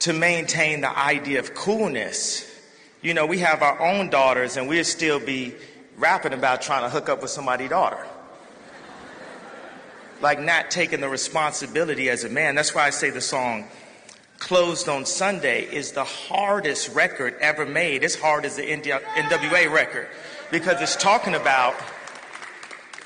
to 0.00 0.12
maintain 0.12 0.80
the 0.80 0.98
idea 0.98 1.38
of 1.38 1.54
coolness. 1.54 2.46
You 3.02 3.14
know, 3.14 3.26
we 3.26 3.38
have 3.38 3.62
our 3.62 3.80
own 3.80 4.10
daughters 4.10 4.56
and 4.56 4.68
we'll 4.68 4.84
still 4.84 5.20
be 5.20 5.54
rapping 5.96 6.32
about 6.32 6.62
trying 6.62 6.82
to 6.82 6.90
hook 6.90 7.08
up 7.08 7.22
with 7.22 7.30
somebody's 7.30 7.70
daughter. 7.70 8.06
Like 10.20 10.40
not 10.40 10.70
taking 10.70 11.00
the 11.00 11.08
responsibility 11.08 12.10
as 12.10 12.24
a 12.24 12.28
man. 12.28 12.54
That's 12.54 12.74
why 12.74 12.84
I 12.84 12.90
say 12.90 13.10
the 13.10 13.20
song 13.20 13.68
Closed 14.40 14.88
on 14.88 15.04
Sunday 15.04 15.64
is 15.64 15.92
the 15.92 16.02
hardest 16.02 16.94
record 16.94 17.36
ever 17.40 17.66
made. 17.66 18.02
It's 18.02 18.18
hard 18.18 18.46
as 18.46 18.56
the 18.56 18.62
NWA 18.62 19.70
record 19.70 20.08
because 20.50 20.80
it's 20.80 20.96
talking 20.96 21.34
about 21.34 21.74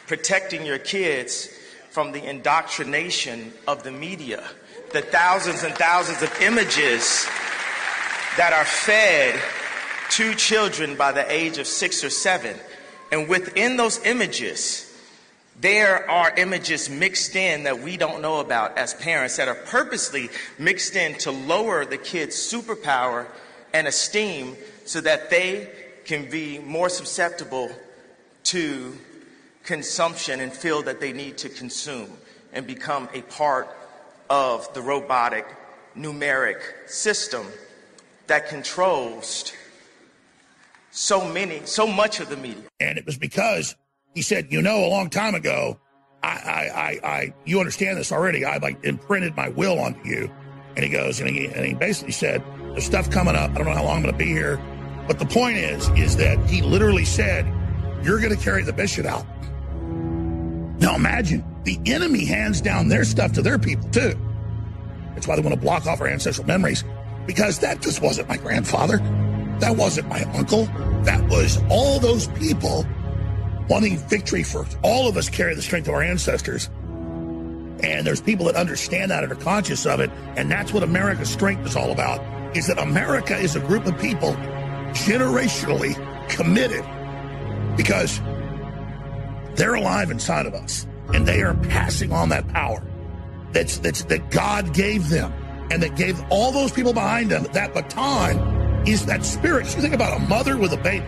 protecting 0.06 0.64
your 0.64 0.78
kids 0.78 1.48
from 1.90 2.12
the 2.12 2.24
indoctrination 2.24 3.52
of 3.66 3.82
the 3.82 3.90
media, 3.90 4.44
the 4.94 5.02
thousands 5.02 5.64
and 5.64 5.74
thousands 5.74 6.22
of 6.22 6.40
images 6.40 7.26
that 8.36 8.52
are 8.52 8.64
fed 8.64 9.34
to 10.08 10.32
children 10.36 10.96
by 10.96 11.10
the 11.10 11.28
age 11.30 11.58
of 11.58 11.66
six 11.66 12.04
or 12.04 12.10
seven. 12.10 12.56
And 13.10 13.28
within 13.28 13.76
those 13.76 13.98
images, 14.06 14.96
there 15.60 16.08
are 16.08 16.32
images 16.36 16.88
mixed 16.88 17.34
in 17.34 17.64
that 17.64 17.80
we 17.80 17.96
don't 17.96 18.22
know 18.22 18.38
about 18.38 18.78
as 18.78 18.94
parents 18.94 19.36
that 19.36 19.48
are 19.48 19.56
purposely 19.56 20.30
mixed 20.60 20.94
in 20.94 21.18
to 21.18 21.32
lower 21.32 21.84
the 21.84 21.98
kids' 21.98 22.36
superpower 22.36 23.26
and 23.72 23.88
esteem 23.88 24.56
so 24.84 25.00
that 25.00 25.28
they 25.28 25.70
can 26.04 26.30
be 26.30 26.60
more 26.60 26.88
susceptible 26.88 27.68
to 28.44 28.96
consumption 29.64 30.38
and 30.38 30.52
feel 30.52 30.82
that 30.82 31.00
they 31.00 31.12
need 31.12 31.36
to 31.38 31.48
consume 31.48 32.12
and 32.52 32.64
become 32.64 33.08
a 33.12 33.22
part 33.22 33.68
of 34.30 34.72
the 34.74 34.80
robotic 34.80 35.46
numeric 35.96 36.60
system 36.86 37.46
that 38.26 38.48
controls 38.48 39.52
so 40.90 41.26
many, 41.26 41.60
so 41.64 41.86
much 41.86 42.20
of 42.20 42.28
the 42.28 42.36
media. 42.36 42.64
And 42.80 42.98
it 42.98 43.06
was 43.06 43.18
because 43.18 43.74
he 44.14 44.22
said, 44.22 44.52
you 44.52 44.62
know, 44.62 44.84
a 44.84 44.88
long 44.88 45.10
time 45.10 45.34
ago, 45.34 45.78
I, 46.22 46.28
I, 46.28 46.70
I, 47.04 47.08
I 47.08 47.34
you 47.44 47.58
understand 47.58 47.98
this 47.98 48.12
already. 48.12 48.44
I 48.44 48.56
like 48.58 48.82
imprinted 48.84 49.36
my 49.36 49.48
will 49.48 49.78
onto 49.78 50.08
you. 50.08 50.30
And 50.76 50.84
he 50.84 50.90
goes, 50.90 51.20
and 51.20 51.28
he, 51.28 51.46
and 51.46 51.64
he 51.64 51.74
basically 51.74 52.12
said, 52.12 52.42
there's 52.70 52.84
stuff 52.84 53.10
coming 53.10 53.36
up. 53.36 53.50
I 53.50 53.54
don't 53.54 53.66
know 53.66 53.74
how 53.74 53.84
long 53.84 53.98
I'm 53.98 54.02
going 54.02 54.14
to 54.14 54.18
be 54.18 54.26
here. 54.26 54.60
But 55.06 55.18
the 55.18 55.26
point 55.26 55.58
is, 55.58 55.88
is 55.90 56.16
that 56.16 56.38
he 56.48 56.62
literally 56.62 57.04
said, 57.04 57.46
you're 58.02 58.20
going 58.20 58.34
to 58.36 58.42
carry 58.42 58.62
the 58.62 58.72
bishop 58.72 59.06
out. 59.06 59.26
Now 60.80 60.96
imagine 60.96 61.44
the 61.64 61.78
enemy 61.86 62.24
hands 62.24 62.60
down 62.60 62.88
their 62.88 63.04
stuff 63.04 63.32
to 63.32 63.42
their 63.42 63.58
people 63.58 63.88
too. 63.90 64.18
That's 65.14 65.26
why 65.26 65.36
they 65.36 65.42
want 65.42 65.54
to 65.54 65.60
block 65.60 65.86
off 65.86 66.00
our 66.00 66.08
ancestral 66.08 66.46
memories 66.46 66.84
because 67.26 67.60
that 67.60 67.80
just 67.80 68.02
wasn't 68.02 68.28
my 68.28 68.36
grandfather. 68.36 68.98
That 69.60 69.76
wasn't 69.76 70.08
my 70.08 70.22
uncle. 70.34 70.66
That 71.04 71.26
was 71.28 71.62
all 71.70 71.98
those 71.98 72.28
people 72.28 72.86
wanting 73.68 73.96
victory 73.96 74.42
for 74.42 74.66
all 74.82 75.08
of 75.08 75.16
us 75.16 75.28
carry 75.28 75.54
the 75.54 75.62
strength 75.62 75.88
of 75.88 75.94
our 75.94 76.02
ancestors. 76.02 76.68
And 77.82 78.06
there's 78.06 78.20
people 78.20 78.46
that 78.46 78.56
understand 78.56 79.10
that 79.10 79.22
and 79.22 79.32
are 79.32 79.36
conscious 79.36 79.86
of 79.86 80.00
it. 80.00 80.10
And 80.36 80.50
that's 80.50 80.72
what 80.72 80.82
America's 80.82 81.30
strength 81.30 81.66
is 81.66 81.76
all 81.76 81.92
about, 81.92 82.20
is 82.56 82.66
that 82.66 82.78
America 82.78 83.36
is 83.36 83.56
a 83.56 83.60
group 83.60 83.86
of 83.86 83.98
people 83.98 84.32
generationally 84.92 85.94
committed 86.28 86.84
because 87.76 88.20
they're 89.56 89.74
alive 89.74 90.10
inside 90.10 90.46
of 90.46 90.54
us 90.54 90.86
and 91.12 91.26
they 91.26 91.42
are 91.42 91.54
passing 91.54 92.12
on 92.12 92.28
that 92.30 92.46
power 92.48 92.82
that's, 93.54 93.78
that's 93.78 94.04
that 94.04 94.30
God 94.30 94.74
gave 94.74 95.08
them 95.08 95.32
and 95.70 95.82
that 95.82 95.96
gave 95.96 96.20
all 96.28 96.52
those 96.52 96.72
people 96.72 96.92
behind 96.92 97.30
them 97.30 97.44
that 97.52 97.72
baton 97.72 98.86
is 98.86 99.06
that 99.06 99.24
spirit. 99.24 99.64
You 99.74 99.80
think 99.80 99.94
about 99.94 100.20
a 100.20 100.20
mother 100.20 100.58
with 100.58 100.72
a 100.72 100.76
baby 100.76 101.06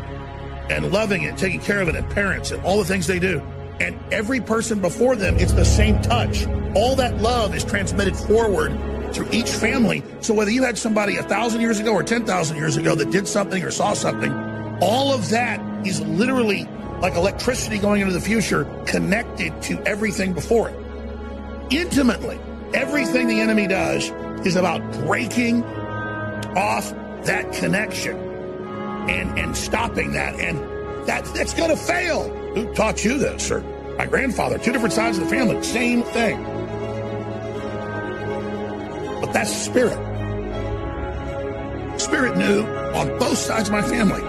and 0.71 0.91
loving 0.93 1.23
it, 1.23 1.37
taking 1.37 1.61
care 1.61 1.81
of 1.81 1.89
it, 1.89 1.97
and 1.97 2.09
parents 2.11 2.51
and 2.51 2.65
all 2.65 2.79
the 2.79 2.85
things 2.85 3.07
they 3.07 3.19
do. 3.19 3.41
And 3.81 3.99
every 4.11 4.41
person 4.41 4.81
before 4.81 5.17
them, 5.17 5.37
it's 5.37 5.53
the 5.53 5.65
same 5.65 6.01
touch. 6.01 6.47
All 6.75 6.97
that 6.97 7.21
love 7.21 7.55
is 7.55 7.65
transmitted 7.65 8.17
forward 8.17 8.73
through 9.13 9.29
each 9.31 9.51
family. 9.51 10.03
So 10.21 10.33
whether 10.33 10.51
you 10.51 10.63
had 10.63 10.79
somebody 10.79 11.17
a 11.19 11.23
thousand 11.23 11.61
years 11.61 11.79
ago 11.79 11.93
or 11.93 12.03
10,000 12.03 12.57
years 12.57 12.77
ago 12.77 12.95
that 12.95 13.11
did 13.11 13.29
something 13.29 13.63
or 13.63 13.71
saw 13.71 13.93
something, 13.93 14.33
all 14.81 15.13
of 15.13 15.29
that 15.31 15.87
is 15.87 16.01
literally 16.01 16.67
like 17.01 17.15
electricity 17.15 17.79
going 17.79 18.01
into 18.01 18.13
the 18.13 18.21
future 18.21 18.65
connected 18.87 19.61
to 19.63 19.81
everything 19.83 20.33
before 20.33 20.71
it. 20.71 20.77
Intimately, 21.71 22.39
everything 22.75 23.27
the 23.27 23.41
enemy 23.41 23.67
does 23.67 24.11
is 24.47 24.57
about 24.57 24.81
breaking 25.05 25.65
off 26.57 26.91
that 27.25 27.53
connection 27.53 28.17
and, 28.17 29.39
and 29.39 29.57
stopping 29.57 30.13
that. 30.13 30.39
And 30.41 30.59
that, 31.07 31.25
that's 31.35 31.55
going 31.55 31.71
to 31.71 31.77
fail. 31.77 32.29
Who 32.55 32.73
taught 32.75 33.05
you 33.05 33.19
this, 33.19 33.47
sir? 33.47 33.61
My 33.99 34.07
grandfather, 34.07 34.59
two 34.59 34.73
different 34.73 34.93
sides 34.93 35.19
of 35.19 35.25
the 35.25 35.31
family, 35.31 35.63
same 35.63 36.03
thing. 36.03 36.43
But 39.21 39.33
that's 39.33 39.51
spirit. 39.51 39.99
Spirit 41.99 42.37
knew 42.37 42.63
on 42.95 43.19
both 43.19 43.39
sides 43.39 43.69
of 43.69 43.73
my 43.73 43.83
family, 43.83 44.21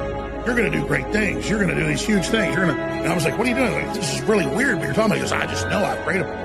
you're 0.47 0.55
going 0.55 0.71
to 0.71 0.79
do 0.79 0.87
great 0.87 1.11
things. 1.11 1.49
You're 1.49 1.59
going 1.59 1.75
to 1.75 1.75
do 1.75 1.85
these 1.85 2.01
huge 2.01 2.27
things. 2.27 2.55
You're 2.55 2.65
going 2.67 2.77
to, 2.77 2.81
and 2.81 3.07
I 3.07 3.13
was 3.13 3.25
like, 3.25 3.37
what 3.37 3.45
are 3.45 3.49
you 3.49 3.55
doing? 3.55 3.73
Like, 3.73 3.93
this 3.93 4.15
is 4.15 4.21
really 4.21 4.47
weird, 4.47 4.77
but 4.77 4.85
you're 4.85 4.93
talking 4.93 5.11
about. 5.11 5.15
He 5.15 5.21
goes, 5.21 5.33
I 5.33 5.45
just 5.45 5.67
know. 5.67 5.83
I've 5.83 6.01
prayed 6.05 6.21
about. 6.21 6.35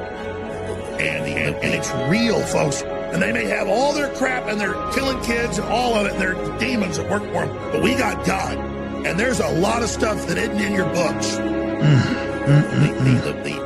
And, 1.01 1.25
the, 1.25 1.31
and, 1.31 1.55
and 1.55 1.73
it's 1.73 1.89
real, 2.11 2.41
folks. 2.47 2.83
And 2.83 3.23
they 3.23 3.31
may 3.33 3.45
have 3.45 3.69
all 3.69 3.93
their 3.93 4.13
crap 4.17 4.49
and 4.49 4.61
they're 4.61 4.75
killing 4.93 5.21
kids 5.23 5.59
and 5.59 5.69
all 5.69 5.95
of 5.95 6.07
it, 6.07 6.15
and 6.15 6.21
they're 6.21 6.59
demons 6.59 6.97
that 6.97 7.09
work 7.09 7.23
for 7.23 7.47
them. 7.47 7.57
But 7.71 7.81
we 7.81 7.95
got 7.95 8.27
God. 8.27 8.59
And 9.07 9.21
there's 9.21 9.39
a 9.39 9.49
lot 9.61 9.85
of 9.85 9.89
stuff 9.89 10.27
that 10.27 10.37
isn't 10.37 10.61
in 10.61 10.73
your 10.75 10.87
books. 10.87 11.37
Mm. 11.37 12.03
mm, 12.43 12.63
mm 12.63 13.05
the- 13.05 13.33
the- 13.33 13.39
mm. 13.39 13.45
the- 13.45 13.62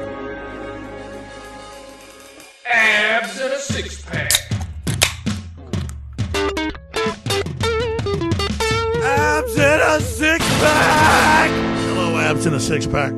six 12.67 12.85
pack. 12.85 13.13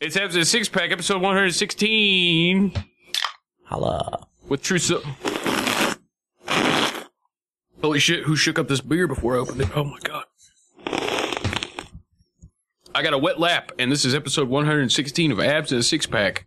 It's 0.00 0.16
Abs 0.16 0.36
in 0.36 0.42
a 0.42 0.44
Six 0.44 0.68
Pack, 0.68 0.92
episode 0.92 1.20
116. 1.22 2.72
Holla. 3.64 4.26
With 4.48 4.62
True 4.62 4.78
Sil- 4.78 5.02
Holy 7.82 7.98
shit, 7.98 8.22
who 8.24 8.36
shook 8.36 8.58
up 8.60 8.68
this 8.68 8.80
beer 8.80 9.08
before 9.08 9.34
I 9.34 9.38
opened 9.40 9.62
it? 9.62 9.76
Oh 9.76 9.84
my 9.84 9.98
god. 10.04 10.24
I 12.94 13.02
got 13.02 13.14
a 13.14 13.18
wet 13.18 13.40
lap, 13.40 13.72
and 13.80 13.90
this 13.90 14.04
is 14.04 14.14
episode 14.14 14.48
116 14.48 15.32
of 15.32 15.40
Abs 15.40 15.72
in 15.72 15.78
a 15.78 15.82
Six 15.82 16.06
Pack. 16.06 16.46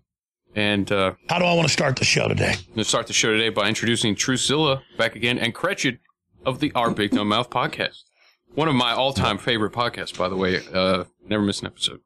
And 0.58 0.92
uh, 0.92 1.14
How 1.30 1.38
do 1.38 1.46
I 1.46 1.54
want 1.54 1.68
to 1.68 1.72
start 1.72 1.98
the 1.98 2.04
show 2.04 2.28
today? 2.28 2.54
I'm 2.58 2.66
going 2.66 2.78
to 2.78 2.84
start 2.84 3.06
the 3.06 3.14
show 3.14 3.32
today 3.32 3.50
by 3.50 3.68
introducing 3.68 4.16
Truthzilla 4.16 4.82
back 4.98 5.16
again 5.16 5.38
and 5.38 5.54
Cretched 5.54 6.00
of 6.48 6.60
the 6.60 6.72
Our 6.74 6.90
Big 6.90 7.12
Dumb 7.12 7.28
Mouth 7.28 7.52
podcast. 7.52 8.00
One 8.56 8.68
of 8.68 8.74
my 8.74 8.92
all 8.92 9.14
time 9.14 9.38
favorite 9.38 9.72
podcasts, 9.72 10.18
by 10.18 10.30
the 10.30 10.36
way. 10.36 10.62
Uh, 10.74 11.04
never 11.28 11.44
miss 11.44 11.60
an 11.62 11.68
episode. 11.68 12.00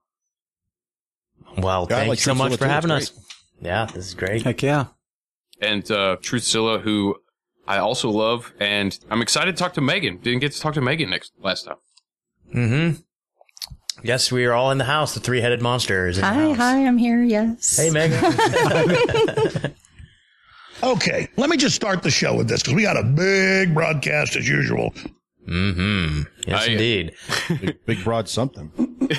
Well, 1.57 1.87
Yeah, 1.89 1.95
thank 1.99 2.09
like 2.09 2.19
you 2.19 2.23
so 2.23 2.33
Truthzilla 2.33 2.37
much 2.37 2.51
for 2.53 2.57
too. 2.65 2.65
having 2.65 2.91
It's 2.91 3.11
us. 3.11 3.25
Yeah, 3.61 3.85
this 3.85 4.07
is 4.07 4.13
great. 4.15 4.41
Heck 4.41 4.61
yeah. 4.61 4.87
and 5.61 5.89
uh, 5.89 6.17
Truthzilla, 6.21 6.81
who 6.81 7.15
I 7.65 7.77
also 7.77 8.09
love, 8.09 8.51
and 8.59 8.99
I'm 9.09 9.21
excited 9.21 9.55
to 9.55 9.63
talk 9.63 9.73
to 9.75 9.81
Megan. 9.81 10.17
Didn't 10.17 10.39
get 10.41 10.51
to 10.51 10.59
talk 10.59 10.73
to 10.73 10.81
Megan 10.81 11.09
next 11.09 11.31
last 11.39 11.67
time. 11.67 11.77
Mm-hmm. 12.53 12.99
Yes, 14.03 14.31
we 14.31 14.45
are 14.45 14.53
all 14.53 14.71
in 14.71 14.77
the 14.77 14.83
house. 14.85 15.13
The 15.13 15.19
three-headed 15.19 15.61
monster 15.61 16.07
is 16.07 16.17
in 16.17 16.23
Hi, 16.23 16.33
the 16.33 16.47
house. 16.49 16.57
hi, 16.57 16.85
I'm 16.87 16.97
here. 16.97 17.21
Yes. 17.23 17.77
Hey, 17.77 17.89
Meg. 17.89 18.11
Okay, 20.83 21.27
let 21.37 21.47
me 21.51 21.57
just 21.57 21.75
start 21.75 22.01
the 22.01 22.09
show 22.09 22.35
with 22.35 22.47
this 22.47 22.63
because 22.63 22.73
we 22.73 22.81
got 22.81 22.97
a 22.97 23.03
big 23.03 23.71
broadcast 23.71 24.35
as 24.35 24.49
usual. 24.49 24.91
mm-hmm. 25.47 26.21
Yes, 26.47 26.67
I- 26.67 26.71
indeed. 26.71 27.13
Big, 27.49 27.85
big 27.85 28.03
broad 28.03 28.27
something. 28.27 28.71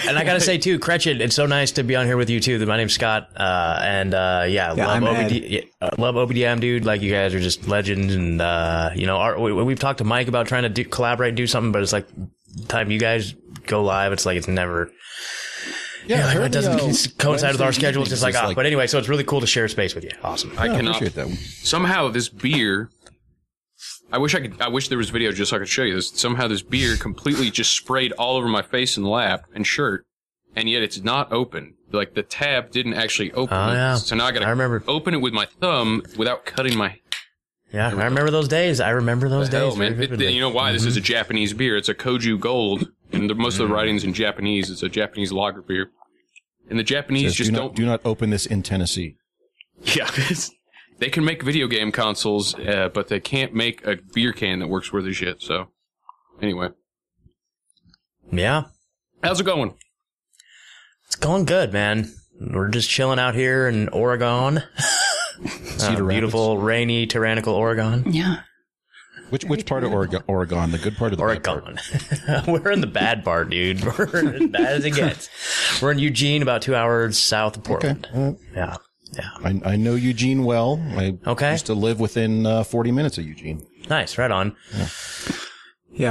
And 0.08 0.18
I 0.18 0.24
gotta 0.24 0.40
say 0.40 0.58
too, 0.58 0.80
Cretched, 0.80 1.06
it's 1.06 1.36
so 1.36 1.46
nice 1.46 1.70
to 1.72 1.84
be 1.84 1.94
on 1.94 2.06
here 2.06 2.16
with 2.16 2.30
you 2.30 2.40
too. 2.40 2.64
My 2.66 2.76
name's 2.78 2.94
Scott, 2.94 3.28
uh, 3.36 3.78
and 3.80 4.12
uh, 4.12 4.44
yeah, 4.48 4.74
Yeah, 4.74 4.86
love 4.98 5.02
OBD, 5.04 5.50
yeah, 5.50 5.60
uh, 5.80 5.90
love 5.98 6.16
OBDM, 6.16 6.58
dude. 6.60 6.84
Like 6.84 7.00
you 7.00 7.12
guys 7.12 7.32
are 7.32 7.40
just 7.40 7.68
legends, 7.68 8.12
and 8.12 8.40
uh, 8.40 8.90
you 8.96 9.06
know, 9.06 9.18
our, 9.18 9.38
we, 9.38 9.52
we've 9.52 9.78
talked 9.78 9.98
to 9.98 10.04
Mike 10.04 10.26
about 10.26 10.48
trying 10.48 10.64
to 10.64 10.68
do, 10.68 10.84
collaborate, 10.84 11.28
and 11.28 11.36
do 11.36 11.46
something, 11.46 11.70
but 11.70 11.82
it's 11.82 11.92
like 11.92 12.08
time 12.66 12.90
you 12.90 12.98
guys 12.98 13.34
go 13.66 13.82
live, 13.82 14.12
it's 14.12 14.26
like 14.26 14.36
it's 14.36 14.48
never. 14.48 14.90
Yeah, 16.06 16.22
I 16.22 16.24
like, 16.26 16.36
heard 16.36 16.44
it 16.46 16.52
doesn't 16.52 16.76
the, 16.78 16.84
uh, 16.84 17.22
coincide 17.22 17.52
with 17.52 17.60
our 17.60 17.72
schedule. 17.72 18.02
It's 18.02 18.10
just 18.10 18.22
like, 18.22 18.30
evenings 18.34 18.46
ah. 18.46 18.50
is 18.50 18.56
but 18.56 18.66
anyway, 18.66 18.86
so 18.88 18.98
it's 18.98 19.08
really 19.08 19.22
cool 19.24 19.40
to 19.40 19.46
share 19.46 19.68
space 19.68 19.94
with 19.94 20.02
you. 20.04 20.10
Awesome. 20.24 20.52
I 20.58 20.66
Yeah, 20.66 20.72
I 20.72 20.76
cannot. 20.76 20.96
appreciate 20.96 21.14
that. 21.14 21.36
Somehow 21.38 22.08
this 22.08 22.28
beer. 22.28 22.90
I 24.10 24.18
wish 24.18 24.34
I 24.34 24.40
could. 24.40 24.60
I 24.60 24.68
wish 24.68 24.88
there 24.88 24.98
was 24.98 25.10
video 25.10 25.32
just 25.32 25.50
so 25.50 25.56
I 25.56 25.60
could 25.60 25.68
show 25.68 25.82
you 25.84 25.94
this. 25.94 26.10
Somehow 26.10 26.46
this 26.48 26.62
beer 26.62 26.96
completely 26.96 27.50
just 27.50 27.74
sprayed 27.74 28.12
all 28.12 28.36
over 28.36 28.46
my 28.48 28.62
face 28.62 28.96
and 28.96 29.06
lap 29.08 29.44
and 29.54 29.66
shirt, 29.66 30.04
and 30.54 30.68
yet 30.68 30.82
it's 30.82 31.02
not 31.02 31.32
open. 31.32 31.74
Like 31.92 32.14
the 32.14 32.22
tab 32.22 32.70
didn't 32.72 32.94
actually 32.94 33.32
open. 33.32 33.56
Oh, 33.56 33.72
yeah. 33.72 33.94
So 33.96 34.14
now 34.16 34.26
I 34.26 34.32
gotta 34.32 34.46
I 34.46 34.50
remember. 34.50 34.82
open 34.86 35.14
it 35.14 35.20
with 35.20 35.32
my 35.32 35.46
thumb 35.60 36.02
without 36.18 36.44
cutting 36.44 36.76
my 36.76 36.98
Yeah, 37.72 37.88
I 37.88 37.92
remember 37.92 38.30
those 38.30 38.48
days. 38.48 38.80
I 38.80 38.90
remember 38.90 39.28
those 39.30 39.48
the 39.50 39.58
hell, 39.58 39.70
days. 39.70 39.78
man. 39.78 39.94
very 39.96 40.26
It- 40.26 40.34
you 40.34 40.40
know 40.40 40.50
why? 40.50 40.72
This 40.72 40.84
is 40.84 40.96
a 40.96 41.00
Japanese 41.00 41.54
beer. 41.54 41.76
It's 41.76 41.88
a 41.88 41.94
Koju 41.94 42.38
Gold, 42.38 42.88
and 43.12 43.28
the, 43.28 43.34
most 43.34 43.58
of 43.60 43.68
the 43.68 43.74
writings 43.74 44.04
in 44.04 44.12
Japanese. 44.14 44.70
It's 44.70 44.82
a 44.82 44.88
Japanese 44.88 45.32
lager 45.32 45.62
beer, 45.62 45.90
and 46.70 46.78
the 46.78 46.82
Japanese 46.84 47.30
Says, 47.30 47.36
just 47.36 47.50
do 47.50 47.56
don't. 47.56 47.74
do 47.76 47.86
not 47.86 48.00
open 48.04 48.30
this 48.30 48.46
in 48.46 48.62
Tennessee. 48.62 49.16
Yeah, 49.82 50.10
they 50.98 51.08
can 51.10 51.24
make 51.24 51.42
video 51.42 51.66
game 51.66 51.92
consoles, 51.92 52.54
uh, 52.54 52.88
but 52.92 53.08
they 53.08 53.20
can't 53.20 53.54
make 53.54 53.86
a 53.86 53.96
beer 54.14 54.32
can 54.32 54.58
that 54.60 54.68
works 54.68 54.92
worth 54.92 55.04
a 55.06 55.12
shit. 55.12 55.42
So, 55.42 55.68
anyway, 56.40 56.68
Yeah, 58.30 58.64
how's 59.22 59.40
it 59.40 59.44
going? 59.44 59.74
it's 61.06 61.16
going 61.16 61.44
good, 61.44 61.72
man. 61.72 62.12
We're 62.40 62.68
just 62.68 62.88
chilling 62.88 63.18
out 63.18 63.34
here 63.34 63.68
in 63.68 63.88
Oregon. 63.90 64.62
Cedar 65.78 66.04
Uh, 66.04 66.08
beautiful, 66.08 66.58
rainy, 66.58 67.06
tyrannical 67.06 67.54
Oregon. 67.54 68.12
Yeah. 68.12 68.40
Which 69.32 69.44
which 69.46 69.64
part 69.64 69.82
of 69.82 69.92
Oregon? 69.94 70.22
Oregon, 70.26 70.70
the 70.72 70.78
good 70.78 70.96
part 70.96 71.12
of 71.12 71.18
the 71.18 71.24
bad 71.26 71.42
part? 71.42 71.64
Oregon. 71.64 72.44
We're 72.62 72.70
in 72.70 72.82
the 72.82 72.86
bad 72.86 73.24
part, 73.24 73.48
dude. 73.48 73.82
We're 73.98 74.04
as 74.34 74.46
bad 74.48 74.66
as 74.74 74.84
it 74.84 74.90
gets. 74.94 75.30
We're 75.80 75.92
in 75.92 75.98
Eugene, 75.98 76.42
about 76.42 76.60
two 76.60 76.74
hours 76.74 77.16
south 77.18 77.56
of 77.56 77.64
Portland. 77.64 78.08
Uh, 78.14 78.32
Yeah. 78.54 78.76
Yeah. 79.14 79.28
I, 79.42 79.60
I 79.72 79.76
know 79.76 79.94
Eugene 79.94 80.44
well. 80.44 80.78
I 80.96 81.18
Okay. 81.26 81.52
used 81.52 81.66
to 81.66 81.74
live 81.74 81.98
within 82.00 82.44
uh, 82.46 82.62
40 82.64 82.92
minutes 82.92 83.16
of 83.18 83.24
Eugene. 83.24 83.66
Nice. 83.90 84.16
Right 84.18 84.30
on. 84.30 84.54
Yeah, 84.74 84.88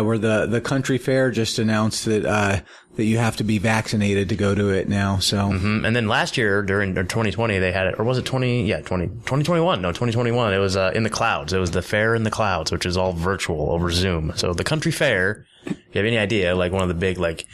where 0.02 0.18
the 0.18 0.46
the 0.46 0.62
country 0.62 0.98
fair 0.98 1.32
just 1.32 1.58
announced 1.60 2.06
that 2.06 2.26
uh 2.26 2.60
that 2.96 3.06
you 3.06 3.18
have 3.18 3.38
to 3.38 3.44
be 3.44 3.58
vaccinated 3.58 4.28
to 4.30 4.36
go 4.36 4.54
to 4.54 4.70
it 4.70 4.88
now. 4.90 5.18
So 5.20 5.38
Mm, 5.52 5.88
And 5.88 5.96
then 5.96 6.08
last 6.08 6.38
year 6.38 6.62
during 6.62 6.98
or 6.98 7.04
2020, 7.04 7.58
they 7.60 7.72
had 7.72 7.88
it, 7.88 7.96
or 7.98 8.04
was 8.04 8.18
it 8.18 8.26
20? 8.26 8.66
Yeah, 8.66 8.82
20, 8.82 9.08
2021. 9.08 9.82
No, 9.82 9.90
2021. 9.92 10.54
It 10.54 10.58
was 10.58 10.76
uh, 10.76 10.92
in 10.94 11.04
the 11.04 11.10
clouds. 11.10 11.54
It 11.54 11.60
was 11.60 11.72
the 11.72 11.82
fair 11.82 12.16
in 12.16 12.24
the 12.24 12.30
clouds, 12.32 12.70
which 12.72 12.86
is 12.86 12.98
all 12.98 13.14
virtual 13.14 13.72
over 13.72 13.90
Zoom. 13.92 14.34
So 14.36 14.54
the 14.54 14.66
country 14.66 14.92
fair, 14.92 15.46
if 15.66 15.76
you 15.96 16.00
have 16.00 16.06
any 16.06 16.18
idea, 16.18 16.56
like 16.56 16.72
one 16.72 16.82
of 16.82 16.88
the 16.88 16.94
big, 16.94 17.18
like, 17.18 17.46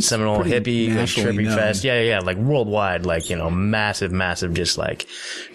Seminole 0.00 0.40
pretty 0.42 0.88
hippie, 0.88 0.96
like, 0.96 1.08
trippy 1.08 1.44
known. 1.44 1.56
fest. 1.56 1.84
Yeah, 1.84 2.00
yeah, 2.00 2.08
yeah. 2.08 2.18
Like 2.20 2.36
worldwide, 2.38 3.04
like, 3.06 3.28
you 3.30 3.36
know, 3.36 3.50
massive, 3.50 4.10
massive, 4.12 4.54
just 4.54 4.78
like 4.78 5.06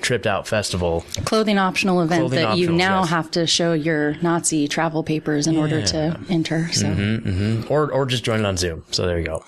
tripped 0.02 0.28
out 0.28 0.48
festival. 0.48 1.04
Clothing 1.26 1.58
optional 1.58 2.02
event 2.02 2.22
Clothing 2.22 2.40
that 2.40 2.58
you 2.58 2.72
now 2.72 3.02
yes. 3.02 3.10
have 3.10 3.32
to 3.32 3.48
show 3.48 3.74
your 3.74 4.14
Nazi 4.22 4.68
travel 4.68 5.04
papers 5.04 5.48
in 5.48 5.58
order 5.58 5.82
to 5.88 6.20
enter. 6.30 6.72
So 6.72 6.86
Mm-hmm. 6.88 7.72
Or, 7.74 7.92
or 7.92 8.06
just 8.06 8.24
join 8.24 8.40
it 8.40 8.46
on 8.46 8.56
Zoom. 8.58 8.84
So 8.92 9.06
there 9.08 9.20
you 9.20 9.26
go. 9.26 9.44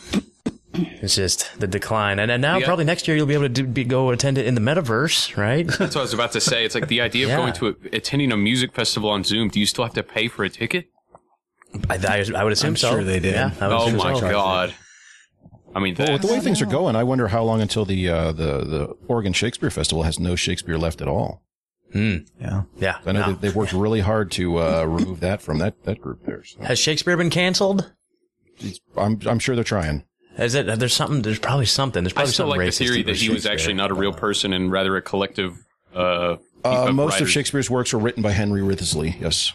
It's 0.74 1.16
just 1.16 1.60
the 1.60 1.68
decline. 1.68 2.18
And, 2.20 2.32
and 2.32 2.42
now 2.42 2.58
Yeah. 2.58 2.66
probably 2.66 2.86
next 2.86 3.08
year 3.08 3.16
you'll 3.18 3.26
be 3.28 3.34
able 3.34 3.44
to 3.46 3.50
do, 3.50 3.68
be, 3.68 3.84
go 3.84 4.10
attend 4.10 4.38
it 4.38 4.46
in 4.46 4.56
the 4.56 4.62
metaverse, 4.62 5.36
right? 5.38 5.68
That's 5.78 5.96
what 5.96 5.98
I 5.98 6.02
was 6.02 6.14
about 6.14 6.32
to 6.34 6.42
say. 6.42 6.64
It's 6.66 6.76
like 6.76 6.88
the 6.88 7.02
idea 7.02 7.26
of 7.26 7.30
Yeah. 7.32 7.38
going 7.38 7.54
to 7.54 7.68
a, 7.68 7.96
attending 7.96 8.32
a 8.32 8.38
music 8.38 8.74
festival 8.74 9.10
on 9.10 9.24
Zoom. 9.24 9.50
Do 9.50 9.60
you 9.60 9.66
still 9.66 9.84
have 9.84 9.94
to 9.96 10.04
pay 10.04 10.28
for 10.28 10.44
a 10.44 10.50
ticket? 10.50 10.90
I, 11.90 11.96
I, 11.96 12.26
I 12.36 12.44
would 12.44 12.54
assume 12.54 12.70
I'm 12.72 12.76
so. 12.78 12.92
sure 12.92 13.04
they 13.04 13.20
did. 13.20 13.34
Yeah, 13.34 13.52
I 13.60 13.68
would 13.68 13.74
Oh 13.76 13.86
assume 13.88 13.98
my 13.98 14.14
so. 14.20 14.30
god! 14.32 14.74
I 15.74 15.80
mean, 15.80 15.96
Well, 15.98 16.12
with 16.14 16.22
the 16.22 16.28
way 16.28 16.40
things 16.42 16.62
are 16.62 16.66
going, 16.66 16.96
I 16.98 17.04
wonder 17.04 17.30
how 17.30 17.44
long 17.44 17.62
until 17.62 17.86
the 17.86 18.10
uh, 18.10 18.32
the 18.34 18.58
the 18.66 18.96
Oregon 19.08 19.32
Shakespeare 19.34 19.70
Festival 19.70 20.04
has 20.04 20.20
no 20.20 20.36
Shakespeare 20.36 20.78
left 20.78 21.02
at 21.02 21.08
all. 21.08 21.44
yeah. 21.94 22.64
Yeah. 22.78 22.98
I 23.06 23.12
know 23.12 23.20
no. 23.22 23.28
that 23.32 23.42
they've 23.42 23.56
worked 23.56 23.74
really 23.74 24.00
hard 24.02 24.32
to 24.32 24.58
uh, 24.60 24.84
remove 24.86 25.20
that 25.22 25.42
from 25.42 25.60
that, 25.60 25.84
that 25.84 26.00
group 26.02 26.26
there. 26.26 26.44
So 26.44 26.62
Has 26.64 26.80
Shakespeare 26.80 27.16
been 27.18 27.30
canceled? 27.30 27.92
I'm 28.98 29.20
I'm 29.26 29.40
sure 29.40 29.56
they're 29.56 29.64
trying. 29.64 30.04
Is 30.38 30.56
it? 30.56 30.66
There's 30.80 30.94
something. 30.94 31.22
There's 31.22 31.40
probably 31.40 31.66
something. 31.66 32.04
There's 32.04 32.14
I 32.14 32.16
probably 32.16 32.32
still 32.34 32.46
something 32.48 32.60
like 32.66 32.74
the 32.74 32.84
racist 32.84 32.88
theory 32.88 33.04
that 33.04 33.16
he 33.18 33.30
was 33.30 33.46
actually 33.46 33.74
not 33.74 33.92
a 33.92 33.94
real 33.94 34.14
person 34.14 34.54
and 34.54 34.72
rather 34.72 34.96
a 34.98 35.02
collective. 35.02 35.58
Uh, 35.94 36.36
Uh, 36.64 36.88
of 36.90 36.96
most 36.96 37.20
of. 37.22 37.30
Shakespeare's 37.30 37.70
works 37.70 37.92
were 37.94 38.00
written 38.00 38.22
by 38.24 38.32
Henry 38.32 38.62
Wriothesley. 38.62 39.18
Yes. 39.20 39.52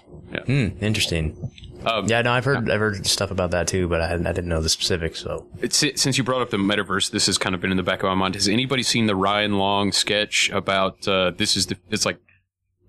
Hmm, 0.46 0.68
interesting. 0.80 1.50
Um, 1.86 2.06
Yeah, 2.06 2.22
no, 2.22 2.32
I've 2.32 2.44
heard 2.44 2.70
I've 2.70 2.80
heard 2.80 3.06
stuff 3.06 3.30
about 3.30 3.52
that 3.52 3.68
too, 3.68 3.88
but 3.88 4.00
I 4.00 4.08
hadn't, 4.08 4.26
I 4.26 4.32
didn't 4.32 4.48
know 4.48 4.60
the 4.60 4.68
specifics. 4.68 5.20
So 5.20 5.46
It's, 5.60 5.76
since 5.76 6.18
you 6.18 6.24
brought 6.24 6.42
up 6.42 6.50
the 6.50 6.56
metaverse, 6.56 7.10
this 7.10 7.26
has 7.26 7.38
kind 7.38 7.54
of 7.54 7.60
been 7.60 7.70
in 7.70 7.76
the 7.76 7.82
back 7.82 8.02
of 8.02 8.08
my 8.08 8.14
mind. 8.14 8.34
Has 8.34 8.48
anybody 8.48 8.82
seen 8.82 9.06
the 9.06 9.16
Ryan 9.16 9.58
Long 9.58 9.92
sketch 9.92 10.50
about 10.50 11.06
uh, 11.06 11.30
this 11.30 11.56
is 11.56 11.66
the 11.66 11.76
it's 11.90 12.04
like 12.04 12.18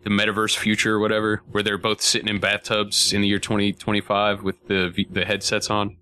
the 0.03 0.09
metaverse 0.09 0.57
future 0.57 0.95
or 0.95 0.99
whatever, 0.99 1.43
where 1.51 1.63
they're 1.63 1.77
both 1.77 2.01
sitting 2.01 2.27
in 2.27 2.39
bathtubs 2.39 3.13
in 3.13 3.21
the 3.21 3.27
year 3.27 3.39
2025 3.39 4.43
with 4.43 4.67
the 4.67 5.05
the 5.11 5.25
headsets 5.25 5.69
on? 5.69 5.97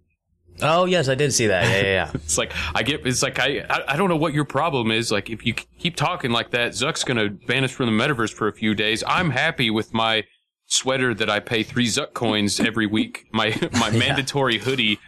Oh 0.61 0.85
yes, 0.85 1.09
I 1.09 1.15
did 1.15 1.33
see 1.33 1.47
that. 1.47 1.63
Yeah, 1.65 1.81
yeah, 1.81 1.83
yeah. 1.83 2.11
It's 2.13 2.37
like 2.37 2.53
I 2.73 2.83
get. 2.83 3.05
It's 3.05 3.21
like 3.21 3.39
I, 3.39 3.65
I. 3.69 3.93
I 3.93 3.97
don't 3.97 4.07
know 4.07 4.15
what 4.15 4.33
your 4.33 4.45
problem 4.45 4.89
is. 4.89 5.11
Like 5.11 5.29
if 5.29 5.45
you 5.45 5.53
keep 5.53 5.97
talking 5.97 6.31
like 6.31 6.51
that, 6.51 6.71
Zuck's 6.71 7.03
gonna 7.03 7.29
ban 7.29 7.65
us 7.65 7.71
from 7.71 7.87
the 7.87 8.03
metaverse 8.03 8.33
for 8.33 8.47
a 8.47 8.53
few 8.53 8.73
days. 8.73 9.03
I'm 9.05 9.31
happy 9.31 9.69
with 9.69 9.93
my 9.93 10.23
sweater 10.75 11.13
that 11.13 11.29
I 11.29 11.39
pay 11.39 11.63
three 11.63 11.87
Zuck 11.87 12.13
coins 12.13 12.59
every 12.59 12.85
week. 12.87 13.25
My 13.31 13.55
my 13.79 13.89
mandatory 13.91 14.57
hoodie 14.59 14.99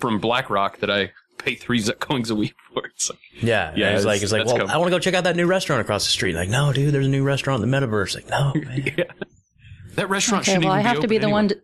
from 0.00 0.18
BlackRock 0.20 0.78
that 0.80 0.90
I 0.90 1.12
pay 1.38 1.54
three 1.54 1.80
Zuck 1.80 1.98
coins 2.00 2.30
a 2.30 2.34
week 2.34 2.54
for. 2.74 2.86
It's 2.86 3.10
like, 3.10 3.18
Yeah, 3.40 3.70
Yeah, 3.70 3.76
yeah. 3.76 3.86
It's 3.92 4.00
it's- 4.00 4.04
like 4.04 4.22
it's 4.22 4.32
like, 4.32 4.46
well, 4.46 4.56
coming. 4.58 4.70
I 4.70 4.76
want 4.78 4.88
to 4.88 4.94
go 4.96 4.98
check 4.98 5.14
out 5.14 5.24
that 5.24 5.36
new 5.36 5.46
restaurant 5.46 5.80
across 5.80 6.04
the 6.04 6.10
street. 6.10 6.34
Like, 6.34 6.48
no, 6.48 6.72
dude, 6.72 6.92
there's 6.92 7.06
a 7.06 7.10
new 7.10 7.22
restaurant 7.24 7.62
in 7.62 7.70
the 7.70 7.76
metaverse. 7.76 8.14
Like, 8.14 8.28
no, 8.28 8.52
man. 8.60 9.06
that 9.94 10.08
restaurant 10.10 10.42
okay, 10.42 10.52
shouldn't 10.52 10.64
well, 10.64 10.74
I 10.74 10.80
even 10.80 10.86
have 10.92 11.00
to 11.00 11.08
be 11.08 11.18
the 11.18 11.24
anyway. 11.24 11.32
one. 11.32 11.48
To, 11.48 11.60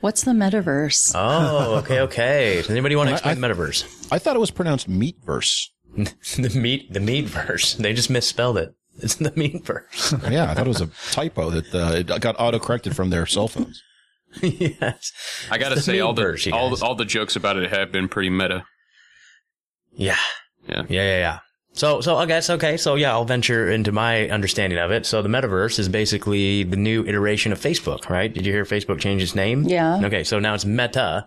what's 0.00 0.24
the 0.24 0.32
metaverse? 0.32 1.12
Oh, 1.14 1.76
okay, 1.84 2.00
okay. 2.00 2.56
Does 2.56 2.70
anybody 2.70 2.96
want 2.96 3.08
to 3.08 3.12
I- 3.12 3.16
explain 3.16 3.40
the 3.40 3.46
metaverse? 3.48 4.08
I 4.10 4.18
thought 4.18 4.36
it 4.36 4.40
was 4.40 4.50
pronounced 4.50 4.88
meatverse. 4.90 5.68
the 5.94 6.52
meat, 6.58 6.92
the 6.92 7.00
meat 7.00 7.26
verse. 7.26 7.74
They 7.74 7.92
just 7.92 8.08
misspelled 8.10 8.56
it. 8.58 8.74
It's 8.98 9.16
the 9.16 9.32
meat 9.36 9.64
verse. 9.64 10.14
Yeah, 10.30 10.50
I 10.50 10.54
thought 10.54 10.66
it 10.66 10.68
was 10.68 10.80
a 10.80 10.90
typo 11.12 11.50
that 11.50 11.74
uh, 11.74 11.92
it 11.96 12.20
got 12.20 12.36
auto 12.38 12.58
corrected 12.58 12.94
from 12.94 13.10
their 13.10 13.26
cell 13.26 13.48
phones. 13.48 13.82
yes. 14.40 15.12
I 15.50 15.58
gotta 15.58 15.80
say, 15.80 16.00
all 16.00 16.12
the 16.12 16.22
meatverse, 16.22 16.46
you 16.46 16.54
all 16.54 16.70
the, 16.70 16.84
all 16.84 16.94
the 16.94 17.04
jokes 17.04 17.36
about 17.36 17.56
it 17.56 17.70
have 17.70 17.92
been 17.92 18.08
pretty 18.08 18.30
meta. 18.30 18.64
Yeah. 19.92 20.16
Yeah. 20.68 20.82
Yeah, 20.88 21.02
yeah, 21.02 21.18
yeah. 21.18 21.38
So, 21.74 22.02
so 22.02 22.16
I 22.16 22.26
guess 22.26 22.50
okay. 22.50 22.76
So 22.76 22.96
yeah, 22.96 23.12
I'll 23.12 23.24
venture 23.24 23.70
into 23.70 23.92
my 23.92 24.28
understanding 24.28 24.78
of 24.78 24.90
it. 24.90 25.06
So 25.06 25.22
the 25.22 25.28
metaverse 25.28 25.78
is 25.78 25.88
basically 25.88 26.64
the 26.64 26.76
new 26.76 27.02
iteration 27.04 27.50
of 27.50 27.58
Facebook, 27.58 28.10
right? 28.10 28.32
Did 28.32 28.44
you 28.44 28.52
hear 28.52 28.64
Facebook 28.64 29.00
change 29.00 29.22
its 29.22 29.34
name? 29.34 29.64
Yeah. 29.64 30.00
Okay, 30.04 30.22
so 30.22 30.38
now 30.38 30.54
it's 30.54 30.66
Meta, 30.66 31.26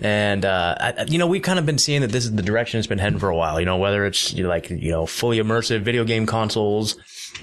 and 0.00 0.44
uh, 0.44 0.76
I, 0.78 1.04
you 1.08 1.18
know 1.18 1.26
we've 1.26 1.42
kind 1.42 1.58
of 1.58 1.66
been 1.66 1.78
seeing 1.78 2.00
that 2.02 2.12
this 2.12 2.24
is 2.24 2.32
the 2.32 2.42
direction 2.42 2.78
it's 2.78 2.86
been 2.86 2.98
heading 2.98 3.18
for 3.18 3.28
a 3.28 3.36
while. 3.36 3.58
You 3.60 3.66
know, 3.66 3.76
whether 3.76 4.06
it's 4.06 4.32
you 4.32 4.42
know, 4.42 4.48
like 4.48 4.70
you 4.70 4.90
know 4.90 5.06
fully 5.06 5.38
immersive 5.38 5.82
video 5.82 6.04
game 6.04 6.26
consoles, 6.26 6.96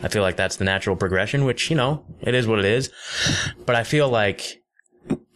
I 0.03 0.07
feel 0.07 0.21
like 0.21 0.35
that's 0.35 0.57
the 0.57 0.65
natural 0.65 0.95
progression. 0.95 1.45
Which 1.45 1.69
you 1.69 1.75
know 1.75 2.05
it 2.21 2.33
is 2.33 2.47
what 2.47 2.59
it 2.59 2.65
is, 2.65 2.91
but 3.65 3.75
I 3.75 3.83
feel 3.83 4.09
like 4.09 4.61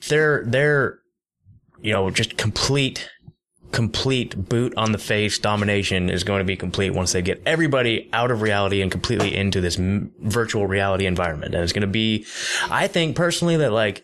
they're 0.08 0.44
they're 0.46 1.00
you 1.82 1.94
know 1.94 2.10
just 2.10 2.38
complete 2.38 3.10
complete 3.72 4.50
boot 4.50 4.74
on 4.78 4.92
the 4.92 4.98
face 4.98 5.38
domination 5.38 6.10
is 6.10 6.24
going 6.24 6.40
to 6.40 6.46
be 6.46 6.56
complete 6.56 6.92
once 6.92 7.12
they 7.12 7.22
get 7.22 7.42
everybody 7.46 8.10
out 8.14 8.32
of 8.32 8.42
reality 8.42 8.82
and 8.82 8.92
completely 8.92 9.36
into 9.36 9.62
this 9.62 9.78
m- 9.78 10.12
virtual 10.22 10.66
reality 10.66 11.06
environment. 11.06 11.54
And 11.54 11.64
it's 11.64 11.74
going 11.74 11.82
to 11.82 11.88
be, 11.88 12.26
I 12.70 12.88
think 12.88 13.16
personally 13.16 13.58
that 13.58 13.72
like, 13.72 14.04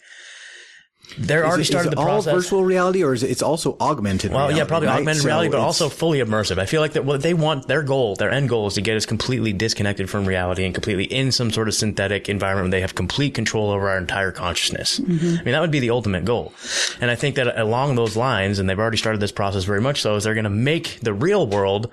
they're 1.18 1.40
Is 1.44 1.46
already 1.48 1.62
it- 1.62 1.62
is 1.62 1.68
started 1.68 1.92
it 1.94 1.96
the 1.96 2.02
all 2.02 2.06
process. 2.24 2.34
virtual 2.34 2.64
reality, 2.64 3.04
or 3.04 3.14
is 3.14 3.24
it, 3.24 3.32
it's 3.32 3.42
also 3.42 3.78
augmented? 3.80 4.32
Well, 4.32 4.42
reality, 4.42 4.58
yeah, 4.58 4.66
probably 4.66 4.88
right? 4.88 4.98
augmented 5.00 5.22
So 5.24 5.28
reality, 5.28 5.50
but 5.50 5.60
also 5.60 5.90
fully 5.90 6.20
immersive. 6.20 6.58
I 6.58 6.66
feel 6.66 6.82
like 6.82 6.94
that 6.94 7.06
what 7.06 7.22
they 7.22 7.34
want, 7.34 7.68
their 7.68 7.84
goal, 7.84 8.16
their 8.16 8.30
end 8.32 8.50
goal 8.50 8.68
is 8.68 8.74
to 8.76 8.82
get 8.82 8.98
us 8.98 9.06
completely 9.06 9.54
disconnected 9.54 10.10
from 10.10 10.26
reality 10.26 10.66
and 10.66 10.74
completely 10.74 11.06
in 11.06 11.32
some 11.32 11.52
sort 11.52 11.68
of 11.68 11.74
synthetic 11.74 12.28
environment 12.30 12.66
where 12.66 12.72
they 12.72 12.82
have 12.82 12.96
complete 12.96 13.34
control 13.34 13.70
over 13.72 13.90
our 13.90 13.98
entire 13.98 14.32
consciousness. 14.32 15.00
Mm-hmm. 15.00 15.26
I 15.40 15.44
mean, 15.44 15.52
that 15.54 15.62
would 15.62 15.72
be 15.72 15.80
the 15.80 15.90
ultimate 15.92 16.26
goal. 16.26 16.54
And 17.02 17.10
I 17.12 17.16
think 17.16 17.36
that 17.36 17.60
along 17.60 17.96
those 17.96 18.16
lines, 18.18 18.60
and 18.60 18.70
they've 18.70 18.80
already 18.80 18.98
started 18.98 19.22
this 19.22 19.32
process 19.32 19.64
very 19.64 19.82
much 19.82 20.02
so, 20.02 20.16
is 20.16 20.24
they're 20.26 20.34
going 20.34 20.44
to 20.44 20.50
make 20.50 21.00
the 21.02 21.14
real 21.14 21.48
world 21.48 21.92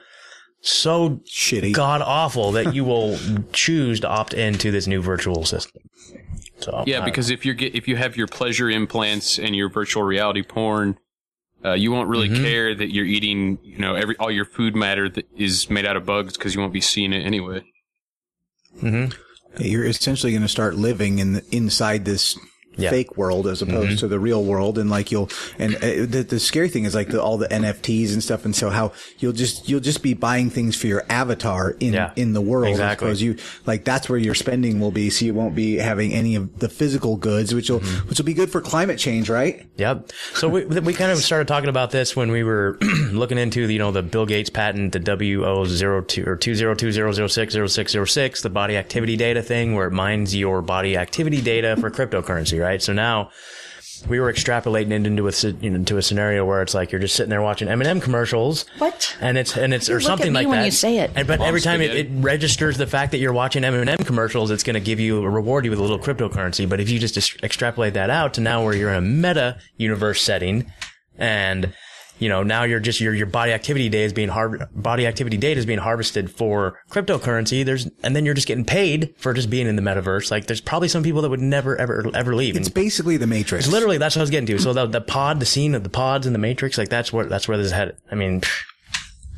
so 0.64 1.20
shitty. 1.28 1.72
god 1.74 2.00
awful 2.02 2.52
that 2.52 2.72
you 2.72 2.84
will 2.84 3.18
choose 3.52 3.98
to 3.98 4.08
opt 4.08 4.32
into 4.32 4.70
this 4.70 4.86
new 4.86 5.02
virtual 5.02 5.44
system. 5.44 5.82
So 6.62 6.84
Yeah, 6.86 7.04
because 7.04 7.30
if 7.30 7.44
you 7.44 7.54
get 7.54 7.74
if 7.74 7.88
you 7.88 7.96
have 7.96 8.16
your 8.16 8.26
pleasure 8.26 8.70
implants 8.70 9.38
and 9.38 9.54
your 9.54 9.68
virtual 9.68 10.02
reality 10.02 10.42
porn, 10.42 10.98
uh, 11.64 11.72
you 11.72 11.92
won't 11.92 12.08
really 12.08 12.28
Mm-hmm. 12.28 12.42
care 12.44 12.74
that 12.74 12.92
you're 12.92 13.04
eating, 13.04 13.58
you 13.62 13.78
know, 13.78 13.94
every 13.94 14.16
all 14.16 14.30
your 14.30 14.44
food 14.44 14.74
matter 14.74 15.08
that 15.08 15.26
is 15.36 15.68
made 15.70 15.86
out 15.86 15.96
of 15.96 16.06
bugs 16.06 16.36
because 16.36 16.54
you 16.54 16.60
won't 16.60 16.72
be 16.72 16.80
seeing 16.80 17.12
it 17.12 17.24
anyway. 17.26 17.62
You're 19.58 19.84
essentially 19.84 20.32
going 20.32 20.42
to 20.42 20.48
start 20.48 20.76
living 20.76 21.18
in 21.18 21.34
the, 21.34 21.44
inside 21.54 22.04
this 22.04 22.38
Yeah. 22.76 22.90
fake 22.90 23.16
world 23.16 23.46
as 23.46 23.60
opposed 23.62 23.98
to 24.00 24.08
the 24.08 24.18
real 24.18 24.44
world. 24.44 24.78
And 24.78 24.88
like 24.90 25.10
you'll, 25.12 25.28
and 25.58 25.74
uh, 25.76 25.80
the, 25.80 26.26
the 26.28 26.40
scary 26.40 26.68
thing 26.68 26.84
is 26.84 26.94
like 26.94 27.08
the, 27.08 27.22
all 27.22 27.36
the 27.38 27.48
NFTs 27.48 28.12
and 28.12 28.22
stuff. 28.22 28.44
And 28.44 28.56
so 28.56 28.70
how 28.70 28.92
you'll 29.18 29.32
just, 29.34 29.68
you'll 29.68 29.80
just 29.80 30.02
be 30.02 30.14
buying 30.14 30.48
things 30.50 30.74
for 30.76 30.86
your 30.86 31.04
avatar 31.10 31.72
in, 31.80 31.92
Yeah. 31.92 32.12
in 32.16 32.32
the 32.32 32.40
world. 32.40 32.68
Exactly. 32.70 33.06
Because 33.06 33.22
you, 33.22 33.36
like 33.66 33.84
that's 33.84 34.08
where 34.08 34.18
your 34.18 34.34
spending 34.34 34.80
will 34.80 34.90
be. 34.90 35.10
So 35.10 35.24
you 35.24 35.34
won't 35.34 35.54
be 35.54 35.76
having 35.76 36.12
any 36.12 36.34
of 36.34 36.58
the 36.60 36.68
physical 36.68 37.16
goods, 37.16 37.54
which 37.54 37.68
will, 37.68 37.80
Mm-hmm. 37.80 38.08
which 38.08 38.18
will 38.18 38.24
be 38.26 38.34
good 38.34 38.50
for 38.50 38.60
climate 38.60 38.98
change, 38.98 39.28
right? 39.28 39.66
Yep. 39.76 40.12
So 40.34 40.48
we 40.48 40.64
we 40.64 40.92
kind 40.94 41.10
of 41.10 41.18
started 41.18 41.48
talking 41.48 41.68
about 41.68 41.90
this 41.90 42.14
when 42.14 42.30
we 42.30 42.42
were 42.44 42.78
looking 43.10 43.38
into 43.38 43.66
the 43.66 43.72
you 43.72 43.78
know 43.78 43.90
the 43.90 44.02
Bill 44.02 44.24
Gates 44.26 44.50
patent, 44.50 44.92
the 44.92 45.00
W002 45.00 46.26
or 46.26 46.36
two 46.36 46.54
zero 46.54 46.74
two 46.74 46.92
zero 46.92 47.12
zero 47.12 47.26
six 47.28 47.52
zero 47.52 47.66
six 47.66 47.92
zero 47.92 48.04
six, 48.04 48.42
the 48.42 48.50
body 48.50 48.76
activity 48.76 49.16
data 49.16 49.42
thing, 49.42 49.74
where 49.74 49.88
it 49.88 49.92
mines 49.92 50.34
your 50.34 50.62
body 50.62 50.96
activity 50.96 51.40
data 51.40 51.76
for 51.80 51.90
cryptocurrency, 51.90 52.61
right? 52.62 52.80
So 52.80 52.92
now 52.92 53.30
we 54.08 54.20
were 54.20 54.32
extrapolating 54.32 54.90
it 54.90 55.06
into 55.06 55.28
a 55.28 55.32
you 55.60 55.70
know, 55.70 55.76
into 55.76 55.96
a 55.96 56.02
scenario 56.02 56.44
where 56.44 56.62
it's 56.62 56.74
like 56.74 56.90
you're 56.92 57.00
just 57.00 57.14
sitting 57.14 57.30
there 57.30 57.42
watching 57.42 57.68
M&M 57.68 58.00
commercials. 58.00 58.64
What? 58.78 59.16
And 59.20 59.38
it's 59.38 59.56
and 59.56 59.72
it's 59.72 59.88
or 59.88 59.94
look 59.94 60.02
at 60.02 60.06
something 60.06 60.32
me 60.32 60.40
like 60.40 60.48
when 60.48 60.58
that. 60.60 60.64
you 60.64 60.70
say 60.70 60.98
it. 60.98 61.12
And, 61.14 61.26
but 61.26 61.38
Mom 61.38 61.48
every 61.48 61.60
time 61.60 61.80
it, 61.80 61.94
it 61.94 62.08
registers 62.10 62.76
the 62.78 62.86
fact 62.86 63.12
that 63.12 63.18
you're 63.18 63.32
watching 63.32 63.64
M&M 63.64 63.98
commercials, 63.98 64.50
it's 64.50 64.62
going 64.62 64.74
to 64.74 64.80
give 64.80 65.00
you 65.00 65.22
a 65.22 65.30
reward 65.30 65.64
you 65.64 65.70
with 65.70 65.78
a 65.78 65.82
little 65.82 65.98
cryptocurrency. 65.98 66.68
But 66.68 66.80
if 66.80 66.90
you 66.90 66.98
just 66.98 67.14
dis- 67.14 67.36
extrapolate 67.42 67.94
that 67.94 68.10
out 68.10 68.34
to 68.34 68.40
now 68.40 68.64
where 68.64 68.74
you're 68.74 68.90
in 68.90 68.96
a 68.96 69.00
meta 69.00 69.58
universe 69.76 70.22
setting, 70.22 70.72
and 71.16 71.72
you 72.22 72.28
know 72.28 72.42
now 72.44 72.62
you're 72.62 72.78
just 72.80 73.00
your 73.00 73.12
your 73.14 73.26
body 73.26 73.52
activity 73.52 73.88
data 73.88 74.04
is 74.04 74.12
being 74.12 74.28
har- 74.28 74.68
body 74.74 75.06
activity 75.06 75.36
data 75.36 75.58
is 75.58 75.66
being 75.66 75.78
harvested 75.80 76.30
for 76.30 76.78
cryptocurrency. 76.90 77.64
There's 77.64 77.88
and 78.04 78.14
then 78.14 78.24
you're 78.24 78.34
just 78.34 78.46
getting 78.46 78.64
paid 78.64 79.14
for 79.18 79.32
just 79.34 79.50
being 79.50 79.66
in 79.66 79.74
the 79.76 79.82
metaverse. 79.82 80.30
Like 80.30 80.46
there's 80.46 80.60
probably 80.60 80.86
some 80.88 81.02
people 81.02 81.22
that 81.22 81.30
would 81.30 81.40
never 81.40 81.76
ever 81.76 82.08
ever 82.14 82.34
leave. 82.36 82.56
It's 82.56 82.68
And 82.68 82.74
basically 82.74 83.16
the 83.16 83.26
Matrix. 83.26 83.66
literally 83.66 83.98
that's 83.98 84.14
what 84.14 84.20
I 84.20 84.22
was 84.22 84.30
getting 84.30 84.46
to. 84.46 84.58
So 84.60 84.72
the 84.72 84.86
the 84.86 85.00
pod, 85.00 85.40
the 85.40 85.46
scene 85.46 85.74
of 85.74 85.82
the 85.82 85.90
pods 85.90 86.24
in 86.26 86.32
the 86.32 86.38
Matrix, 86.38 86.78
like 86.78 86.88
that's 86.90 87.12
where 87.12 87.26
that's 87.26 87.48
where 87.48 87.56
this 87.56 87.66
is 87.66 87.72
headed. 87.72 87.96
I 88.10 88.14
mean. 88.14 88.42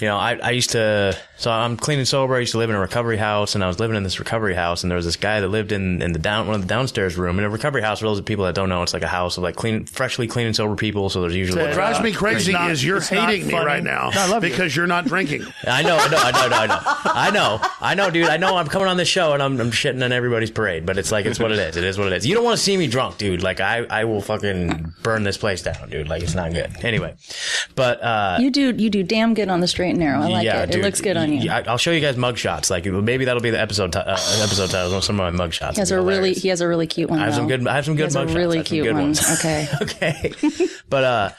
you 0.00 0.08
know, 0.08 0.16
I, 0.16 0.34
I 0.42 0.50
used 0.50 0.70
to, 0.70 1.16
so 1.36 1.52
I'm 1.52 1.76
clean 1.76 1.98
and 2.00 2.08
sober. 2.08 2.34
I 2.34 2.40
used 2.40 2.50
to 2.52 2.58
live 2.58 2.68
in 2.68 2.74
a 2.74 2.80
recovery 2.80 3.16
house 3.16 3.54
and 3.54 3.62
I 3.62 3.68
was 3.68 3.78
living 3.78 3.96
in 3.96 4.02
this 4.02 4.18
recovery 4.18 4.54
house 4.54 4.82
and 4.82 4.90
there 4.90 4.96
was 4.96 5.04
this 5.04 5.14
guy 5.14 5.40
that 5.40 5.48
lived 5.48 5.70
in, 5.70 6.02
in 6.02 6.12
the 6.12 6.18
down, 6.18 6.46
one 6.48 6.56
of 6.56 6.62
the 6.62 6.66
downstairs 6.66 7.16
room. 7.16 7.38
In 7.38 7.44
a 7.44 7.48
recovery 7.50 7.80
house, 7.82 8.00
for 8.00 8.06
those 8.06 8.18
of 8.18 8.24
people 8.24 8.44
that 8.46 8.56
don't 8.56 8.68
know, 8.68 8.82
it's 8.82 8.92
like 8.92 9.04
a 9.04 9.08
house 9.08 9.36
of 9.36 9.44
like 9.44 9.54
clean, 9.54 9.84
freshly 9.86 10.26
clean 10.26 10.46
and 10.48 10.56
sober 10.56 10.74
people. 10.74 11.10
So 11.10 11.20
there's 11.20 11.36
usually, 11.36 11.62
What 11.62 11.74
drives 11.74 12.00
me 12.00 12.12
crazy 12.12 12.52
not- 12.52 12.70
is 12.72 12.84
you're 12.84 13.00
hating 13.00 13.46
me 13.46 13.54
right 13.54 13.84
now 13.84 14.10
No, 14.12 14.20
I 14.22 14.28
love 14.28 14.42
because 14.42 14.74
you're 14.74 14.88
not 14.88 15.04
drinking. 15.04 15.42
I 15.66 15.82
know, 15.82 15.96
I 15.96 16.08
know, 16.08 16.16
I 16.18 16.30
know, 16.32 16.56
I 16.56 16.66
know, 16.66 16.80
I 17.04 17.30
know, 17.30 17.68
I 17.80 17.94
know, 17.94 18.10
dude. 18.10 18.28
I 18.28 18.36
know 18.36 18.56
I'm 18.56 18.66
coming 18.66 18.88
on 18.88 18.96
this 18.96 19.08
show 19.08 19.32
and 19.32 19.42
I'm, 19.42 19.60
I'm 19.60 19.70
shitting 19.70 20.04
on 20.04 20.10
everybody's 20.10 20.50
parade, 20.50 20.86
but 20.86 20.98
it's 20.98 21.12
like, 21.12 21.24
it's 21.26 21.38
what 21.38 21.52
it 21.52 21.58
is. 21.58 21.76
It 21.76 21.84
is 21.84 21.98
what 21.98 22.08
it 22.08 22.14
is. 22.14 22.26
You 22.26 22.34
don't 22.34 22.44
want 22.44 22.56
to 22.58 22.62
see 22.64 22.76
me 22.76 22.88
drunk, 22.88 23.18
dude. 23.18 23.42
Like 23.44 23.60
I, 23.60 23.84
I 23.84 24.04
will 24.06 24.20
fucking 24.20 24.94
burn 25.04 25.22
this 25.22 25.36
place 25.36 25.62
down, 25.62 25.88
dude. 25.88 26.08
Like 26.08 26.22
it's 26.24 26.34
not 26.34 26.52
good. 26.52 26.84
Anyway, 26.84 27.14
but, 27.76 28.02
uh, 28.02 28.38
You 28.40 28.50
do 28.50 28.74
you 28.76 28.90
do 28.90 29.02
damn 29.04 29.34
good 29.34 29.48
on 29.48 29.60
the 29.60 29.68
straight 29.84 29.90
and 29.90 29.98
narrow. 30.00 30.20
I 30.22 30.28
like 30.28 30.46
it. 30.46 30.70
dude. 30.72 30.80
It 30.80 30.84
looks 30.84 31.00
good 31.00 31.16
on 31.16 31.32
you. 31.32 31.40
Yeah, 31.40 31.58
I- 31.58 31.70
I'll 31.70 31.76
show 31.78 31.90
you 31.90 32.00
guys 32.00 32.16
mug 32.16 32.38
shots. 32.38 32.70
Like 32.70 32.86
maybe 32.86 33.26
that'll 33.26 33.42
be 33.42 33.50
the 33.50 33.60
episode 33.60 33.92
ti- 33.92 33.98
uh, 33.98 34.12
episode 34.42 34.70
title. 34.70 35.00
Some 35.02 35.20
of 35.20 35.24
my 35.32 35.36
mug 35.36 35.52
shots. 35.52 35.76
he 35.76 35.80
has 35.80 35.90
a 35.90 35.96
be 35.98 36.04
really 36.04 36.32
he 36.34 36.48
has 36.48 36.60
a 36.60 36.68
really 36.68 36.86
cute 36.86 37.10
one. 37.10 37.18
I 37.20 37.26
have 37.26 37.34
some 37.34 37.46
good. 37.48 37.66
I 37.66 37.74
have 37.76 37.84
some 37.84 37.96
good 37.96 38.04
has 38.04 38.14
a 38.14 38.20
mug 38.20 38.28
shots. 38.28 38.36
really 38.36 38.58
I 38.58 38.60
have 38.60 38.66
some 38.68 38.74
cute 38.74 38.84
good 38.86 38.94
ones. 38.94 39.20
ones. 39.26 39.38
Okay. 39.44 39.68
okay, 39.82 40.32
but 40.88 41.04
uh, 41.04 41.30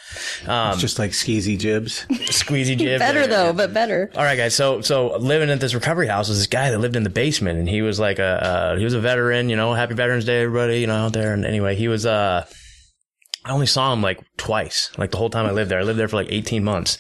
it's 0.74 0.82
just 0.82 1.00
like 1.00 1.12
skeezy 1.12 1.58
jibs. 1.58 2.06
squeezy 2.10 2.78
jibs. 2.78 3.00
better 3.00 3.26
though, 3.28 3.54
but 3.54 3.74
better. 3.74 4.12
All 4.16 4.24
right, 4.24 4.38
guys. 4.38 4.54
So, 4.56 4.82
so 4.82 5.16
living 5.18 5.50
at 5.50 5.60
this 5.60 5.74
recovery 5.74 6.08
house 6.08 6.30
was 6.30 6.38
this 6.38 6.48
guy 6.48 6.72
that 6.72 6.80
lived 6.80 6.96
in 6.96 7.04
the 7.04 7.10
basement, 7.10 7.60
and 7.60 7.68
he 7.68 7.82
was 7.82 8.00
like 8.00 8.20
a 8.20 8.24
uh, 8.46 8.78
he 8.78 8.84
was 8.84 8.94
a 8.94 9.00
veteran. 9.00 9.50
You 9.50 9.56
know, 9.56 9.74
Happy 9.74 9.96
Veterans 9.96 10.26
Day, 10.26 10.42
everybody. 10.44 10.80
You 10.82 10.88
know, 10.88 10.96
out 10.96 11.14
there. 11.14 11.34
And 11.34 11.46
anyway, 11.46 11.76
he 11.76 11.88
was 11.88 12.06
uh. 12.06 12.46
I 13.46 13.52
only 13.52 13.68
saw 13.68 13.94
him 13.94 14.02
like 14.02 14.20
twice, 14.38 14.92
like 14.98 15.12
the 15.12 15.18
whole 15.18 15.30
time 15.30 15.46
I 15.46 15.52
lived 15.52 15.70
there. 15.70 15.80
I 15.80 15.84
lived 15.84 16.00
there 16.00 16.08
for 16.08 16.16
like 16.16 16.32
18 16.32 16.64
months. 16.64 16.98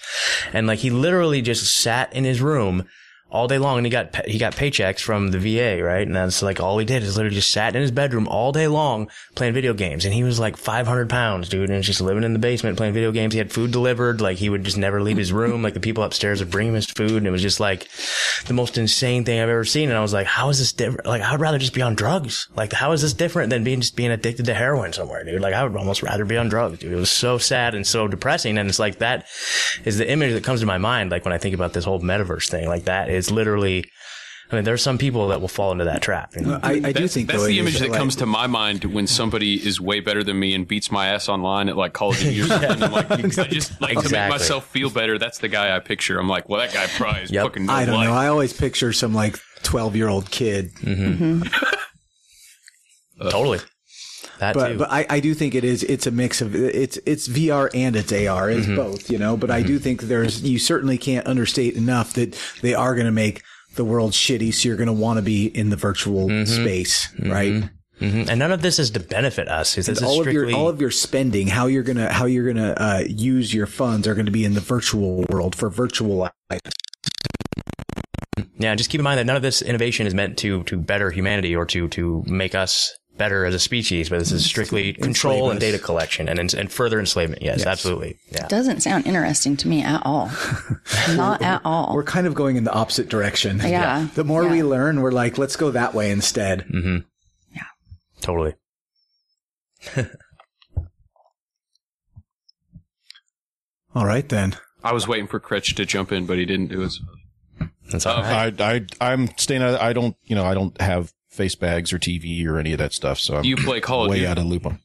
And 0.53 0.67
like 0.67 0.79
he 0.79 0.91
literally 0.91 1.41
just 1.41 1.75
sat 1.75 2.13
in 2.13 2.23
his 2.23 2.39
room 2.39 2.87
all 3.31 3.47
day 3.47 3.57
long 3.57 3.77
and 3.77 3.85
he 3.85 3.89
got, 3.89 4.25
he 4.27 4.37
got 4.37 4.55
paychecks 4.55 5.01
from 5.01 5.29
the 5.29 5.39
VA, 5.39 5.83
right? 5.83 6.05
And 6.05 6.15
that's 6.15 6.41
like 6.41 6.59
all 6.61 6.77
he 6.77 6.85
did 6.85 7.03
is 7.03 7.17
literally 7.17 7.35
just 7.35 7.51
sat 7.51 7.75
in 7.75 7.81
his 7.81 7.91
bedroom 7.91 8.27
all 8.27 8.51
day 8.51 8.67
long 8.67 9.09
playing 9.35 9.53
video 9.53 9.73
games. 9.73 10.05
And 10.05 10.13
he 10.13 10.23
was 10.23 10.39
like 10.39 10.55
500 10.57 11.09
pounds, 11.09 11.49
dude, 11.49 11.69
and 11.69 11.83
just 11.83 12.01
living 12.01 12.23
in 12.23 12.33
the 12.33 12.39
basement 12.39 12.77
playing 12.77 12.93
video 12.93 13.11
games. 13.11 13.33
He 13.33 13.39
had 13.39 13.51
food 13.51 13.71
delivered. 13.71 14.21
Like 14.21 14.37
he 14.37 14.49
would 14.49 14.63
just 14.63 14.77
never 14.77 15.01
leave 15.01 15.17
his 15.17 15.33
room. 15.33 15.63
Like 15.63 15.73
the 15.73 15.79
people 15.79 16.03
upstairs 16.03 16.39
would 16.39 16.51
bring 16.51 16.69
him 16.69 16.75
his 16.75 16.85
food. 16.85 17.17
And 17.17 17.27
it 17.27 17.31
was 17.31 17.41
just 17.41 17.59
like 17.59 17.89
the 18.45 18.53
most 18.53 18.77
insane 18.77 19.25
thing 19.25 19.39
I've 19.39 19.49
ever 19.49 19.65
seen. 19.65 19.89
And 19.89 19.97
I 19.97 20.01
was 20.01 20.13
like, 20.13 20.27
how 20.27 20.49
is 20.49 20.59
this 20.59 20.71
different? 20.71 21.05
Like, 21.05 21.21
I'd 21.21 21.39
rather 21.39 21.57
just 21.57 21.73
be 21.73 21.81
on 21.81 21.95
drugs. 21.95 22.47
Like, 22.55 22.71
how 22.73 22.91
is 22.91 23.01
this 23.01 23.13
different 23.13 23.49
than 23.49 23.63
being 23.63 23.81
just 23.81 23.95
being 23.95 24.11
addicted 24.11 24.45
to 24.45 24.53
heroin 24.53 24.93
somewhere, 24.93 25.23
dude? 25.23 25.41
Like, 25.41 25.53
I 25.53 25.63
would 25.63 25.75
almost 25.75 26.03
rather 26.03 26.25
be 26.25 26.37
on 26.37 26.47
drugs, 26.47 26.79
dude. 26.79 26.93
It 26.93 26.95
was 26.95 27.11
so 27.11 27.37
sad 27.37 27.75
and 27.75 27.85
so 27.85 28.07
depressing. 28.07 28.57
And 28.57 28.69
it's 28.69 28.79
like 28.79 28.99
that 28.99 29.27
is 29.83 29.97
the 29.97 30.09
image 30.09 30.33
that 30.33 30.43
comes 30.43 30.61
to 30.61 30.65
my 30.65 30.77
mind. 30.77 31.11
Like 31.11 31.25
when 31.25 31.33
I 31.33 31.37
think 31.37 31.55
about 31.55 31.73
this 31.73 31.85
whole 31.85 31.99
metaverse 31.99 32.49
thing, 32.49 32.67
like 32.67 32.85
that 32.85 33.09
is 33.15 33.31
literally, 33.31 33.85
I 34.51 34.55
mean, 34.55 34.63
there's 34.63 34.83
some 34.83 34.97
people 34.99 35.27
that 35.29 35.41
will 35.41 35.47
fall 35.47 35.71
into 35.71 35.85
that 35.85 36.01
trap. 36.03 36.33
you 36.35 36.41
know? 36.43 36.59
I, 36.61 36.73
I 36.83 36.91
do 36.91 37.07
think 37.07 37.27
that's 37.27 37.39
though, 37.41 37.47
the 37.47 37.57
image 37.59 37.79
that 37.79 37.89
like- 37.89 37.97
comes 37.97 38.15
to 38.17 38.25
my 38.27 38.45
mind 38.45 38.83
when 38.85 39.07
somebody 39.07 39.55
is 39.65 39.81
way 39.81 39.99
better 40.01 40.23
than 40.23 40.37
me 40.39 40.53
and 40.53 40.67
beats 40.67 40.91
my 40.91 41.07
ass 41.07 41.27
online 41.27 41.67
at 41.67 41.75
like 41.77 41.93
Call 41.93 42.11
of 42.11 42.17
Duty 42.19 42.41
or 42.41 42.45
something. 42.45 42.83
I'm 42.83 42.91
like, 42.91 43.09
I 43.11 43.21
just 43.47 43.81
like 43.81 43.97
to 43.99 44.09
make 44.09 44.29
myself 44.29 44.67
feel 44.67 44.89
better. 44.91 45.17
That's 45.17 45.39
the 45.39 45.47
guy 45.47 45.75
I 45.75 45.79
picture. 45.79 46.19
I'm 46.19 46.29
like, 46.29 46.47
well, 46.47 46.59
that 46.61 46.71
guy 46.73 46.85
probably 46.87 47.23
is 47.23 47.31
Yep. 47.31 47.43
fucking 47.45 47.65
no 47.65 47.73
I 47.73 47.85
don't 47.85 47.95
life. 47.95 48.07
know. 48.07 48.13
I 48.13 48.27
always 48.27 48.53
picture 48.53 48.93
some 48.93 49.13
like 49.15 49.39
twelve 49.63 49.95
year 49.95 50.07
old 50.09 50.29
kid, 50.29 50.73
mm-hmm. 50.75 51.41
uh, 53.21 53.29
totally. 53.31 53.59
That 54.39 54.53
but 54.53 54.67
too. 54.69 54.77
but 54.79 54.91
I, 54.91 55.05
I 55.09 55.19
do 55.19 55.33
think 55.33 55.55
it 55.55 55.63
is. 55.63 55.83
It's 55.83 56.07
a 56.07 56.11
mix 56.11 56.41
of 56.41 56.55
it's 56.55 56.97
it's 57.05 57.27
VR 57.27 57.69
and 57.73 57.95
it's 57.95 58.11
AR. 58.11 58.49
It's 58.49 58.65
Mm-hmm. 58.67 58.75
both, 58.75 59.09
you 59.09 59.17
know. 59.17 59.37
But 59.37 59.51
I 59.51 59.61
do 59.61 59.79
think 59.79 60.01
there's 60.03 60.41
you 60.43 60.59
certainly 60.59 60.97
can't 60.97 61.25
understate 61.27 61.75
enough 61.75 62.13
that 62.13 62.37
they 62.61 62.73
are 62.73 62.93
going 62.95 63.05
to 63.05 63.11
make 63.11 63.43
the 63.75 63.85
world 63.85 64.11
shitty. 64.11 64.53
So 64.53 64.67
you're 64.69 64.77
going 64.77 64.87
to 64.87 64.93
want 64.93 65.17
to 65.17 65.21
be 65.23 65.45
in 65.45 65.69
the 65.69 65.75
virtual 65.75 66.27
Mm-hmm. 66.27 66.63
space, 66.63 67.09
right? 67.19 67.69
Mhm. 68.01 68.27
And 68.29 68.39
none 68.39 68.51
of 68.51 68.61
this 68.61 68.77
is 68.77 68.91
to 68.91 68.99
benefit 68.99 69.47
us. 69.47 69.75
This 69.75 69.87
is 69.87 70.03
all 70.03 70.19
of 70.19 70.27
your 70.33 70.53
all 70.53 70.67
of 70.67 70.81
your 70.81 70.91
spending, 70.91 71.47
how 71.47 71.67
you're 71.67 71.81
gonna 71.83 72.11
how 72.11 72.25
you're 72.25 72.45
gonna 72.51 72.71
uh, 72.75 73.03
use 73.07 73.53
your 73.53 73.67
funds, 73.67 74.05
are 74.05 74.15
going 74.15 74.25
to 74.25 74.33
be 74.33 74.43
in 74.43 74.53
the 74.53 74.59
virtual 74.59 75.23
world 75.29 75.55
for 75.55 75.69
virtual 75.69 76.27
items. 76.49 76.73
Yeah, 78.57 78.75
just 78.75 78.89
keep 78.89 78.99
in 78.99 79.03
mind 79.03 79.19
that 79.19 79.25
none 79.25 79.37
of 79.37 79.41
this 79.41 79.61
innovation 79.61 80.07
is 80.07 80.13
meant 80.13 80.37
to 80.39 80.63
to 80.63 80.77
better 80.77 81.09
humanity 81.09 81.55
or 81.55 81.65
to 81.67 81.87
to 81.89 82.23
make 82.27 82.53
us 82.53 82.97
better 83.17 83.45
as 83.45 83.53
a 83.53 83.59
species, 83.59 84.09
but 84.09 84.19
this 84.19 84.31
is 84.31 84.45
strictly 84.45 84.93
control 84.93 85.49
and 85.51 85.59
data 85.59 85.79
collection 85.79 86.27
and 86.27 86.53
and 86.53 86.71
further 86.71 86.99
enslavement. 86.99 87.41
Yes, 87.41 87.65
absolutely. 87.65 88.17
Yeah. 88.31 88.47
Doesn't 88.47 88.81
sound 88.81 89.05
interesting 89.07 89.55
to 89.57 89.67
me 89.67 89.81
at 89.83 90.01
all. 90.05 90.29
Not 91.15 91.41
at 91.41 91.61
all. 91.65 91.93
We're 91.95 92.03
kind 92.03 92.27
of 92.27 92.33
going 92.33 92.55
in 92.57 92.63
the 92.65 92.73
opposite 92.73 93.09
direction. 93.09 93.59
Yeah. 93.59 94.07
The 94.15 94.23
more 94.23 94.43
Yeah. 94.43 94.51
we 94.51 94.63
learn, 94.63 95.01
we're 95.01 95.11
like, 95.11 95.37
let's 95.37 95.55
go 95.55 95.71
that 95.71 95.93
way 95.93 96.11
instead. 96.11 96.65
Mm-hmm. 96.67 96.97
Yeah. 97.55 97.63
Totally. 98.21 98.53
All 103.95 104.05
right 104.05 104.27
then. 104.27 104.55
I 104.83 104.93
was 104.93 105.07
waiting 105.07 105.27
for 105.27 105.39
Critch 105.39 105.73
to 105.75 105.85
jump 105.85 106.11
in, 106.11 106.25
but 106.25 106.37
he 106.37 106.45
didn't 106.45 106.67
do 106.67 106.83
it. 106.83 106.91
so- 106.91 107.67
That's 107.91 108.05
all 108.05 108.17
uh, 108.17 108.21
right. 108.21 108.61
I, 108.61 108.73
I, 108.75 109.11
I'm 109.13 109.29
staying. 109.37 109.61
I 109.61 109.93
don't, 109.93 110.15
you 110.23 110.35
know, 110.35 110.45
I 110.45 110.53
don't 110.53 110.79
have 110.81 111.13
face 111.35 111.55
bags 111.55 111.93
or 111.93 111.99
TV 111.99 112.45
or 112.47 112.57
any 112.57 112.71
of 112.71 112.79
that 112.79 112.93
stuff. 112.93 113.19
So 113.19 113.35
I'm 113.37 113.43
you 113.43 113.55
play 113.57 113.81
Call 113.81 114.05
of 114.05 114.09
way 114.09 114.17
Duty? 114.17 114.27
out 114.27 114.37
of 114.37 114.45
loop 114.45 114.65
on. 114.65 114.79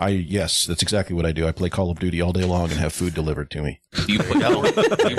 I 0.00 0.10
yes, 0.10 0.64
that's 0.64 0.80
exactly 0.82 1.16
what 1.16 1.26
I 1.26 1.32
do. 1.32 1.46
I 1.48 1.52
play 1.52 1.68
Call 1.68 1.90
of 1.90 1.98
Duty 1.98 2.20
all 2.22 2.32
day 2.32 2.44
long 2.44 2.70
and 2.70 2.78
have 2.78 2.92
food 2.92 3.14
delivered 3.14 3.50
to 3.50 3.62
me. 3.62 3.80
Do 4.06 4.12
you 4.12 4.20
play, 4.20 4.38
do 4.38 4.44
you 4.44 4.72
play, 4.72 4.96
do 4.96 5.08
you 5.10 5.16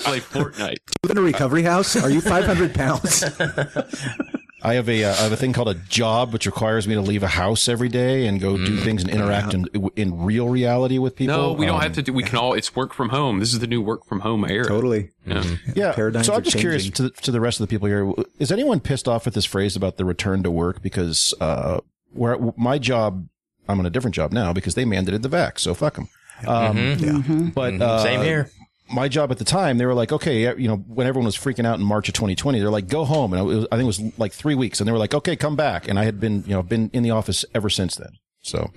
play 0.00 0.20
Fortnite? 0.20 0.76
You 1.04 1.10
in 1.10 1.18
a 1.18 1.22
recovery 1.22 1.62
house? 1.64 1.96
Are 1.96 2.08
you 2.10 2.20
500 2.20 2.74
pounds? 2.74 3.24
I 4.62 4.74
have 4.74 4.88
a 4.88 5.04
uh, 5.04 5.10
I 5.12 5.16
have 5.22 5.32
a 5.32 5.36
thing 5.36 5.52
called 5.52 5.68
a 5.68 5.74
job, 5.74 6.32
which 6.32 6.44
requires 6.46 6.88
me 6.88 6.94
to 6.94 7.00
leave 7.00 7.22
a 7.22 7.28
house 7.28 7.68
every 7.68 7.88
day 7.88 8.26
and 8.26 8.40
go 8.40 8.56
do 8.56 8.76
things 8.78 9.02
and 9.04 9.10
interact 9.12 9.54
in 9.54 9.66
in 9.94 10.24
real 10.24 10.48
reality 10.48 10.98
with 10.98 11.14
people. 11.14 11.36
No, 11.36 11.52
we 11.52 11.64
don't 11.66 11.76
Um, 11.76 11.82
have 11.82 11.92
to 11.92 12.02
do. 12.02 12.12
We 12.12 12.24
can 12.24 12.36
all. 12.38 12.54
It's 12.54 12.74
work 12.74 12.92
from 12.92 13.10
home. 13.10 13.38
This 13.38 13.52
is 13.52 13.60
the 13.60 13.68
new 13.68 13.80
work 13.80 14.04
from 14.04 14.20
home 14.20 14.44
era. 14.44 14.66
totally. 14.66 15.10
Yeah. 15.26 15.44
Yeah. 15.76 15.92
Paradigms 15.92 16.26
so 16.26 16.34
I'm 16.34 16.42
just 16.42 16.56
curious 16.58 16.84
changing. 16.84 17.10
to, 17.10 17.22
to 17.22 17.30
the 17.30 17.40
rest 17.40 17.60
of 17.60 17.68
the 17.68 17.70
people 17.72 17.86
here. 17.86 18.12
Is 18.40 18.50
anyone 18.50 18.80
pissed 18.80 19.06
off 19.06 19.26
at 19.28 19.34
this 19.34 19.44
phrase 19.44 19.76
about 19.76 19.96
the 19.96 20.04
return 20.04 20.42
to 20.42 20.50
work? 20.50 20.82
Because, 20.82 21.34
uh, 21.40 21.78
where 22.12 22.36
my 22.56 22.78
job, 22.78 23.28
I'm 23.68 23.78
on 23.78 23.86
a 23.86 23.90
different 23.90 24.14
job 24.16 24.32
now 24.32 24.52
because 24.52 24.74
they 24.74 24.84
mandated 24.84 25.22
the 25.22 25.28
vax. 25.28 25.60
So 25.60 25.72
fuck 25.74 25.94
them. 25.94 26.08
Um, 26.46 27.52
but, 27.54 27.80
uh, 27.80 28.02
Same 28.02 28.22
here. 28.22 28.50
My 28.90 29.08
job 29.08 29.30
at 29.30 29.38
the 29.38 29.44
time, 29.44 29.78
they 29.78 29.86
were 29.86 29.94
like, 29.94 30.12
okay, 30.12 30.42
you 30.60 30.68
know, 30.68 30.76
when 30.76 31.06
everyone 31.06 31.26
was 31.26 31.36
freaking 31.36 31.66
out 31.66 31.78
in 31.78 31.84
March 31.84 32.08
of 32.08 32.14
2020, 32.14 32.58
they're 32.58 32.70
like, 32.70 32.88
go 32.88 33.04
home. 33.04 33.32
And 33.32 33.40
it 33.42 33.44
was, 33.44 33.66
I 33.70 33.76
think 33.76 33.82
it 33.82 33.84
was 33.84 34.18
like 34.18 34.32
three 34.32 34.54
weeks. 34.54 34.80
And 34.80 34.88
they 34.88 34.92
were 34.92 34.98
like, 34.98 35.14
okay, 35.14 35.36
come 35.36 35.56
back. 35.56 35.88
And 35.88 35.98
I 35.98 36.04
had 36.04 36.18
been, 36.20 36.42
you 36.46 36.52
know, 36.54 36.62
been 36.62 36.90
in 36.92 37.02
the 37.02 37.10
office 37.10 37.44
ever 37.54 37.68
since 37.70 37.96
then. 37.96 38.10
So 38.42 38.70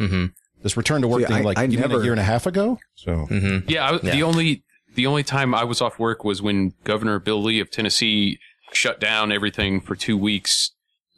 this 0.63 0.75
return 0.75 1.01
to 1.01 1.07
work 1.07 1.21
See, 1.21 1.27
thing, 1.27 1.37
I- 1.37 1.41
like 1.41 1.57
I 1.57 1.65
even 1.65 1.79
never- 1.79 1.99
a 2.01 2.03
year 2.03 2.11
and 2.13 2.19
a 2.19 2.23
half 2.23 2.45
ago. 2.45 2.77
So 2.95 3.27
Yeah, 3.67 3.91
I, 3.91 3.97
the 3.97 4.23
only 4.23 4.63
the 4.95 5.07
only 5.07 5.23
time 5.23 5.55
I 5.55 5.63
was 5.63 5.79
off 5.81 5.97
work 5.99 6.23
was 6.25 6.41
when 6.41 6.73
Governor 6.83 7.17
Bill 7.19 7.41
Lee 7.41 7.59
of 7.61 7.71
Tennessee 7.71 8.37
shut 8.73 8.99
down 8.99 9.31
everything 9.31 9.79
for 9.79 9.95
two 9.95 10.17
weeks, 10.17 10.71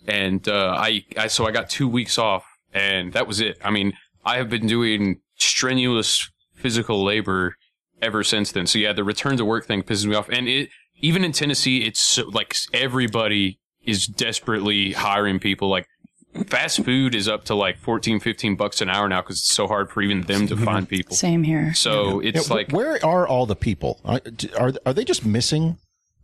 and 0.07 0.47
uh, 0.47 0.75
I, 0.77 1.03
I 1.17 1.27
so 1.27 1.47
I 1.47 1.51
got 1.51 1.69
two 1.71 1.87
weeks 1.87 2.17
off, 2.19 2.45
and 2.73 3.13
that 3.13 3.25
was 3.27 3.41
it. 3.41 3.57
I 3.63 3.71
mean, 3.71 3.93
I 4.23 4.37
have 4.37 4.49
been 4.49 4.67
doing 4.67 5.21
strenuous 5.37 6.29
physical 6.53 7.03
labor 7.03 7.55
ever 8.03 8.23
since 8.23 8.51
then. 8.51 8.67
So 8.67 8.77
yeah, 8.79 8.93
the 8.93 9.03
return 9.03 9.37
to 9.37 9.45
work 9.45 9.65
thing 9.65 9.81
pisses 9.83 10.05
me 10.05 10.15
off, 10.15 10.29
and 10.29 10.47
it 10.47 10.69
even 11.01 11.23
in 11.23 11.31
Tennessee, 11.31 11.79
it's 11.85 11.99
so, 12.01 12.27
like 12.29 12.55
everybody 12.73 13.59
is 13.83 14.07
desperately 14.07 14.91
hiring 14.93 15.39
people 15.39 15.69
like. 15.69 15.87
Fast 16.47 16.83
food 16.83 17.13
is 17.13 17.27
up 17.27 17.43
to 17.45 17.53
like 17.53 17.77
14, 17.77 18.19
15 18.19 18.55
bucks 18.55 18.81
an 18.81 18.89
hour 18.89 19.07
now 19.07 19.21
because 19.21 19.37
it's 19.37 19.53
so 19.53 19.67
hard 19.67 19.91
for 19.91 20.01
even 20.01 20.23
them 20.23 20.47
to 20.47 20.57
find 20.57 20.89
people. 20.89 21.15
Same 21.15 21.43
here. 21.43 21.75
So 21.75 22.21
it's 22.21 22.49
Yeah, 22.49 22.55
like 22.55 22.71
where 22.71 22.97
are 23.05 23.27
all 23.27 23.45
the 23.45 23.55
people? 23.55 24.01
Are 24.03 24.19
are, 24.59 24.73
are 24.83 24.93
they 24.93 25.05
just 25.05 25.23
missing? 25.27 25.77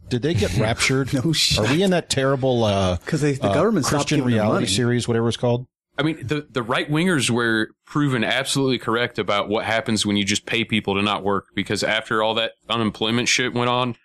Did 0.08 0.24
they 0.24 0.34
get 0.34 0.58
raptured? 0.58 1.14
No 1.14 1.32
shit. 1.32 1.60
Are 1.60 1.72
we 1.72 1.84
in 1.84 1.92
that 1.92 2.10
terrible 2.10 2.64
uh, 2.64 2.98
'Cause 3.06 3.22
they- 3.22 3.34
the 3.34 3.50
uh, 3.50 3.54
government 3.54 3.86
stopped 3.86 4.08
Christian 4.08 4.26
reality 4.26 4.66
series, 4.66 5.08
whatever 5.08 5.28
it's 5.28 5.38
called? 5.38 5.68
I 6.00 6.02
mean, 6.02 6.26
the 6.26 6.48
the 6.50 6.64
right 6.64 6.90
wingers 6.90 7.30
were 7.30 7.72
proven 7.86 8.24
absolutely 8.24 8.78
correct 8.78 9.20
about 9.20 9.50
what 9.50 9.66
happens 9.66 10.06
when 10.06 10.16
you 10.16 10.24
just 10.24 10.46
pay 10.46 10.64
people 10.64 10.96
to 10.96 11.02
not 11.02 11.26
work. 11.26 11.48
Because 11.54 11.84
after 11.84 12.24
all 12.24 12.34
that 12.36 12.54
unemployment 12.70 13.28
shit 13.28 13.54
went 13.54 13.70
on, 13.70 13.98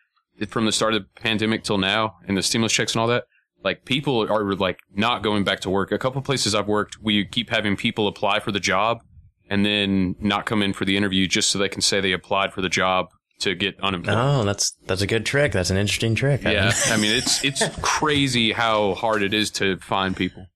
from 0.48 0.66
the 0.66 0.72
start 0.72 0.94
of 0.94 1.02
the 1.02 1.20
pandemic 1.20 1.62
till 1.62 1.78
now, 1.78 2.16
and 2.26 2.36
the 2.36 2.42
stimulus 2.42 2.72
checks 2.72 2.94
and 2.94 3.00
all 3.00 3.06
that, 3.06 3.26
like 3.62 3.84
people 3.84 4.28
are 4.28 4.54
like 4.56 4.80
not 4.92 5.22
going 5.22 5.44
back 5.44 5.60
to 5.60 5.70
work. 5.70 5.92
A 5.92 5.98
couple 5.98 6.20
places 6.20 6.52
I've 6.52 6.66
worked, 6.66 6.98
we 7.00 7.24
keep 7.24 7.50
having 7.50 7.76
people 7.76 8.08
apply 8.08 8.40
for 8.40 8.50
the 8.50 8.60
job 8.60 9.00
and 9.48 9.64
then 9.64 10.16
not 10.18 10.46
come 10.46 10.62
in 10.62 10.72
for 10.72 10.84
the 10.84 10.96
interview 10.96 11.28
just 11.28 11.50
so 11.50 11.60
they 11.60 11.68
can 11.68 11.80
say 11.80 12.00
they 12.00 12.12
applied 12.12 12.52
for 12.52 12.60
the 12.60 12.68
job 12.68 13.06
to 13.40 13.54
get 13.54 13.78
unemployed. 13.80 14.16
Oh, 14.18 14.44
that's 14.44 14.72
that's 14.86 15.02
a 15.02 15.06
good 15.06 15.24
trick. 15.24 15.52
That's 15.52 15.70
an 15.70 15.76
interesting 15.76 16.16
trick. 16.16 16.42
Yeah, 16.42 16.72
I 16.86 16.96
mean 16.96 17.14
it's 17.14 17.44
it's 17.44 17.62
crazy 17.82 18.50
how 18.52 18.94
hard 18.94 19.22
it 19.22 19.32
is 19.32 19.50
to 19.52 19.76
find 19.78 20.16
people. 20.16 20.46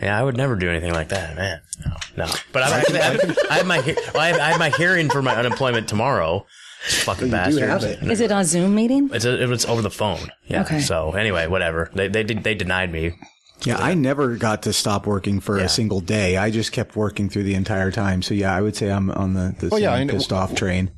Yeah, 0.00 0.18
I 0.18 0.22
would 0.22 0.36
never 0.36 0.56
do 0.56 0.68
anything 0.68 0.92
like 0.92 1.08
that, 1.10 1.36
man. 1.36 1.60
No, 1.86 2.24
no. 2.26 2.32
But 2.52 2.62
I'm 2.64 2.72
actually, 2.72 3.00
I 3.00 3.02
have, 3.12 3.38
I 3.50 3.54
have 3.54 3.66
my, 3.66 3.80
he- 3.80 3.96
well, 4.14 4.22
I 4.22 4.28
have, 4.28 4.40
I 4.40 4.48
have 4.50 4.58
my 4.58 4.70
hearing 4.70 5.08
for 5.10 5.22
my 5.22 5.34
unemployment 5.36 5.88
tomorrow. 5.88 6.46
Fucking 6.84 7.26
You 7.26 7.30
do 7.30 7.36
bastards. 7.36 7.60
have 7.60 7.84
it. 7.84 8.02
Is 8.10 8.20
it 8.20 8.32
a 8.32 8.44
Zoom 8.44 8.74
meeting? 8.74 9.08
It's 9.12 9.24
a, 9.24 9.40
it 9.40 9.46
was 9.46 9.64
over 9.66 9.82
the 9.82 9.90
phone. 9.90 10.30
Yeah. 10.48 10.62
Okay. 10.62 10.80
So 10.80 11.12
anyway, 11.12 11.46
whatever. 11.46 11.90
They 11.94 12.08
they 12.08 12.24
did 12.24 12.42
they 12.42 12.54
denied 12.56 12.90
me. 12.90 13.12
Yeah, 13.64 13.76
I 13.78 13.94
never 13.94 14.34
got 14.36 14.62
to 14.64 14.72
stop 14.72 15.06
working 15.06 15.38
for 15.38 15.56
Yeah. 15.58 15.66
a 15.66 15.68
single 15.68 16.00
day. 16.00 16.36
I 16.36 16.50
just 16.50 16.72
kept 16.72 16.96
working 16.96 17.28
through 17.28 17.44
the 17.44 17.54
entire 17.54 17.92
time. 17.92 18.20
So 18.22 18.34
yeah, 18.34 18.52
I 18.52 18.60
would 18.60 18.74
say 18.74 18.90
I'm 18.90 19.12
on 19.12 19.34
the, 19.34 19.54
the 19.60 19.68
Oh, 19.72 19.76
yeah, 19.76 19.92
same 19.94 20.00
I 20.00 20.04
know. 20.04 20.12
pissed 20.14 20.32
off 20.32 20.56
train. 20.56 20.90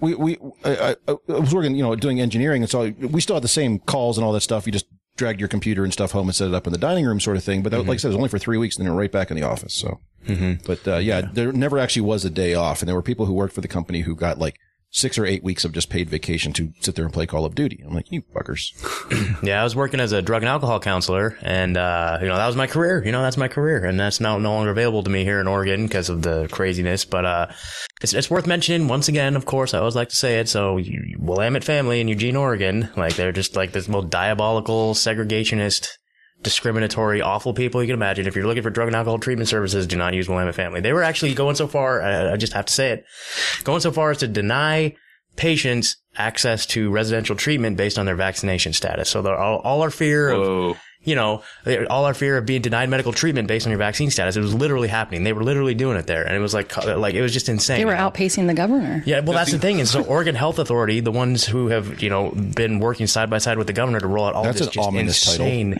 We 0.00 0.14
we 0.14 0.38
I, 0.64 0.96
I, 1.06 1.12
I 1.12 1.16
was 1.32 1.54
working, 1.54 1.74
you 1.74 1.82
know, 1.82 1.94
doing 1.96 2.18
engineering, 2.18 2.62
and 2.62 2.70
so 2.70 2.90
we 3.00 3.20
still 3.20 3.36
had 3.36 3.42
the 3.44 3.48
same 3.48 3.78
calls 3.80 4.16
and 4.16 4.24
all 4.24 4.32
that 4.32 4.40
stuff. 4.40 4.64
You 4.64 4.72
just 4.72 4.86
dragged 5.16 5.40
your 5.40 5.48
computer 5.48 5.82
and 5.84 5.92
stuff 5.92 6.12
home 6.12 6.28
and 6.28 6.34
set 6.36 6.48
it 6.48 6.54
up 6.54 6.66
in 6.66 6.72
the 6.72 6.78
dining 6.78 7.04
room, 7.06 7.20
sort 7.20 7.36
of 7.36 7.44
thing. 7.44 7.62
But 7.62 7.72
that, 7.72 7.78
like 7.88 7.94
I 7.94 7.96
said, 7.98 8.08
it 8.08 8.10
was 8.10 8.16
only 8.16 8.28
for 8.28 8.38
three 8.38 8.58
weeks, 8.58 8.76
and 8.76 8.86
then 8.86 8.94
right 8.94 9.10
back 9.10 9.30
in 9.30 9.36
the 9.36 9.42
office. 9.42 9.74
So, 9.74 9.98
but 10.66 10.86
uh, 10.86 10.96
yeah, 10.96 11.22
there 11.32 11.52
never 11.52 11.78
actually 11.78 12.02
was 12.02 12.24
a 12.24 12.30
day 12.30 12.54
off, 12.54 12.80
and 12.82 12.88
there 12.88 12.94
were 12.94 13.02
people 13.02 13.26
who 13.26 13.32
worked 13.32 13.54
for 13.54 13.60
the 13.60 13.68
company 13.68 14.00
who 14.00 14.14
got 14.14 14.38
like 14.38 14.58
six 14.96 15.18
or 15.18 15.26
eight 15.26 15.44
weeks 15.44 15.64
of 15.64 15.72
just 15.72 15.90
paid 15.90 16.08
vacation 16.08 16.52
to 16.54 16.72
sit 16.80 16.94
there 16.94 17.04
and 17.04 17.12
play 17.12 17.26
Call 17.26 17.44
of 17.44 17.54
Duty. 17.54 17.84
I'm 17.86 17.94
like, 17.94 18.10
you 18.10 18.22
fuckers. 18.34 18.72
Yeah, 19.42 19.60
I 19.60 19.64
was 19.64 19.76
working 19.76 20.00
as 20.00 20.12
a 20.12 20.22
drug 20.22 20.42
and 20.42 20.48
alcohol 20.48 20.80
counselor, 20.80 21.36
and 21.42 21.76
uh, 21.76 22.18
you 22.22 22.26
know 22.26 22.36
that 22.36 22.46
was 22.46 22.56
my 22.56 22.66
career. 22.66 23.04
You 23.04 23.12
know, 23.12 23.22
that's 23.22 23.36
my 23.36 23.48
career, 23.48 23.84
and 23.84 24.00
that's 24.00 24.18
now 24.18 24.38
no 24.38 24.52
longer 24.52 24.70
available 24.70 25.02
to 25.02 25.10
me 25.10 25.24
here 25.24 25.40
in 25.40 25.46
Oregon 25.46 25.86
because 25.86 26.08
of 26.08 26.22
the 26.22 26.48
craziness. 26.50 27.04
But 27.04 27.24
uh, 27.24 27.46
it's 28.00 28.14
it's 28.14 28.30
worth 28.30 28.46
mentioning 28.46 28.88
once 28.88 29.08
again. 29.08 29.36
Of 29.36 29.44
course, 29.44 29.74
I 29.74 29.78
always 29.78 29.94
like 29.94 30.08
to 30.08 30.16
say 30.16 30.38
it. 30.38 30.48
So, 30.48 30.80
Willamette 31.18 31.64
family 31.64 32.00
in 32.00 32.08
Eugene, 32.08 32.36
Oregon, 32.36 32.88
like 32.96 33.16
they're 33.16 33.32
just 33.32 33.56
like 33.56 33.72
this 33.72 33.88
most 33.88 34.10
diabolical, 34.10 34.94
segregationist, 34.94 35.88
discriminatory, 36.42 37.22
awful 37.22 37.54
people 37.54 37.82
you 37.82 37.88
can 37.88 37.94
imagine. 37.94 38.26
If 38.26 38.36
you're 38.36 38.46
looking 38.46 38.62
for 38.62 38.70
drug 38.70 38.88
and 38.88 38.96
alcohol 38.96 39.18
treatment 39.18 39.48
services, 39.48 39.86
do 39.86 39.96
not 39.96 40.14
use 40.14 40.28
Willamette 40.28 40.54
family. 40.54 40.80
They 40.80 40.92
were 40.92 41.02
actually 41.02 41.34
going 41.34 41.56
so 41.56 41.66
far. 41.66 42.02
I, 42.02 42.32
I 42.32 42.36
just 42.36 42.52
have 42.52 42.66
to 42.66 42.72
say 42.72 42.90
it, 42.90 43.04
going 43.64 43.80
so 43.80 43.90
far 43.90 44.10
as 44.10 44.18
to 44.18 44.28
deny 44.28 44.94
patients 45.36 45.96
access 46.16 46.64
to 46.66 46.90
residential 46.90 47.36
treatment 47.36 47.76
based 47.76 47.98
on 47.98 48.06
their 48.06 48.16
vaccination 48.16 48.72
status. 48.72 49.10
So 49.10 49.26
all, 49.34 49.58
all 49.58 49.82
our 49.82 49.90
fear 49.90 50.30
of, 50.30 50.78
you 51.02 51.14
know, 51.14 51.42
all 51.90 52.04
our 52.04 52.14
fear 52.14 52.38
of 52.38 52.46
being 52.46 52.62
denied 52.62 52.88
medical 52.88 53.12
treatment 53.12 53.46
based 53.46 53.66
on 53.66 53.70
your 53.70 53.78
vaccine 53.78 54.10
status. 54.10 54.36
It 54.36 54.40
was 54.40 54.54
literally 54.54 54.88
happening. 54.88 55.24
They 55.24 55.32
were 55.32 55.44
literally 55.44 55.74
doing 55.74 55.96
it 55.98 56.06
there. 56.06 56.24
And 56.24 56.34
it 56.34 56.40
was 56.40 56.54
like, 56.54 56.76
uh, 56.78 56.98
like, 56.98 57.14
it 57.14 57.22
was 57.22 57.32
just 57.32 57.48
insane. 57.48 57.78
They 57.78 57.84
were 57.84 57.92
outpacing 57.92 58.46
the 58.46 58.54
governor. 58.54 59.02
Yeah, 59.04 59.20
well, 59.20 59.34
that's 59.34 59.52
the 59.52 59.58
thing. 59.58 59.78
And 59.78 59.88
so 59.88 60.02
Oregon 60.02 60.34
Health 60.34 60.58
Authority, 60.58 61.00
the 61.00 61.12
ones 61.12 61.44
who 61.44 61.68
have, 61.68 62.02
you 62.02 62.08
know, 62.08 62.30
been 62.30 62.78
working 62.80 63.06
side 63.06 63.28
by 63.28 63.38
side 63.38 63.58
with 63.58 63.66
the 63.66 63.72
governor 63.72 64.00
to 64.00 64.06
roll 64.06 64.24
out 64.24 64.34
all 64.34 64.44
That's 64.44 64.58
this 64.58 64.68
an 64.68 64.72
just 64.72 64.88
ominous 64.88 65.36
title. 65.36 65.74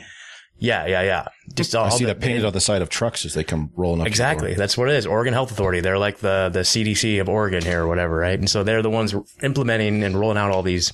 Yeah, 0.59 0.87
yeah, 0.87 1.03
yeah. 1.03 1.27
Just 1.55 1.75
all 1.75 1.85
I 1.85 1.89
see 1.91 2.05
the- 2.05 2.15
that 2.15 2.21
painted 2.21 2.45
on 2.45 2.53
the 2.53 2.61
side 2.61 2.81
of 2.83 2.89
trucks 2.89 3.25
as 3.27 3.35
they 3.35 3.45
come 3.45 3.71
rolling 3.77 4.01
up. 4.01 4.07
to 4.07 4.11
the 4.11 4.17
door. 4.17 4.27
Exactly. 4.31 4.55
That's 4.55 4.77
what 4.79 4.89
it 4.89 4.95
is. 4.95 5.07
Oregon 5.07 5.35
Health 5.35 5.51
Authority. 5.51 5.81
They're 5.81 5.99
like 5.99 6.19
the, 6.19 6.49
the 6.53 6.61
CDC 6.61 7.21
of 7.21 7.29
Oregon 7.29 7.63
here 7.63 7.83
or 7.83 7.89
whatever, 7.89 8.17
right? 8.17 8.39
And 8.39 8.49
so 8.49 8.63
they're 8.65 8.83
the 8.83 8.91
ones 8.91 9.15
implementing 9.43 10.03
and 10.03 10.19
rolling 10.19 10.39
out 10.39 10.51
all 10.51 10.63
these, 10.63 10.93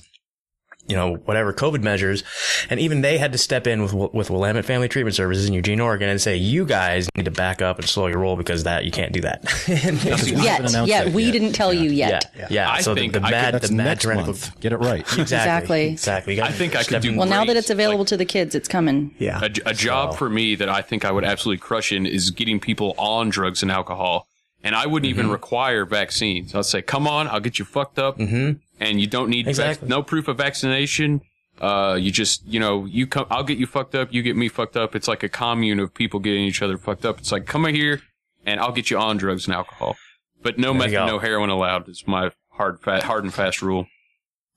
you 0.87 0.95
know, 0.95 1.15
whatever 1.25 1.53
COVID 1.53 1.81
measures. 1.81 2.23
And 2.69 2.79
even 2.79 3.01
they 3.01 3.17
had 3.17 3.31
to 3.31 3.37
step 3.37 3.67
in 3.67 3.81
with, 3.81 3.93
with 3.93 4.29
Willamette 4.29 4.65
Family 4.65 4.89
Treatment 4.89 5.15
Services 5.15 5.47
in 5.47 5.53
Eugene, 5.53 5.79
Oregon 5.79 6.09
and 6.09 6.19
say, 6.21 6.35
you 6.35 6.65
guys 6.65 7.07
need 7.15 7.23
to 7.25 7.31
back 7.31 7.61
up 7.61 7.79
and 7.79 7.87
slow 7.87 8.07
your 8.07 8.19
roll 8.19 8.35
because 8.35 8.63
that, 8.63 8.83
you 8.83 8.91
can't 8.91 9.13
do 9.13 9.21
that. 9.21 9.43
And- 9.69 10.03
Yet, 10.43 10.59
announced 10.59 10.87
yet 10.89 11.09
we 11.13 11.23
yet. 11.25 11.31
didn't 11.31 11.53
tell 11.53 11.73
you 11.73 11.89
yeah. 11.89 12.09
yet. 12.35 12.49
Yeah. 12.51 12.69
I 12.69 12.81
so 12.81 12.93
the, 12.93 13.01
think 13.01 13.13
the 13.13 13.21
I 13.21 13.31
mad, 13.31 13.53
That's 13.53 13.69
the 13.69 13.75
mad 13.75 13.99
tyrannical. 14.01 14.33
month. 14.33 14.59
Get 14.59 14.73
it 14.73 14.77
right. 14.77 15.01
Exactly. 15.17 15.87
Exactly. 15.87 15.87
Exactly. 15.91 16.41
I 16.41 16.51
think 16.51 16.75
I 16.75 16.83
could 16.83 17.01
do 17.01 17.09
in- 17.09 17.15
Well, 17.15 17.27
now 17.27 17.45
that 17.45 17.55
it's 17.55 17.69
available 17.69 18.05
to 18.05 18.17
the 18.17 18.25
kids, 18.25 18.53
it's 18.55 18.67
coming. 18.67 19.15
Yeah. 19.19 19.39
A, 19.41 19.69
a 19.69 19.73
job 19.73 20.17
for 20.17 20.29
me 20.29 20.55
that 20.55 20.67
I 20.69 20.81
think 20.81 21.05
I 21.05 21.11
would 21.11 21.23
absolutely 21.23 21.59
crush 21.59 21.91
in 21.91 22.05
is 22.05 22.31
getting 22.31 22.59
people 22.59 22.93
on 22.97 23.29
drugs 23.29 23.61
and 23.61 23.71
alcohol. 23.71 24.27
And 24.65 24.75
I 24.75 24.85
wouldn't 24.85 25.11
Mm-hmm. 25.11 25.19
even 25.19 25.31
require 25.31 25.85
vaccines. 25.85 26.55
I'll 26.55 26.63
say, 26.63 26.81
come 26.81 27.07
on, 27.07 27.27
I'll 27.27 27.39
get 27.41 27.59
you 27.59 27.65
fucked 27.65 27.99
up. 27.99 28.17
Mm-hmm. 28.17 28.59
And 28.79 28.99
you 28.99 29.07
don't 29.07 29.29
need 29.29 29.55
vac- 29.55 29.83
no 29.83 30.01
proof 30.03 30.27
of 30.27 30.37
vaccination. 30.37 31.21
Uh, 31.61 31.97
you 31.99 32.11
just, 32.11 32.45
you 32.45 32.59
know, 32.59 32.85
you 32.85 33.05
come, 33.07 33.27
I'll 33.29 33.43
get 33.43 33.57
you 33.57 33.67
fucked 33.67 33.95
up. 33.95 34.13
You 34.13 34.21
get 34.23 34.35
me 34.35 34.49
fucked 34.49 34.75
up. 34.75 34.95
It's 34.95 35.07
like 35.07 35.23
a 35.23 35.29
commune 35.29 35.79
of 35.79 35.93
people 35.93 36.19
getting 36.19 36.43
each 36.43 36.61
other 36.61 36.77
fucked 36.77 37.05
up. 37.05 37.19
It's 37.19 37.31
like, 37.31 37.45
come 37.45 37.65
here 37.65 38.01
and 38.45 38.59
I'll 38.59 38.71
get 38.71 38.89
you 38.89 38.97
on 38.97 39.17
drugs 39.17 39.45
and 39.45 39.55
alcohol. 39.55 39.95
But 40.41 40.57
no 40.57 40.73
meth, 40.73 40.91
no 40.91 41.19
heroin 41.19 41.49
allowed 41.49 41.87
is 41.87 42.03
my 42.05 42.31
hard, 42.49 42.81
fat, 42.81 43.03
hard 43.03 43.23
and 43.23 43.33
fast 43.33 43.61
rule. 43.61 43.87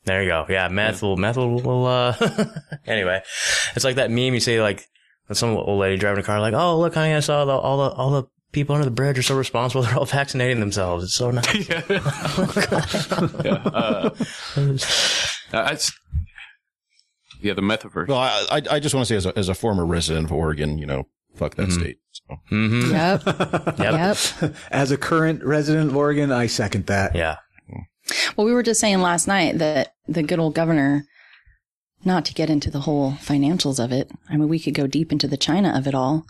There 0.05 0.22
you 0.22 0.29
go. 0.29 0.46
Yeah, 0.48 0.68
meth 0.68 1.02
will, 1.02 1.16
meth 1.16 1.37
will, 1.37 1.61
will 1.61 1.87
uh, 1.87 2.14
anyway, 2.87 3.22
it's 3.74 3.85
like 3.85 3.96
that 3.96 4.11
meme 4.11 4.35
you 4.35 4.40
say, 4.40 4.61
like, 4.61 4.85
with 5.29 5.37
some 5.37 5.50
old 5.50 5.81
lady 5.81 5.96
driving 5.96 6.20
a 6.20 6.22
car, 6.22 6.40
like, 6.40 6.55
oh, 6.55 6.79
look, 6.79 6.94
honey, 6.94 7.14
I 7.14 7.20
saw 7.20 7.44
the, 7.44 7.52
all 7.52 7.76
the, 7.76 7.94
all 7.94 8.11
the 8.11 8.24
people 8.52 8.74
under 8.74 8.85
the 8.85 8.90
bridge 8.90 9.18
are 9.18 9.22
so 9.22 9.37
responsible. 9.37 9.82
They're 9.82 9.96
all 9.96 10.06
vaccinating 10.06 10.61
themselves. 10.61 11.04
It's 11.04 11.14
so 11.14 11.30
nice. 11.30 11.70
Uh, 15.52 15.68
it's, 15.70 15.92
yeah, 17.40 17.54
the 17.54 17.62
metaverse. 17.62 18.09
Well, 18.09 18.18
I, 18.18 18.46
I, 18.50 18.62
I 18.72 18.80
just 18.80 18.96
want 18.96 19.06
to 19.06 19.09
say, 19.09 19.14
as 19.16 19.26
a, 19.26 19.38
as 19.38 19.48
a 19.48 19.54
former 19.54 19.87
resident 19.87 20.26
of 20.26 20.32
Oregon, 20.32 20.76
you 20.76 20.87
know, 20.87 21.04
fuck 21.37 21.54
that 21.54 21.70
state. 21.70 21.98
So. 22.11 22.24
Mm-hmm. 22.50 22.90
Yep. 22.90 23.78
Yep. 23.78 24.16
Yep. 24.40 24.56
As 24.72 24.90
a 24.90 24.96
current 24.96 25.44
resident 25.44 25.90
of 25.90 25.96
Oregon, 25.96 26.32
I 26.32 26.46
second 26.46 26.87
that. 26.87 27.14
Yeah. 27.14 27.37
Well, 28.37 28.46
we 28.46 28.52
were 28.52 28.62
just 28.62 28.80
saying 28.80 29.00
last 29.00 29.26
night 29.28 29.59
that 29.59 29.92
the 30.09 30.22
good 30.22 30.38
old 30.38 30.54
governor 30.54 31.04
not 32.04 32.24
to 32.26 32.35
get 32.35 32.50
into 32.50 32.70
the 32.70 32.80
whole 32.80 33.12
financials 33.12 33.82
of 33.82 33.92
it. 33.92 34.11
I 34.28 34.37
mean, 34.37 34.48
we 34.48 34.61
could 34.61 34.74
go 34.74 34.87
deep 34.87 35.12
into 35.12 35.26
the 35.26 35.37
China 35.37 35.72
of 35.76 35.87
it 35.87 35.94
all, 35.94 36.24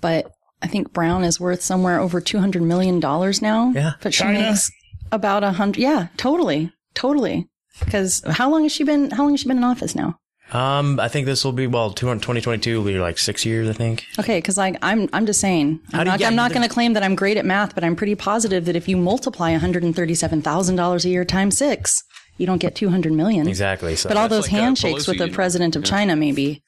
but 0.00 0.32
I 0.62 0.66
think 0.66 0.92
Brown 0.92 1.24
is 1.24 1.40
worth 1.40 1.62
somewhere 1.62 1.98
over 2.00 2.20
two 2.20 2.38
hundred 2.38 2.62
million 2.62 3.00
dollars 3.00 3.40
now. 3.40 3.72
Yeah. 3.74 3.92
but 4.02 4.12
she 4.14 4.22
China? 4.22 4.40
makes 4.40 4.70
about 5.12 5.42
a 5.44 5.52
hundred. 5.52 5.80
Yeah, 5.80 6.08
totally, 6.16 6.72
totally. 6.94 7.48
Because 7.84 8.22
how 8.26 8.50
long 8.50 8.64
has 8.64 8.72
she 8.72 8.84
been? 8.84 9.10
How 9.10 9.22
long 9.22 9.32
has 9.32 9.40
she 9.40 9.48
been 9.48 9.56
in 9.58 9.64
office 9.64 9.94
now? 9.94 10.18
Um, 10.52 10.98
I 10.98 11.06
think 11.08 11.26
this 11.26 11.44
will 11.44 11.52
be 11.52 11.68
well, 11.68 11.92
2022 11.92 12.78
will 12.78 12.84
be 12.84 12.98
like 12.98 13.18
six 13.18 13.46
years, 13.46 13.68
I 13.68 13.72
think. 13.72 14.04
Okay, 14.18 14.38
because 14.38 14.56
like 14.58 14.76
I'm, 14.82 15.08
I'm 15.12 15.24
just 15.24 15.40
saying, 15.40 15.78
How 15.92 16.00
I'm 16.00 16.04
do 16.04 16.08
you 16.08 16.12
not, 16.12 16.18
get- 16.18 16.26
I'm 16.26 16.34
not 16.34 16.52
going 16.52 16.66
to 16.68 16.72
claim 16.74 16.94
that 16.94 17.04
I'm 17.04 17.14
great 17.14 17.36
at 17.36 17.46
math, 17.46 17.74
but 17.74 17.84
I'm 17.84 17.94
pretty 17.94 18.16
positive 18.16 18.64
that 18.64 18.74
if 18.74 18.88
you 18.88 18.96
multiply 18.96 19.52
137 19.52 20.42
thousand 20.42 20.74
dollars 20.76 21.04
a 21.04 21.08
year 21.08 21.24
times 21.24 21.56
six, 21.56 22.02
you 22.36 22.46
don't 22.46 22.58
get 22.58 22.74
200 22.74 23.12
million. 23.12 23.46
Exactly. 23.46 23.94
So 23.94 24.08
But 24.08 24.18
all 24.18 24.28
those 24.28 24.44
like, 24.50 24.50
handshakes 24.50 25.06
with 25.06 25.18
the 25.18 25.28
president 25.28 25.76
of 25.76 25.84
China, 25.84 26.16
maybe. 26.16 26.64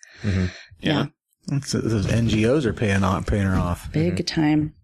Yeah, 0.81 1.07
That's- 1.47 1.73
those 1.73 2.07
NGOs 2.07 2.65
are 2.65 2.73
paying 2.73 3.05
off, 3.05 3.27
paying 3.27 3.47
her 3.47 3.57
off. 3.57 3.91
big 3.93 4.17
mm-hmm. 4.17 4.25
time. 4.25 4.75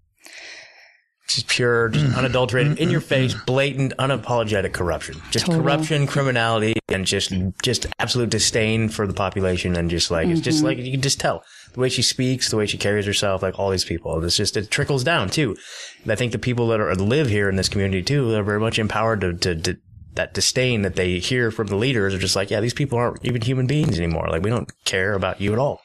just 1.29 1.47
pure, 1.47 1.91
just 1.91 2.07
mm-hmm. 2.07 2.19
unadulterated, 2.19 2.79
in 2.79 2.89
your 2.89 3.01
mm-hmm. 3.01 3.09
face, 3.09 3.35
blatant, 3.35 3.93
unapologetic 3.99 4.73
corruption. 4.73 5.21
Just 5.31 5.45
Total. 5.45 5.61
corruption, 5.61 6.07
criminality, 6.07 6.75
and 6.89 7.05
just 7.05 7.33
just 7.63 7.87
absolute 7.99 8.31
disdain 8.31 8.89
for 8.89 9.07
the 9.07 9.13
population, 9.13 9.77
and 9.77 9.91
just 9.91 10.11
like 10.11 10.29
it's 10.29 10.41
just 10.41 10.65
like 10.65 10.79
you 10.79 10.91
can 10.91 11.03
just 11.03 11.21
tell 11.21 11.45
the 11.75 11.81
way 11.81 11.91
she 11.91 12.01
speaks, 12.01 12.51
the 12.51 12.57
way 12.57 12.67
she 12.67 12.79
carries 12.79 13.05
herself, 13.05 13.43
like 13.43 13.59
all 13.59 13.71
these 13.71 13.85
people. 13.85 14.25
It's 14.25 14.37
just 14.37 14.57
it 14.57 14.71
trickles 14.71 15.05
down 15.05 15.29
too. 15.29 15.55
And 16.03 16.11
I 16.11 16.15
think 16.15 16.33
the 16.33 16.39
people 16.39 16.67
that 16.69 16.81
are 16.81 16.95
live 16.95 17.29
here 17.29 17.51
in 17.51 17.57
this 17.57 17.69
community 17.69 18.03
too 18.03 18.35
are 18.35 18.43
very 18.43 18.61
much 18.61 18.79
empowered 18.79 19.21
to. 19.21 19.35
to, 19.35 19.55
to 19.55 19.79
that 20.15 20.35
disdain 20.35 20.83
that 20.83 20.97
they 20.97 21.21
hear 21.21 21.53
from 21.53 21.69
the 21.69 21.77
leaders 21.77 22.13
are 22.13 22.19
just 22.19 22.35
like, 22.35 22.51
yeah, 22.51 22.61
these 22.61 22.75
people 22.75 22.99
aren't 22.99 23.25
even 23.25 23.41
human 23.41 23.69
beings 23.69 23.99
anymore. 23.99 24.27
Like, 24.29 24.43
we 24.43 24.51
don't 24.51 24.69
care 24.85 25.15
about 25.15 25.41
you 25.41 25.53
at 25.53 25.61
all. 25.61 25.81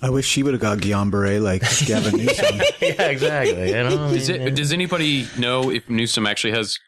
I 0.00 0.10
wish 0.10 0.26
she 0.26 0.42
would 0.42 0.54
have 0.54 0.60
got 0.60 0.78
Guillain 0.78 1.10
Barre 1.10 1.40
like 1.40 1.62
Gavin 1.86 2.16
Newsom. 2.16 2.60
yeah, 2.80 3.02
exactly. 3.08 3.68
You 3.70 3.74
know, 3.84 4.06
I 4.06 4.10
Is 4.12 4.28
mean, 4.30 4.40
it, 4.42 4.54
does 4.54 4.72
anybody 4.72 5.26
know 5.38 5.70
if 5.70 5.88
Newsom 5.90 6.26
actually 6.26 6.52
has 6.52 6.78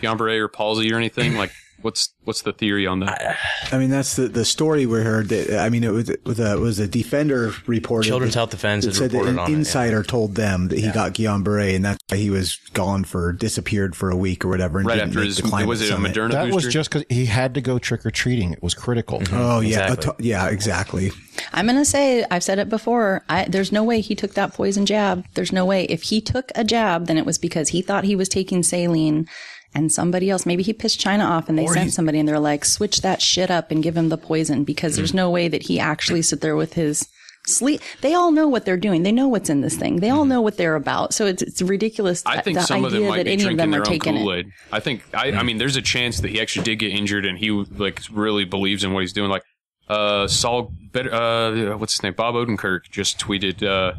Guillain-Barré 0.00 0.38
or 0.38 0.48
palsy 0.48 0.92
or 0.92 0.96
anything? 0.96 1.36
Like, 1.36 1.52
what's 1.82 2.14
what's 2.24 2.42
the 2.42 2.52
theory 2.52 2.86
on 2.86 3.00
that? 3.00 3.38
I 3.72 3.78
mean, 3.78 3.90
that's 3.90 4.16
the, 4.16 4.28
the 4.28 4.44
story 4.44 4.86
we 4.86 5.00
heard. 5.00 5.28
That, 5.28 5.60
I 5.60 5.68
mean, 5.68 5.84
it 5.84 5.92
was 5.92 6.08
it 6.08 6.24
was 6.24 6.40
a, 6.40 6.52
it 6.54 6.60
was 6.60 6.78
a 6.78 6.88
defender 6.88 7.52
reported. 7.66 8.08
Children's 8.08 8.34
that- 8.34 8.40
Health 8.40 8.50
Defense 8.50 8.84
that 8.84 8.94
said 8.94 9.10
that 9.10 9.22
an 9.22 9.38
on 9.38 9.48
it, 9.48 9.52
yeah. 9.52 9.58
insider 9.58 10.02
told 10.02 10.34
them 10.34 10.68
that 10.68 10.78
he 10.78 10.90
got 10.90 11.14
Guillain 11.14 11.44
Barre, 11.44 11.74
and 11.74 11.84
that's 11.84 11.98
why 12.08 12.16
he 12.16 12.30
was 12.30 12.56
gone 12.72 13.04
for 13.04 13.32
disappeared 13.32 13.96
for 13.96 14.10
a 14.10 14.16
week 14.16 14.44
or 14.44 14.48
whatever. 14.48 14.78
And 14.78 14.88
right 14.88 15.00
after 15.00 15.20
his 15.20 15.42
was 15.42 15.80
it 15.80 15.86
a 15.86 15.88
summit. 15.88 16.14
Moderna 16.14 16.32
That 16.32 16.52
was 16.52 16.66
just 16.66 16.90
because 16.90 17.04
he 17.08 17.26
had 17.26 17.54
to 17.54 17.60
go 17.60 17.78
trick 17.78 18.04
or 18.04 18.10
treating. 18.10 18.52
It 18.52 18.62
was 18.62 18.74
critical. 18.74 19.20
Mm-hmm. 19.20 19.36
Oh 19.36 19.60
yeah, 19.60 19.92
Exactly. 19.92 20.26
yeah, 20.26 20.48
exactly. 20.48 21.12
I'm 21.52 21.66
going 21.66 21.78
to 21.78 21.84
say, 21.84 22.24
I've 22.30 22.42
said 22.42 22.58
it 22.58 22.68
before. 22.68 23.24
I, 23.28 23.44
there's 23.44 23.72
no 23.72 23.82
way 23.82 24.00
he 24.00 24.14
took 24.14 24.34
that 24.34 24.52
poison 24.52 24.86
jab. 24.86 25.24
There's 25.34 25.52
no 25.52 25.64
way. 25.64 25.84
If 25.84 26.04
he 26.04 26.20
took 26.20 26.52
a 26.54 26.64
jab, 26.64 27.06
then 27.06 27.16
it 27.16 27.26
was 27.26 27.38
because 27.38 27.70
he 27.70 27.82
thought 27.82 28.04
he 28.04 28.16
was 28.16 28.28
taking 28.28 28.62
saline 28.62 29.26
and 29.74 29.92
somebody 29.92 30.30
else, 30.30 30.46
maybe 30.46 30.62
he 30.62 30.72
pissed 30.72 30.98
China 30.98 31.24
off 31.24 31.48
and 31.48 31.58
they 31.58 31.66
sent 31.66 31.92
somebody 31.92 32.18
and 32.18 32.28
they're 32.28 32.40
like, 32.40 32.64
switch 32.64 33.02
that 33.02 33.22
shit 33.22 33.50
up 33.50 33.70
and 33.70 33.82
give 33.82 33.96
him 33.96 34.08
the 34.08 34.18
poison 34.18 34.64
because 34.64 34.96
there's 34.96 35.14
no 35.14 35.30
way 35.30 35.48
that 35.48 35.62
he 35.62 35.78
actually 35.78 36.22
sit 36.22 36.40
there 36.40 36.56
with 36.56 36.74
his 36.74 37.08
sleep. 37.46 37.80
They 38.00 38.14
all 38.14 38.32
know 38.32 38.48
what 38.48 38.64
they're 38.64 38.76
doing. 38.76 39.02
They 39.02 39.12
know 39.12 39.28
what's 39.28 39.48
in 39.48 39.60
this 39.60 39.76
thing. 39.76 40.00
They 40.00 40.10
all 40.10 40.24
know 40.24 40.40
what 40.40 40.56
they're 40.56 40.74
about. 40.76 41.14
So 41.14 41.26
it's, 41.26 41.42
it's 41.42 41.62
ridiculous. 41.62 42.22
I 42.26 42.40
think 42.40 42.58
the 42.58 42.64
some 42.64 42.84
of 42.84 42.92
them 42.92 43.06
might 43.06 43.24
be 43.24 43.32
any 43.32 43.42
drinking 43.42 43.70
their 43.70 43.88
own. 43.88 43.98
Kool 43.98 44.32
Aid. 44.34 44.50
I 44.72 44.80
think. 44.80 45.02
I, 45.14 45.32
I 45.32 45.42
mean, 45.42 45.58
there's 45.58 45.76
a 45.76 45.82
chance 45.82 46.20
that 46.20 46.30
he 46.30 46.40
actually 46.40 46.64
did 46.64 46.76
get 46.80 46.92
injured 46.92 47.24
and 47.24 47.38
he 47.38 47.50
like 47.50 48.00
really 48.10 48.44
believes 48.44 48.84
in 48.84 48.92
what 48.92 49.00
he's 49.00 49.12
doing. 49.12 49.30
Like, 49.30 49.44
uh, 49.88 50.26
Saul, 50.28 50.72
better, 50.92 51.12
uh, 51.12 51.76
what's 51.76 51.94
his 51.94 52.02
name? 52.02 52.14
Bob 52.14 52.34
Odenkirk 52.34 52.90
just 52.90 53.18
tweeted, 53.18 53.62
uh, 53.62 53.94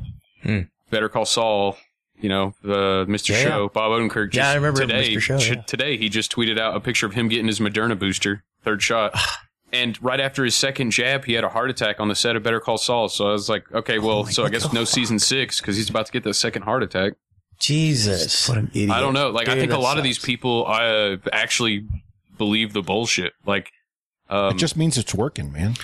"Better 0.89 1.09
call 1.09 1.25
Saul." 1.25 1.77
You 2.21 2.29
know, 2.29 2.53
uh, 2.63 3.05
Mr. 3.05 3.29
Yeah, 3.29 3.43
Show, 3.43 3.61
yeah. 3.63 3.67
Bob 3.73 3.91
Odenkirk. 3.91 4.31
Just 4.31 4.35
Yeah, 4.35 4.51
I 4.51 4.55
remember 4.55 4.81
today. 4.81 5.15
Mr. 5.15 5.21
Show, 5.21 5.37
yeah. 5.37 5.61
Today, 5.63 5.97
he 5.97 6.07
just 6.07 6.31
tweeted 6.31 6.59
out 6.59 6.75
a 6.75 6.79
picture 6.79 7.05
of 7.05 7.13
him 7.13 7.27
getting 7.27 7.47
his 7.47 7.59
Moderna 7.59 7.97
booster, 7.97 8.43
third 8.63 8.81
shot. 8.81 9.13
And 9.73 9.97
right 10.03 10.19
after 10.19 10.43
his 10.43 10.53
second 10.53 10.91
jab, 10.91 11.23
he 11.23 11.31
had 11.31 11.45
a 11.45 11.49
heart 11.49 11.69
attack 11.69 12.01
on 12.01 12.09
the 12.09 12.13
set 12.13 12.35
of 12.35 12.43
Better 12.43 12.59
Call 12.59 12.77
Saul. 12.77 13.07
So 13.07 13.29
I 13.29 13.31
was 13.31 13.47
like, 13.47 13.71
okay, 13.71 13.99
Oh 13.99 14.05
well, 14.05 14.25
so 14.25 14.43
I 14.43 14.49
guess 14.49 14.73
no 14.73 14.83
season 14.83 15.17
six 15.17 15.61
because 15.61 15.77
he's 15.77 15.89
about 15.89 16.07
to 16.07 16.11
get 16.11 16.23
the 16.23 16.33
second 16.33 16.63
heart 16.63 16.83
attack. 16.83 17.13
Jesus. 17.57 18.49
What 18.49 18.57
an 18.57 18.69
idiot. 18.73 18.89
I 18.89 18.99
don't 18.99 19.13
know. 19.13 19.29
Like, 19.29 19.47
I 19.47 19.55
think 19.55 19.71
a 19.71 19.75
that 19.75 19.79
lot 19.79 19.97
of 19.97 20.03
these 20.03 20.19
people 20.19 20.65
uh, 20.67 21.15
actually 21.31 21.87
believe 22.37 22.73
the 22.73 22.81
bullshit. 22.81 23.31
Like, 23.45 23.71
um, 24.31 24.55
It 24.55 24.57
just 24.57 24.75
means 24.77 24.97
it's 24.97 25.13
working, 25.13 25.51
man. 25.51 25.75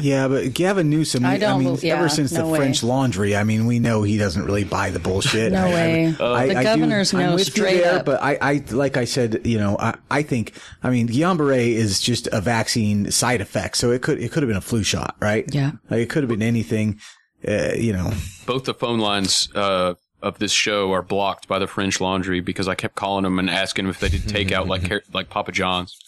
Yeah, 0.00 0.26
but 0.26 0.52
Gavin 0.54 0.90
Newsom. 0.90 1.24
I 1.24 1.34
I, 1.34 1.38
don't 1.38 1.60
mean, 1.62 1.74
bel- 1.76 1.84
yeah, 1.84 1.94
ever 1.96 2.08
since 2.08 2.32
no 2.32 2.40
the 2.42 2.46
way. 2.48 2.58
French 2.58 2.82
Laundry, 2.82 3.36
I 3.36 3.44
mean, 3.44 3.66
we 3.66 3.78
know 3.78 4.02
he 4.02 4.18
doesn't 4.18 4.44
really 4.44 4.64
buy 4.64 4.90
the 4.90 4.98
bullshit. 4.98 5.52
No 5.52 5.64
I- 5.66 5.68
I- 5.68 5.72
way. 5.72 6.06
I- 6.08 6.12
The 6.12 6.20
I 6.20 6.46
do- 6.46 6.62
governors 6.64 7.14
I'm 7.14 7.20
know 7.20 7.34
with 7.34 7.46
you 7.46 7.52
straight 7.52 7.82
there, 7.84 8.00
up. 8.00 8.04
But 8.06 8.20
I, 8.22 8.38
I, 8.40 8.64
like 8.70 8.96
I 8.96 9.04
said, 9.04 9.42
you 9.46 9.58
know, 9.58 9.76
I, 9.78 9.94
I 10.10 10.22
think, 10.22 10.54
I 10.82 10.90
mean, 10.90 11.06
Guillain-Barré 11.08 11.68
is 11.74 12.00
just 12.00 12.26
a 12.32 12.40
vaccine 12.40 13.10
side 13.12 13.40
effect, 13.40 13.76
so 13.76 13.90
it 13.92 14.02
could, 14.02 14.18
it 14.20 14.32
could 14.32 14.42
have 14.42 14.48
been 14.48 14.56
a 14.56 14.60
flu 14.62 14.82
shot, 14.82 15.14
right? 15.20 15.44
Yeah. 15.54 15.72
like, 15.90 16.00
it 16.00 16.10
could 16.10 16.22
have 16.24 16.30
been 16.30 16.42
anything. 16.42 16.98
Uh, 17.46 17.72
you 17.76 17.92
know, 17.92 18.10
both 18.46 18.64
the 18.64 18.74
phone 18.74 18.98
lines 19.00 19.48
uh, 19.54 19.94
of 20.22 20.38
this 20.38 20.52
show 20.52 20.92
are 20.92 21.02
blocked 21.02 21.48
by 21.48 21.58
the 21.58 21.66
French 21.66 22.00
Laundry 22.00 22.40
because 22.40 22.68
I 22.68 22.74
kept 22.76 22.94
calling 22.94 23.24
them 23.24 23.38
and 23.38 23.50
asking 23.50 23.84
them 23.84 23.90
if 23.90 23.98
they 24.00 24.08
did 24.08 24.22
takeout 24.22 24.66
like 24.68 24.90
like 25.12 25.28
Papa 25.28 25.50
John's. 25.52 25.98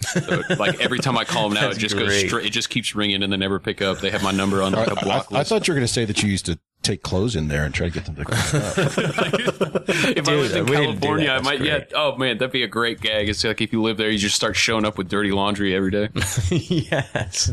So, 0.00 0.42
like 0.58 0.80
every 0.80 0.98
time 0.98 1.16
I 1.16 1.24
call 1.24 1.48
them 1.48 1.54
now, 1.60 1.66
it 1.66 1.68
That's 1.68 1.78
just 1.78 1.96
goes 1.96 2.14
straight. 2.18 2.46
It 2.46 2.50
just 2.50 2.70
keeps 2.70 2.94
ringing 2.94 3.22
and 3.22 3.32
they 3.32 3.36
never 3.36 3.58
pick 3.58 3.80
up. 3.82 3.98
They 4.00 4.10
have 4.10 4.22
my 4.22 4.30
number 4.32 4.62
on 4.62 4.72
like 4.72 4.88
a 4.88 4.98
I, 4.98 5.02
block 5.02 5.30
list. 5.30 5.32
I 5.32 5.38
list. 5.38 5.48
thought 5.48 5.68
you 5.68 5.72
were 5.74 5.76
going 5.76 5.86
to 5.86 5.92
say 5.92 6.04
that 6.04 6.22
you 6.22 6.28
used 6.28 6.46
to 6.46 6.58
take 6.82 7.02
clothes 7.02 7.34
in 7.34 7.48
there 7.48 7.64
and 7.64 7.74
try 7.74 7.88
to 7.88 7.92
get 7.92 8.04
them 8.04 8.14
to 8.16 8.24
clean 8.24 8.62
up. 8.62 8.78
if 9.88 9.98
I 9.98 10.12
Dude, 10.12 10.26
lived 10.26 10.56
in 10.56 10.66
we 10.66 10.76
didn't 10.76 10.94
do 10.96 11.00
California. 11.00 11.30
I 11.30 11.34
That's 11.34 11.44
might. 11.44 11.60
Yeah. 11.60 11.84
Oh 11.94 12.16
man, 12.16 12.38
that'd 12.38 12.52
be 12.52 12.62
a 12.62 12.68
great 12.68 13.00
gag. 13.00 13.28
It's 13.28 13.42
like 13.42 13.60
if 13.60 13.72
you 13.72 13.82
live 13.82 13.96
there, 13.96 14.10
you 14.10 14.18
just 14.18 14.36
start 14.36 14.56
showing 14.56 14.84
up 14.84 14.98
with 14.98 15.08
dirty 15.08 15.32
laundry 15.32 15.74
every 15.74 15.90
day. 15.90 16.08
yes. 16.50 17.50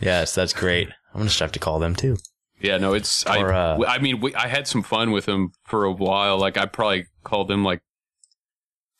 Yes, 0.00 0.34
that's 0.34 0.52
great. 0.52 0.88
I'm 1.14 1.20
gonna 1.20 1.30
have 1.30 1.52
to 1.52 1.58
call 1.58 1.78
them 1.78 1.94
too. 1.94 2.16
Yeah, 2.60 2.78
no, 2.78 2.94
it's. 2.94 3.24
Or, 3.26 3.52
I, 3.52 3.74
uh, 3.74 3.84
I 3.88 3.98
mean, 3.98 4.20
we, 4.20 4.34
I 4.34 4.46
had 4.48 4.66
some 4.66 4.82
fun 4.82 5.12
with 5.12 5.26
them 5.26 5.52
for 5.64 5.84
a 5.84 5.92
while. 5.92 6.38
Like, 6.38 6.58
I 6.58 6.66
probably 6.66 7.06
called 7.24 7.48
them 7.48 7.64
like 7.64 7.80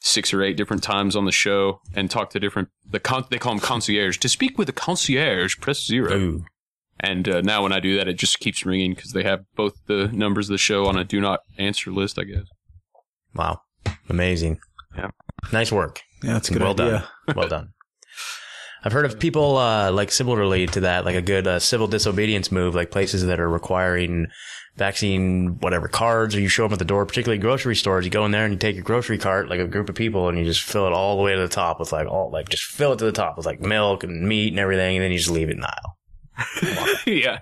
six 0.00 0.34
or 0.34 0.42
eight 0.42 0.56
different 0.56 0.82
times 0.82 1.14
on 1.14 1.26
the 1.26 1.32
show 1.32 1.80
and 1.94 2.10
talk 2.10 2.30
to 2.30 2.40
different. 2.40 2.68
The 2.90 3.00
con, 3.00 3.24
they 3.30 3.38
call 3.38 3.52
them 3.54 3.60
concierge. 3.60 4.18
To 4.18 4.28
speak 4.28 4.58
with 4.58 4.68
a 4.68 4.72
concierge, 4.72 5.58
press 5.60 5.84
zero. 5.84 6.12
Ooh. 6.14 6.44
And 6.98 7.28
uh, 7.28 7.40
now 7.40 7.62
when 7.62 7.72
I 7.72 7.80
do 7.80 7.96
that, 7.96 8.08
it 8.08 8.18
just 8.18 8.40
keeps 8.40 8.66
ringing 8.66 8.94
because 8.94 9.12
they 9.12 9.22
have 9.22 9.44
both 9.56 9.74
the 9.86 10.08
numbers 10.08 10.48
of 10.48 10.54
the 10.54 10.58
show 10.58 10.86
on 10.86 10.98
a 10.98 11.04
do 11.04 11.20
not 11.20 11.40
answer 11.58 11.90
list. 11.90 12.18
I 12.18 12.24
guess. 12.24 12.44
Wow. 13.34 13.62
Amazing. 14.08 14.60
Yeah. 14.96 15.10
Nice 15.52 15.72
work. 15.72 16.02
yeah, 16.22 16.34
that's 16.34 16.50
a 16.50 16.52
good 16.52 16.62
well 16.62 16.72
idea. 16.72 17.08
done. 17.26 17.36
Well 17.36 17.48
done. 17.48 17.72
I've 18.82 18.92
heard 18.92 19.04
of 19.04 19.20
people 19.20 19.58
uh, 19.58 19.92
like 19.92 20.10
similarly 20.10 20.66
to 20.68 20.80
that, 20.80 21.04
like 21.04 21.14
a 21.14 21.22
good 21.22 21.46
uh, 21.46 21.58
civil 21.58 21.86
disobedience 21.86 22.50
move, 22.50 22.74
like 22.74 22.90
places 22.90 23.24
that 23.26 23.38
are 23.38 23.48
requiring 23.48 24.28
vaccine 24.76 25.58
whatever 25.60 25.88
cards, 25.88 26.34
or 26.34 26.40
you 26.40 26.48
show 26.48 26.64
them 26.64 26.72
at 26.72 26.78
the 26.78 26.84
door, 26.84 27.04
particularly 27.06 27.40
grocery 27.40 27.76
stores. 27.76 28.04
You 28.04 28.10
go 28.10 28.24
in 28.24 28.30
there 28.30 28.44
and 28.44 28.52
you 28.52 28.58
take 28.58 28.76
your 28.76 28.84
grocery 28.84 29.18
cart, 29.18 29.48
like 29.48 29.60
a 29.60 29.66
group 29.66 29.88
of 29.88 29.94
people, 29.94 30.28
and 30.28 30.38
you 30.38 30.44
just 30.44 30.62
fill 30.62 30.86
it 30.86 30.92
all 30.92 31.16
the 31.16 31.22
way 31.22 31.34
to 31.34 31.40
the 31.40 31.48
top 31.48 31.80
with 31.80 31.92
like 31.92 32.06
all 32.06 32.30
like 32.30 32.48
just 32.48 32.64
fill 32.64 32.92
it 32.92 32.98
to 32.98 33.04
the 33.04 33.12
top 33.12 33.36
with 33.36 33.46
like 33.46 33.60
milk 33.60 34.04
and 34.04 34.26
meat 34.26 34.52
and 34.52 34.58
everything, 34.58 34.96
and 34.96 35.04
then 35.04 35.12
you 35.12 35.18
just 35.18 35.30
leave 35.30 35.48
it 35.48 35.56
in 35.56 35.60
the 35.60 35.68
aisle. 35.68 35.96
yeah. 37.06 37.38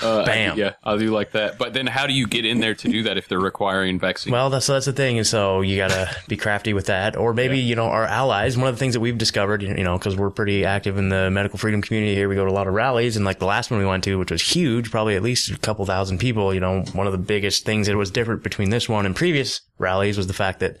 Uh, 0.00 0.24
Bam. 0.24 0.58
Yeah, 0.58 0.74
I 0.82 0.96
do 0.96 1.10
like 1.10 1.32
that. 1.32 1.58
But 1.58 1.74
then, 1.74 1.86
how 1.86 2.06
do 2.06 2.12
you 2.12 2.26
get 2.26 2.44
in 2.44 2.60
there 2.60 2.74
to 2.74 2.88
do 2.88 3.02
that 3.04 3.18
if 3.18 3.28
they're 3.28 3.40
requiring 3.40 3.98
vaccine? 3.98 4.32
Well, 4.32 4.50
that's 4.50 4.66
that's 4.66 4.86
the 4.86 4.92
thing, 4.92 5.18
and 5.18 5.26
so 5.26 5.60
you 5.60 5.76
gotta 5.76 6.14
be 6.28 6.36
crafty 6.36 6.72
with 6.72 6.86
that, 6.86 7.16
or 7.16 7.34
maybe 7.34 7.58
you 7.58 7.76
know 7.76 7.84
our 7.84 8.04
allies. 8.04 8.56
One 8.56 8.68
of 8.68 8.74
the 8.74 8.78
things 8.78 8.94
that 8.94 9.00
we've 9.00 9.18
discovered, 9.18 9.62
you 9.62 9.84
know, 9.84 9.98
because 9.98 10.16
we're 10.16 10.30
pretty 10.30 10.64
active 10.64 10.96
in 10.96 11.08
the 11.08 11.30
medical 11.30 11.58
freedom 11.58 11.82
community 11.82 12.14
here, 12.14 12.28
we 12.28 12.34
go 12.34 12.44
to 12.44 12.50
a 12.50 12.52
lot 12.52 12.66
of 12.66 12.74
rallies, 12.74 13.16
and 13.16 13.24
like 13.24 13.38
the 13.38 13.46
last 13.46 13.70
one 13.70 13.80
we 13.80 13.86
went 13.86 14.04
to, 14.04 14.18
which 14.18 14.30
was 14.30 14.42
huge, 14.42 14.90
probably 14.90 15.16
at 15.16 15.22
least 15.22 15.50
a 15.50 15.58
couple 15.58 15.84
thousand 15.84 16.18
people. 16.18 16.54
You 16.54 16.60
know, 16.60 16.82
one 16.92 17.06
of 17.06 17.12
the 17.12 17.18
biggest 17.18 17.64
things 17.64 17.86
that 17.86 17.96
was 17.96 18.10
different 18.10 18.42
between 18.42 18.70
this 18.70 18.88
one 18.88 19.06
and 19.06 19.14
previous 19.14 19.60
rallies 19.82 20.16
was 20.16 20.26
the 20.26 20.32
fact 20.32 20.60
that 20.60 20.78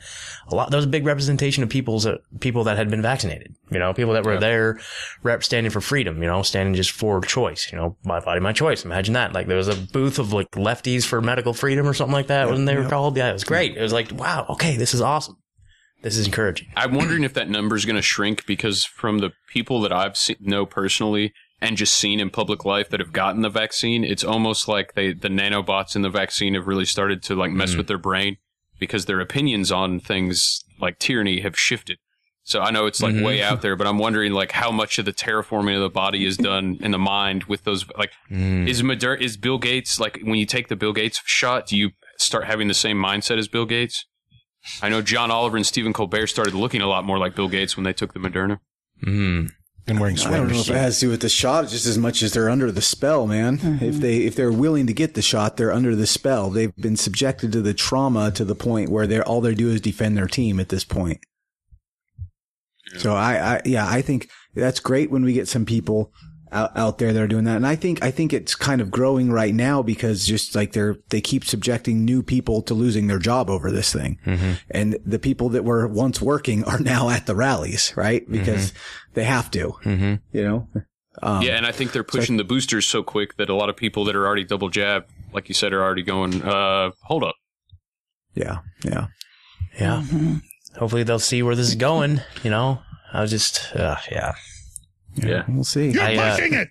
a 0.48 0.54
lot 0.54 0.70
there 0.70 0.78
was 0.78 0.86
a 0.86 0.88
big 0.88 1.04
representation 1.04 1.62
of 1.62 1.68
people's 1.68 2.06
uh, 2.06 2.18
people 2.40 2.64
that 2.64 2.76
had 2.76 2.88
been 2.88 3.02
vaccinated. 3.02 3.54
You 3.70 3.78
know, 3.78 3.92
people 3.92 4.14
that 4.14 4.24
were 4.24 4.38
there, 4.38 4.80
rep 5.22 5.44
standing 5.44 5.70
for 5.70 5.80
freedom. 5.80 6.22
You 6.22 6.28
know, 6.28 6.42
standing 6.42 6.74
just 6.74 6.92
for 6.92 7.20
choice. 7.20 7.70
You 7.70 7.78
know, 7.78 7.96
my 8.04 8.20
body, 8.20 8.40
my 8.40 8.52
choice. 8.52 8.84
Imagine 8.84 9.14
that. 9.14 9.32
Like 9.32 9.46
there 9.46 9.56
was 9.56 9.68
a 9.68 9.76
booth 9.76 10.18
of 10.18 10.32
like 10.32 10.50
lefties 10.52 11.04
for 11.04 11.20
medical 11.20 11.52
freedom 11.52 11.86
or 11.86 11.94
something 11.94 12.14
like 12.14 12.28
that. 12.28 12.48
Wasn't 12.48 12.66
they 12.66 12.76
were 12.76 12.88
called? 12.88 13.16
Yeah, 13.16 13.30
it 13.30 13.34
was 13.34 13.44
great. 13.44 13.76
It 13.76 13.82
was 13.82 13.92
like, 13.92 14.12
wow, 14.12 14.46
okay, 14.48 14.76
this 14.76 14.94
is 14.94 15.00
awesome. 15.00 15.36
This 16.02 16.16
is 16.16 16.26
encouraging. 16.26 16.68
I'm 16.76 16.94
wondering 16.94 17.22
if 17.22 17.34
that 17.34 17.48
number 17.48 17.76
is 17.76 17.84
going 17.84 17.96
to 17.96 18.02
shrink 18.02 18.44
because 18.44 18.84
from 18.84 19.18
the 19.18 19.32
people 19.48 19.80
that 19.82 19.92
I've 19.92 20.16
seen, 20.16 20.36
know 20.40 20.66
personally 20.66 21.32
and 21.60 21.76
just 21.76 21.94
seen 21.94 22.18
in 22.18 22.28
public 22.28 22.64
life 22.64 22.90
that 22.90 22.98
have 22.98 23.12
gotten 23.12 23.42
the 23.42 23.48
vaccine, 23.48 24.02
it's 24.02 24.24
almost 24.24 24.66
like 24.66 24.94
they 24.94 25.12
the 25.12 25.28
nanobots 25.28 25.94
in 25.94 26.02
the 26.02 26.10
vaccine 26.10 26.54
have 26.54 26.66
really 26.66 26.84
started 26.84 27.22
to 27.24 27.36
like 27.36 27.52
mess 27.52 27.76
with 27.76 27.86
their 27.86 27.98
brain 27.98 28.36
because 28.78 29.06
their 29.06 29.20
opinions 29.20 29.70
on 29.70 30.00
things 30.00 30.64
like 30.80 30.98
tyranny 30.98 31.40
have 31.40 31.58
shifted. 31.58 31.98
So 32.44 32.60
I 32.60 32.72
know 32.72 32.86
it's 32.86 33.00
like 33.00 33.14
way 33.14 33.38
mm-hmm. 33.38 33.52
out 33.52 33.62
there, 33.62 33.76
but 33.76 33.86
I'm 33.86 33.98
wondering 33.98 34.32
like 34.32 34.50
how 34.50 34.72
much 34.72 34.98
of 34.98 35.04
the 35.04 35.12
terraforming 35.12 35.76
of 35.76 35.82
the 35.82 35.88
body 35.88 36.26
is 36.26 36.36
done 36.38 36.78
in 36.80 36.90
the 36.90 36.98
mind 36.98 37.44
with 37.44 37.64
those. 37.64 37.86
Like, 37.96 38.10
mm. 38.30 38.68
is 38.68 38.82
Moderna, 38.82 39.20
is 39.20 39.36
Bill 39.36 39.58
Gates 39.58 40.00
like 40.00 40.20
when 40.22 40.34
you 40.34 40.46
take 40.46 40.68
the 40.68 40.76
Bill 40.76 40.92
Gates 40.92 41.22
shot, 41.24 41.66
do 41.66 41.76
you 41.76 41.90
start 42.18 42.44
having 42.44 42.68
the 42.68 42.74
same 42.74 42.96
mindset 42.96 43.38
as 43.38 43.46
Bill 43.46 43.66
Gates? 43.66 44.04
I 44.80 44.88
know 44.88 45.02
John 45.02 45.30
Oliver 45.30 45.56
and 45.56 45.66
Stephen 45.66 45.92
Colbert 45.92 46.28
started 46.28 46.54
looking 46.54 46.80
a 46.80 46.86
lot 46.86 47.04
more 47.04 47.18
like 47.18 47.34
Bill 47.34 47.48
Gates 47.48 47.76
when 47.76 47.84
they 47.84 47.92
took 47.92 48.12
the 48.12 48.20
Moderna. 48.20 48.58
Hmm. 49.02 49.46
And 49.86 49.98
wearing 49.98 50.16
sweaters. 50.16 50.34
I 50.34 50.38
don't 50.38 50.52
know 50.52 50.60
if 50.60 50.70
it 50.70 50.76
has 50.76 51.00
to 51.00 51.06
do 51.06 51.10
with 51.10 51.22
the 51.22 51.28
shot 51.28 51.68
just 51.68 51.86
as 51.86 51.98
much 51.98 52.22
as 52.22 52.32
they're 52.32 52.48
under 52.48 52.70
the 52.70 52.80
spell, 52.80 53.26
man. 53.26 53.58
Mm-hmm. 53.58 53.84
If 53.84 53.96
they 53.96 54.18
if 54.18 54.36
they're 54.36 54.52
willing 54.52 54.86
to 54.86 54.92
get 54.92 55.14
the 55.14 55.22
shot, 55.22 55.56
they're 55.56 55.72
under 55.72 55.96
the 55.96 56.06
spell. 56.06 56.50
They've 56.50 56.74
been 56.76 56.96
subjected 56.96 57.50
to 57.52 57.62
the 57.62 57.74
trauma 57.74 58.30
to 58.32 58.44
the 58.44 58.54
point 58.54 58.90
where 58.90 59.08
they're 59.08 59.26
all 59.26 59.40
they 59.40 59.54
do 59.54 59.70
is 59.70 59.80
defend 59.80 60.16
their 60.16 60.28
team 60.28 60.60
at 60.60 60.68
this 60.68 60.84
point. 60.84 61.18
So 62.98 63.14
I, 63.14 63.54
I 63.54 63.62
yeah, 63.64 63.88
I 63.88 64.02
think 64.02 64.30
that's 64.54 64.78
great 64.78 65.10
when 65.10 65.24
we 65.24 65.32
get 65.32 65.48
some 65.48 65.66
people 65.66 66.12
out, 66.52 66.76
out 66.76 66.98
there 66.98 67.12
that 67.12 67.22
are 67.22 67.26
doing 67.26 67.44
that. 67.44 67.56
And 67.56 67.66
I 67.66 67.76
think 67.76 68.02
I 68.02 68.10
think 68.10 68.32
it's 68.32 68.54
kind 68.54 68.80
of 68.80 68.90
growing 68.90 69.32
right 69.32 69.54
now 69.54 69.82
because 69.82 70.26
just 70.26 70.54
like 70.54 70.72
they're 70.72 70.96
they 71.08 71.20
keep 71.20 71.44
subjecting 71.44 72.04
new 72.04 72.22
people 72.22 72.62
to 72.62 72.74
losing 72.74 73.06
their 73.06 73.18
job 73.18 73.50
over 73.50 73.70
this 73.70 73.92
thing. 73.92 74.18
And 74.70 74.98
the 75.04 75.18
people 75.18 75.48
that 75.50 75.64
were 75.64 75.86
once 75.88 76.20
working 76.20 76.64
are 76.64 76.78
now 76.78 77.08
at 77.08 77.26
the 77.26 77.34
rallies, 77.34 77.92
right? 77.96 78.30
Because 78.30 78.72
they 79.14 79.24
have 79.24 79.50
to. 79.52 79.74
You 80.32 80.42
know? 80.44 80.68
Um, 81.20 81.42
yeah, 81.42 81.56
and 81.56 81.66
I 81.66 81.72
think 81.72 81.92
they're 81.92 82.02
pushing 82.02 82.38
the 82.38 82.44
boosters 82.44 82.86
so 82.86 83.02
quick 83.02 83.36
that 83.36 83.50
a 83.50 83.54
lot 83.54 83.68
of 83.68 83.76
people 83.76 84.04
that 84.06 84.16
are 84.16 84.26
already 84.26 84.44
double 84.44 84.70
jabbed, 84.70 85.10
like 85.32 85.48
you 85.48 85.54
said, 85.54 85.72
are 85.74 85.82
already 85.82 86.02
going, 86.02 86.42
uh, 86.42 86.92
hold 87.02 87.22
up. 87.22 87.34
Yeah. 88.34 88.60
Yeah. 88.82 89.08
Yeah. 89.78 90.02
Hopefully 90.78 91.02
they'll 91.02 91.18
see 91.18 91.42
where 91.42 91.54
this 91.54 91.68
is 91.68 91.74
going. 91.74 92.22
You 92.42 92.50
know, 92.50 92.80
I 93.12 93.20
was 93.20 93.30
just, 93.30 93.76
uh, 93.76 93.96
yeah, 94.10 94.32
Yeah. 95.16 95.44
We'll 95.48 95.64
see. 95.64 95.90
You're 95.90 96.02
I, 96.02 96.16
uh, 96.16 96.36
pushing 96.36 96.54
it. 96.54 96.68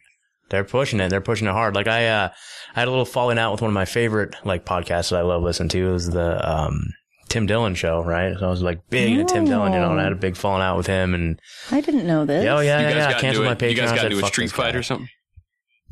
they're 0.49 0.63
pushing 0.63 0.99
it. 0.99 1.09
They're 1.09 1.21
pushing 1.21 1.47
it 1.47 1.51
hard. 1.51 1.75
Like 1.75 1.87
I, 1.87 2.07
uh, 2.07 2.29
I 2.75 2.79
had 2.79 2.87
a 2.87 2.91
little 2.91 3.05
falling 3.05 3.37
out 3.37 3.51
with 3.51 3.61
one 3.61 3.69
of 3.69 3.73
my 3.73 3.85
favorite 3.85 4.35
like 4.45 4.65
podcasts 4.65 5.09
that 5.11 5.17
I 5.19 5.21
love 5.21 5.43
listening 5.43 5.69
to 5.69 5.93
is 5.95 6.09
the, 6.09 6.49
um, 6.49 6.81
Tim 7.29 7.45
Dillon 7.45 7.75
show, 7.75 8.03
right? 8.03 8.37
So 8.37 8.45
I 8.45 8.49
was 8.49 8.61
like 8.61 8.81
big 8.89 9.11
into 9.13 9.23
Tim 9.33 9.45
Dillon, 9.45 9.71
you 9.71 9.79
know, 9.79 9.91
and 9.91 10.01
I 10.01 10.03
had 10.03 10.11
a 10.11 10.17
big 10.17 10.35
falling 10.35 10.61
out 10.61 10.75
with 10.75 10.87
him 10.87 11.13
and, 11.13 11.39
I 11.71 11.79
didn't 11.79 12.05
know 12.05 12.25
this. 12.25 12.45
oh 12.45 12.59
yeah, 12.59 12.79
You 12.79 12.87
yeah, 12.87 12.93
guys 12.93 12.95
yeah. 13.11 13.17
I 13.17 13.21
canceled 13.21 13.45
my 13.45 13.51
into 13.53 13.65
it. 13.65 13.69
Patreon. 13.69 13.71
You 13.71 13.77
guys 13.77 13.91
I 13.91 13.95
got 13.95 14.01
said, 14.01 14.11
into 14.11 14.17
a 14.17 14.21
"Fuck 14.21 14.33
street 14.33 14.51
fight 14.51 14.73
guy." 14.73 14.79
or 14.79 14.83
something? 14.83 15.07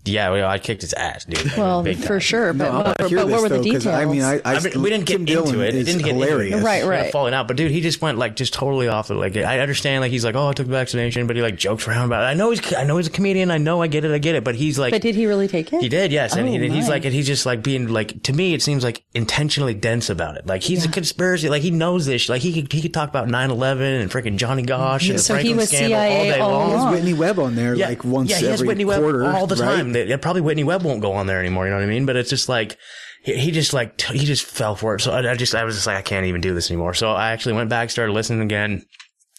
Yeah, 0.09 0.29
well, 0.31 0.49
I 0.49 0.59
kicked 0.59 0.81
his 0.81 0.93
ass, 0.93 1.25
dude. 1.25 1.51
Well, 1.59 1.83
Big 1.83 1.97
time. 1.97 2.07
for 2.07 2.19
sure. 2.19 2.53
But 2.53 2.71
No, 2.71 2.71
I 2.71 2.77
what, 2.89 2.97
but 2.97 3.09
hear 3.09 3.17
what 3.19 3.27
this, 3.27 3.41
were 3.41 3.49
the 3.49 3.61
details? 3.61 3.87
I 3.87 4.05
mean, 4.05 4.21
I, 4.21 4.35
I, 4.45 4.55
I 4.55 4.59
mean, 4.61 4.81
we 4.81 4.89
didn't 4.89 5.05
get 5.05 5.17
Tim 5.17 5.25
Dillon 5.25 5.47
into 5.49 5.61
it. 5.61 5.69
It 5.69 5.75
is 5.75 5.85
didn't 5.87 6.03
get 6.03 6.11
into 6.11 6.23
it. 6.23 6.27
hilarious. 6.29 6.63
Right, 6.63 6.83
We 6.83 6.89
right. 6.89 7.11
falling 7.11 7.33
out, 7.33 7.47
but 7.47 7.57
dude, 7.57 7.71
he 7.71 7.81
just 7.81 8.01
went 8.01 8.17
like 8.17 8.35
just 8.35 8.53
totally 8.53 8.87
off. 8.87 9.09
It. 9.11 9.15
Like 9.15 9.35
I 9.35 9.59
understand, 9.59 10.01
like 10.01 10.11
he's 10.11 10.23
like, 10.23 10.35
oh, 10.35 10.47
I 10.49 10.53
took 10.53 10.67
the 10.67 10.71
vaccination, 10.71 11.27
but 11.27 11.35
he 11.35 11.41
like 11.41 11.57
jokes 11.57 11.87
around 11.87 12.05
about 12.05 12.23
it. 12.23 12.27
I 12.27 12.33
know 12.33 12.51
he's, 12.51 12.73
I 12.73 12.83
know 12.85 12.97
he's 12.97 13.07
a 13.07 13.11
comedian. 13.11 13.51
I 13.51 13.57
know, 13.57 13.81
I 13.81 13.87
get 13.87 14.05
it, 14.05 14.11
I 14.11 14.17
get 14.19 14.35
it. 14.35 14.43
But 14.43 14.55
he's 14.55 14.79
like, 14.79 14.91
but 14.91 15.01
did 15.01 15.15
he 15.15 15.25
really 15.25 15.47
take 15.47 15.73
it? 15.73 15.81
he 15.81 15.89
did, 15.89 16.11
yes, 16.11 16.35
and, 16.35 16.47
Oh, 16.47 16.51
he, 16.51 16.55
and 16.55 16.73
he's 16.73 16.87
like, 16.87 17.03
and 17.05 17.13
he's 17.13 17.27
just 17.27 17.45
like 17.45 17.61
being 17.63 17.87
like 17.87 18.23
to 18.23 18.33
me, 18.33 18.53
it 18.53 18.61
seems 18.61 18.83
like 18.83 19.03
intentionally 19.13 19.73
dense 19.73 20.09
about 20.09 20.37
it. 20.37 20.45
Like 20.47 20.63
he's 20.63 20.85
a 20.85 20.89
conspiracy, 20.89 21.49
like 21.49 21.61
he 21.61 21.71
knows 21.71 22.05
this. 22.05 22.29
Like 22.29 22.41
he 22.41 22.53
could 22.53 22.71
he 22.71 22.81
could 22.81 22.93
talk 22.93 23.09
about 23.09 23.27
9-11 23.27 24.01
and 24.01 24.11
freaking 24.11 24.37
Johnny 24.37 24.63
Gosch 24.63 25.09
and 25.09 25.17
the 25.19 25.21
So 25.23 25.35
he 25.35 25.53
Franklin 25.53 25.57
was 25.57 25.69
scandal 25.69 25.97
all 25.99 26.07
CIA 26.09 26.31
day 26.31 26.39
all 26.39 26.51
long. 26.51 26.65
He 26.67 26.71
has 26.71 26.81
along. 26.81 26.93
Whitney 26.93 27.13
Webb 27.13 27.39
on 27.39 27.55
there 27.55 27.75
like 27.75 28.03
once 28.03 28.29
yeah, 28.29 28.37
he 28.37 28.45
has 28.45 28.61
every 28.61 28.83
quarter 28.83 29.25
all 29.25 29.47
the 29.47 29.55
time. 29.55 29.93
That- 29.99 30.07
yeah, 30.07 30.17
probably 30.17 30.41
Whitney 30.41 30.63
Webb 30.63 30.83
won't 30.83 31.01
go 31.01 31.13
on 31.13 31.27
there 31.27 31.39
anymore. 31.39 31.65
You 31.65 31.71
know 31.71 31.77
what 31.77 31.83
I 31.83 31.87
mean? 31.87 32.05
But 32.05 32.15
it's 32.15 32.29
just 32.29 32.49
like 32.49 32.77
he, 33.23 33.35
he 33.37 33.51
just 33.51 33.73
like 33.73 33.97
t- 33.97 34.17
he 34.17 34.25
just 34.25 34.43
fell 34.45 34.75
for 34.75 34.95
it. 34.95 35.01
So 35.01 35.11
I, 35.11 35.31
I 35.31 35.35
just 35.35 35.53
I 35.55 35.63
was 35.63 35.75
just 35.75 35.87
like 35.87 35.97
I 35.97 36.01
can't 36.01 36.25
even 36.25 36.41
do 36.41 36.53
this 36.53 36.69
anymore. 36.71 36.93
So 36.93 37.11
I 37.11 37.31
actually 37.31 37.53
went 37.53 37.69
back, 37.69 37.89
started 37.89 38.13
listening 38.13 38.41
again. 38.41 38.83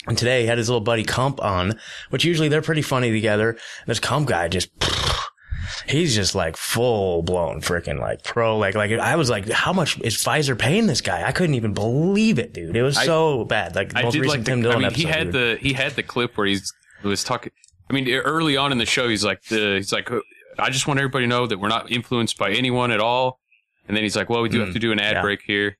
And 0.06 0.16
today 0.16 0.40
he 0.42 0.46
had 0.46 0.56
his 0.56 0.68
little 0.70 0.80
buddy 0.80 1.04
Kump 1.04 1.42
on, 1.44 1.78
which 2.08 2.24
usually 2.24 2.48
they're 2.48 2.62
pretty 2.62 2.80
funny 2.82 3.10
together. 3.12 3.50
And 3.50 3.58
this 3.86 4.00
Kump 4.00 4.28
guy 4.28 4.48
just, 4.48 4.70
he's 5.86 6.14
just 6.14 6.34
like 6.34 6.56
full 6.56 7.22
blown 7.22 7.60
freaking 7.60 8.00
like 8.00 8.24
pro. 8.24 8.56
Like, 8.56 8.74
like 8.74 8.92
I 8.92 9.16
was 9.16 9.28
like, 9.28 9.48
how 9.50 9.72
much 9.72 9.98
is 10.00 10.16
Pfizer 10.16 10.58
paying 10.58 10.86
this 10.86 11.00
guy? 11.02 11.26
I 11.26 11.32
couldn't 11.32 11.54
even 11.54 11.74
believe 11.74 12.38
it, 12.38 12.54
dude. 12.54 12.76
It 12.76 12.82
was 12.82 12.96
I- 12.96 13.04
so 13.06 13.44
bad. 13.44 13.74
Like 13.76 13.92
the 13.92 13.98
I 13.98 14.02
most 14.04 14.14
recent 14.14 14.28
like 14.28 14.40
the, 14.40 14.50
Tim 14.50 14.62
Dillon 14.62 14.76
I 14.76 14.78
mean, 14.78 14.86
episode. 14.86 15.00
he 15.02 15.08
had 15.12 15.32
dude. 15.32 15.34
the 15.34 15.58
he 15.68 15.72
had 15.74 15.92
the 15.92 16.02
clip 16.02 16.36
where 16.36 16.46
he's 16.46 16.72
he 17.02 17.08
was 17.08 17.22
talking. 17.24 17.52
I 17.88 17.92
mean, 17.92 18.08
early 18.08 18.56
on 18.56 18.72
in 18.72 18.78
the 18.78 18.86
show, 18.86 19.08
he's 19.08 19.24
like 19.24 19.42
the 19.44 19.74
he's 19.76 19.92
like, 19.92 20.08
I 20.60 20.70
just 20.70 20.86
want 20.86 21.00
everybody 21.00 21.24
to 21.24 21.28
know 21.28 21.46
that 21.46 21.58
we're 21.58 21.68
not 21.68 21.90
influenced 21.90 22.38
by 22.38 22.50
anyone 22.52 22.90
at 22.90 23.00
all. 23.00 23.38
And 23.88 23.96
then 23.96 24.04
he's 24.04 24.14
like, 24.16 24.28
well, 24.30 24.42
we 24.42 24.48
do 24.48 24.60
have 24.60 24.72
to 24.74 24.78
do 24.78 24.92
an 24.92 25.00
ad 25.00 25.12
Mm. 25.12 25.16
Yeah. 25.16 25.22
break 25.22 25.42
here. 25.42 25.76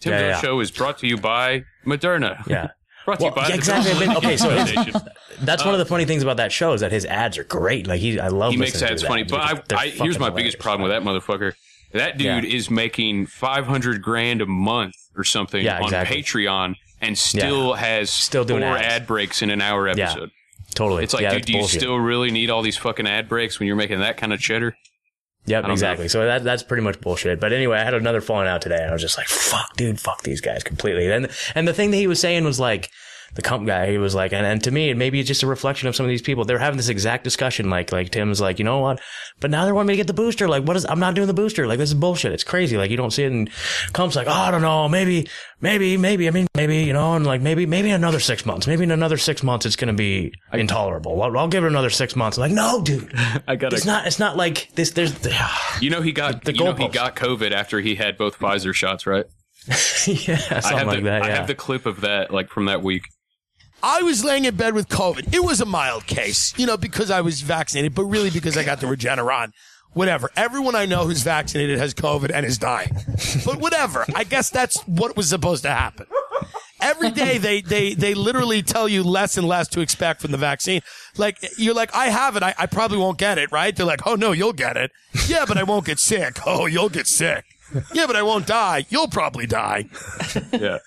Tim 0.00 0.12
Yeah, 0.12 0.20
yeah. 0.20 0.40
Show 0.40 0.60
is 0.60 0.70
brought 0.70 0.98
to 0.98 1.06
you 1.06 1.16
by 1.16 1.64
Moderna. 1.86 2.44
yeah. 2.46 2.70
brought 3.04 3.18
to 3.20 3.24
Well, 3.26 3.32
you 3.36 3.36
by 3.36 3.48
exactly. 3.54 4.08
Okay, 4.08 4.36
so 4.36 4.48
Gates 4.48 4.70
his- 4.70 4.80
Foundation. 4.80 5.02
That's 5.42 5.64
one 5.64 5.74
of 5.74 5.78
the 5.78 5.86
funny 5.86 6.04
things 6.04 6.22
about 6.22 6.36
that 6.38 6.50
show 6.52 6.72
is 6.72 6.80
that 6.82 6.92
his 6.92 7.04
ads 7.04 7.38
are 7.38 7.44
great. 7.44 7.86
Like 7.86 8.00
he, 8.00 8.18
I 8.18 8.28
love. 8.28 8.52
he 8.52 8.58
makes 8.58 8.80
ads 8.82 9.02
funny. 9.02 9.22
But 9.24 9.40
I, 9.72 9.76
I 9.76 9.88
here's 9.88 10.18
my 10.18 10.30
biggest 10.30 10.58
problem 10.58 10.88
with 10.88 10.90
that 10.92 11.02
motherfucker. 11.08 11.52
That 11.92 12.16
dude 12.16 12.44
is 12.44 12.70
making 12.70 13.26
500 13.26 14.00
grand 14.02 14.40
a 14.40 14.46
month 14.46 14.94
or 15.16 15.24
something 15.24 15.66
on 15.68 15.82
exactly. 15.84 16.22
Patreon 16.22 16.74
and 17.00 17.18
still 17.18 17.74
has 17.74 18.08
Still 18.10 18.44
doing 18.44 18.62
four 18.62 18.76
ads. 18.76 18.86
ad 18.94 19.06
breaks 19.06 19.42
in 19.42 19.50
an 19.50 19.60
hour 19.60 19.88
episode. 19.88 20.30
Totally. 20.74 21.04
It's 21.04 21.14
like, 21.14 21.22
yeah, 21.22 21.34
dude, 21.34 21.44
do 21.44 21.52
you 21.52 21.58
bullshit. 21.60 21.80
still 21.80 21.96
really 21.96 22.30
need 22.30 22.50
all 22.50 22.62
these 22.62 22.76
fucking 22.76 23.06
ad 23.06 23.28
breaks 23.28 23.58
when 23.58 23.66
you're 23.66 23.76
making 23.76 24.00
that 24.00 24.16
kind 24.16 24.32
of 24.32 24.40
cheddar? 24.40 24.76
Yep, 25.46 25.68
exactly. 25.68 26.04
know. 26.04 26.08
So 26.08 26.24
that 26.24 26.44
that's 26.44 26.62
pretty 26.62 26.82
much 26.82 27.00
bullshit. 27.00 27.40
But 27.40 27.52
anyway, 27.52 27.78
I 27.78 27.84
had 27.84 27.94
another 27.94 28.20
falling 28.20 28.46
out 28.46 28.62
today, 28.62 28.76
and 28.76 28.90
I 28.90 28.92
was 28.92 29.02
just 29.02 29.18
like, 29.18 29.26
"Fuck, 29.26 29.76
dude, 29.76 30.00
fuck 30.00 30.22
these 30.22 30.40
guys 30.40 30.62
completely." 30.62 31.10
And 31.10 31.28
and 31.54 31.66
the 31.66 31.74
thing 31.74 31.90
that 31.90 31.96
he 31.96 32.06
was 32.06 32.20
saying 32.20 32.44
was 32.44 32.60
like, 32.60 32.90
the 33.34 33.42
comp 33.42 33.66
guy, 33.66 33.90
he 33.90 33.96
was 33.96 34.14
like, 34.14 34.32
and, 34.32 34.44
and 34.44 34.62
to 34.64 34.70
me, 34.70 34.92
maybe 34.92 35.18
it's 35.18 35.26
just 35.26 35.42
a 35.42 35.46
reflection 35.46 35.88
of 35.88 35.96
some 35.96 36.04
of 36.04 36.10
these 36.10 36.20
people. 36.20 36.44
They're 36.44 36.58
having 36.58 36.76
this 36.76 36.90
exact 36.90 37.24
discussion. 37.24 37.70
Like, 37.70 37.90
like 37.90 38.10
Tim's 38.10 38.42
like, 38.42 38.58
you 38.58 38.64
know 38.64 38.80
what? 38.80 39.00
But 39.40 39.50
now 39.50 39.64
they 39.64 39.72
want 39.72 39.88
me 39.88 39.94
to 39.94 39.96
get 39.96 40.06
the 40.06 40.12
booster. 40.12 40.48
Like, 40.48 40.64
what 40.64 40.76
is? 40.76 40.84
I'm 40.84 41.00
not 41.00 41.14
doing 41.14 41.28
the 41.28 41.34
booster. 41.34 41.66
Like, 41.66 41.78
this 41.78 41.88
is 41.88 41.94
bullshit. 41.94 42.32
It's 42.32 42.44
crazy. 42.44 42.76
Like, 42.76 42.90
you 42.90 42.98
don't 42.98 43.10
see 43.10 43.22
it. 43.22 43.32
And 43.32 43.48
Comp's 43.94 44.16
like, 44.16 44.26
oh, 44.26 44.32
I 44.32 44.50
don't 44.50 44.60
know. 44.60 44.86
Maybe, 44.86 45.28
maybe, 45.62 45.96
maybe. 45.96 46.28
I 46.28 46.30
mean, 46.30 46.46
maybe, 46.54 46.78
you 46.84 46.92
know, 46.92 47.14
and 47.14 47.26
like 47.26 47.40
maybe, 47.40 47.64
maybe 47.64 47.90
another 47.90 48.20
six 48.20 48.44
months. 48.44 48.66
Maybe 48.66 48.82
in 48.82 48.90
another 48.90 49.16
six 49.16 49.42
months, 49.42 49.64
it's 49.64 49.76
gonna 49.76 49.94
be 49.94 50.32
intolerable. 50.52 51.22
I'll, 51.22 51.38
I'll 51.38 51.48
give 51.48 51.64
it 51.64 51.68
another 51.68 51.90
six 51.90 52.14
months. 52.14 52.36
I'm 52.36 52.42
like, 52.42 52.52
no, 52.52 52.82
dude. 52.82 53.12
I 53.48 53.56
got 53.56 53.72
It's 53.72 53.86
not. 53.86 54.06
It's 54.06 54.18
not 54.18 54.36
like 54.36 54.70
this. 54.74 54.90
There's. 54.90 55.14
You 55.80 55.90
know 55.90 56.02
he 56.02 56.12
got 56.12 56.44
The 56.44 56.54
you 56.54 56.64
know 56.64 56.74
he 56.74 56.86
got 56.86 57.16
COVID 57.16 57.50
after 57.50 57.80
he 57.80 57.96
had 57.96 58.16
both 58.16 58.38
Pfizer 58.38 58.72
shots, 58.72 59.04
right? 59.04 59.24
yeah, 59.66 59.74
I 60.50 60.60
something 60.60 60.78
have 60.78 60.86
like 60.86 60.96
the 60.98 61.04
that. 61.04 61.22
I 61.22 61.30
have 61.30 61.46
the 61.46 61.54
clip 61.54 61.86
of 61.86 62.00
that 62.00 62.32
like 62.32 62.50
from 62.50 62.66
that 62.66 62.82
week. 62.82 63.04
I 63.82 64.02
was 64.02 64.24
laying 64.24 64.44
in 64.44 64.54
bed 64.54 64.74
with 64.74 64.88
COVID. 64.88 65.34
It 65.34 65.42
was 65.42 65.60
a 65.60 65.66
mild 65.66 66.06
case, 66.06 66.54
you 66.56 66.66
know, 66.66 66.76
because 66.76 67.10
I 67.10 67.20
was 67.20 67.40
vaccinated, 67.40 67.94
but 67.94 68.04
really 68.04 68.30
because 68.30 68.56
I 68.56 68.64
got 68.64 68.80
the 68.80 68.86
Regeneron. 68.86 69.52
Whatever. 69.92 70.30
Everyone 70.36 70.74
I 70.74 70.86
know 70.86 71.04
who's 71.04 71.22
vaccinated 71.22 71.78
has 71.78 71.92
COVID 71.92 72.30
and 72.32 72.46
is 72.46 72.56
dying. 72.56 72.96
But 73.44 73.58
whatever. 73.58 74.06
I 74.14 74.24
guess 74.24 74.48
that's 74.48 74.80
what 74.86 75.16
was 75.16 75.28
supposed 75.28 75.64
to 75.64 75.70
happen. 75.70 76.06
Every 76.80 77.10
day 77.10 77.38
they, 77.38 77.60
they, 77.60 77.94
they 77.94 78.14
literally 78.14 78.62
tell 78.62 78.88
you 78.88 79.02
less 79.02 79.36
and 79.36 79.46
less 79.46 79.68
to 79.68 79.80
expect 79.80 80.22
from 80.22 80.30
the 80.30 80.38
vaccine. 80.38 80.80
Like, 81.18 81.38
you're 81.58 81.74
like, 81.74 81.94
I 81.94 82.06
have 82.06 82.36
it. 82.36 82.42
I, 82.42 82.54
I 82.58 82.66
probably 82.66 82.98
won't 82.98 83.18
get 83.18 83.36
it, 83.36 83.52
right? 83.52 83.76
They're 83.76 83.84
like, 83.84 84.06
oh 84.06 84.14
no, 84.14 84.32
you'll 84.32 84.54
get 84.54 84.76
it. 84.76 84.92
Yeah, 85.28 85.44
but 85.46 85.58
I 85.58 85.62
won't 85.62 85.84
get 85.84 85.98
sick. 85.98 86.38
Oh, 86.46 86.66
you'll 86.66 86.88
get 86.88 87.06
sick. 87.06 87.44
Yeah, 87.92 88.06
but 88.06 88.16
I 88.16 88.22
won't 88.22 88.46
die. 88.46 88.86
You'll 88.88 89.08
probably 89.08 89.46
die. 89.46 89.86
Yeah. 90.52 90.78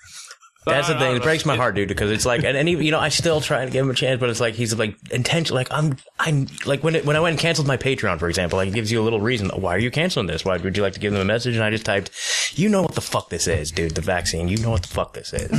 That's 0.66 0.88
the 0.88 0.96
I 0.96 0.98
thing. 0.98 1.08
don't 1.08 1.16
It 1.18 1.22
breaks 1.22 1.46
my 1.46 1.56
heart, 1.56 1.76
dude, 1.76 1.88
because 1.88 2.10
it's 2.10 2.26
like, 2.26 2.42
and, 2.42 2.56
and 2.56 2.68
even, 2.68 2.84
you 2.84 2.90
know, 2.90 2.98
I 2.98 3.08
still 3.08 3.40
try 3.40 3.64
to 3.64 3.70
give 3.70 3.84
him 3.84 3.90
a 3.90 3.94
chance, 3.94 4.18
but 4.18 4.28
it's 4.30 4.40
like 4.40 4.54
he's 4.54 4.74
like 4.74 4.96
intention. 5.12 5.54
Like 5.54 5.68
I'm, 5.70 5.96
I'm 6.18 6.48
like 6.66 6.82
when 6.82 6.96
it, 6.96 7.06
when 7.06 7.14
I 7.16 7.20
went 7.20 7.34
and 7.34 7.40
canceled 7.40 7.68
my 7.68 7.76
Patreon, 7.76 8.18
for 8.18 8.28
example, 8.28 8.56
like 8.56 8.68
it 8.68 8.74
gives 8.74 8.90
you 8.90 9.00
a 9.00 9.04
little 9.04 9.20
reason. 9.20 9.48
Why 9.50 9.74
are 9.74 9.78
you 9.78 9.90
canceling 9.92 10.26
this? 10.26 10.44
Why 10.44 10.56
would 10.56 10.76
you 10.76 10.82
like 10.82 10.94
to 10.94 11.00
give 11.00 11.12
them 11.12 11.22
a 11.22 11.24
message? 11.24 11.54
And 11.54 11.62
I 11.64 11.70
just 11.70 11.84
typed, 11.86 12.10
you 12.54 12.68
know 12.68 12.82
what 12.82 12.94
the 12.94 13.00
fuck 13.00 13.30
this 13.30 13.46
is, 13.46 13.70
dude. 13.70 13.94
The 13.94 14.00
vaccine. 14.00 14.48
You 14.48 14.56
know 14.58 14.70
what 14.70 14.82
the 14.82 14.88
fuck 14.88 15.14
this 15.14 15.32
is. 15.32 15.50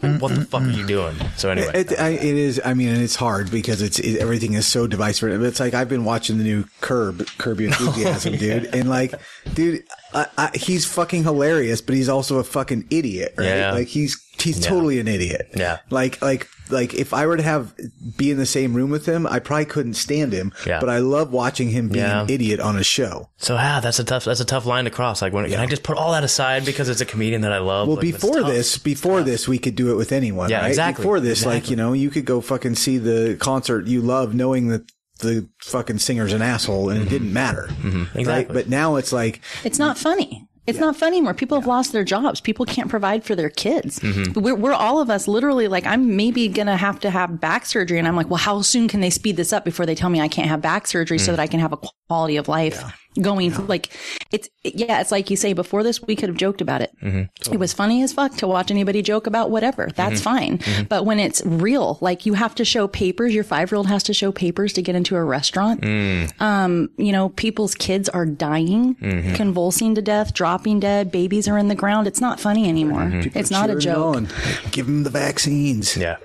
What 0.20 0.34
the 0.34 0.44
fuck 0.44 0.62
are 0.62 0.70
you 0.70 0.86
doing? 0.86 1.14
So 1.36 1.50
anyway, 1.50 1.70
It, 1.74 1.98
I, 1.98 2.08
it 2.10 2.22
is. 2.22 2.60
I 2.64 2.74
mean, 2.74 2.88
and 2.88 3.02
it's 3.02 3.14
hard 3.16 3.50
because 3.50 3.80
it's 3.82 3.98
it, 3.98 4.16
everything 4.18 4.54
is 4.54 4.66
so 4.66 4.86
divisive. 4.86 5.42
It's 5.42 5.60
like 5.60 5.72
I've 5.74 5.88
been 5.88 6.04
watching 6.04 6.38
the 6.38 6.44
new 6.44 6.64
Curb, 6.80 7.26
Curb 7.38 7.60
Your 7.60 7.68
Enthusiasm, 7.70 8.36
dude, 8.38 8.74
and 8.74 8.88
like, 8.88 9.14
dude, 9.54 9.84
I, 10.12 10.26
I, 10.36 10.50
he's 10.54 10.84
fucking 10.86 11.22
hilarious, 11.24 11.80
but 11.80 11.94
he's 11.94 12.08
also 12.08 12.38
a 12.38 12.44
fucking 12.44 12.86
idiot, 12.90 13.34
right? 13.36 13.46
Yeah. 13.46 13.72
Like 13.72 13.88
he's 13.88 14.20
he's 14.38 14.58
totally 14.58 14.98
an 14.98 15.06
idiot. 15.08 15.50
Yeah. 15.56 15.78
Like 15.90 16.20
like 16.22 16.48
like 16.70 16.94
if 16.94 17.12
I 17.12 17.26
were 17.26 17.36
to 17.36 17.42
have 17.42 17.74
be 18.16 18.30
in 18.30 18.36
the 18.38 18.46
same 18.46 18.74
room 18.74 18.90
with 18.90 19.06
him, 19.06 19.26
I 19.26 19.38
probably 19.38 19.66
couldn't 19.66 19.94
stand 19.94 20.32
him. 20.32 20.52
Yeah. 20.66 20.80
But 20.80 20.88
I 20.88 20.98
love 20.98 21.32
watching 21.32 21.70
him 21.70 21.88
be 21.88 21.98
Yeah. 21.98 22.22
an 22.22 22.30
idiot 22.30 22.60
on 22.60 22.76
a 22.76 22.84
show. 22.84 23.28
so 23.38 23.54
yeah, 23.54 23.80
that's 23.80 23.98
a 23.98 24.04
tough, 24.04 24.24
that's 24.24 24.40
a 24.40 24.44
tough 24.44 24.66
line 24.66 24.84
to 24.84 24.90
cross. 24.90 25.20
Like 25.22 25.32
when 25.32 25.48
can 25.48 25.60
I 25.60 25.66
just 25.66 25.82
put 25.82 25.96
all 25.96 26.12
that 26.12 26.24
aside 26.24 26.64
because 26.64 26.88
it's 26.88 27.00
a 27.00 27.06
comedian 27.06 27.42
that 27.42 27.52
I 27.52 27.58
love? 27.58 27.86
Well, 27.88 27.96
Like, 27.96 28.02
before 28.02 28.42
this, 28.42 28.78
before 28.78 29.22
this, 29.22 29.46
we 29.48 29.58
could 29.58 29.74
do 29.76 29.92
it 29.92 29.94
with 29.96 30.12
anyone. 30.12 30.48
Yeah, 30.50 30.60
right? 30.62 30.68
exactly. 30.68 31.02
Before 31.02 31.20
this, 31.20 31.44
like 31.46 31.70
you 31.70 31.76
know, 31.76 31.92
you 31.92 32.10
could 32.10 32.24
go 32.24 32.40
fucking 32.40 32.76
see 32.76 32.98
the 32.98 33.36
concert 33.40 33.86
you 33.86 34.00
love, 34.00 34.34
knowing 34.34 34.68
that 34.68 34.90
the 35.20 35.48
fucking 35.60 35.98
singer's 35.98 36.32
an 36.32 36.42
asshole, 36.42 36.90
and 36.90 37.00
it 37.02 37.08
didn't 37.08 37.32
matter. 37.32 37.68
Mm-hmm. 37.70 38.18
Exactly. 38.18 38.54
But 38.54 38.68
now 38.68 38.96
it's 38.96 39.12
like, 39.12 39.40
It's 39.64 39.78
not 39.78 39.96
funny. 39.96 40.46
It's 40.66 40.78
not 40.78 40.94
funny 40.94 41.16
anymore. 41.16 41.34
People 41.34 41.58
have 41.58 41.66
lost 41.66 41.90
their 41.92 42.04
jobs. 42.04 42.40
People 42.40 42.64
can't 42.64 42.88
provide 42.88 43.24
for 43.24 43.34
their 43.34 43.50
kids. 43.50 43.98
Mm-hmm. 43.98 44.40
We're, 44.40 44.54
we're 44.54 44.72
all 44.74 45.00
of 45.00 45.10
us 45.10 45.26
literally 45.26 45.66
like, 45.66 45.84
I'm 45.84 46.14
maybe 46.16 46.46
going 46.46 46.68
to 46.68 46.76
have 46.76 47.00
to 47.00 47.10
have 47.10 47.40
back 47.40 47.66
surgery. 47.66 47.98
And 47.98 48.06
I'm 48.06 48.14
like, 48.14 48.30
well, 48.30 48.36
how 48.38 48.60
soon 48.62 48.86
can 48.86 49.00
they 49.00 49.10
speed 49.10 49.36
this 49.36 49.52
up 49.52 49.64
before 49.64 49.84
they 49.84 49.96
tell 49.96 50.10
me 50.10 50.20
I 50.20 50.28
can't 50.28 50.48
have 50.48 50.60
back 50.62 50.86
surgery 50.86 51.18
Mm. 51.18 51.22
so 51.22 51.32
that 51.32 51.40
I 51.40 51.48
can 51.48 51.58
have 51.58 51.72
a 51.72 51.78
quality 52.08 52.36
of 52.36 52.46
life 52.46 52.84
going 53.20 53.52
like 53.66 53.90
it's, 54.30 54.48
yeah, 54.62 55.00
it's 55.00 55.10
like 55.10 55.30
you 55.30 55.36
say 55.36 55.52
before 55.52 55.82
this, 55.82 56.00
we 56.02 56.14
could 56.14 56.28
have 56.28 56.36
joked 56.38 56.60
about 56.60 56.80
it. 56.80 56.92
Mm-hmm. 57.02 57.52
It 57.52 57.58
was 57.58 57.72
funny 57.72 58.02
as 58.02 58.12
fuck 58.12 58.36
to 58.36 58.46
watch 58.46 58.70
anybody 58.70 59.02
joke 59.02 59.26
about 59.26 59.50
whatever. 59.50 59.88
That's 59.96 60.20
fine. 60.20 60.58
Mm-hmm. 60.58 60.84
But 60.84 61.04
when 61.04 61.18
it's 61.18 61.42
real, 61.44 61.98
like 62.00 62.24
you 62.26 62.34
have 62.34 62.54
to 62.56 62.64
show 62.64 62.86
papers, 62.86 63.34
your 63.34 63.42
five 63.44 63.70
year 63.72 63.76
old 63.76 63.88
has 63.88 64.02
to 64.04 64.14
show 64.14 64.30
papers 64.30 64.72
to 64.74 64.82
get 64.82 64.94
into 64.94 65.16
a 65.16 65.24
restaurant. 65.24 65.80
Mm. 65.80 66.40
Um, 66.40 66.90
you 66.96 67.10
know, 67.10 67.30
people's 67.30 67.74
kids 67.74 68.08
are 68.08 68.26
dying, 68.26 68.94
Mm-hmm. 69.00 69.34
convulsing 69.34 69.94
to 69.96 70.02
death, 70.02 70.32
dropping 70.34 70.80
dead, 70.80 71.10
babies 71.10 71.48
are 71.48 71.58
in 71.58 71.68
the 71.68 71.74
ground. 71.74 72.06
It's 72.06 72.20
not 72.20 72.38
funny 72.38 72.68
anymore. 72.68 73.00
Mm-hmm. 73.02 73.36
It's 73.38 73.50
not 73.50 73.70
a 73.70 73.76
joke. 73.76 74.16
on. 74.16 74.28
Give 74.70 74.86
them 74.86 75.02
the 75.02 75.10
vaccines. 75.10 75.96
Yeah. 75.96 76.16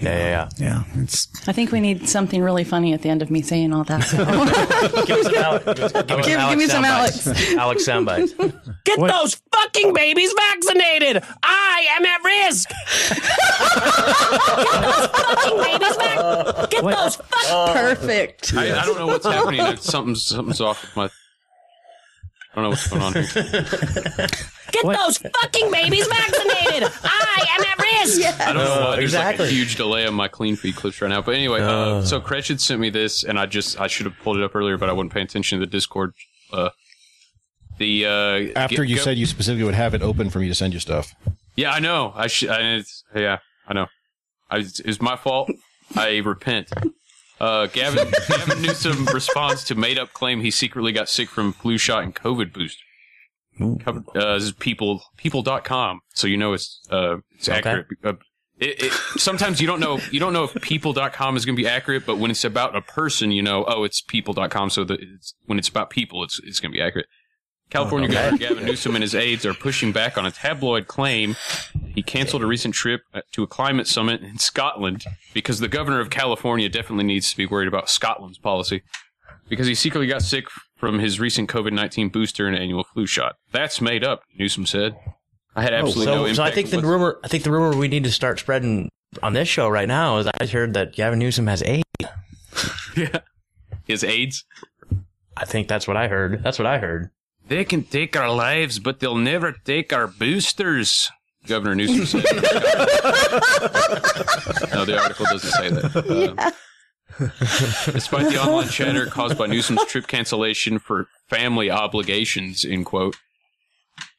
Yeah, 0.00 0.48
yeah, 0.58 0.84
Yeah, 0.96 1.02
it's 1.02 1.26
I 1.48 1.52
think 1.52 1.72
we 1.72 1.80
need 1.80 2.08
something 2.08 2.40
really 2.42 2.62
funny 2.64 2.92
at 2.92 3.02
the 3.02 3.08
end 3.08 3.20
of 3.22 3.30
me 3.30 3.42
saying 3.42 3.72
all 3.72 3.82
that. 3.84 4.04
So. 4.04 4.18
Give, 5.06 5.16
us 5.18 5.24
some 5.26 5.34
Alex, 5.34 5.64
give, 5.64 5.92
give, 5.92 6.06
Give- 6.06 6.24
give 6.24 6.58
me 6.58 6.66
some 6.66 6.84
sound 6.84 7.02
bites. 7.02 7.52
Alex 7.54 7.84
sound 7.84 8.06
bites. 8.06 8.32
Get 8.84 8.98
those 9.00 9.34
fucking 9.52 9.92
babies 9.94 10.32
vaccinated! 10.36 11.22
I 11.42 11.86
am 11.96 12.04
at 12.06 12.22
risk! 12.24 12.68
Get 14.68 14.82
those 14.82 15.06
fucking 15.08 15.58
babies 15.62 15.96
vac- 15.96 16.70
Get 16.70 16.84
those 16.84 17.16
fucking 17.16 17.50
uh, 17.50 17.72
Perfect. 17.72 18.54
I, 18.54 18.80
I 18.80 18.84
don't 18.86 18.98
know 18.98 19.06
what's 19.08 19.26
happening. 19.26 19.60
It's- 19.60 19.84
Something's 19.84 20.24
something's 20.24 20.60
off 20.60 20.82
with 20.82 20.96
my. 20.96 21.10
I 22.58 22.60
don't 22.60 22.64
know 22.64 22.70
what's 22.70 22.88
going 22.88 23.02
on 23.02 23.12
here. 23.12 23.22
Get 24.72 24.84
those 24.84 25.18
fucking 25.18 25.70
babies 25.70 26.06
vaccinated! 26.08 26.90
I 27.04 27.46
am 27.56 27.64
at 27.64 27.78
risk! 27.78 28.40
I 28.40 28.52
don't 28.52 28.56
know 28.56 28.80
why 28.80 28.96
there's 28.96 29.04
exactly. 29.04 29.44
like 29.44 29.52
a 29.52 29.54
huge 29.54 29.76
delay 29.76 30.06
on 30.06 30.14
my 30.14 30.28
clean 30.28 30.56
feed 30.56 30.74
clips 30.74 31.00
right 31.00 31.08
now. 31.08 31.22
But 31.22 31.36
anyway, 31.36 31.60
uh, 31.62 32.02
so 32.02 32.20
Cretch 32.20 32.56
sent 32.58 32.80
me 32.80 32.90
this, 32.90 33.22
and 33.22 33.38
I 33.38 33.46
just 33.46 33.80
I 33.80 33.86
should 33.86 34.06
have 34.06 34.16
pulled 34.18 34.38
it 34.38 34.42
up 34.42 34.56
earlier, 34.56 34.76
but 34.76 34.88
I 34.88 34.92
wasn't 34.92 35.12
paying 35.12 35.24
attention 35.24 35.60
to 35.60 35.66
the 35.66 35.70
Discord. 35.70 36.14
Uh, 36.52 36.70
the 37.78 38.06
uh, 38.06 38.58
After 38.58 38.82
get- 38.82 38.88
you 38.88 38.96
go- 38.96 39.02
said 39.02 39.18
you 39.18 39.26
specifically 39.26 39.64
would 39.64 39.74
have 39.74 39.94
it 39.94 40.02
open 40.02 40.28
for 40.28 40.40
me 40.40 40.48
to 40.48 40.54
send 40.54 40.74
you 40.74 40.80
stuff. 40.80 41.14
yeah, 41.54 41.70
I 41.70 41.78
know. 41.78 42.12
I 42.16 42.26
should. 42.26 42.50
I, 42.50 42.74
it's, 42.74 43.04
yeah, 43.14 43.38
I 43.68 43.74
know. 43.74 43.86
I, 44.50 44.58
it's, 44.58 44.80
it's 44.80 45.00
my 45.00 45.16
fault. 45.16 45.50
I 45.94 46.16
repent. 46.18 46.70
Uh, 47.40 47.66
Gavin 47.66 48.08
Gavin 48.28 48.62
Newsom 48.62 49.04
responds 49.06 49.64
to 49.64 49.74
made 49.74 49.98
up 49.98 50.12
claim 50.12 50.40
he 50.40 50.50
secretly 50.50 50.92
got 50.92 51.08
sick 51.08 51.28
from 51.28 51.52
flu 51.52 51.78
shot 51.78 52.02
and 52.02 52.14
COVID 52.14 52.52
booster. 52.52 52.82
Covered, 53.80 54.04
uh, 54.16 54.34
this 54.34 54.44
is 54.44 54.52
people 54.52 55.02
people.com, 55.16 56.00
so 56.14 56.26
you 56.26 56.36
know 56.36 56.52
it's 56.52 56.80
uh 56.90 57.16
it's 57.36 57.48
Okay. 57.48 57.58
accurate. 57.58 57.86
Uh, 58.04 58.12
it, 58.60 58.82
it, 58.84 58.92
sometimes 59.20 59.60
you 59.60 59.66
don't 59.66 59.80
know 59.80 59.98
you 60.10 60.20
don't 60.20 60.32
know 60.32 60.44
if 60.44 60.54
people.com 60.62 61.36
is 61.36 61.44
going 61.44 61.56
to 61.56 61.62
be 61.62 61.68
accurate, 61.68 62.04
but 62.06 62.18
when 62.18 62.30
it's 62.30 62.44
about 62.44 62.76
a 62.76 62.80
person, 62.80 63.30
you 63.32 63.42
know, 63.42 63.64
oh, 63.68 63.84
it's 63.84 64.00
people.com. 64.00 64.70
So 64.70 64.84
that 64.84 65.00
it's, 65.00 65.34
when 65.46 65.58
it's 65.58 65.68
about 65.68 65.90
people, 65.90 66.22
it's 66.24 66.40
it's 66.44 66.60
going 66.60 66.72
to 66.72 66.76
be 66.76 66.82
accurate. 66.82 67.06
California 67.70 68.08
Governor 68.08 68.38
Gavin 68.38 68.64
Newsom 68.64 68.94
and 68.96 69.02
his 69.02 69.14
aides 69.14 69.44
are 69.44 69.54
pushing 69.54 69.92
back 69.92 70.16
on 70.16 70.24
a 70.26 70.30
tabloid 70.30 70.86
claim 70.86 71.36
he 71.94 72.02
canceled 72.02 72.42
a 72.42 72.46
recent 72.46 72.74
trip 72.74 73.02
uh, 73.12 73.20
to 73.32 73.42
a 73.42 73.46
climate 73.46 73.86
summit 73.88 74.22
in 74.22 74.38
Scotland 74.38 75.04
because 75.34 75.58
the 75.58 75.66
governor 75.68 76.00
of 76.00 76.10
California 76.10 76.68
definitely 76.68 77.04
needs 77.04 77.30
to 77.30 77.36
be 77.36 77.44
worried 77.44 77.66
about 77.68 77.90
Scotland's 77.90 78.38
policy 78.38 78.82
because 79.48 79.66
he 79.66 79.74
secretly 79.74 80.06
got 80.06 80.22
sick 80.22 80.46
from 80.76 81.00
his 81.00 81.18
recent 81.18 81.48
COVID 81.50 81.72
19 81.72 82.08
booster 82.10 82.46
and 82.46 82.56
annual 82.56 82.84
flu 82.84 83.04
shot. 83.06 83.34
That's 83.52 83.80
made 83.80 84.04
up, 84.04 84.22
Newsom 84.38 84.64
said. 84.64 84.94
I 85.56 85.62
had 85.62 85.74
absolutely 85.74 86.06
no 86.06 86.12
So, 86.12 86.20
impact. 86.26 86.36
so 86.36 86.42
I 86.44 86.50
think 86.52 86.70
the 86.70 86.80
rumor, 86.82 87.18
I 87.24 87.28
think 87.28 87.42
the 87.42 87.50
rumor 87.50 87.76
we 87.76 87.88
need 87.88 88.04
to 88.04 88.12
start 88.12 88.38
spreading 88.38 88.88
on 89.22 89.32
this 89.32 89.48
show 89.48 89.68
right 89.68 89.88
now 89.88 90.18
is 90.18 90.28
I 90.28 90.46
heard 90.46 90.74
that 90.74 90.92
Gavin 90.92 91.18
Newsom 91.18 91.48
has 91.48 91.62
AIDS. 91.64 91.84
yeah. 92.96 93.20
His 93.86 94.04
AIDS? 94.04 94.44
I 95.36 95.44
think 95.46 95.66
that's 95.66 95.88
what 95.88 95.96
I 95.96 96.06
heard. 96.06 96.42
That's 96.44 96.58
what 96.60 96.66
I 96.66 96.78
heard. 96.78 97.10
They 97.48 97.64
can 97.64 97.82
take 97.82 98.14
our 98.16 98.30
lives, 98.30 98.78
but 98.78 99.00
they'll 99.00 99.16
never 99.16 99.52
take 99.52 99.92
our 99.92 100.06
boosters. 100.06 101.10
Governor 101.46 101.74
Newsom 101.76 102.04
said. 102.06 102.24
no, 104.74 104.84
the 104.84 104.98
article 105.00 105.24
doesn't 105.26 105.50
say 105.50 105.70
that. 105.70 106.52
Um, 107.18 107.26
despite 107.92 108.30
the 108.30 108.38
online 108.40 108.68
chatter 108.68 109.06
caused 109.06 109.38
by 109.38 109.46
Newsom's 109.46 109.84
trip 109.86 110.06
cancellation 110.06 110.78
for 110.78 111.08
family 111.28 111.70
obligations, 111.70 112.64
in 112.66 112.84
quote, 112.84 113.16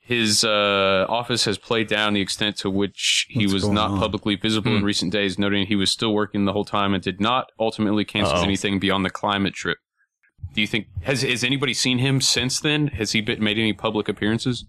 his 0.02 0.44
uh, 0.44 1.06
office 1.08 1.46
has 1.46 1.60
played 1.60 1.88
down 1.88 2.14
the 2.16 2.22
extent 2.22 2.58
to 2.58 2.70
which 2.72 3.28
he 3.30 3.46
What's 3.46 3.54
was 3.54 3.70
not 3.70 3.92
on? 3.92 4.00
publicly 4.00 4.36
visible 4.36 4.76
in 4.76 4.84
recent 4.84 5.12
days, 5.12 5.38
noting 5.38 5.68
he 5.68 5.76
was 5.76 5.92
still 5.92 6.16
working 6.16 6.46
the 6.46 6.54
whole 6.54 6.66
time 6.66 6.96
and 6.96 7.04
did 7.04 7.22
not 7.22 7.52
ultimately 7.60 8.04
cancel 8.06 8.38
Uh-oh. 8.38 8.44
anything 8.44 8.80
beyond 8.80 9.06
the 9.06 9.12
climate 9.12 9.54
trip. 9.54 9.78
Do 10.54 10.62
you 10.62 10.68
think 10.68 10.88
has 11.04 11.22
has 11.22 11.44
anybody 11.44 11.74
seen 11.74 12.00
him 12.00 12.22
since 12.22 12.60
then? 12.60 12.88
Has 12.88 13.12
he 13.12 13.22
been, 13.22 13.44
made 13.44 13.58
any 13.58 13.74
public 13.74 14.08
appearances? 14.10 14.66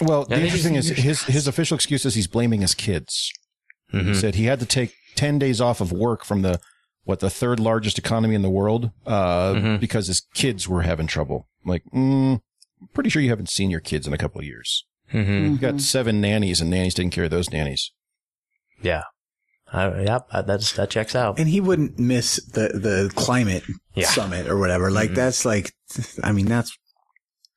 Well, 0.00 0.26
Yeah, 0.28 0.36
the 0.36 0.42
interesting 0.44 0.74
is 0.74 0.88
his 0.88 1.22
his 1.24 1.46
official 1.48 1.74
excuse 1.74 2.04
is 2.04 2.14
he's 2.14 2.26
blaming 2.26 2.60
his 2.60 2.74
kids. 2.74 3.32
He 3.90 3.98
Mhm. 3.98 4.16
said 4.16 4.34
he 4.34 4.44
had 4.44 4.60
to 4.60 4.66
take 4.66 4.92
ten 5.14 5.38
days 5.38 5.60
off 5.60 5.80
of 5.80 5.90
work 5.92 6.24
from 6.24 6.42
the 6.42 6.60
what 7.04 7.20
the 7.20 7.30
third 7.30 7.60
largest 7.60 7.98
economy 7.98 8.34
in 8.34 8.42
the 8.42 8.50
world 8.50 8.90
uh, 9.06 9.54
Mhm. 9.54 9.80
because 9.80 10.08
his 10.08 10.20
kids 10.34 10.68
were 10.68 10.82
having 10.82 11.06
trouble. 11.06 11.48
I'm 11.64 11.70
like, 11.70 11.84
mm, 11.94 12.40
pretty 12.92 13.10
sure 13.10 13.22
you 13.22 13.30
haven't 13.30 13.48
seen 13.48 13.70
your 13.70 13.80
kids 13.80 14.06
in 14.08 14.12
a 14.12 14.18
couple 14.18 14.40
of 14.40 14.44
years. 14.46 14.84
Mm-hmm. 15.14 15.52
You 15.52 15.58
got 15.58 15.80
seven 15.80 16.20
nannies, 16.20 16.60
and 16.60 16.68
nannies 16.68 16.94
taking 16.94 17.10
care 17.12 17.24
of 17.24 17.30
those 17.30 17.50
nannies. 17.50 17.92
Yeah. 18.82 19.04
I, 19.72 20.02
yep. 20.02 20.26
I, 20.32 20.42
that's 20.42 20.72
that 20.74 20.90
checks 20.90 21.14
out. 21.14 21.38
and 21.38 21.48
he 21.48 21.60
wouldn't 21.60 21.98
miss 21.98 22.36
the 22.52 22.68
the 22.68 23.12
climate 23.14 23.64
Yeah. 23.94 24.06
summit 24.06 24.46
or 24.46 24.58
whatever. 24.58 24.90
Like 24.90 25.12
that's 25.14 25.44
like, 25.44 25.72
I 26.22 26.32
mean, 26.32 26.46
that's 26.46 26.76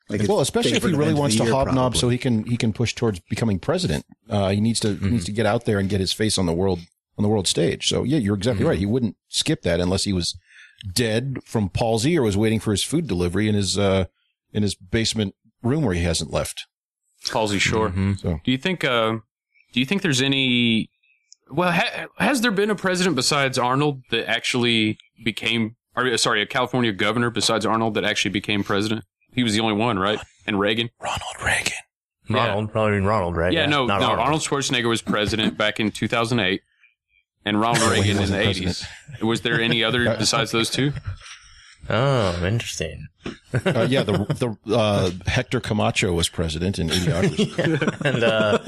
like 0.10 0.28
well, 0.28 0.39
especially 0.39 0.74
if 0.78 0.84
he 0.84 0.93
really 0.95 1.13
wants 1.13 1.36
to 1.38 1.43
year, 1.43 1.54
hobnob, 1.54 1.76
probably. 1.76 2.00
so 2.00 2.10
he 2.10 2.17
can 2.17 2.43
he 2.45 2.58
can 2.58 2.74
push 2.74 2.95
towards 2.95 3.19
becoming 3.30 3.60
president. 3.60 4.06
Uh, 4.30 4.50
he 4.50 4.60
needs 4.60 4.80
to 4.80 4.95
he 4.95 5.10
needs 5.10 5.26
to 5.26 5.32
get 5.32 5.45
out 5.45 5.65
there 5.65 5.78
and 5.78 5.88
get 5.89 6.00
his 6.00 6.12
face 6.12 6.38
on 6.39 6.45
the 6.48 6.54
world 6.54 6.80
on 7.17 7.24
the 7.24 7.30
world 7.30 7.48
stage. 7.48 7.88
So 7.88 8.04
yeah, 8.04 8.17
you're 8.17 8.36
exactly 8.36 8.65
right. 8.65 8.80
He 8.80 8.88
wouldn't 8.88 9.15
skip 9.28 9.62
that 9.62 9.80
unless 9.80 10.06
he 10.06 10.13
was 10.13 10.36
dead 10.93 11.38
from 11.45 11.69
palsy 11.69 12.17
or 12.17 12.24
was 12.24 12.38
waiting 12.38 12.60
for 12.60 12.72
his 12.72 12.84
food 12.84 13.06
delivery 13.06 13.48
in 13.48 13.54
his 13.54 13.78
uh 13.78 14.06
in 14.52 14.63
his 14.63 14.74
basement 14.74 15.36
room 15.62 15.84
where 15.84 15.93
he 15.93 16.02
hasn't 16.04 16.32
left. 16.32 16.65
Halsey 17.32 17.60
Shore. 17.60 17.89
Mhm. 17.89 18.19
So 18.19 18.39
Do 18.43 18.52
you 18.52 18.58
think? 18.58 18.84
Uh, 18.84 19.17
do 19.74 19.80
you 19.80 19.86
think 19.86 20.02
there's 20.02 20.22
any? 20.22 20.89
Well, 21.52 21.72
ha- 21.72 22.08
has 22.18 22.42
there 22.42 22.52
been 22.52 22.70
a 22.70 22.76
president 22.76 23.16
besides 23.16 23.58
Arnold 23.58 24.02
that 24.12 24.30
actually 24.30 24.98
became? 25.24 25.76
Or, 25.96 26.16
sorry, 26.18 26.42
a 26.42 26.46
California 26.46 26.92
governor 26.92 27.30
besides 27.30 27.66
Arnold 27.66 27.96
that 27.96 28.06
actually 28.06 28.32
became 28.32 28.64
president? 28.64 29.04
He 29.34 29.44
was 29.44 29.54
the 29.54 29.60
only 29.60 29.74
one, 29.76 30.00
right? 30.00 30.20
And 30.48 30.60
Reagan. 30.60 30.90
Ronald 31.02 31.22
Reagan. 31.44 31.74
Ronald, 32.30 32.72
probably 32.72 33.00
Ronald, 33.00 33.36
right? 33.36 33.52
Yeah, 33.52 33.66
no, 33.66 33.86
not 33.86 34.00
no. 34.00 34.08
Arnold. 34.08 34.20
Arnold 34.26 34.42
Schwarzenegger 34.42 34.88
was 34.88 35.02
president 35.02 35.58
back 35.58 35.80
in 35.80 35.92
2008, 35.92 36.62
and 37.46 37.60
Ronald 37.60 37.92
Reagan 37.92 38.12
in 38.12 38.18
wasn't 38.20 38.44
the 38.44 38.64
80s. 38.66 38.86
Was 39.24 39.42
there 39.42 39.60
any 39.60 39.84
other 39.84 40.16
besides 40.18 40.52
those 40.52 40.70
two? 40.70 40.94
Oh, 41.88 42.46
interesting. 42.46 43.08
Uh, 43.65 43.88
yeah, 43.89 44.04
the 44.04 44.58
the 44.65 44.76
uh, 44.76 45.12
Hector 45.26 45.60
Camacho 45.60 46.13
was 46.13 46.30
president 46.30 46.78
in 46.80 46.89
Idiocracy. 46.89 48.02
and 48.06 48.24
uh, 48.24 48.60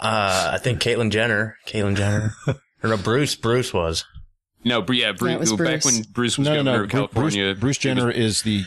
uh, 0.00 0.50
I 0.54 0.58
think 0.58 0.80
Caitlyn 0.80 1.10
Jenner, 1.10 1.56
Caitlyn 1.66 1.96
Jenner, 1.96 2.32
or 2.82 2.90
no, 2.90 2.96
Bruce, 2.96 3.34
Bruce 3.34 3.72
was. 3.72 4.04
No, 4.64 4.84
yeah, 4.90 5.12
Bru- 5.12 5.30
That 5.30 5.40
was 5.40 5.52
back 5.52 5.58
Bruce. 5.58 5.84
when 5.84 6.02
Bruce 6.12 6.36
was 6.36 6.46
no, 6.46 6.54
no, 6.56 6.64
governor 6.64 6.78
no. 6.78 6.84
of 6.84 6.90
California. 6.90 7.44
Bruce, 7.54 7.60
Bruce 7.60 7.78
Jenner 7.78 8.10
is 8.10 8.42
the 8.42 8.64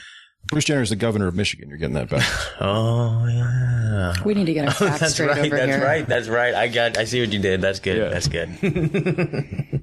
Bruce 0.47 0.63
Jenner 0.65 0.81
is 0.81 0.89
the 0.89 0.95
governor 0.95 1.27
of 1.27 1.35
Michigan. 1.35 1.69
You're 1.69 1.77
getting 1.77 1.95
that 1.95 2.09
back. 2.09 2.27
Oh 2.61 3.25
yeah. 3.27 4.13
We 4.25 4.33
need 4.33 4.45
to 4.45 4.53
get 4.53 4.67
our 4.67 4.73
facts 4.89 4.99
That's 5.01 5.13
straight 5.13 5.29
right. 5.29 5.39
over 5.45 5.49
That's 5.57 5.71
here. 5.71 5.83
right. 5.83 6.07
That's 6.07 6.27
right. 6.29 6.55
I 6.55 6.67
got. 6.67 6.97
I 6.97 7.03
see 7.03 7.19
what 7.21 7.31
you 7.31 7.39
did. 7.39 7.61
That's 7.61 7.79
good. 7.79 7.97
Yeah. 7.97 8.09
That's 8.09 8.27
good. 8.27 9.81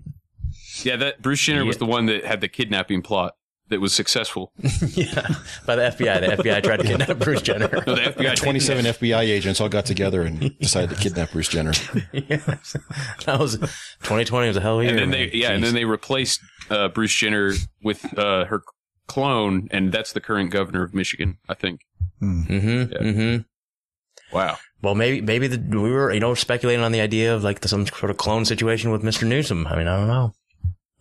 Yeah, 0.85 0.97
that 0.97 1.23
Bruce 1.23 1.41
Jenner 1.41 1.65
was 1.65 1.79
the 1.79 1.87
one 1.87 2.07
that 2.07 2.25
had 2.25 2.41
the 2.41 2.49
kidnapping 2.49 3.03
plot 3.03 3.35
that 3.69 3.81
was 3.81 3.93
successful. 3.93 4.53
yeah. 4.59 5.27
By 5.67 5.77
the 5.77 5.83
FBI. 5.83 6.21
The 6.21 6.43
FBI 6.43 6.63
tried 6.63 6.79
to 6.79 6.85
kidnap 6.85 7.19
Bruce 7.19 7.43
Jenner. 7.43 7.69
No, 7.69 7.95
the 7.95 8.15
FBI 8.17 8.37
27 8.37 8.85
FBI 8.85 9.21
agents 9.21 9.61
all 9.61 9.69
got 9.69 9.87
together 9.87 10.23
and 10.23 10.59
decided 10.61 10.91
to 10.91 10.97
kidnap 10.97 11.33
Bruce 11.33 11.49
Jenner. 11.49 11.73
yes. 12.13 12.77
That 13.27 13.39
was 13.39 13.57
2020 13.59 14.49
was 14.49 14.57
a 14.57 14.61
hell 14.61 14.81
of 14.81 14.81
a 14.81 14.85
year. 14.85 14.93
and 14.93 14.99
then 14.99 15.11
man. 15.11 15.31
they 15.31 15.37
yeah, 15.37 15.53
and 15.53 15.63
then 15.63 15.75
they 15.75 15.85
replaced 15.85 16.41
uh, 16.71 16.89
Bruce 16.89 17.15
Jenner 17.15 17.53
with 17.83 18.19
uh, 18.19 18.47
her 18.47 18.63
clone, 19.07 19.69
and 19.71 19.93
that's 19.93 20.13
the 20.13 20.21
current 20.21 20.51
governor 20.51 20.83
of 20.83 20.95
Michigan, 20.95 21.39
I 21.49 21.55
think. 21.55 21.81
Mm-hmm. 22.23 22.93
Yeah. 22.93 22.99
Mm-hmm. 22.99 24.37
Wow. 24.37 24.59
Well, 24.83 24.95
maybe 24.95 25.21
maybe 25.21 25.49
the, 25.49 25.59
we 25.79 25.91
were 25.91 26.13
you 26.13 26.21
know 26.21 26.35
speculating 26.35 26.85
on 26.85 26.93
the 26.93 27.01
idea 27.01 27.35
of 27.35 27.43
like 27.43 27.61
the, 27.61 27.69
some 27.69 27.87
sort 27.87 28.11
of 28.11 28.17
clone 28.17 28.45
situation 28.45 28.91
with 28.91 29.03
Mr. 29.03 29.27
Newsom. 29.27 29.67
I 29.67 29.77
mean, 29.77 29.89
I 29.89 29.97
don't 29.97 30.09
know. 30.09 30.33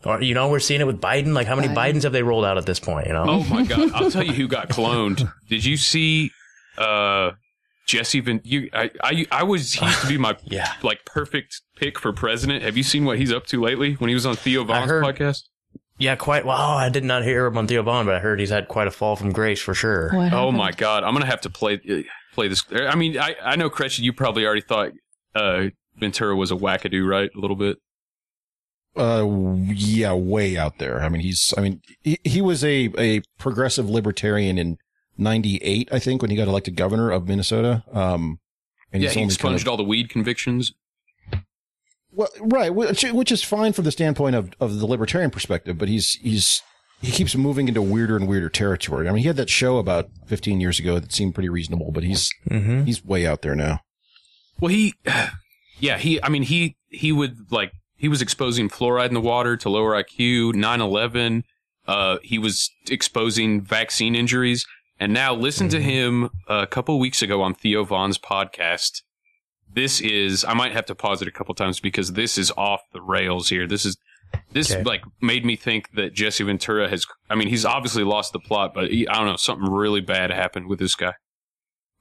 Or 0.08 0.22
you 0.22 0.34
know, 0.34 0.50
we're 0.50 0.60
seeing 0.60 0.82
it 0.82 0.88
with 0.88 1.02
Biden. 1.02 1.34
Like, 1.34 1.48
how 1.48 1.56
many 1.56 1.68
Biden. 1.68 1.96
Bidens 1.96 2.04
have 2.04 2.14
they 2.14 2.24
rolled 2.24 2.46
out 2.46 2.58
at 2.58 2.66
this 2.66 2.80
point? 2.80 3.08
You 3.08 3.14
know. 3.14 3.26
Oh 3.28 3.44
my 3.46 3.64
God! 3.64 3.92
I'll 3.94 4.10
tell 4.12 4.24
you 4.24 4.34
who 4.34 4.48
got 4.48 4.70
cloned. 4.78 5.32
Did 5.50 5.66
you 5.66 5.78
see 5.78 6.32
uh, 6.78 7.32
Jesse 7.88 8.20
Vin, 8.20 8.42
you, 8.44 8.70
I, 8.74 8.92
I, 9.02 9.26
I 9.32 9.44
was, 9.44 9.74
he 9.74 9.86
used 9.86 10.02
to 10.02 10.08
be 10.08 10.18
my 10.18 10.36
Yeah. 10.44 10.74
like 10.84 11.06
perfect 11.06 11.62
pick 11.78 11.98
for 12.00 12.12
president. 12.14 12.64
Have 12.64 12.76
you 12.78 12.84
seen 12.84 13.06
what 13.06 13.18
he's 13.18 13.32
up 13.32 13.46
to 13.48 13.62
lately 13.62 13.94
when 13.94 14.10
he 14.10 14.14
was 14.14 14.26
on 14.26 14.36
Theo 14.36 14.64
Von's 14.64 14.90
heard- 14.90 15.04
podcast? 15.04 15.44
Yeah, 16.00 16.16
quite. 16.16 16.46
Well, 16.46 16.56
I 16.56 16.90
did 16.90 17.04
not 17.04 17.24
hear 17.24 17.48
him 17.48 17.58
on 17.58 17.66
Theo 17.66 17.82
Von, 17.82 18.06
but 18.06 18.14
I 18.14 18.20
heard 18.20 18.40
he's 18.40 18.52
had 18.52 18.68
quite 18.68 18.88
a 18.88 18.92
fall 18.92 19.16
from 19.16 19.32
grace 19.32 19.60
for 19.60 19.74
sure. 19.74 20.12
What 20.14 20.32
Oh 20.32 20.38
happened? 20.52 20.58
my 20.58 20.72
God. 20.72 21.04
I'm 21.04 21.14
going 21.14 21.24
to 21.24 21.30
have 21.32 21.42
to 21.42 21.50
play, 21.50 21.82
uh, 21.90 22.02
play 22.36 22.48
this. 22.48 22.64
I 22.72 22.94
mean, 22.94 23.18
I, 23.18 23.36
I 23.44 23.56
know, 23.56 23.68
Cretchen, 23.72 24.06
you 24.06 24.14
probably 24.14 24.46
already 24.46 24.62
thought, 24.62 24.92
uh, 25.34 25.70
Ventura 25.98 26.36
was 26.36 26.52
a 26.52 26.56
wackadoo, 26.56 27.04
right? 27.10 27.32
A 27.36 27.40
little 27.40 27.56
bit. 27.56 27.78
Uh, 28.98 29.56
yeah, 29.74 30.14
way 30.14 30.58
out 30.58 30.78
there. 30.80 31.02
I 31.02 31.10
mean, 31.10 31.22
he's, 31.22 31.54
I 31.58 31.62
mean, 31.62 31.82
he, 32.02 32.18
he 32.24 32.42
was 32.42 32.64
a, 32.64 32.90
a 32.98 33.22
progressive 33.38 33.90
libertarian 33.90 34.58
in 34.58 34.78
98, 35.18 35.90
I 35.92 36.00
think, 36.00 36.22
when 36.22 36.32
he 36.32 36.38
got 36.38 36.48
elected 36.48 36.76
governor 36.76 37.12
of 37.12 37.28
Minnesota. 37.28 37.84
Um, 37.92 38.40
and 38.92 39.04
yeah, 39.04 39.10
he's 39.10 39.16
he 39.16 39.24
expunged 39.24 39.42
kind 39.42 39.62
of, 39.62 39.68
all 39.72 39.78
the 39.78 39.84
weed 39.84 40.10
convictions. 40.10 40.74
well, 42.12 42.30
right, 42.40 42.74
which, 42.74 43.04
which 43.04 43.32
is 43.32 43.44
fine 43.44 43.74
from 43.74 43.84
the 43.86 43.92
standpoint 43.92 44.36
of, 44.36 44.52
of 44.60 44.80
the 44.80 44.86
libertarian 44.88 45.30
perspective, 45.32 45.78
but 45.78 45.88
he's, 45.90 46.14
he's, 46.16 46.62
he 47.02 47.12
keeps 47.12 47.36
moving 47.36 47.68
into 47.68 47.82
weirder 47.82 48.16
and 48.16 48.28
weirder 48.28 48.50
territory. 48.50 49.08
I 49.08 49.12
mean, 49.12 49.22
he 49.22 49.28
had 49.28 49.38
that 49.38 49.50
show 49.50 49.78
about 49.78 50.10
15 50.26 50.60
years 50.60 50.80
ago 50.80 51.00
that 51.00 51.12
seemed 51.12 51.34
pretty 51.36 51.50
reasonable, 51.50 51.92
but 51.92 52.04
he's, 52.04 52.34
Mm-hmm. 52.50 52.86
he's 52.86 53.04
way 53.06 53.28
out 53.28 53.42
there 53.44 53.56
now. 53.56 53.82
Well, 54.60 54.70
he, 54.70 54.94
yeah, 55.80 55.98
he, 55.98 56.22
I 56.24 56.30
mean, 56.30 56.44
he, 56.44 56.76
he 56.90 57.12
would 57.12 57.52
like, 57.52 57.72
he 57.98 58.08
was 58.08 58.22
exposing 58.22 58.70
fluoride 58.70 59.08
in 59.10 59.14
the 59.14 59.22
water 59.22 59.58
to 59.58 59.70
lower 59.70 59.92
IQ, 60.02 60.54
9-11. 60.54 61.44
Uh, 61.88 62.18
he 62.22 62.38
was 62.38 62.70
exposing 62.90 63.62
vaccine 63.62 64.16
injuries. 64.16 64.66
And 65.00 65.14
now 65.14 65.34
listen 65.34 65.70
to 65.70 65.82
him 65.82 66.30
a 66.48 66.66
couple 66.68 66.98
weeks 67.00 67.22
ago 67.22 67.42
on 67.42 67.54
Theo 67.54 67.84
Von's 67.84 68.18
podcast. 68.18 69.02
This 69.72 70.02
is, 70.02 70.44
I 70.46 70.54
might 70.54 70.72
have 70.72 70.86
to 70.88 70.96
pause 70.96 71.22
it 71.22 71.28
a 71.28 71.32
couple 71.32 71.54
times 71.54 71.80
because 71.80 72.14
this 72.14 72.38
is 72.38 72.52
off 72.58 72.82
the 72.94 73.02
rails 73.02 73.50
here. 73.50 73.68
This 73.68 73.86
is, 73.86 73.98
this 74.52 74.72
Okay. 74.72 74.84
like 74.84 75.04
made 75.22 75.46
me 75.46 75.56
think 75.56 75.92
that 75.94 76.14
Jesse 76.14 76.44
Ventura 76.44 76.90
has, 76.90 77.06
I 77.30 77.36
mean, 77.36 77.48
he's 77.48 77.64
obviously 77.66 78.04
lost 78.04 78.34
the 78.34 78.40
plot, 78.40 78.74
but 78.74 78.90
he, 78.92 79.08
I 79.08 79.16
don't 79.16 79.28
know, 79.28 79.36
something 79.36 79.70
really 79.70 80.02
bad 80.02 80.32
happened 80.32 80.68
with 80.68 80.80
this 80.80 80.96
guy. 80.96 81.14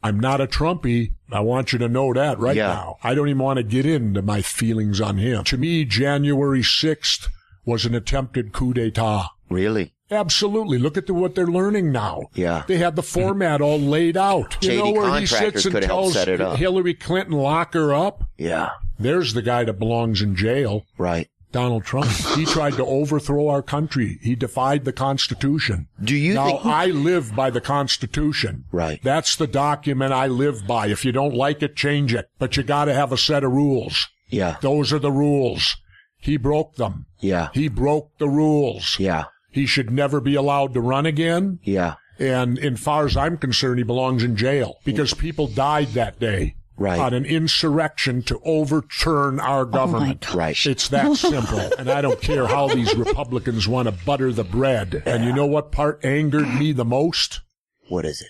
I'm 0.02 0.20
not 0.20 0.40
a 0.40 0.46
Trumpy. 0.46 1.12
I 1.32 1.40
want 1.40 1.72
you 1.72 1.78
to 1.80 1.88
know 1.88 2.12
that 2.12 2.38
right 2.38 2.56
Yeah. 2.56 2.68
now. 2.68 2.96
I 3.02 3.14
don't 3.14 3.28
even 3.28 3.42
want 3.42 3.56
to 3.56 3.62
get 3.62 3.86
into 3.86 4.22
my 4.22 4.42
feelings 4.42 5.00
on 5.00 5.18
him. 5.18 5.44
To 5.44 5.56
me, 5.58 5.84
January 5.84 6.62
6th 6.62 7.28
was 7.64 7.84
an 7.84 7.94
attempted 7.94 8.52
coup 8.52 8.72
d'etat. 8.74 9.28
Really? 9.50 9.92
Absolutely. 10.10 10.78
Look 10.78 10.96
at 10.96 11.06
the, 11.06 11.14
what 11.14 11.34
they're 11.34 11.46
learning 11.46 11.90
now. 11.90 12.22
Yeah. 12.34 12.62
They 12.68 12.76
had 12.76 12.94
the 12.94 13.02
format 13.02 13.60
all 13.60 13.80
laid 13.80 14.16
out. 14.16 14.56
you 14.60 14.68
Shady 14.70 14.82
know 14.82 14.90
where 14.92 15.18
he 15.18 15.26
sits 15.26 15.64
and 15.64 15.82
tells 15.82 16.12
set 16.14 16.28
it 16.28 16.40
up. 16.40 16.58
Hillary 16.58 16.94
Clinton 16.94 17.34
lock 17.34 17.74
her 17.74 17.92
up. 17.92 18.22
Yeah. 18.38 18.70
There's 19.00 19.34
the 19.34 19.42
guy 19.42 19.64
that 19.64 19.78
belongs 19.80 20.22
in 20.22 20.36
jail. 20.36 20.86
Right. 20.96 21.28
Donald 21.56 21.84
Trump. 21.84 22.10
he 22.36 22.44
tried 22.44 22.74
to 22.74 22.84
overthrow 22.84 23.48
our 23.48 23.62
country. 23.62 24.18
He 24.22 24.34
defied 24.34 24.84
the 24.84 24.92
Constitution. 24.92 25.88
Do 26.02 26.14
you 26.14 26.34
now, 26.34 26.46
think? 26.48 26.66
I 26.66 26.86
live 26.86 27.34
by 27.34 27.48
the 27.48 27.62
Constitution. 27.62 28.66
Right. 28.70 29.00
That's 29.02 29.36
the 29.36 29.46
document 29.46 30.12
I 30.12 30.26
live 30.26 30.66
by. 30.66 30.88
If 30.88 31.04
you 31.04 31.12
don't 31.12 31.34
like 31.34 31.62
it, 31.62 31.74
change 31.74 32.12
it. 32.12 32.28
But 32.38 32.56
you 32.56 32.62
gotta 32.62 32.92
have 32.92 33.10
a 33.10 33.16
set 33.16 33.42
of 33.42 33.52
rules. 33.52 34.08
Yeah. 34.28 34.56
Those 34.60 34.92
are 34.92 34.98
the 34.98 35.10
rules. 35.10 35.76
He 36.18 36.36
broke 36.36 36.76
them. 36.76 37.06
Yeah. 37.20 37.48
He 37.54 37.68
broke 37.68 38.10
the 38.18 38.28
rules. 38.28 38.96
Yeah. 38.98 39.24
He 39.50 39.64
should 39.64 39.90
never 39.90 40.20
be 40.20 40.34
allowed 40.34 40.74
to 40.74 40.80
run 40.80 41.06
again. 41.06 41.60
Yeah. 41.62 41.94
And 42.18 42.58
in 42.58 42.76
far 42.76 43.06
as 43.06 43.16
I'm 43.16 43.38
concerned, 43.38 43.78
he 43.78 43.84
belongs 43.84 44.22
in 44.22 44.36
jail 44.36 44.76
because 44.84 45.14
people 45.14 45.46
died 45.46 45.88
that 45.88 46.18
day. 46.18 46.56
Right. 46.78 47.00
On 47.00 47.14
an 47.14 47.24
insurrection 47.24 48.22
to 48.24 48.38
overturn 48.44 49.40
our 49.40 49.62
oh 49.62 49.64
government. 49.66 50.20
God. 50.26 50.34
Right. 50.34 50.66
It's 50.66 50.88
that 50.88 51.16
simple. 51.16 51.58
and 51.78 51.90
I 51.90 52.00
don't 52.02 52.20
care 52.20 52.46
how 52.46 52.68
these 52.68 52.94
Republicans 52.94 53.66
want 53.66 53.86
to 53.88 53.92
butter 54.04 54.32
the 54.32 54.44
bread. 54.44 55.02
And 55.06 55.24
you 55.24 55.32
know 55.32 55.46
what 55.46 55.72
part 55.72 56.04
angered 56.04 56.48
me 56.58 56.72
the 56.72 56.84
most? 56.84 57.40
What 57.88 58.04
is 58.04 58.20
it? 58.20 58.28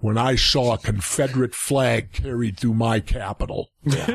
When 0.00 0.18
I 0.18 0.34
saw 0.34 0.74
a 0.74 0.78
Confederate 0.78 1.54
flag 1.54 2.12
carried 2.12 2.58
through 2.58 2.74
my 2.74 3.00
capital. 3.00 3.68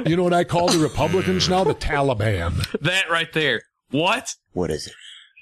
You 0.06 0.16
know 0.18 0.24
what 0.24 0.34
I 0.34 0.44
call 0.44 0.68
the 0.70 0.80
Republicans 0.80 1.48
now? 1.50 1.64
The 1.64 1.74
Taliban. 1.74 2.70
That 2.82 3.10
right 3.10 3.32
there. 3.34 3.62
What? 3.90 4.36
What 4.52 4.70
is 4.70 4.88
it? 4.88 4.94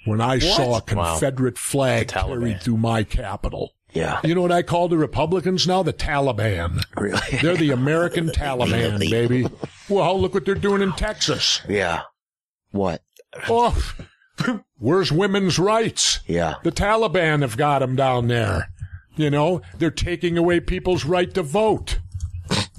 When 0.05 0.21
I 0.21 0.39
saw 0.39 0.77
a 0.77 0.83
Wow. 0.95 1.13
Confederate 1.17 1.57
flag 1.57 2.07
carried 2.09 2.61
through 2.61 2.77
my 2.77 3.03
capital. 3.03 3.71
Yeah. 3.93 4.19
You 4.23 4.35
know 4.35 4.41
what 4.41 4.51
I 4.51 4.61
call 4.61 4.87
the 4.87 4.97
Republicans 4.97 5.67
now? 5.67 5.83
The 5.83 5.93
Taliban. 5.93 6.83
Really? 6.95 7.19
They're 7.41 7.57
the 7.57 7.71
American 7.71 8.27
Taliban, 8.29 8.99
baby. 9.09 9.47
Well, 9.89 10.19
look 10.19 10.33
what 10.33 10.45
they're 10.45 10.55
doing 10.55 10.81
in 10.81 10.91
Texas. 10.93 11.61
Yeah. 11.67 12.03
What? 12.71 13.01
Oh, 13.47 13.75
where's 14.77 15.11
women's 15.11 15.57
rights? 15.57 16.19
Yeah. 16.27 16.55
The 16.63 16.71
Taliban 16.71 17.41
have 17.41 17.57
got 17.57 17.79
them 17.79 17.95
down 17.95 18.27
there. 18.27 18.69
You 19.15 19.29
know, 19.29 19.61
they're 19.77 19.91
taking 19.91 20.37
away 20.37 20.59
people's 20.59 21.03
right 21.05 21.33
to 21.33 21.41
vote. 21.43 21.99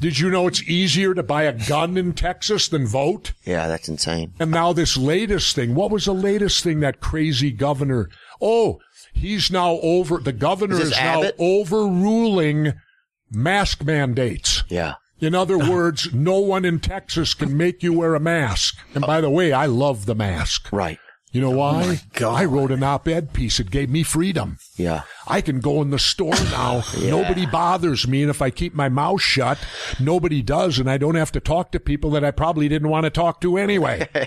Did 0.01 0.19
you 0.19 0.31
know 0.31 0.47
it's 0.47 0.63
easier 0.63 1.13
to 1.15 1.23
buy 1.23 1.43
a 1.43 1.53
gun 1.53 1.97
in 1.97 2.15
Texas 2.15 2.69
than 2.69 2.87
vote? 2.87 3.33
Yeah. 3.45 3.69
That's 3.69 3.89
insane. 3.89 4.33
And 4.41 4.51
now 4.51 4.73
this 4.73 4.97
latest 4.97 5.55
thing. 5.55 5.75
What 5.75 5.91
was 5.91 6.07
the 6.07 6.15
latest 6.15 6.65
thing 6.65 6.81
that 6.81 7.01
crazy 7.01 7.51
governor? 7.51 8.09
Oh, 8.41 8.81
he's 9.13 9.51
now 9.51 9.79
over, 9.83 10.19
the 10.19 10.33
governor 10.33 10.81
Is 10.81 10.91
is, 10.91 10.97
now 10.97 11.25
overruling 11.39 12.75
mask 13.31 13.85
mandates. 13.85 14.65
Yeah. 14.69 14.95
In 15.21 15.35
other 15.35 15.59
words, 15.71 16.13
no 16.13 16.39
one 16.39 16.65
in 16.65 16.81
Texas 16.81 17.35
can 17.35 17.57
make 17.57 17.83
you 17.83 17.93
wear 17.93 18.15
a 18.15 18.21
mask. 18.21 18.79
And 18.95 19.05
by 19.05 19.21
the 19.21 19.31
way, 19.31 19.53
I 19.53 19.67
love 19.67 20.07
the 20.07 20.15
mask. 20.15 20.73
Right. 20.73 20.99
You 21.33 21.41
know 21.41 21.53
oh 21.53 21.59
why? 21.59 21.87
my 21.87 22.01
God. 22.15 22.41
I 22.41 22.45
wrote 22.45 22.73
an 22.73 22.83
op-ed 22.83 23.33
piece. 23.33 23.61
It 23.61 23.71
gave 23.71 23.89
me 23.89 24.03
freedom. 24.03 24.59
Yeah. 24.75 25.03
I 25.29 25.41
can 25.41 25.61
go 25.61 25.81
in 25.81 25.91
the 25.91 25.99
store 25.99 26.35
now. 26.51 26.83
yeah. 26.99 27.11
Nobody 27.11 27.47
bothers 27.47 28.09
me. 28.09 28.23
And 28.23 28.31
if 28.31 28.43
I 28.43 28.51
keep 28.51 28.75
my 28.75 28.89
mouth 28.89 29.23
shut, 29.23 29.59
nobody 30.01 30.43
does. 30.43 30.81
And 30.81 30.91
I 30.91 30.99
don't 30.99 31.15
have 31.15 31.31
to 31.33 31.41
talk 31.41 31.71
to 31.71 31.79
people 31.79 32.11
that 32.11 32.25
I 32.25 32.33
probably 32.33 32.69
didn't 32.69 32.89
want 32.89 33.05
to 33.05 33.11
talk 33.11 33.41
to 33.43 33.57
anyway. 33.57 34.09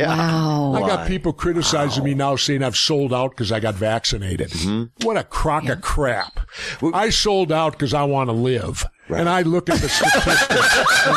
Wow. 0.00 0.72
I 0.74 0.80
got 0.80 1.06
people 1.06 1.32
criticizing 1.32 2.04
me 2.04 2.14
now 2.14 2.36
saying 2.36 2.62
I've 2.62 2.76
sold 2.76 3.12
out 3.12 3.30
because 3.30 3.52
I 3.52 3.60
got 3.60 3.74
vaccinated. 3.74 4.50
Mm-hmm. 4.50 5.06
What 5.06 5.16
a 5.16 5.24
crock 5.24 5.68
of 5.68 5.80
crap. 5.80 6.40
I 6.82 7.10
sold 7.10 7.52
out 7.52 7.72
because 7.72 7.94
I 7.94 8.04
want 8.04 8.28
to 8.28 8.32
live. 8.32 8.86
And 9.18 9.28
I 9.28 9.42
look 9.42 9.68
at 9.70 9.80
the 9.80 9.88
statistics, 9.88 11.06
and 11.06 11.16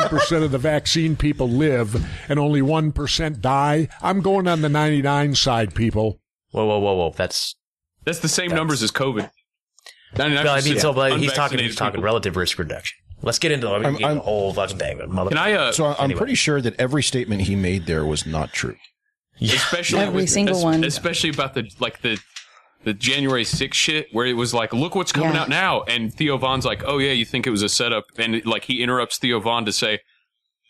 99% 0.00 0.42
of 0.44 0.50
the 0.50 0.58
vaccine 0.58 1.16
people 1.16 1.48
live 1.48 2.04
and 2.28 2.38
only 2.38 2.60
1% 2.60 3.40
die, 3.40 3.88
I'm 4.02 4.20
going 4.20 4.46
on 4.48 4.62
the 4.62 4.68
99 4.68 5.34
side, 5.34 5.74
people. 5.74 6.20
Whoa, 6.50 6.64
whoa, 6.66 6.78
whoa, 6.78 6.94
whoa. 6.94 7.10
That's. 7.16 7.54
That's 8.04 8.20
the 8.20 8.28
same 8.28 8.50
numbers 8.50 8.82
as 8.82 8.90
COVID. 8.90 9.30
99% 10.14 10.44
Well, 10.44 10.48
I 10.54 10.60
mean, 10.62 10.78
so, 10.78 10.92
but 10.94 11.18
he's 11.20 11.32
talking. 11.32 11.58
He's 11.58 11.76
talking 11.76 11.92
people. 11.96 12.04
relative 12.04 12.36
risk 12.36 12.58
reduction. 12.58 12.96
Let's 13.20 13.38
get 13.38 13.50
into 13.52 13.66
the, 13.66 13.72
I'm- 13.74 13.96
get 13.96 14.04
I'm- 14.06 14.14
the 14.16 14.22
whole 14.22 14.54
fucking 14.54 14.78
thing. 14.78 15.00
Mother- 15.12 15.30
Can 15.30 15.38
I, 15.38 15.52
uh, 15.52 15.72
So 15.72 15.86
I'm 15.86 15.96
Anyway. 16.04 16.18
pretty 16.18 16.34
sure 16.36 16.60
that 16.62 16.78
every 16.80 17.02
statement 17.02 17.42
he 17.42 17.56
made 17.56 17.86
there 17.86 18.04
was 18.06 18.24
not 18.26 18.52
true. 18.52 18.76
Yeah. 19.40 19.54
especially 19.56 20.00
Every 20.00 20.22
with- 20.22 20.30
single 20.30 20.56
es- 20.56 20.64
one. 20.64 20.82
especially 20.84 21.30
about 21.30 21.54
the 21.54 21.70
like 21.78 22.00
the 22.02 22.18
the 22.88 22.94
January 22.94 23.44
6th 23.44 23.74
shit 23.74 24.08
where 24.12 24.26
it 24.26 24.32
was 24.32 24.52
like 24.54 24.72
look 24.72 24.94
what's 24.94 25.12
coming 25.12 25.34
Yeah. 25.34 25.42
out 25.42 25.48
now 25.48 25.82
and 25.82 26.12
Theo 26.12 26.36
Von's 26.38 26.64
like 26.64 26.82
oh 26.86 26.98
yeah 26.98 27.12
you 27.12 27.24
think 27.24 27.46
it 27.46 27.50
was 27.50 27.62
a 27.62 27.68
setup 27.68 28.04
and 28.18 28.34
it, 28.36 28.46
like 28.46 28.64
he 28.64 28.82
interrupts 28.82 29.18
Theo 29.18 29.38
Von 29.40 29.64
to 29.66 29.72
say 29.72 30.00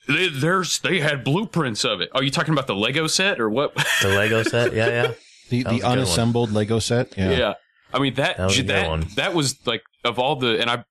they, 0.09 0.29
there's 0.29 0.79
they 0.81 1.01
had 1.01 1.23
blueprints 1.25 1.85
of 1.85 2.01
it 2.01 2.09
are 2.15 2.23
you 2.23 2.31
talking 2.31 2.53
about 2.53 2.67
the 2.67 2.75
Lego 2.75 3.07
set 3.07 3.41
or 3.41 3.49
what 3.49 3.75
the 4.03 4.09
Lego 4.09 4.43
set. 4.43 4.73
Yeah, 4.75 4.89
yeah. 4.89 5.13
The, 5.51 5.63
the 5.63 5.71
a 5.71 5.73
good 5.75 5.83
one. 5.83 5.93
unassembled 5.93 6.53
Lego 6.53 6.79
set. 6.79 7.17
Yeah. 7.17 7.31
yeah. 7.31 7.55
I 7.95 7.99
mean 8.01 8.15
that 8.15 8.37
That 8.37 8.47
was 8.47 8.57
that, 8.67 9.15
that 9.17 9.35
was 9.35 9.67
like 9.67 9.83
of 10.05 10.19
all 10.19 10.37
the 10.37 10.61
and 10.61 10.69
I 10.71 10.85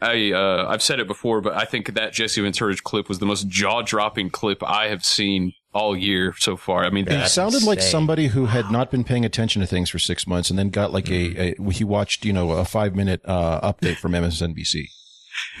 I 0.00 0.32
uh, 0.32 0.66
I've 0.68 0.82
said 0.82 0.98
it 1.00 1.06
before 1.06 1.40
but 1.40 1.54
I 1.54 1.64
think 1.64 1.94
that 1.94 2.12
Jesse 2.12 2.40
Ventura's 2.40 2.80
clip 2.80 3.08
was 3.08 3.18
the 3.18 3.26
most 3.26 3.48
jaw 3.48 3.82
dropping 3.82 4.30
clip 4.30 4.62
I 4.62 4.88
have 4.88 5.04
seen 5.04 5.52
all 5.74 5.96
year 5.96 6.34
so 6.38 6.56
far 6.56 6.84
I 6.84 6.90
mean 6.90 7.06
He 7.06 7.12
that 7.14 7.30
sounded 7.30 7.62
like 7.62 7.80
somebody 7.80 8.26
who 8.28 8.46
had 8.46 8.70
not 8.70 8.90
been 8.90 9.04
paying 9.04 9.24
attention 9.24 9.60
to 9.60 9.66
things 9.66 9.88
for 9.90 9.98
six 9.98 10.26
months 10.26 10.50
and 10.50 10.58
then 10.58 10.68
got 10.68 10.92
like 10.92 11.08
a, 11.10 11.54
a 11.58 11.70
he 11.72 11.82
watched, 11.84 12.24
you 12.26 12.32
know, 12.32 12.50
a 12.52 12.64
five 12.64 12.94
minute 12.94 13.20
uh, 13.24 13.60
update 13.72 13.96
from 13.96 14.12
MSNBC 14.12 14.84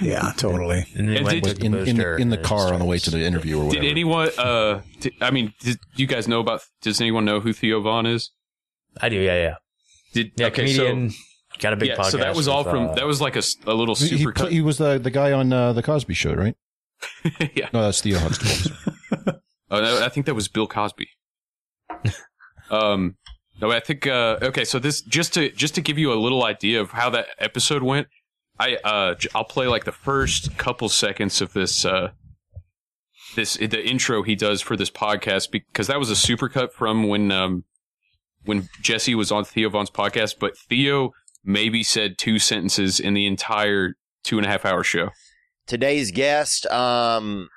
Yeah, 0.02 0.32
totally. 0.36 0.84
And 0.94 1.08
then 1.08 1.16
And 1.18 1.24
went 1.24 1.44
did- 1.44 1.60
to 1.60 1.64
in, 1.66 1.74
in, 1.74 1.96
the, 1.96 2.16
in 2.16 2.28
the 2.28 2.36
car 2.38 2.72
on 2.74 2.78
the 2.80 2.84
way 2.84 2.98
to 2.98 3.10
the 3.10 3.24
interview 3.24 3.58
or 3.58 3.64
whatever. 3.66 3.82
Did 3.82 3.90
anyone? 3.90 4.28
Uh, 4.36 4.82
did, 5.00 5.14
I 5.20 5.30
mean, 5.30 5.54
did 5.60 5.78
you 5.96 6.06
guys 6.06 6.28
know 6.28 6.40
about? 6.40 6.60
Does 6.82 7.00
anyone 7.00 7.24
know 7.24 7.40
who 7.40 7.52
Theo 7.54 7.80
Von 7.80 8.04
is? 8.06 8.30
I 9.00 9.08
do. 9.08 9.16
Yeah, 9.16 9.40
yeah. 9.40 9.54
Did 10.12 10.32
Yeah, 10.36 10.48
okay, 10.48 10.74
comedian. 10.74 11.12
got 11.58 11.72
a 11.72 11.76
big 11.76 11.88
yeah, 11.88 11.96
podcast. 11.96 12.10
so 12.10 12.16
that 12.18 12.36
was 12.36 12.48
all 12.48 12.64
with, 12.64 12.72
from. 12.72 12.88
uh, 12.90 12.94
that 12.96 13.06
was 13.06 13.22
like 13.22 13.36
a, 13.36 13.42
a 13.66 13.72
little 13.72 13.94
he, 13.94 14.08
he, 14.08 14.18
super 14.18 14.32
cut. 14.32 14.52
he 14.52 14.60
was 14.60 14.76
the, 14.76 14.98
the 14.98 15.10
guy 15.10 15.32
on 15.32 15.50
uh, 15.54 15.72
the 15.72 15.82
Cosby 15.82 16.12
Show, 16.12 16.34
right? 16.34 16.54
yeah. 17.54 17.70
No, 17.72 17.80
that's 17.82 18.02
Theo 18.02 18.18
Huxtable. 18.18 18.76
Oh, 19.72 20.04
I 20.04 20.08
think 20.10 20.26
that 20.26 20.34
was 20.34 20.48
Bill 20.48 20.66
Cosby. 20.66 21.08
um, 22.70 23.16
no, 23.60 23.70
I 23.70 23.80
think. 23.80 24.06
Uh, 24.06 24.38
okay, 24.42 24.64
so 24.64 24.78
this 24.78 25.00
just 25.00 25.32
to 25.34 25.50
just 25.50 25.74
to 25.76 25.80
give 25.80 25.98
you 25.98 26.12
a 26.12 26.14
little 26.14 26.44
idea 26.44 26.80
of 26.80 26.90
how 26.90 27.08
that 27.10 27.28
episode 27.38 27.82
went. 27.82 28.08
I 28.60 28.76
uh 28.84 29.14
j- 29.14 29.30
I'll 29.34 29.44
play 29.44 29.66
like 29.66 29.84
the 29.84 29.92
first 29.92 30.56
couple 30.58 30.88
seconds 30.88 31.40
of 31.40 31.54
this 31.54 31.84
uh 31.84 32.10
this 33.34 33.54
the 33.54 33.82
intro 33.82 34.22
he 34.22 34.34
does 34.34 34.60
for 34.60 34.76
this 34.76 34.90
podcast 34.90 35.50
because 35.50 35.86
that 35.86 35.98
was 35.98 36.10
a 36.10 36.14
supercut 36.14 36.72
from 36.72 37.08
when 37.08 37.32
um 37.32 37.64
when 38.44 38.68
Jesse 38.82 39.14
was 39.14 39.32
on 39.32 39.44
Theo 39.44 39.70
Von's 39.70 39.90
podcast, 39.90 40.34
but 40.38 40.56
Theo 40.56 41.12
maybe 41.44 41.82
said 41.82 42.18
two 42.18 42.38
sentences 42.38 43.00
in 43.00 43.14
the 43.14 43.26
entire 43.26 43.94
two 44.22 44.36
and 44.36 44.46
a 44.46 44.50
half 44.50 44.64
hour 44.64 44.84
show. 44.84 45.10
Today's 45.66 46.10
guest, 46.10 46.66
um, 46.66 47.48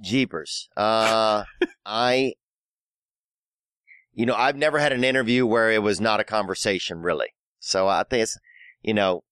Jeepers. 0.00 0.68
Uh, 0.76 1.44
I, 1.86 2.34
you 4.14 4.26
know, 4.26 4.34
I've 4.34 4.56
never 4.56 4.78
had 4.78 4.92
an 4.92 5.04
interview 5.04 5.46
where 5.46 5.70
it 5.70 5.82
was 5.82 6.00
not 6.00 6.20
a 6.20 6.24
conversation, 6.24 7.02
really. 7.02 7.28
So 7.60 7.88
I 7.88 8.04
think 8.04 8.24
it's, 8.24 8.38
you 8.82 8.94
know, 8.94 9.22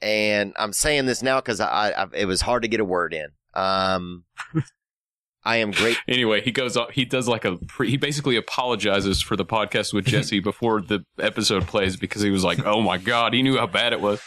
and 0.00 0.52
I'm 0.58 0.72
saying 0.72 1.06
this 1.06 1.22
now 1.22 1.40
because 1.40 1.60
I, 1.60 1.90
I, 1.90 2.06
it 2.14 2.26
was 2.26 2.40
hard 2.40 2.62
to 2.62 2.68
get 2.68 2.80
a 2.80 2.84
word 2.84 3.14
in. 3.14 3.28
Um, 3.54 4.24
I 5.44 5.56
am 5.56 5.70
great. 5.70 5.96
Anyway, 6.08 6.40
he 6.40 6.50
goes 6.50 6.76
up. 6.76 6.90
He 6.92 7.04
does 7.04 7.28
like 7.28 7.44
a. 7.44 7.56
Pre, 7.68 7.88
he 7.88 7.96
basically 7.96 8.36
apologizes 8.36 9.22
for 9.22 9.36
the 9.36 9.44
podcast 9.44 9.94
with 9.94 10.04
Jesse 10.06 10.40
before 10.40 10.82
the 10.82 11.04
episode 11.20 11.66
plays 11.66 11.96
because 11.96 12.20
he 12.20 12.30
was 12.30 12.44
like, 12.44 12.64
"Oh 12.66 12.82
my 12.82 12.98
god," 12.98 13.32
he 13.32 13.42
knew 13.42 13.56
how 13.56 13.66
bad 13.66 13.92
it 13.92 14.00
was. 14.00 14.20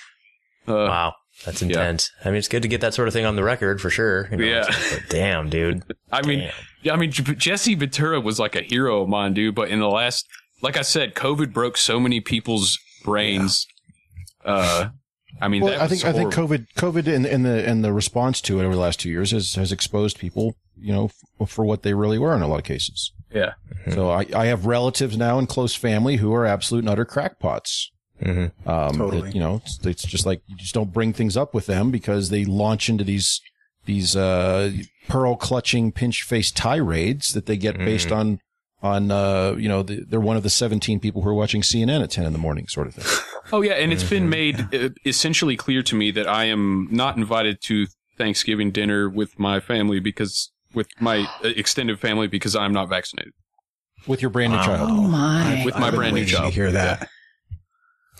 Uh, 0.68 0.74
wow, 0.74 1.14
that's 1.46 1.62
intense. 1.62 2.12
I 2.24 2.30
mean, 2.30 2.38
it's 2.38 2.48
good 2.48 2.62
to 2.64 2.68
get 2.68 2.82
that 2.82 2.94
sort 2.94 3.08
of 3.08 3.14
thing 3.14 3.26
on 3.26 3.36
the 3.36 3.44
record 3.44 3.80
for 3.82 3.90
sure. 3.90 4.28
you 4.32 4.38
know, 4.38 4.44
Yeah. 4.46 4.62
like, 4.92 5.10
damn, 5.10 5.50
dude. 5.50 5.84
I 6.12 6.22
mean, 6.26 6.50
yeah, 6.82 6.94
I 6.94 6.96
mean, 6.98 7.12
Jesse 7.12 7.76
Ventura 7.76 8.20
was 8.20 8.40
like 8.40 8.56
a 8.56 8.62
hero 8.62 9.02
of 9.02 9.10
mine, 9.10 9.34
dude. 9.34 9.56
But 9.56 9.70
in 9.70 9.80
the 9.80 9.88
last, 9.90 10.28
like 10.62 10.78
I 10.78 10.82
said, 10.82 11.16
COVID 11.16 11.54
broke 11.54 11.78
so 11.78 12.00
many 12.00 12.20
people's 12.22 12.78
brains. 13.04 13.66
Uh, 14.44 14.90
I 15.42 15.48
mean, 15.48 15.62
well, 15.62 15.72
that 15.72 15.80
I 15.80 15.84
was 15.88 16.02
think 16.02 16.06
I 16.06 16.18
think. 16.18 16.34
COVID 16.34 16.66
COVID 16.76 17.14
and, 17.14 17.26
and 17.26 17.46
the 17.46 17.66
and 17.68 17.84
the 17.84 17.94
response 17.94 18.42
to 18.42 18.60
it 18.60 18.64
over 18.66 18.74
the 18.76 18.82
last 18.82 19.00
two 19.00 19.10
years 19.10 19.32
has 19.32 19.56
has 19.56 19.72
exposed 19.72 20.18
people, 20.20 20.56
you 20.78 20.92
know, 20.92 21.10
f- 21.40 21.50
for 21.50 21.64
what 21.66 21.84
they 21.84 21.94
really 21.94 22.18
were 22.20 22.36
in 22.36 22.42
a 22.42 22.48
lot 22.48 22.58
of 22.60 22.66
cases. 22.66 23.14
Yeah. 23.34 23.54
So 23.94 24.10
I, 24.10 24.26
I 24.36 24.46
have 24.48 24.66
relatives 24.66 25.16
now 25.18 25.38
in 25.40 25.46
close 25.48 25.76
family 25.76 26.18
who 26.18 26.34
are 26.34 26.46
absolute 26.46 26.80
and 26.80 26.90
utter 26.90 27.06
crackpots. 27.06 27.92
Mm-hmm. 28.22 28.70
Um, 28.70 28.98
Totally. 28.98 29.22
that, 29.22 29.36
you 29.36 29.40
know, 29.40 29.62
it's, 29.64 29.86
it's 29.86 30.04
just 30.04 30.26
like 30.26 30.42
you 30.48 30.56
just 30.56 30.74
don't 30.74 30.92
bring 30.92 31.14
things 31.14 31.38
up 31.38 31.54
with 31.54 31.66
them 31.66 31.92
because 31.92 32.30
they 32.30 32.46
launch 32.46 32.90
into 32.90 33.04
these 33.04 33.42
these 33.86 34.16
uh, 34.16 34.72
pearl 35.08 35.36
clutching, 35.36 35.92
pinch 35.92 36.24
face 36.24 36.52
tirades 36.52 37.34
that 37.34 37.46
they 37.46 37.58
get 37.58 37.78
based 37.78 38.12
on 38.12 38.40
on 38.82 39.12
uh, 39.12 39.56
you 39.58 39.68
know 39.68 39.84
the, 39.84 40.06
they're 40.08 40.20
one 40.20 40.38
of 40.38 40.44
the 40.44 40.50
seventeen 40.50 41.00
people 41.00 41.22
who 41.22 41.30
are 41.30 41.34
watching 41.34 41.62
CNN 41.62 42.04
at 42.04 42.12
ten 42.12 42.26
in 42.26 42.34
the 42.34 42.40
morning, 42.40 42.68
sort 42.68 42.88
of 42.88 42.96
thing. 42.96 43.06
Oh 43.52 43.62
yeah, 43.62 43.74
and 43.74 43.92
it's 43.92 44.04
been 44.04 44.30
made 44.30 44.60
uh, 44.76 44.90
essentially 45.06 45.58
clear 45.58 45.82
to 45.82 45.96
me 45.96 46.12
that 46.12 46.28
I 46.28 46.44
am 46.46 46.88
not 46.92 47.18
invited 47.18 47.60
to 47.64 47.88
Thanksgiving 48.16 48.70
dinner 48.70 49.10
with 49.10 49.40
my 49.40 49.60
family 49.60 50.00
because 50.00 50.52
with 50.76 50.88
my 51.00 51.28
uh, 51.44 51.48
extended 51.56 52.00
family 52.00 52.28
because 52.28 52.56
I'm 52.56 52.74
not 52.74 52.90
vaccinated. 52.90 53.34
With 54.06 54.22
your 54.22 54.30
brand 54.30 54.54
new 54.54 54.60
child. 54.60 54.92
Oh 54.92 55.02
my. 55.02 55.64
With 55.66 55.80
my 55.80 55.88
I've 55.88 55.96
brand 55.96 56.14
new 56.14 56.22
waiting 56.22 56.36
to 56.36 56.42
child. 56.42 56.54
hear 56.54 56.72
that. 56.72 57.10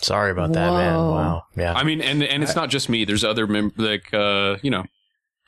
Sorry 0.00 0.30
about 0.30 0.52
that, 0.54 0.72
man. 0.72 0.94
Wow. 0.94 1.42
Yeah. 1.56 1.74
I 1.74 1.84
mean, 1.84 2.00
and 2.00 2.22
and 2.22 2.42
it's 2.42 2.54
not 2.56 2.70
just 2.70 2.88
me. 2.88 3.04
There's 3.04 3.24
other 3.24 3.46
mem- 3.46 3.72
like 3.76 4.12
uh, 4.14 4.56
you 4.62 4.70
know, 4.70 4.84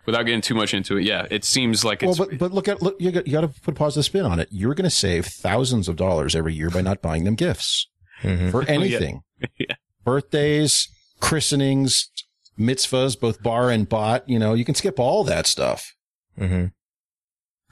without 0.07 0.25
getting 0.25 0.41
too 0.43 0.55
much 0.55 0.75
into 0.75 0.97
it. 0.99 1.05
Yeah, 1.05 1.27
it 1.31 1.45
seems 1.45 1.85
like 1.85 2.03
Well, 2.03 2.11
it's 2.11 2.19
but 2.19 2.39
but 2.39 2.53
look 2.53 2.69
at 2.69 2.83
look 2.83 2.97
you 3.01 3.11
got, 3.13 3.27
you 3.27 3.33
got 3.33 3.41
to 3.43 3.49
put 3.49 3.75
a 3.75 3.79
positive 3.79 4.05
spin 4.05 4.25
on 4.27 4.39
it. 4.39 4.49
You're 4.51 4.75
going 4.75 4.85
to 4.85 4.91
save 4.91 5.27
thousands 5.27 5.89
of 5.89 5.97
dollars 5.97 6.37
every 6.37 6.55
year 6.55 6.71
by 6.71 6.83
not 6.83 7.01
buying 7.03 7.25
them 7.25 7.35
gifts 7.35 7.89
Mhm. 8.23 8.51
for 8.51 8.63
anything. 8.69 9.23
Yeah. 9.59 9.75
Birthdays, 10.05 10.89
christenings, 11.21 12.11
mitzvahs, 12.59 13.19
both 13.19 13.43
bar 13.43 13.71
and 13.71 13.89
bot. 13.89 14.29
You 14.29 14.39
know, 14.39 14.55
you 14.55 14.65
can 14.65 14.75
skip 14.75 15.01
all 15.01 15.25
that 15.25 15.47
stuff. 15.47 15.95
Mm-hmm. 16.39 16.67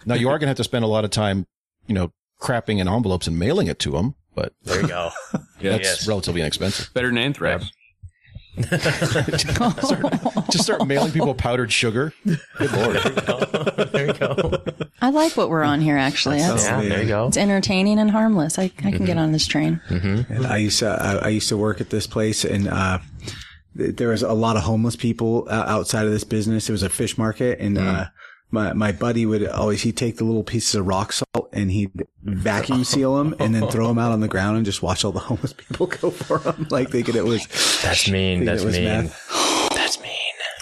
Now 0.07 0.15
you 0.15 0.29
are 0.29 0.33
going 0.39 0.47
to 0.47 0.49
have 0.49 0.57
to 0.57 0.65
spend 0.65 0.85
a 0.85 0.89
lot 0.89 1.05
of 1.05 1.11
time, 1.11 1.47
you 1.87 1.95
know, 1.95 2.13
crapping 2.41 2.79
in 2.79 2.89
envelopes 2.89 3.27
and 3.27 3.39
mailing 3.39 3.67
it 3.67 3.79
to 3.81 3.91
them, 3.93 4.15
but 4.35 4.53
There 4.65 4.81
you 4.83 4.89
go. 4.89 5.11
yeah, 5.33 5.39
that's 5.73 5.85
yes. 5.85 6.09
relatively 6.09 6.41
inexpensive. 6.41 6.93
better 6.95 7.09
than 7.09 7.19
anthrax. 7.19 7.71
Just 10.51 10.63
start 10.65 10.87
mailing 10.87 11.13
people 11.13 11.35
powdered 11.35 11.73
sugar. 11.73 12.13
Good 12.27 12.73
lord. 12.73 12.97
there 13.93 14.07
you 14.09 14.13
go. 14.15 14.63
I 15.01 15.11
like 15.11 15.37
what 15.37 15.49
we're 15.51 15.63
on 15.63 15.81
here, 15.81 15.97
actually. 15.97 16.39
That's, 16.39 16.65
Yeah, 16.65 16.81
there 16.83 17.03
you 17.03 17.09
go. 17.09 17.29
it's 17.29 17.37
entertaining 17.37 17.99
and 17.99 18.11
harmless. 18.11 18.59
I, 18.59 18.65
I 18.85 18.91
can 18.91 19.05
get 19.05 19.17
on 19.19 19.33
this 19.33 19.47
train. 19.47 19.81
And 19.89 20.47
I 20.47 20.59
used 20.59 20.81
to 20.81 20.89
I, 20.89 21.27
I 21.27 21.29
used 21.29 21.49
to 21.51 21.57
work 21.57 21.81
at 21.81 21.91
this 21.91 22.07
place, 22.07 22.45
and 22.45 22.69
uh, 22.69 22.99
there 23.75 24.09
was 24.09 24.23
a 24.23 24.33
lot 24.33 24.57
of 24.57 24.63
homeless 24.65 24.97
people 24.97 25.47
uh, 25.49 25.65
outside 25.67 26.05
of 26.07 26.13
this 26.13 26.25
business. 26.25 26.69
It 26.69 26.73
was 26.73 26.83
a 26.83 26.89
fish 26.91 27.17
market, 27.17 27.61
and 27.61 27.79
uh, 27.79 28.07
my 28.51 28.73
my 28.73 28.93
buddy 28.93 29.27
would 29.27 29.47
always 29.49 29.83
he'd 29.83 29.97
take 29.97 30.17
the 30.17 30.25
little 30.25 30.43
pieces 30.45 30.75
of 30.75 30.87
rock 30.87 31.13
salt 31.13 31.49
and 31.53 31.71
he'd 31.71 31.91
vacuum 32.23 32.85
seal 32.85 33.17
them 33.17 33.35
and 33.39 33.55
then 33.55 33.69
throw 33.69 33.89
them 33.89 33.99
out 33.99 34.13
on 34.13 34.21
the 34.21 34.29
ground 34.29 34.57
and 34.57 34.67
just 34.67 34.83
watch 34.83 35.05
all 35.05 35.13
the 35.13 35.19
homeless 35.31 35.53
people 35.53 35.87
go 35.87 36.11
for 36.11 36.39
them 36.39 36.67
like 36.71 36.91
thinking 36.91 37.17
it 37.17 37.25
was 37.25 37.47
That's 37.83 38.09
mean. 38.11 38.45
That's 38.45 38.63
it 38.63 38.67
was 38.67 38.77
mean. 38.77 38.85
meth. 38.85 39.71
That's 39.75 40.01
mean. 40.01 40.17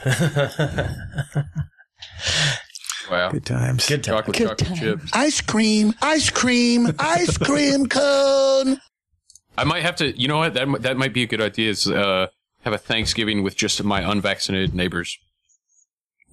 Wow, 3.11 3.31
Good 3.31 3.47
times. 3.47 3.89
Good 3.89 4.05
time. 4.05 4.17
chocolate 4.17 4.37
chocolate 4.37 4.79
chips. 4.79 5.11
Ice 5.15 5.41
cream, 5.41 5.95
ice 6.03 6.29
cream, 6.29 6.89
ice 6.99 7.39
cream 7.39 7.87
cone. 7.87 8.79
I 9.57 9.65
might 9.65 9.83
have 9.83 9.97
to. 9.97 10.19
You 10.21 10.29
know 10.29 10.37
what? 10.39 10.53
That 10.55 10.83
that 10.83 10.97
might 10.99 11.15
be 11.15 11.23
a 11.23 11.27
good 11.27 11.41
idea. 11.41 11.71
Is 11.71 11.87
uh, 11.89 12.27
have 12.65 12.75
a 12.75 12.79
Thanksgiving 12.79 13.43
with 13.43 13.57
just 13.57 13.83
my 13.83 14.01
unvaccinated 14.01 14.75
neighbors. 14.75 15.19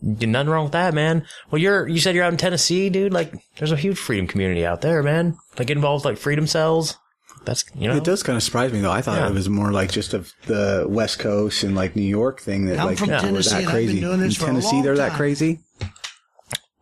Nothing 0.01 0.49
wrong 0.51 0.63
with 0.65 0.73
that, 0.73 0.93
man. 0.93 1.25
Well, 1.49 1.59
you're 1.61 1.87
you 1.87 1.99
said 1.99 2.15
you're 2.15 2.23
out 2.23 2.31
in 2.33 2.37
Tennessee, 2.37 2.89
dude. 2.89 3.13
Like, 3.13 3.33
there's 3.57 3.71
a 3.71 3.77
huge 3.77 3.97
freedom 3.97 4.27
community 4.27 4.65
out 4.65 4.81
there, 4.81 5.01
man. 5.01 5.37
Like, 5.57 5.67
get 5.67 5.77
involved 5.77 6.05
with, 6.05 6.13
like 6.13 6.21
freedom 6.21 6.45
cells. 6.47 6.97
That's 7.45 7.63
you 7.75 7.87
know. 7.87 7.95
It 7.95 8.03
does 8.03 8.21
kind 8.23 8.35
of 8.37 8.43
surprise 8.43 8.73
me 8.73 8.81
though. 8.81 8.91
I 8.91 9.01
thought 9.01 9.19
Yeah. 9.19 9.27
it 9.29 9.33
was 9.33 9.49
more 9.49 9.71
like 9.71 9.91
just 9.91 10.13
of 10.13 10.31
the 10.47 10.85
West 10.89 11.19
Coast 11.19 11.63
and 11.63 11.75
like 11.75 11.95
New 11.95 12.01
York 12.03 12.39
thing 12.41 12.65
that 12.65 12.79
I'm 12.79 12.87
like 12.87 12.97
from 12.97 13.09
was 13.09 13.21
Tennessee, 13.21 13.49
that 13.51 13.57
and 13.59 13.67
I've 13.67 13.73
been 13.73 13.85
crazy. 13.87 13.99
doing 14.01 14.19
this 14.19 14.39
in 14.39 14.45
Tennessee, 14.47 14.81
they're 14.81 14.97
that 14.97 15.13
crazy. 15.13 15.59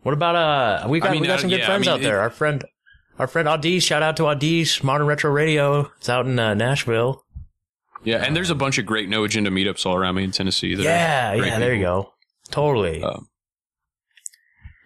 What 0.02 0.12
about 0.12 0.36
uh? 0.36 0.88
We 0.88 1.00
got 1.00 1.10
I 1.10 1.12
mean, 1.12 1.20
we 1.22 1.26
got 1.26 1.34
uh, 1.38 1.42
some 1.42 1.50
good 1.50 1.58
yeah, 1.60 1.64
I 1.64 1.66
friends 1.66 1.86
mean, 1.86 1.94
out 1.94 2.00
there. 2.02 2.16
it- 2.18 2.22
Our 2.22 2.30
friend, 2.30 2.64
our 3.18 3.26
friend 3.26 3.48
Audish. 3.48 3.82
Shout 3.82 4.02
out 4.02 4.16
to 4.18 4.24
Audish, 4.24 4.82
Modern 4.82 5.06
Retro 5.06 5.30
Radio. 5.30 5.90
It's 5.98 6.08
out 6.08 6.26
in 6.26 6.38
uh, 6.38 6.54
Nashville. 6.54 7.22
Yeah, 8.02 8.22
and 8.24 8.36
there's 8.36 8.50
a 8.50 8.54
bunch 8.54 8.76
of 8.78 8.84
great 8.86 9.08
no 9.08 9.24
agenda 9.24 9.50
meetups 9.50 9.86
all 9.86 9.94
around 9.96 10.16
me 10.16 10.24
in 10.24 10.30
Tennessee. 10.30 10.74
that 10.74 10.82
are 10.82 10.84
Yeah, 10.84 11.36
great 11.38 11.48
yeah. 11.48 11.58
There 11.58 11.74
you 11.74 11.82
go. 11.82 12.12
Totally. 12.50 13.02
Um, 13.02 13.28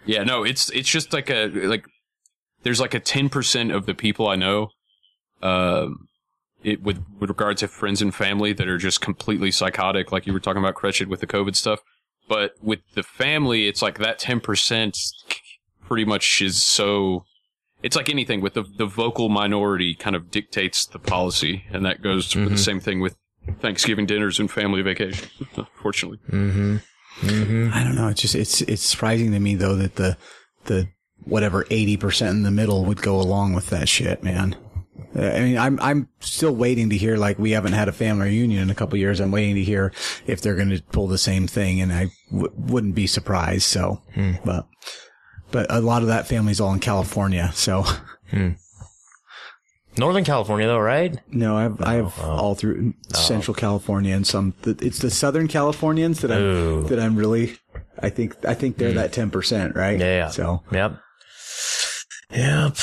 yeah, 0.07 0.25
no, 0.25 0.43
it's 0.43 0.71
it's 0.71 0.89
just 0.89 1.13
like 1.13 1.31
a 1.31 1.49
like 1.49 1.85
there's 2.63 2.81
like 2.81 2.95
a 2.95 3.01
ten 3.01 3.29
percent 3.29 3.73
of 3.73 3.87
the 3.87 3.95
people 3.95 4.27
I 4.27 4.37
know, 4.37 4.71
um, 5.43 6.09
it 6.63 6.83
with 6.83 7.05
with 7.19 7.31
regard 7.31 7.59
to 7.59 7.69
friends 7.69 8.03
and 8.03 8.15
family 8.15 8.53
that 8.53 8.69
are 8.69 8.79
just 8.79 9.01
completely 9.01 9.51
psychotic, 9.51 10.11
like 10.11 10.27
you 10.27 10.33
were 10.33 10.41
talking 10.41 10.63
about 10.63 10.75
Cretched 10.75 11.07
with 11.07 11.21
the 11.21 11.27
COVID 11.27 11.55
stuff. 11.55 11.81
But 12.29 12.53
with 12.63 12.81
the 12.95 13.03
family, 13.03 13.69
it's 13.69 13.83
like 13.83 13.99
that 13.99 14.19
ten 14.19 14.41
percent 14.41 14.97
pretty 15.85 16.05
much 16.05 16.43
is 16.43 16.63
so. 16.63 17.25
It's 17.83 17.95
like 17.95 18.09
anything 18.09 18.41
with 18.41 18.55
the 18.55 18.65
the 18.77 18.87
vocal 18.87 19.29
minority 19.29 19.95
kind 19.95 20.17
of 20.17 20.31
dictates 20.31 20.87
the 20.87 20.99
policy, 20.99 21.65
and 21.71 21.85
that 21.87 22.03
goes 22.03 22.33
for 22.33 22.49
the 22.49 22.59
same 22.59 22.81
thing 22.81 23.01
with 23.01 23.17
Thanksgiving 23.61 24.05
dinners 24.05 24.41
and 24.41 24.51
family 24.51 24.83
vacations. 24.83 25.31
Fortunately. 25.75 26.19
mm-hmm. 26.29 26.77
Mm-hmm. 27.21 27.71
I 27.73 27.85
don't 27.85 27.95
know. 27.95 28.09
It's 28.09 28.21
just 28.21 28.35
it's 28.35 28.62
it's 28.62 28.83
surprising 28.83 29.33
to 29.33 29.41
me 29.41 29.55
though 29.55 29.75
that 29.77 29.97
the 29.97 30.16
the 30.66 30.89
whatever 31.25 31.66
eighty 31.71 31.97
percent 31.97 32.37
in 32.37 32.43
the 32.43 32.51
middle 32.51 32.85
would 32.85 33.03
go 33.03 33.21
along 33.21 33.55
with 33.55 33.71
that 33.71 33.89
shit, 33.89 34.23
man. 34.23 34.57
Uh, 35.16 35.23
I 35.23 35.41
mean, 35.41 35.59
I'm 35.59 35.81
I'm 35.81 36.09
still 36.21 36.55
waiting 36.55 36.91
to 36.91 36.97
hear. 36.97 37.16
Like, 37.16 37.39
we 37.39 37.53
haven't 37.53 37.73
had 37.73 37.89
a 37.89 37.93
family 37.93 38.29
reunion 38.29 38.62
in 38.62 38.71
a 38.71 38.75
couple 38.75 38.99
years. 38.99 39.21
I'm 39.21 39.31
waiting 39.31 39.55
to 39.57 39.64
hear 39.64 39.93
if 40.27 40.41
they're 40.41 40.55
going 40.55 40.71
to 40.71 40.83
pull 40.93 41.09
the 41.09 41.19
same 41.19 41.47
thing, 41.47 41.81
and 41.81 41.93
I 41.93 42.11
w- 42.31 42.53
wouldn't 42.57 42.95
be 42.95 43.07
surprised. 43.07 43.64
So, 43.64 44.03
but 44.45 44.66
but 45.51 45.66
a 45.71 45.81
lot 45.81 46.03
of 46.03 46.09
that 46.09 46.29
family's 46.29 46.61
all 46.61 46.73
in 46.75 46.81
California. 46.81 47.51
So, 47.55 47.85
Northern 49.99 50.24
California, 50.24 50.66
though, 50.66 50.78
right? 50.78 51.18
no, 51.30 51.57
I 51.57 51.62
have 51.62 51.82
I 51.82 51.94
have 51.94 52.18
all 52.20 52.55
through 52.55 52.94
Central 53.12 53.55
California 53.55 54.14
and 54.14 54.26
some. 54.26 54.55
It's 54.64 55.01
the 55.01 55.11
Southern 55.11 55.49
Californians 55.49 56.20
that 56.20 56.30
I'm 56.30 56.42
Ooh. 56.42 56.82
that 56.84 57.01
I'm 57.01 57.16
really. 57.16 57.57
I 58.01 58.11
think 58.11 58.36
I 58.44 58.55
think 58.55 58.76
they're 58.76 58.92
that 58.92 59.12
ten 59.12 59.30
percent, 59.30 59.74
right? 59.74 59.99
Yeah, 59.99 60.16
yeah. 60.16 60.28
So. 60.28 60.62
Yep. 60.70 61.01
Yep. 62.30 62.76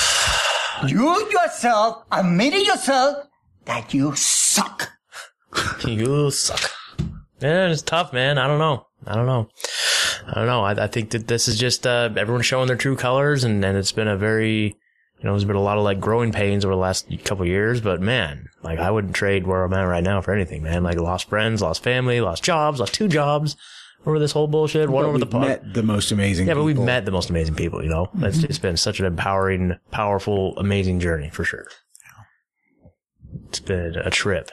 You 0.88 1.30
yourself 1.30 2.04
admitted 2.12 2.66
yourself 2.66 3.26
that 3.64 3.94
you 3.94 4.14
suck. 4.14 4.92
you 5.86 6.30
suck. 6.30 6.70
Yeah, 7.40 7.68
it's 7.68 7.82
tough, 7.82 8.12
man. 8.12 8.38
I 8.38 8.46
don't 8.46 8.58
know. 8.58 8.86
I 9.06 9.14
don't 9.14 9.26
know. 9.26 9.48
I 10.26 10.34
don't 10.34 10.46
know. 10.46 10.64
I, 10.64 10.84
I 10.84 10.86
think 10.86 11.10
that 11.10 11.28
this 11.28 11.48
is 11.48 11.58
just 11.58 11.86
uh, 11.86 12.10
everyone 12.16 12.42
showing 12.42 12.66
their 12.66 12.76
true 12.76 12.96
colors, 12.96 13.44
and, 13.44 13.64
and 13.64 13.76
it's 13.76 13.92
been 13.92 14.08
a 14.08 14.16
very 14.16 14.76
You 15.18 15.24
know, 15.24 15.32
there's 15.32 15.44
been 15.44 15.56
a 15.56 15.62
lot 15.62 15.78
of 15.78 15.84
like 15.84 15.98
growing 15.98 16.30
pains 16.30 16.64
over 16.64 16.74
the 16.74 16.80
last 16.80 17.08
couple 17.24 17.42
of 17.42 17.48
years, 17.48 17.80
but 17.80 18.00
man, 18.00 18.48
like 18.62 18.78
I 18.78 18.90
wouldn't 18.90 19.14
trade 19.14 19.46
where 19.46 19.64
I'm 19.64 19.72
at 19.72 19.82
right 19.82 20.04
now 20.04 20.20
for 20.20 20.32
anything, 20.32 20.62
man. 20.62 20.82
Like 20.82 20.98
lost 20.98 21.28
friends, 21.28 21.62
lost 21.62 21.82
family, 21.82 22.20
lost 22.20 22.44
jobs, 22.44 22.80
lost 22.80 22.92
two 22.92 23.08
jobs 23.08 23.56
over 24.04 24.18
this 24.18 24.32
whole 24.32 24.46
bullshit. 24.46 24.88
One 24.90 25.04
But 25.04 25.08
over 25.08 25.18
the 25.18 25.26
pod. 25.26 25.48
met 25.48 25.74
the 25.74 25.82
most 25.82 26.12
amazing 26.12 26.46
Yeah, 26.46 26.54
but 26.54 26.64
we've 26.64 26.78
met 26.78 27.04
the 27.06 27.10
most 27.10 27.30
amazing 27.30 27.54
people, 27.54 27.82
you 27.82 27.88
know? 27.88 28.06
Mm-hmm. 28.06 28.24
It's, 28.24 28.44
it's 28.44 28.58
been 28.58 28.76
such 28.76 29.00
an 29.00 29.06
empowering, 29.06 29.76
powerful, 29.90 30.54
amazing 30.58 31.00
journey 31.00 31.30
for 31.30 31.44
sure. 31.44 31.66
It's 33.48 33.60
been 33.60 33.96
a 33.96 34.10
trip. 34.10 34.50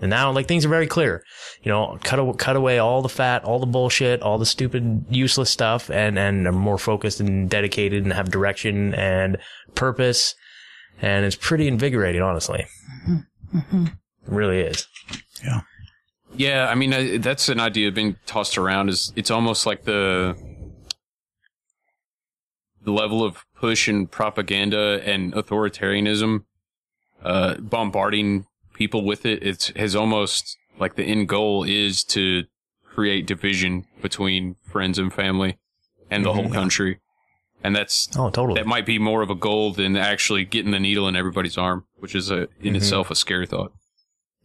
And 0.00 0.10
now, 0.10 0.32
like, 0.32 0.48
things 0.48 0.64
are 0.64 0.68
very 0.70 0.86
clear. 0.86 1.22
You 1.62 1.70
know, 1.70 1.98
cut, 2.02 2.18
aw- 2.18 2.32
cut 2.32 2.56
away 2.56 2.78
all 2.78 3.00
the 3.00 3.08
fat, 3.08 3.44
all 3.44 3.58
the 3.58 3.66
bullshit, 3.66 4.22
all 4.22 4.38
the 4.38 4.46
stupid, 4.46 5.04
useless 5.08 5.50
stuff, 5.50 5.90
and, 5.90 6.18
and 6.18 6.46
are 6.46 6.52
more 6.52 6.78
focused 6.78 7.20
and 7.20 7.48
dedicated 7.48 8.02
and 8.02 8.12
have 8.12 8.30
direction 8.30 8.92
and 8.94 9.38
purpose. 9.74 10.34
And 11.00 11.24
it's 11.24 11.36
pretty 11.36 11.68
invigorating, 11.68 12.22
honestly. 12.22 12.66
It 13.52 13.92
really 14.26 14.60
is. 14.60 14.86
Yeah. 15.42 15.60
Yeah, 16.36 16.66
I 16.68 16.74
mean 16.74 16.92
I, 16.92 17.18
that's 17.18 17.48
an 17.48 17.60
idea 17.60 17.92
being 17.92 18.16
tossed 18.26 18.58
around. 18.58 18.88
Is 18.88 19.12
it's 19.14 19.30
almost 19.30 19.66
like 19.66 19.84
the 19.84 20.36
the 22.82 22.90
level 22.90 23.22
of 23.22 23.44
push 23.54 23.86
and 23.88 24.10
propaganda 24.10 25.00
and 25.04 25.32
authoritarianism, 25.34 26.44
uh, 27.22 27.54
bombarding 27.58 28.46
people 28.74 29.04
with 29.04 29.24
it. 29.24 29.42
It's 29.42 29.68
has 29.76 29.94
almost 29.96 30.56
like 30.78 30.96
the 30.96 31.04
end 31.04 31.28
goal 31.28 31.64
is 31.64 32.04
to 32.04 32.44
create 32.84 33.26
division 33.26 33.86
between 34.02 34.56
friends 34.70 34.98
and 34.98 35.12
family 35.12 35.58
and 36.10 36.24
the 36.24 36.32
whole 36.32 36.44
Mhm. 36.48 36.52
country. 36.52 37.00
And 37.62 37.74
that's 37.74 38.08
oh 38.16 38.28
totally 38.30 38.60
that 38.60 38.66
might 38.66 38.84
be 38.86 38.98
more 38.98 39.22
of 39.22 39.30
a 39.30 39.34
goal 39.34 39.72
than 39.72 39.96
actually 39.96 40.44
getting 40.44 40.70
the 40.72 40.78
needle 40.80 41.08
in 41.08 41.16
everybody's 41.16 41.56
arm, 41.56 41.86
which 41.96 42.14
is 42.14 42.30
a, 42.30 42.48
in 42.60 42.74
Mhm. 42.74 42.76
itself 42.76 43.10
a 43.10 43.14
scary 43.14 43.46
thought. 43.46 43.72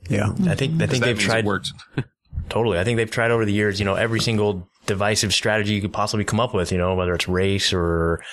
Yeah, 0.09 0.33
I 0.47 0.55
think 0.55 0.81
I 0.81 0.87
think 0.87 1.03
they've 1.03 1.19
tried. 1.19 1.43
works. 1.45 1.73
totally, 2.49 2.79
I 2.79 2.83
think 2.85 2.95
they've 2.97 3.11
tried 3.11 3.31
over 3.31 3.43
the 3.45 3.51
years. 3.51 3.79
You 3.79 3.85
know, 3.85 3.95
every 3.95 4.21
single 4.21 4.69
divisive 4.85 5.33
strategy 5.33 5.73
you 5.73 5.81
could 5.81 5.91
possibly 5.93 6.23
come 6.23 6.39
up 6.39 6.53
with. 6.53 6.71
You 6.71 6.77
know, 6.77 6.95
whether 6.95 7.13
it's 7.13 7.27
race 7.27 7.73
or 7.73 8.23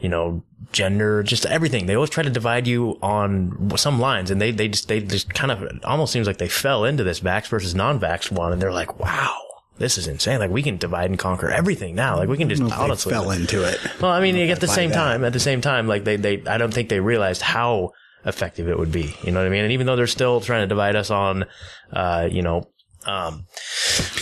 you 0.00 0.08
know 0.08 0.42
gender, 0.72 1.22
just 1.22 1.46
everything. 1.46 1.86
They 1.86 1.94
always 1.94 2.10
try 2.10 2.22
to 2.22 2.30
divide 2.30 2.66
you 2.66 2.98
on 3.02 3.72
some 3.76 3.98
lines, 3.98 4.30
and 4.30 4.40
they 4.40 4.50
they 4.50 4.68
just 4.68 4.88
they 4.88 5.00
just 5.00 5.32
kind 5.34 5.50
of 5.52 5.80
almost 5.84 6.12
seems 6.12 6.26
like 6.26 6.38
they 6.38 6.48
fell 6.48 6.84
into 6.84 7.04
this 7.04 7.20
vax 7.20 7.48
versus 7.48 7.74
non-vax 7.74 8.30
one, 8.30 8.52
and 8.52 8.60
they're 8.60 8.72
like, 8.72 8.98
wow. 8.98 9.36
This 9.78 9.96
is 9.96 10.06
insane. 10.06 10.40
Like 10.40 10.50
we 10.50 10.62
can 10.62 10.76
divide 10.76 11.08
and 11.08 11.18
conquer 11.18 11.48
everything 11.48 11.94
now. 11.94 12.18
Like 12.18 12.28
we 12.28 12.36
can 12.36 12.50
just 12.50 12.60
I 12.60 12.68
don't 12.68 12.68
know 12.68 12.74
if 12.74 12.78
they 12.78 12.84
honestly 12.84 13.12
fell 13.12 13.30
into 13.30 13.66
it. 13.66 13.80
Well, 13.98 14.10
I 14.10 14.20
mean, 14.20 14.36
I 14.36 14.48
at 14.48 14.60
the 14.60 14.68
same 14.68 14.90
that. 14.90 14.96
time, 14.96 15.24
at 15.24 15.32
the 15.32 15.40
same 15.40 15.62
time, 15.62 15.86
like 15.86 16.04
they, 16.04 16.16
they, 16.16 16.42
I 16.46 16.58
don't 16.58 16.74
think 16.74 16.90
they 16.90 17.00
realized 17.00 17.40
how 17.40 17.92
effective 18.26 18.68
it 18.68 18.78
would 18.78 18.92
be. 18.92 19.14
You 19.22 19.32
know 19.32 19.40
what 19.40 19.46
I 19.46 19.48
mean? 19.48 19.64
And 19.64 19.72
even 19.72 19.86
though 19.86 19.96
they're 19.96 20.06
still 20.06 20.42
trying 20.42 20.60
to 20.60 20.66
divide 20.66 20.96
us 20.96 21.10
on, 21.10 21.46
uh, 21.94 22.28
you 22.30 22.42
know, 22.42 22.68
um, 23.06 23.46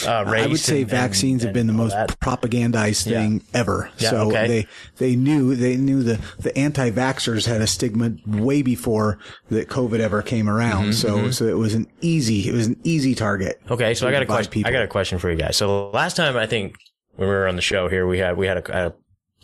uh, 0.07 0.25
race. 0.27 0.45
I 0.45 0.47
would 0.47 0.61
say 0.61 0.81
and- 0.83 0.91
vaccines 0.91 1.43
and- 1.43 1.49
have 1.49 1.55
been 1.55 1.67
the 1.67 1.73
most 1.73 1.93
that. 1.93 2.19
propagandized 2.21 3.07
Yeah. 3.11 3.19
thing 3.21 3.43
ever. 3.55 3.91
Yeah, 3.99 4.11
so 4.11 4.17
okay. 4.29 4.47
they 4.47 4.67
they 4.99 5.17
knew 5.17 5.55
they 5.55 5.77
knew 5.77 6.03
the 6.03 6.19
the 6.39 6.57
anti-vaxxers 6.57 7.47
had 7.47 7.61
a 7.61 7.67
stigma 7.67 8.13
way 8.27 8.63
before 8.63 9.19
that 9.51 9.69
COVID 9.69 10.01
ever 10.01 10.23
came 10.23 10.49
around. 10.49 10.91
Mhm, 10.91 10.95
so 10.95 11.09
mhm. 11.19 11.35
so 11.35 11.47
it 11.47 11.57
was 11.57 11.75
an 11.75 11.87
easy 12.01 12.49
it 12.49 12.53
was 12.55 12.67
an 12.67 12.77
easy 12.85 13.15
target. 13.15 13.61
Okay, 13.71 13.95
so 13.95 14.07
I 14.07 14.13
got 14.13 14.23
a 14.23 14.27
question. 14.27 14.53
people. 14.53 14.69
I 14.69 14.73
got 14.73 14.83
a 14.83 14.89
question 14.89 15.19
for 15.19 15.31
you 15.31 15.37
guys. 15.37 15.57
So 15.57 15.91
last 15.91 16.17
time 16.17 16.37
I 16.37 16.47
think 16.47 16.75
when 17.17 17.29
we 17.29 17.35
were 17.35 17.49
on 17.49 17.57
the 17.57 17.63
show 17.63 17.89
here, 17.89 18.07
we 18.07 18.19
had 18.19 18.37
we 18.37 18.47
had 18.47 18.59
a, 18.59 18.87
a 18.87 18.93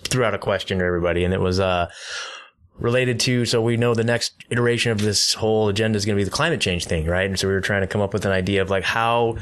threw 0.04 0.22
out 0.24 0.34
a 0.34 0.38
question 0.38 0.78
to 0.78 0.84
everybody, 0.84 1.24
and 1.24 1.34
it 1.34 1.40
was 1.40 1.58
uh 1.58 1.88
related 2.78 3.20
to. 3.20 3.44
So 3.44 3.60
we 3.62 3.76
know 3.76 3.94
the 3.94 4.04
next 4.04 4.34
iteration 4.50 4.92
of 4.92 5.00
this 5.00 5.34
whole 5.34 5.68
agenda 5.68 5.96
is 5.96 6.04
going 6.04 6.16
to 6.16 6.20
be 6.20 6.24
the 6.24 6.30
climate 6.30 6.60
change 6.60 6.86
thing, 6.86 7.06
right? 7.06 7.26
And 7.26 7.38
so 7.38 7.48
we 7.48 7.54
were 7.54 7.60
trying 7.60 7.82
to 7.82 7.86
come 7.86 8.00
up 8.00 8.12
with 8.12 8.24
an 8.24 8.32
idea 8.32 8.62
of 8.62 8.70
like 8.70 8.84
how 8.84 9.36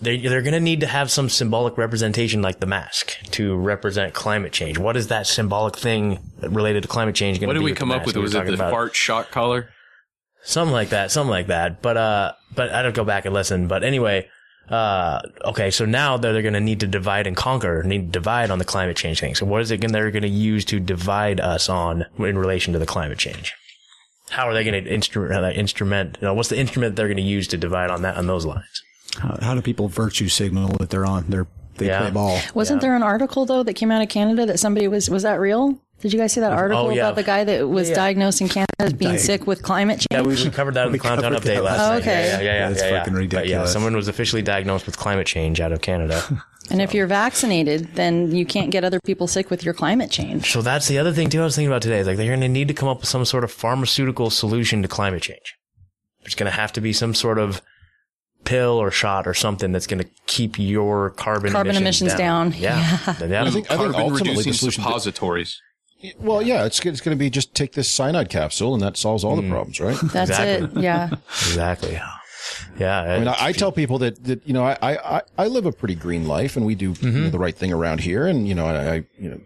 they 0.00 0.18
they're 0.18 0.42
going 0.42 0.54
to 0.54 0.60
need 0.60 0.80
to 0.80 0.86
have 0.86 1.10
some 1.10 1.28
symbolic 1.28 1.76
representation, 1.76 2.42
like 2.42 2.60
the 2.60 2.66
mask, 2.66 3.16
to 3.32 3.56
represent 3.56 4.14
climate 4.14 4.52
change. 4.52 4.78
What 4.78 4.96
is 4.96 5.08
that 5.08 5.26
symbolic 5.26 5.76
thing 5.76 6.18
related 6.42 6.82
to 6.82 6.88
climate 6.88 7.14
change 7.14 7.40
going 7.40 7.48
to 7.48 7.54
be? 7.54 7.60
What 7.60 7.66
did 7.66 7.72
we 7.72 7.76
come 7.76 7.90
up 7.90 8.06
with? 8.06 8.16
We 8.16 8.22
Was 8.22 8.34
it 8.34 8.46
the 8.46 8.54
about- 8.54 8.70
fart 8.70 8.94
shock 8.96 9.30
collar? 9.30 9.70
Something 10.42 10.72
like 10.72 10.88
that, 10.88 11.10
something 11.10 11.30
like 11.30 11.48
that. 11.48 11.82
But, 11.82 11.98
uh, 11.98 12.32
but 12.54 12.70
I 12.72 12.80
don't 12.80 12.94
go 12.94 13.04
back 13.04 13.26
and 13.26 13.34
listen. 13.34 13.68
But 13.68 13.84
anyway, 13.84 14.26
uh, 14.70 15.20
okay, 15.44 15.70
so 15.70 15.84
now 15.84 16.16
they're, 16.16 16.32
they're 16.32 16.42
going 16.42 16.54
to 16.54 16.60
need 16.60 16.80
to 16.80 16.86
divide 16.86 17.26
and 17.26 17.36
conquer, 17.36 17.82
need 17.82 18.12
to 18.12 18.18
divide 18.20 18.50
on 18.50 18.58
the 18.58 18.64
climate 18.64 18.96
change 18.96 19.20
thing. 19.20 19.34
So 19.34 19.44
what 19.46 19.60
is 19.62 19.70
it 19.70 19.78
gonna, 19.78 19.92
they're 19.92 20.10
going 20.10 20.22
to 20.22 20.28
use 20.28 20.64
to 20.66 20.78
divide 20.80 21.40
us 21.40 21.68
on 21.68 22.06
in 22.18 22.38
relation 22.38 22.72
to 22.72 22.78
the 22.78 22.86
climate 22.86 23.18
change? 23.18 23.52
How 24.30 24.48
are 24.48 24.54
they 24.54 24.62
going 24.62 24.84
to 24.84 24.90
instrument, 24.90 25.44
uh, 25.44 25.50
instrument, 25.50 26.18
you 26.20 26.26
know, 26.28 26.34
what's 26.34 26.50
the 26.50 26.58
instrument 26.58 26.94
they're 26.94 27.08
going 27.08 27.16
to 27.16 27.22
use 27.22 27.48
to 27.48 27.56
divide 27.56 27.90
on 27.90 28.02
that, 28.02 28.16
on 28.16 28.28
those 28.28 28.46
lines? 28.46 28.82
How, 29.18 29.36
how 29.42 29.54
do 29.56 29.60
people 29.62 29.88
virtue 29.88 30.28
signal 30.28 30.68
that 30.78 30.90
they're 30.90 31.06
on? 31.06 31.24
They're 31.28 31.48
they 31.76 31.86
Yeah. 31.86 32.02
play 32.02 32.10
ball. 32.10 32.38
Wasn't 32.54 32.80
there 32.80 32.94
an 32.94 33.02
article 33.02 33.46
though 33.46 33.62
that 33.62 33.74
came 33.74 33.90
out 33.90 34.02
of 34.02 34.08
Canada 34.08 34.44
that 34.46 34.60
somebody 34.60 34.86
was 34.86 35.08
was 35.08 35.22
that 35.22 35.40
real? 35.40 35.80
Did 36.00 36.12
you 36.12 36.18
guys 36.18 36.32
see 36.32 36.40
that 36.40 36.52
oh, 36.52 36.56
article 36.56 36.86
Oh, 36.86 36.90
yeah. 36.90 37.02
about 37.02 37.16
the 37.16 37.22
guy 37.22 37.44
that 37.44 37.68
was 37.68 37.88
Yeah. 37.90 37.94
diagnosed 37.94 38.40
in 38.40 38.48
Canada 38.48 38.66
as 38.78 38.92
being 38.94 39.12
Diag- 39.14 39.18
sick 39.20 39.46
with 39.46 39.62
climate 39.62 39.98
change? 40.00 40.06
Yeah, 40.12 40.22
we, 40.22 40.34
we 40.34 40.50
covered 40.50 40.74
that 40.74 40.86
in 40.86 40.92
the 40.92 40.92
We 40.96 40.98
Clown 40.98 41.18
Town 41.20 41.32
covered 41.32 41.42
update 41.46 41.54
that 41.56 41.62
last 41.64 41.78
last 41.78 41.88
night. 41.88 41.94
night. 41.94 42.00
Okay. 42.02 42.26
Yeah, 42.26 42.40
yeah, 42.40 42.42
yeah. 42.44 42.68
That's 42.70 42.82
yeah, 42.82 42.88
yeah. 42.90 42.98
fucking 43.00 43.12
But 43.14 43.18
yeah, 43.20 43.38
ridiculous. 43.38 43.72
someone 43.72 43.96
was 43.96 44.08
officially 44.08 44.42
diagnosed 44.42 44.86
with 44.86 44.96
climate 44.96 45.26
change 45.26 45.60
out 45.60 45.72
of 45.72 45.80
Canada. 45.80 46.22
And 46.72 46.80
if 46.80 46.94
you're 46.94 47.08
vaccinated, 47.08 47.96
then 47.96 48.32
you 48.32 48.46
can't 48.46 48.70
get 48.70 48.84
other 48.84 49.00
people 49.00 49.26
sick 49.26 49.50
with 49.50 49.64
your 49.64 49.74
climate 49.74 50.08
change. 50.08 50.52
So 50.52 50.62
that's 50.62 50.86
the 50.86 50.98
other 50.98 51.12
thing 51.12 51.28
too. 51.28 51.40
I 51.40 51.44
was 51.44 51.56
thinking 51.56 51.66
about 51.72 51.82
today. 51.82 51.98
Is 51.98 52.06
like 52.06 52.16
they're 52.16 52.28
going 52.28 52.42
to 52.42 52.48
need 52.48 52.68
to 52.68 52.74
come 52.74 52.88
up 52.88 53.00
with 53.00 53.08
some 53.08 53.24
sort 53.24 53.42
of 53.42 53.50
pharmaceutical 53.50 54.30
solution 54.30 54.80
to 54.82 54.86
climate 54.86 55.20
change. 55.20 55.56
There's 56.22 56.36
going 56.36 56.48
to 56.48 56.56
have 56.56 56.72
to 56.74 56.80
be 56.80 56.92
some 56.92 57.12
sort 57.12 57.40
of 57.40 57.60
pill 58.44 58.78
or 58.80 58.92
shot 58.92 59.26
or 59.26 59.34
something 59.34 59.72
that's 59.72 59.88
going 59.88 60.00
to 60.00 60.08
keep 60.28 60.60
your 60.60 61.10
carbon 61.10 61.50
Carbon 61.50 61.74
emissions, 61.74 62.12
emissions 62.12 62.14
down. 62.18 62.52
Yeah, 62.56 62.78
yeah. 63.20 63.42
I 63.42 63.50
think, 63.50 63.68
I 63.68 63.76
think 63.76 63.94
Carbon 63.94 63.94
ultimately 63.96 64.44
the 64.44 64.52
solution. 64.52 64.84
suppositories. 64.84 65.60
Well, 66.18 66.42
yeah, 66.42 66.64
it's 66.64 66.84
it's 66.84 67.00
going 67.00 67.16
to 67.16 67.18
be 67.18 67.30
just 67.30 67.54
take 67.54 67.72
this 67.72 67.88
cyanide 67.88 68.30
capsule 68.30 68.74
and 68.74 68.82
that 68.82 68.96
solves 68.96 69.24
all 69.24 69.36
the 69.36 69.42
mm. 69.42 69.50
problems, 69.50 69.80
right? 69.80 69.98
That's 70.12 70.30
Exactly. 70.30 70.80
it. 70.80 70.84
Yeah. 70.84 71.10
exactly. 71.28 72.00
Yeah, 72.78 73.00
I 73.02 73.18
mean, 73.18 73.28
I, 73.28 73.36
I 73.38 73.52
tell 73.52 73.70
people 73.70 73.98
that, 73.98 74.24
that 74.24 74.46
you 74.46 74.54
know, 74.54 74.64
I, 74.64 74.76
I, 74.82 75.22
I 75.38 75.46
live 75.46 75.66
a 75.66 75.72
pretty 75.72 75.94
green 75.94 76.26
life, 76.26 76.56
and 76.56 76.64
we 76.64 76.74
do 76.74 76.86
you 76.86 77.10
know, 77.10 77.18
mm-hmm. 77.18 77.30
the 77.30 77.38
right 77.38 77.54
thing 77.54 77.72
around 77.72 78.00
here, 78.00 78.26
and 78.26 78.48
you 78.48 78.54
know, 78.54 78.66
I, 78.66 78.94
I 78.94 78.94
you 79.18 79.30
know, 79.30 79.40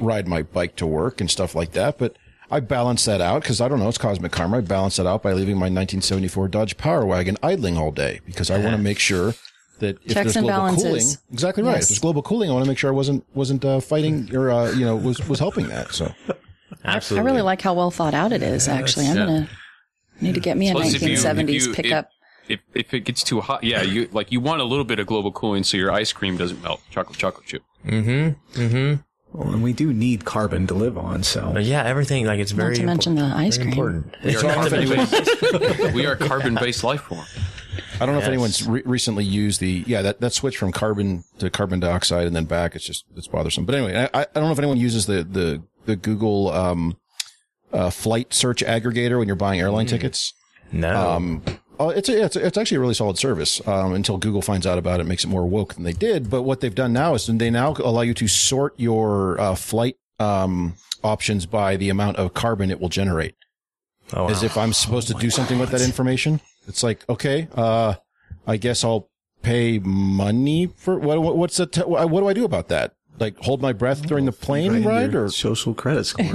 ride 0.00 0.26
my 0.26 0.42
bike 0.42 0.76
to 0.76 0.86
work 0.86 1.20
and 1.20 1.30
stuff 1.30 1.54
like 1.54 1.72
that. 1.72 1.98
But 1.98 2.16
I 2.50 2.60
balance 2.60 3.04
that 3.04 3.20
out 3.20 3.42
because 3.42 3.60
I 3.60 3.68
don't 3.68 3.78
know, 3.78 3.88
it's 3.88 3.98
cosmic 3.98 4.32
karma. 4.32 4.58
I 4.58 4.60
balance 4.62 4.96
that 4.96 5.06
out 5.06 5.22
by 5.22 5.32
leaving 5.32 5.56
my 5.56 5.66
1974 5.66 6.48
Dodge 6.48 6.76
Power 6.76 7.04
Wagon 7.04 7.36
idling 7.42 7.76
all 7.76 7.90
day 7.90 8.20
because 8.24 8.50
I 8.50 8.58
want 8.58 8.74
to 8.74 8.82
make 8.82 8.98
sure 8.98 9.34
that 9.80 9.96
if 10.04 10.14
Checks 10.14 10.14
there's 10.14 10.44
global 10.44 10.48
balances. 10.48 10.84
cooling, 10.84 11.06
exactly 11.32 11.62
right. 11.62 11.74
Yes. 11.74 11.82
If 11.84 11.88
there's 11.90 11.98
global 12.00 12.22
cooling, 12.22 12.50
I 12.50 12.52
want 12.52 12.64
to 12.64 12.68
make 12.70 12.78
sure 12.78 12.90
I 12.90 12.94
wasn't 12.94 13.24
wasn't 13.34 13.64
uh, 13.64 13.80
fighting 13.80 14.34
or 14.34 14.50
uh, 14.50 14.70
you 14.72 14.84
know 14.84 14.96
was 14.96 15.26
was 15.28 15.38
helping 15.38 15.68
that. 15.68 15.92
So 15.92 16.06
absolutely, 16.06 16.38
I 16.84 16.96
absolutely. 16.96 17.30
really 17.30 17.42
like 17.42 17.62
how 17.62 17.74
well 17.74 17.90
thought 17.90 18.14
out 18.14 18.32
it 18.32 18.42
is, 18.42 18.68
actually. 18.68 19.06
I'm 19.08 19.16
Yeah. 19.16 19.26
going 19.26 19.46
to 19.46 20.24
need 20.24 20.34
to 20.34 20.40
get 20.40 20.56
me 20.56 20.68
a 20.70 20.72
Plus, 20.72 20.94
if 20.94 21.02
you- 21.02 21.08
if 21.12 21.24
1970s 21.24 21.66
you- 21.66 21.74
pickup. 21.74 22.10
If 22.48 22.60
if 22.74 22.94
it 22.94 23.00
gets 23.00 23.22
too 23.22 23.42
hot, 23.42 23.62
yeah, 23.62 23.82
you 23.82 24.08
like 24.12 24.32
you 24.32 24.40
want 24.40 24.62
a 24.62 24.64
little 24.64 24.84
bit 24.86 24.98
of 24.98 25.06
global 25.06 25.30
cooling 25.32 25.64
so 25.64 25.76
your 25.76 25.92
ice 25.92 26.12
cream 26.14 26.38
doesn't 26.38 26.62
melt. 26.62 26.80
Chocolate 26.90 27.18
chocolate 27.18 27.44
chip. 27.46 27.62
Mm-hmm. 27.86 28.58
Mm-hmm. 28.62 29.02
Well, 29.38 29.52
and 29.52 29.62
we 29.62 29.74
do 29.74 29.92
need 29.92 30.24
carbon 30.24 30.66
to 30.68 30.72
live 30.74 30.96
on. 30.96 31.22
So 31.24 31.50
But 31.52 31.64
yeah, 31.64 31.84
everything 31.84 32.24
like 32.24 32.40
it's 32.40 32.52
very 32.52 32.70
Not 32.70 32.80
to 32.80 32.86
mention 32.86 33.14
the 33.16 33.24
ice 33.24 33.58
cream. 33.58 33.68
important. 33.68 34.14
We 34.24 34.34
are 34.34 34.40
carbon 34.54 34.88
based. 34.88 35.94
we 35.94 36.06
are 36.06 36.16
carbon 36.16 36.54
based 36.54 36.82
life 36.84 37.02
form. 37.02 37.26
I 38.00 38.06
don't 38.06 38.14
know 38.14 38.20
Yes. 38.20 38.22
if 38.22 38.28
anyone's 38.28 38.66
re- 38.66 38.82
recently 38.84 39.24
used 39.24 39.60
the 39.60 39.84
yeah 39.86 40.02
that 40.02 40.20
that 40.20 40.32
switch 40.32 40.56
from 40.56 40.72
carbon 40.72 41.24
to 41.38 41.50
carbon 41.50 41.80
dioxide 41.80 42.26
and 42.26 42.36
then 42.36 42.44
back. 42.44 42.74
It's 42.76 42.84
just 42.84 43.04
it's 43.16 43.28
bothersome. 43.28 43.64
But 43.64 43.74
anyway, 43.74 44.08
I, 44.14 44.20
I 44.20 44.26
don't 44.34 44.44
know 44.44 44.52
if 44.52 44.58
anyone 44.58 44.78
uses 44.78 45.06
the 45.06 45.24
the 45.24 45.62
the 45.86 45.96
Google 45.96 46.50
um, 46.50 46.96
uh, 47.72 47.90
flight 47.90 48.32
search 48.32 48.62
aggregator 48.62 49.18
when 49.18 49.26
you're 49.26 49.36
buying 49.36 49.60
airline 49.60 49.86
tickets. 49.86 50.34
No. 50.70 51.10
Um, 51.10 51.42
oh, 51.80 51.88
it's 51.90 52.08
a, 52.08 52.24
it's 52.24 52.36
a, 52.36 52.46
it's 52.46 52.58
actually 52.58 52.76
a 52.76 52.80
really 52.80 52.94
solid 52.94 53.18
service 53.18 53.66
um, 53.66 53.94
until 53.94 54.18
Google 54.18 54.42
finds 54.42 54.66
out 54.66 54.78
about 54.78 54.96
it, 54.96 55.00
and 55.00 55.08
makes 55.08 55.24
it 55.24 55.28
more 55.28 55.46
woke 55.46 55.74
than 55.74 55.84
they 55.84 55.92
did. 55.92 56.30
But 56.30 56.42
what 56.42 56.60
they've 56.60 56.74
done 56.74 56.92
now 56.92 57.14
is 57.14 57.26
they 57.26 57.50
now 57.50 57.74
allow 57.78 58.02
you 58.02 58.14
to 58.14 58.28
sort 58.28 58.78
your 58.78 59.40
uh, 59.40 59.54
flight 59.54 59.96
um, 60.18 60.74
options 61.02 61.46
by 61.46 61.76
the 61.76 61.88
amount 61.90 62.16
of 62.16 62.34
carbon 62.34 62.70
it 62.70 62.80
will 62.80 62.88
generate 62.88 63.34
oh, 64.12 64.24
wow. 64.24 64.30
as 64.30 64.42
if 64.42 64.56
I'm 64.56 64.72
supposed 64.72 65.08
to 65.08 65.14
do 65.14 65.30
something 65.30 65.58
with 65.58 65.70
that 65.70 65.80
information. 65.80 66.40
It's 66.68 66.82
like, 66.82 67.08
okay, 67.08 67.48
uh, 67.54 67.94
I 68.46 68.56
guess 68.56 68.84
I'll 68.84 69.10
pay 69.42 69.78
money 69.78 70.66
for 70.76 70.98
what, 70.98 71.20
what 71.22 71.36
what's 71.36 71.56
the, 71.56 71.66
t- 71.66 71.80
what 71.82 72.08
do 72.10 72.28
I 72.28 72.32
do 72.32 72.44
about 72.44 72.68
that? 72.68 72.94
Like 73.18 73.36
hold 73.38 73.60
my 73.60 73.72
breath 73.72 74.06
during 74.06 74.26
the 74.26 74.32
plane 74.32 74.84
Right 74.84 75.02
ride 75.02 75.14
or, 75.14 75.28
social 75.30 75.74
credit 75.74 76.04
score. 76.04 76.24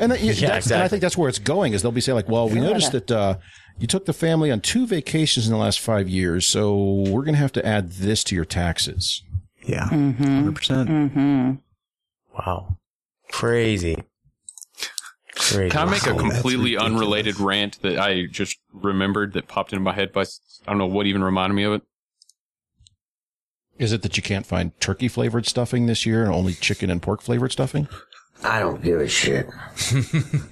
and, 0.00 0.12
that, 0.12 0.20
Yeah, 0.20 0.50
that's, 0.50 0.70
and 0.70 0.82
I 0.82 0.88
think 0.88 1.00
that's 1.00 1.16
where 1.16 1.28
it's 1.28 1.38
going 1.38 1.72
is 1.72 1.82
they'll 1.82 1.90
be 1.92 2.00
saying 2.00 2.16
like, 2.16 2.28
well, 2.28 2.48
we 2.48 2.60
noticed 2.60 2.92
that, 2.92 3.10
uh, 3.10 3.38
you 3.78 3.86
took 3.86 4.06
the 4.06 4.12
family 4.12 4.50
on 4.50 4.60
two 4.60 4.86
vacations 4.86 5.46
in 5.46 5.52
the 5.52 5.58
last 5.58 5.80
five 5.80 6.08
years. 6.08 6.46
So 6.46 6.76
we're 6.76 7.22
going 7.22 7.34
to 7.34 7.40
have 7.40 7.52
to 7.52 7.64
add 7.64 7.92
this 7.92 8.24
to 8.24 8.34
your 8.34 8.44
taxes. 8.44 9.22
yeah, 9.64 9.88
Mm-hmm. 9.88 10.22
100 10.24 10.54
percent. 10.54 10.88
Mm-hmm. 10.88 11.52
wow, 12.36 12.76
crazy. 13.30 13.96
Great. 15.50 15.72
Can 15.72 15.88
I 15.88 15.90
make 15.90 16.06
a 16.06 16.14
Wow, 16.14 16.22
that's 16.22 16.32
completely 16.34 16.76
unrelated 16.76 17.38
rant 17.40 17.80
that 17.82 17.98
I 17.98 18.26
just 18.26 18.58
remembered 18.72 19.32
that 19.34 19.48
popped 19.48 19.72
into 19.72 19.82
my 19.82 19.92
head? 19.92 20.12
By 20.12 20.22
I 20.22 20.70
don't 20.70 20.78
know 20.78 20.86
what 20.86 21.06
even 21.06 21.22
reminded 21.22 21.54
me 21.54 21.64
of 21.64 21.74
it. 21.74 21.82
Is 23.78 23.92
it 23.92 24.02
that 24.02 24.16
you 24.16 24.22
can't 24.22 24.44
find 24.46 24.78
turkey 24.80 25.06
flavored 25.08 25.46
stuffing 25.46 25.86
this 25.86 26.04
year 26.04 26.24
and 26.24 26.32
only 26.34 26.52
chicken 26.54 26.90
and 26.90 27.00
pork 27.00 27.22
flavored 27.22 27.52
stuffing? 27.52 27.88
I 28.42 28.58
don't 28.60 28.82
give 28.82 29.00
a 29.00 29.08
shit. 29.08 29.48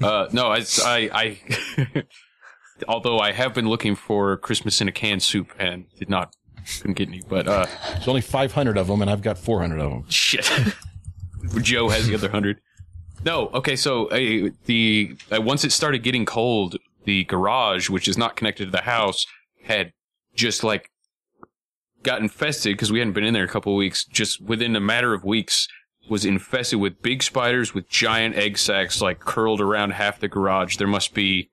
Uh, 0.03 0.29
no, 0.33 0.49
I, 0.49 0.63
I, 0.85 1.11
I 1.13 2.03
although 2.89 3.19
I 3.19 3.33
have 3.33 3.55
been 3.55 3.69
looking 3.69 3.97
for 3.97 4.37
Christmas 4.37 4.81
in 4.81 4.89
a 4.89 4.93
can 4.93 5.21
soup 5.21 5.53
and 5.59 5.87
did 5.99 6.09
not 6.09 6.35
couldn't 6.79 6.95
get 6.95 7.09
any, 7.09 7.23
but 7.29 7.49
uh, 7.49 7.67
There's 7.93 8.09
only 8.09 8.21
500 8.21 8.77
of 8.77 8.87
them, 8.89 9.01
and 9.03 9.11
I've 9.11 9.23
got 9.23 9.39
400 9.39 9.79
of 9.81 9.91
them. 9.91 10.05
shit. 10.09 10.49
Joe 11.63 11.89
has 11.89 12.07
the 12.09 12.15
other 12.15 12.29
hundred. 12.31 12.61
No, 13.27 13.49
okay, 13.49 13.75
so 13.75 14.07
uh, 14.07 14.51
the 14.67 15.17
uh, 15.31 15.43
once 15.43 15.65
it 15.65 15.73
started 15.73 16.05
getting 16.05 16.25
cold, 16.25 16.77
the 17.05 17.25
garage, 17.25 17.91
which 17.91 18.07
is 18.07 18.17
not 18.17 18.37
connected 18.37 18.67
to 18.67 18.71
the 18.71 18.83
house, 18.83 19.27
had 19.65 19.93
just 20.37 20.63
like 20.63 20.89
got 22.05 22.21
infested 22.21 22.75
because 22.75 22.93
we 22.93 23.01
hadn't 23.01 23.15
been 23.15 23.25
in 23.25 23.35
there 23.35 23.45
a 23.45 23.49
couple 23.49 23.73
of 23.73 23.77
weeks. 23.77 24.05
Just 24.05 24.41
within 24.41 24.77
a 24.77 24.81
matter 24.81 25.13
of 25.13 25.25
weeks, 25.25 25.67
was 26.09 26.25
infested 26.25 26.79
with 26.79 27.03
big 27.03 27.23
spiders 27.23 27.75
with 27.75 27.89
giant 27.89 28.37
egg 28.37 28.59
sacs 28.59 29.03
like 29.03 29.19
curled 29.19 29.61
around 29.61 29.91
half 29.91 30.21
the 30.21 30.29
garage. 30.29 30.77
There 30.77 30.87
must 30.87 31.13
be 31.13 31.51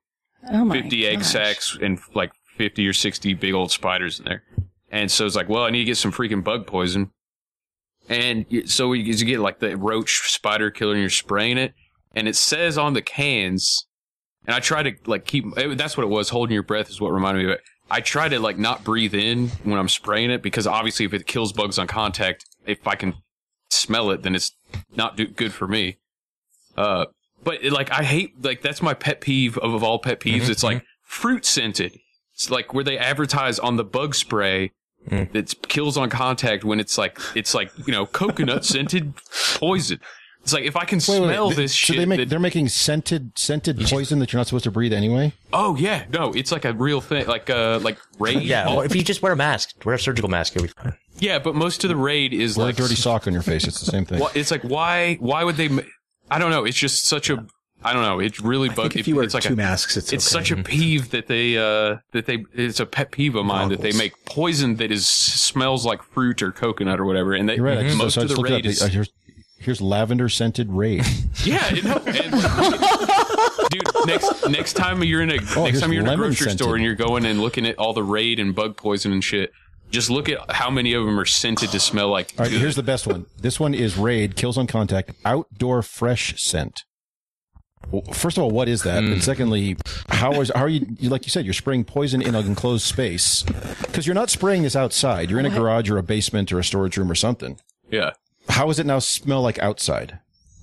Oh 0.51 0.65
my 0.65 0.79
50 0.81 1.07
egg 1.07 1.19
gosh. 1.19 1.27
sacs 1.27 1.77
and 1.81 1.99
like 2.13 2.33
50 2.55 2.87
or 2.87 2.93
60 2.93 3.33
big 3.33 3.53
old 3.53 3.71
spiders 3.71 4.19
in 4.19 4.25
there. 4.25 4.43
And 4.91 5.09
so 5.09 5.25
it's 5.25 5.35
like, 5.35 5.49
well, 5.49 5.63
I 5.63 5.71
need 5.71 5.79
to 5.79 5.85
get 5.85 5.97
some 5.97 6.11
freaking 6.11 6.43
bug 6.43 6.67
poison. 6.67 7.09
And 8.09 8.45
so 8.65 8.93
you, 8.93 9.13
get 9.25 9.39
like 9.39 9.59
the 9.59 9.77
roach 9.77 10.31
spider 10.31 10.69
killer 10.71 10.93
and 10.93 11.01
you're 11.01 11.09
spraying 11.09 11.57
it. 11.57 11.73
And 12.15 12.27
it 12.27 12.35
says 12.35 12.77
on 12.77 12.93
the 12.93 13.01
cans, 13.01 13.87
and 14.45 14.55
I 14.55 14.59
try 14.59 14.83
to 14.83 14.93
like 15.05 15.25
keep, 15.25 15.45
that's 15.55 15.97
what 15.97 16.03
it 16.03 16.09
was. 16.09 16.29
Holding 16.29 16.53
your 16.53 16.63
breath 16.63 16.89
is 16.89 16.99
what 16.99 17.11
reminded 17.11 17.39
me 17.39 17.51
of 17.51 17.57
it. 17.57 17.61
I 17.89 18.01
try 18.01 18.29
to 18.29 18.39
like 18.39 18.57
not 18.57 18.83
breathe 18.83 19.13
in 19.13 19.49
when 19.63 19.79
I'm 19.79 19.89
spraying 19.89 20.31
it 20.31 20.41
because 20.41 20.67
obviously 20.67 21.05
if 21.05 21.13
it 21.13 21.27
kills 21.27 21.53
bugs 21.53 21.79
on 21.79 21.87
contact, 21.87 22.45
if 22.65 22.87
I 22.87 22.95
can 22.95 23.15
smell 23.69 24.11
it, 24.11 24.23
then 24.23 24.35
it's 24.35 24.51
not 24.95 25.17
do- 25.17 25.27
good 25.27 25.53
for 25.53 25.67
me. 25.67 25.97
Uh, 26.75 27.05
but 27.43 27.63
like 27.63 27.91
I 27.91 28.03
hate 28.03 28.43
like 28.43 28.61
that's 28.61 28.81
my 28.81 28.93
pet 28.93 29.21
peeve 29.21 29.57
of, 29.57 29.73
of 29.73 29.83
all 29.83 29.99
pet 29.99 30.19
peeves. 30.19 30.49
It's 30.49 30.63
like 30.63 30.83
fruit 31.03 31.45
scented. 31.45 31.99
It's 32.33 32.49
like 32.49 32.73
where 32.73 32.83
they 32.83 32.97
advertise 32.97 33.59
on 33.59 33.75
the 33.75 33.83
bug 33.83 34.15
spray 34.15 34.71
that 35.07 35.55
kills 35.67 35.97
on 35.97 36.09
contact 36.09 36.63
when 36.63 36.79
it's 36.79 36.97
like 36.97 37.19
it's 37.35 37.53
like 37.53 37.71
you 37.85 37.91
know 37.93 38.05
coconut 38.05 38.65
scented 38.65 39.13
poison. 39.55 39.99
It's 40.41 40.51
like 40.51 40.65
if 40.65 40.75
I 40.75 40.83
can 40.83 40.97
Wait, 40.99 41.07
wait, 41.21 41.27
smell 41.27 41.47
wait. 41.47 41.55
this 41.55 41.71
so 41.71 41.75
shit. 41.93 41.97
they 41.97 42.05
make 42.05 42.17
that- 42.19 42.27
they're 42.29 42.37
making 42.39 42.67
scented 42.67 43.31
scented 43.37 43.79
poison 43.85 44.19
that 44.19 44.33
you're 44.33 44.39
not 44.41 44.47
supposed 44.47 44.65
to 44.65 44.71
breathe 44.71 44.91
anyway. 44.91 45.31
oh 45.53 45.75
yeah, 45.77 46.03
no, 46.11 46.33
it's 46.33 46.51
like 46.51 46.65
a 46.65 46.73
real 46.73 46.99
thing. 46.99 47.25
Like 47.27 47.49
uh 47.49 47.79
like 47.81 47.97
raid. 48.19 48.41
Yeah, 48.43 48.67
well, 48.67 48.81
if 48.81 48.93
you 48.93 49.03
just 49.03 49.21
wear 49.21 49.31
a 49.31 49.37
mask, 49.37 49.73
wear 49.85 49.95
a 49.95 49.99
surgical 49.99 50.29
mask, 50.29 50.53
you'll 50.55 50.65
be 50.65 50.69
fine. 50.69 50.93
yeah, 51.17 51.39
but 51.39 51.55
most 51.55 51.85
of 51.85 51.89
the 51.89 51.95
raid 51.95 52.33
is 52.33 52.57
Wear 52.57 52.67
like 52.67 52.75
a 52.75 52.81
dirty 52.81 52.95
sock 52.95 53.25
on 53.25 53.31
your 53.31 53.41
face. 53.41 53.65
It's 53.65 53.79
the 53.79 53.85
same 53.89 54.03
thing. 54.03 54.21
It's 54.35 54.51
like 54.51 54.63
why 54.63 55.15
why 55.21 55.45
would 55.45 55.55
they? 55.55 55.69
I 56.29 56.39
don't 56.39 56.51
know. 56.51 56.65
It's 56.65 56.77
just 56.77 57.05
such 57.05 57.29
a. 57.29 57.45
I 57.83 57.93
don't 57.93 58.01
know. 58.03 58.19
It 58.19 58.39
really 58.39 58.69
bugs. 58.69 58.93
think 58.93 58.95
if 58.97 59.07
you 59.07 59.15
wear 59.15 59.23
it's 59.25 59.33
like 59.33 59.43
two 59.43 59.53
a, 59.53 59.57
masks, 59.57 59.97
it's 59.97 60.13
it's 60.13 60.33
okay. 60.33 60.45
such 60.45 60.51
a 60.57 60.63
peeve 60.63 61.11
that 61.11 61.27
they 61.27 61.57
uh 61.57 61.97
that 62.11 62.25
they 62.25 62.45
it's 62.53 62.79
a 62.79 62.85
pet 62.85 63.11
peeve 63.11 63.35
of 63.35 63.45
mine 63.45 63.69
that 63.69 63.81
they 63.81 63.91
make 63.93 64.13
poison 64.25 64.75
that 64.77 64.91
is 64.91 65.07
smells 65.07 65.85
like 65.85 66.01
fruit 66.03 66.41
or 66.41 66.51
coconut 66.51 66.99
or 66.99 67.05
whatever, 67.05 67.33
and 67.33 67.47
they 67.49 67.55
You're 67.55 67.65
right. 67.65 67.95
Most 67.95 68.15
so 68.15 68.21
I 68.21 68.23
of 68.23 68.29
the 68.29 68.41
raid 68.41 68.65
is 68.65 68.81
Uh, 68.81 68.87
here's, 68.87 69.09
here's 69.59 69.81
lavender 69.81 70.29
scented 70.29 70.69
raid. 70.71 71.05
yeah. 71.43 71.69
You 71.73 71.81
know, 71.83 71.97
and- 72.05 72.33
dude, 73.69 73.87
next 74.05 74.49
next 74.49 74.73
time 74.73 75.03
you're 75.03 75.21
in 75.21 75.31
a 75.31 75.37
Oh, 75.55 75.65
next 75.65 75.81
time 75.81 75.91
you're 75.93 76.03
in 76.03 76.09
a 76.09 76.15
grocery 76.15 76.35
scented. 76.35 76.59
store 76.59 76.75
and 76.75 76.83
you're 76.83 76.95
going 76.95 77.25
and 77.25 77.41
looking 77.41 77.65
at 77.65 77.77
all 77.77 77.93
the 77.93 78.03
raid 78.03 78.39
and 78.39 78.53
bug 78.55 78.77
poison 78.77 79.11
and 79.11 79.23
shit, 79.23 79.51
just 79.89 80.09
look 80.09 80.29
at 80.29 80.51
how 80.51 80.69
many 80.69 80.93
of 80.93 81.05
them 81.05 81.19
are 81.19 81.25
scented 81.25 81.69
to 81.71 81.79
smell 81.79 82.09
like. 82.09 82.33
All 82.37 82.43
right, 82.45 82.51
good. 82.51 82.61
here's 82.61 82.75
the 82.75 82.83
best 82.83 83.05
one. 83.07 83.25
This 83.39 83.59
one 83.59 83.73
is 83.73 83.97
raid 83.97 84.35
kills 84.35 84.57
on 84.57 84.67
contact 84.67 85.11
outdoor 85.25 85.81
fresh 85.81 86.41
scent. 86.41 86.83
Well, 87.91 88.01
first 88.13 88.37
of 88.37 88.43
all, 88.43 88.51
what 88.51 88.67
is 88.69 88.83
that? 88.83 89.03
Hmm. 89.03 89.13
And 89.13 89.23
secondly, 89.23 89.77
how 90.09 90.39
is 90.41 90.51
how 90.55 90.61
are 90.63 90.69
you? 90.69 90.85
you- 90.99 91.09
Like 91.09 91.25
you 91.25 91.29
said, 91.29 91.45
you're 91.45 91.53
spraying 91.53 91.83
poison 91.83 92.21
in 92.21 92.33
an 92.35 92.45
enclosed 92.45 92.85
space 92.85 93.43
because 93.83 94.07
you're 94.07 94.15
not 94.15 94.29
spraying 94.29 94.63
this 94.63 94.75
outside. 94.75 95.29
You're 95.29 95.39
in 95.39 95.45
a 95.45 95.49
garage 95.49 95.89
or 95.89 95.97
a 95.97 96.03
basement 96.03 96.51
or 96.51 96.59
a 96.59 96.63
storage 96.63 96.97
room 96.97 97.11
or 97.11 97.15
something. 97.15 97.59
yeah. 97.89 98.11
How 98.49 98.67
does 98.67 98.77
it 98.77 98.85
now 98.85 98.99
smell 98.99 99.41
like 99.41 99.57
outside? 99.59 100.19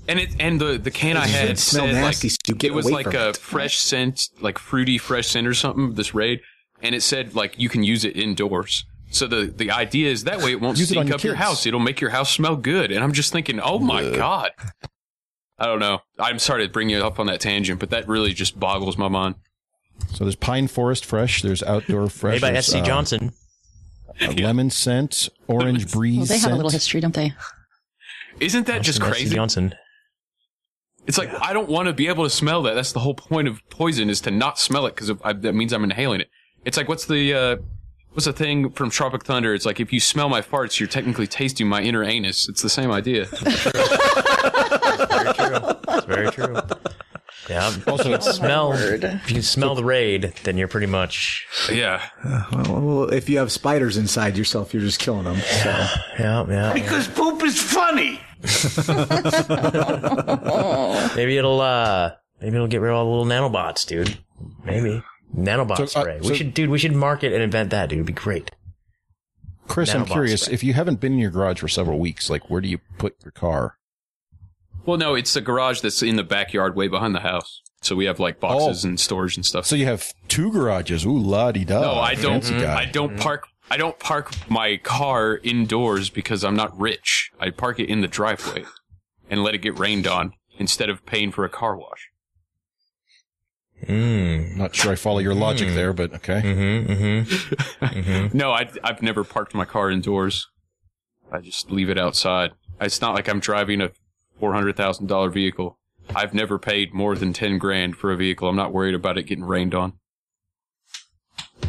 And 0.07 0.19
it 0.19 0.35
and 0.39 0.61
the 0.61 0.77
the 0.77 0.91
can 0.91 1.17
I 1.17 1.27
had 1.27 1.49
should 1.49 1.59
smell 1.59 1.87
said 1.87 1.95
nasty, 1.95 2.29
like 2.29 2.37
so 2.47 2.55
get 2.55 2.73
it 2.73 2.75
was 2.75 2.91
like 2.91 3.15
a 3.15 3.31
it. 3.31 3.37
fresh 3.39 3.79
scent, 3.79 4.29
like 4.41 4.59
fruity 4.59 4.99
fresh 4.99 5.29
scent 5.29 5.47
or 5.47 5.55
something. 5.55 5.95
This 5.95 6.15
raid, 6.15 6.41
and 6.83 6.95
it 6.95 7.03
said 7.03 7.35
like 7.35 7.59
you 7.59 7.69
can 7.71 7.83
use 7.83 8.05
it 8.05 8.17
indoors. 8.17 8.85
So 9.11 9.27
the 9.27 9.47
the 9.47 9.71
idea 9.71 10.11
is 10.11 10.25
that 10.25 10.39
way 10.41 10.53
it 10.53 10.61
won't 10.61 10.79
Use 10.79 10.91
it 10.93 10.99
on 10.99 11.05
stink 11.07 11.09
your 11.09 11.15
up 11.17 11.25
your 11.25 11.35
kids. 11.35 11.45
house. 11.45 11.67
It'll 11.67 11.81
make 11.81 12.01
your 12.03 12.11
house 12.11 12.31
smell 12.31 12.57
good. 12.57 12.91
And 12.93 13.03
I'm 13.03 13.13
just 13.13 13.33
thinking, 13.33 13.61
oh 13.61 13.79
my 13.79 14.03
god. 14.11 14.51
I 15.61 15.67
don't 15.67 15.79
know. 15.79 16.01
I'm 16.19 16.39
sorry 16.39 16.67
to 16.67 16.73
bring 16.73 16.89
you 16.89 16.99
up 17.05 17.21
on 17.21 17.27
that 17.27 17.41
tangent, 17.41 17.79
but 17.81 17.91
that 17.91 18.09
really 18.09 18.33
just 18.33 18.59
boggles 18.59 18.97
my 18.97 19.09
mind. 19.09 19.35
So 20.15 20.25
there's 20.25 20.35
pine 20.37 20.67
forest 20.69 21.05
fresh. 21.05 21.43
There's 21.43 21.63
outdoor 21.63 22.09
fresh. 22.09 22.41
Made 22.43 22.55
by 22.55 22.61
SC 22.61 22.77
uh, 22.77 22.83
Johnson. 22.83 23.33
uh, 24.23 24.33
lemon 24.33 24.71
scent, 24.71 25.29
orange 25.47 25.93
breeze 25.93 26.17
Well, 26.17 26.27
they 26.27 26.35
have 26.35 26.41
scent. 26.43 26.55
a 26.55 26.57
little 26.57 26.71
history, 26.71 27.01
don't 27.03 27.15
they? 27.15 27.35
Isn't 28.41 28.67
that 28.69 28.81
just 28.83 28.99
Johnson, 29.01 29.15
SC 29.15 29.21
crazy? 29.21 29.35
Johnson. 29.35 29.75
It's 31.07 31.19
like 31.19 31.31
I 31.43 31.53
don't 31.53 31.69
want 31.69 31.89
to 31.89 31.93
be 31.93 32.09
able 32.09 32.25
to 32.25 32.31
smell 32.31 32.63
that. 32.63 32.75
That's 32.75 32.93
the 32.93 33.01
whole 33.01 33.15
point 33.15 33.47
of 33.49 33.61
poison 33.69 34.09
is 34.09 34.21
to 34.23 34.31
not 34.31 34.59
smell 34.59 34.87
it 34.87 34.95
because 34.95 35.09
that 35.09 35.55
means 35.55 35.73
I'm 35.73 35.85
inhaling 35.85 36.21
it. 36.23 36.31
It's 36.65 36.77
like 36.77 36.89
what's 36.89 37.05
the 37.07 37.35
uh, 37.35 37.57
what's 38.13 38.27
the 38.27 38.33
thing 38.33 38.71
from 38.71 38.91
Tropic 38.91 39.25
Thunder? 39.25 39.55
It's 39.55 39.67
like 39.67 39.81
if 39.81 39.93
you 39.93 40.01
smell 40.01 40.29
my 40.29 40.43
farts, 40.43 40.79
you're 40.79 40.89
technically 40.89 41.27
tasting 41.27 41.69
my 41.69 41.83
inner 41.83 42.05
anus. 42.05 42.49
It's 42.49 42.63
the 42.63 42.71
same 42.71 42.91
idea. 42.91 43.25
Very 43.27 43.55
true. 45.35 45.59
It's 45.89 46.07
very 46.07 46.31
true. 46.31 46.57
Yeah. 47.49 47.75
Also, 47.89 48.13
if 48.13 48.25
you 48.25 48.33
smell. 48.33 48.73
If 48.75 49.29
you 49.29 49.35
can 49.35 49.43
smell 49.43 49.75
the 49.75 49.83
raid, 49.83 50.35
then 50.45 50.57
you're 50.57 50.69
pretty 50.69 50.87
much. 50.87 51.47
yeah. 51.73 52.07
well, 52.53 52.81
well, 52.81 53.05
if 53.13 53.29
you 53.29 53.39
have 53.39 53.51
spiders 53.51 53.97
inside 53.97 54.37
yourself, 54.37 54.73
you're 54.73 54.83
just 54.83 55.01
killing 55.01 55.25
them. 55.25 55.37
So. 55.37 55.87
Yeah, 56.19 56.47
yeah. 56.49 56.73
Because 56.73 57.09
poop 57.09 57.43
is 57.43 57.61
funny. 57.61 58.21
Maybe 61.17 61.37
it'll. 61.39 61.61
uh 61.61 62.13
Maybe 62.41 62.55
it'll 62.57 62.69
get 62.69 62.81
rid 62.81 62.91
of 62.91 62.97
all 62.97 63.05
the 63.05 63.11
little 63.11 63.27
nanobots, 63.51 63.87
dude. 63.87 64.17
Maybe 64.65 65.03
nanobot 65.37 65.77
So, 65.77 65.83
uh, 65.85 65.87
spray. 65.87 66.19
so- 66.23 66.29
we 66.31 66.37
should, 66.37 66.55
dude. 66.55 66.71
We 66.71 66.79
should 66.79 66.95
market 66.95 67.33
and 67.33 67.43
invent 67.43 67.71
that, 67.71 67.89
dude. 67.89 67.99
It'd 67.99 68.07
be 68.07 68.13
great. 68.13 68.51
Chris, 69.69 69.95
I'm 69.95 70.05
curious 70.05 70.43
spray. 70.43 70.55
if 70.55 70.65
you 70.65 70.73
haven't 70.73 71.01
been 71.01 71.13
in 71.13 71.19
your 71.19 71.31
garage 71.31 71.61
for 71.61 71.69
several 71.69 71.99
weeks. 72.01 72.29
Like, 72.29 72.51
where 72.51 72.61
do 72.61 72.69
you 72.69 72.79
put 72.99 73.15
your 73.25 73.31
car? 73.31 73.77
Well, 74.85 74.97
no, 74.99 75.15
it's 75.15 75.37
a 75.37 75.41
garage 75.41 75.81
that's 75.81 76.03
in 76.03 76.17
the 76.17 76.25
backyard, 76.25 76.75
way 76.75 76.89
behind 76.89 77.15
the 77.15 77.21
house. 77.21 77.63
So 77.83 77.95
we 77.97 78.07
have 78.07 78.19
like 78.19 78.41
boxes 78.41 78.85
Oh. 78.85 78.89
and 78.89 78.99
storage 79.01 79.37
and 79.37 79.47
stuff. 79.47 79.65
So 79.67 79.77
you 79.77 79.87
have 79.87 80.13
two 80.29 80.51
garages. 80.53 81.05
Ooh, 81.07 81.17
la 81.19 81.53
di 81.53 81.65
da. 81.65 81.81
no, 81.81 81.93
I 81.95 82.15
don't. 82.15 82.43
Fancy 82.45 82.59
guy. 82.61 82.81
I 82.81 82.85
don't 82.85 83.17
park. 83.19 83.47
I 83.71 83.77
don't 83.77 83.99
park 84.01 84.33
my 84.51 84.77
car 84.79 85.39
indoors 85.45 86.11
because 86.11 86.43
I'm 86.45 86.57
not 86.57 86.79
rich. 86.79 87.31
I 87.39 87.51
park 87.51 87.79
it 87.79 87.89
in 87.89 88.01
the 88.01 88.09
driveway 88.09 88.65
and 89.31 89.43
let 89.45 89.55
it 89.55 89.59
get 89.59 89.79
rained 89.79 90.07
on 90.09 90.33
instead 90.59 90.91
of 90.91 91.07
paying 91.07 91.31
for 91.31 91.45
a 91.45 91.49
car 91.49 91.77
wash. 91.77 92.10
Mm. 93.87 94.57
Not 94.57 94.75
sure 94.75 94.93
I 94.93 94.95
follow 94.95 95.19
your 95.19 95.35
logic 95.35 95.69
there, 95.69 95.93
but 95.93 96.13
okay. 96.15 96.43
Mm-hmm. 96.43 96.93
Mm-hmm. 96.93 97.85
mm-hmm. 97.85 98.37
No, 98.39 98.53
I, 98.53 98.69
I've 98.85 99.03
never 99.03 99.25
parked 99.25 99.55
my 99.55 99.65
car 99.65 99.91
indoors. 99.91 100.49
I 101.33 101.41
just 101.41 101.71
leave 101.71 101.89
it 101.91 101.99
outside. 101.99 102.53
It's 102.81 103.01
not 103.01 103.15
like 103.15 103.29
I'm 103.29 103.41
driving 103.41 103.81
a 103.81 103.91
four 104.39 104.53
hundred 104.53 104.77
thousand 104.77 105.07
dollar 105.07 105.31
vehicle. 105.31 105.79
I've 106.15 106.35
never 106.35 106.59
paid 106.59 106.93
more 106.93 107.15
than 107.15 107.33
ten 107.33 107.59
grand 107.59 107.97
for 107.97 108.13
a 108.13 108.17
vehicle. 108.17 108.49
I'm 108.49 108.57
not 108.57 108.73
worried 108.73 108.95
about 108.95 109.19
it 109.19 109.25
getting 109.25 109.45
rained 109.45 109.75
on. 109.75 109.95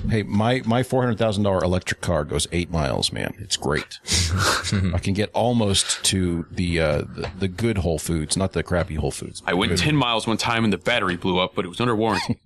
Hey, 0.09 0.23
my 0.23 0.61
my 0.65 0.83
four 0.83 1.01
hundred 1.03 1.17
thousand 1.17 1.43
dollar 1.43 1.63
electric 1.63 2.01
car 2.01 2.23
goes 2.25 2.47
eight 2.51 2.71
miles. 2.71 3.11
Man, 3.13 3.33
it's 3.39 3.55
great. 3.57 3.99
I 4.93 4.99
can 4.99 5.13
get 5.13 5.29
almost 5.33 6.03
to 6.05 6.45
the, 6.51 6.79
uh, 6.79 6.97
the 7.01 7.29
the 7.39 7.47
good 7.47 7.79
Whole 7.79 7.99
Foods, 7.99 8.35
not 8.35 8.53
the 8.53 8.63
crappy 8.63 8.95
Whole 8.95 9.11
Foods. 9.11 9.41
I 9.45 9.53
went 9.53 9.71
Good. 9.71 9.79
ten 9.79 9.95
miles 9.95 10.25
one 10.27 10.37
time 10.37 10.63
and 10.63 10.73
the 10.73 10.77
battery 10.77 11.17
blew 11.17 11.39
up, 11.39 11.53
but 11.55 11.65
it 11.65 11.67
was 11.69 11.79
under 11.79 11.95
warranty. 11.95 12.41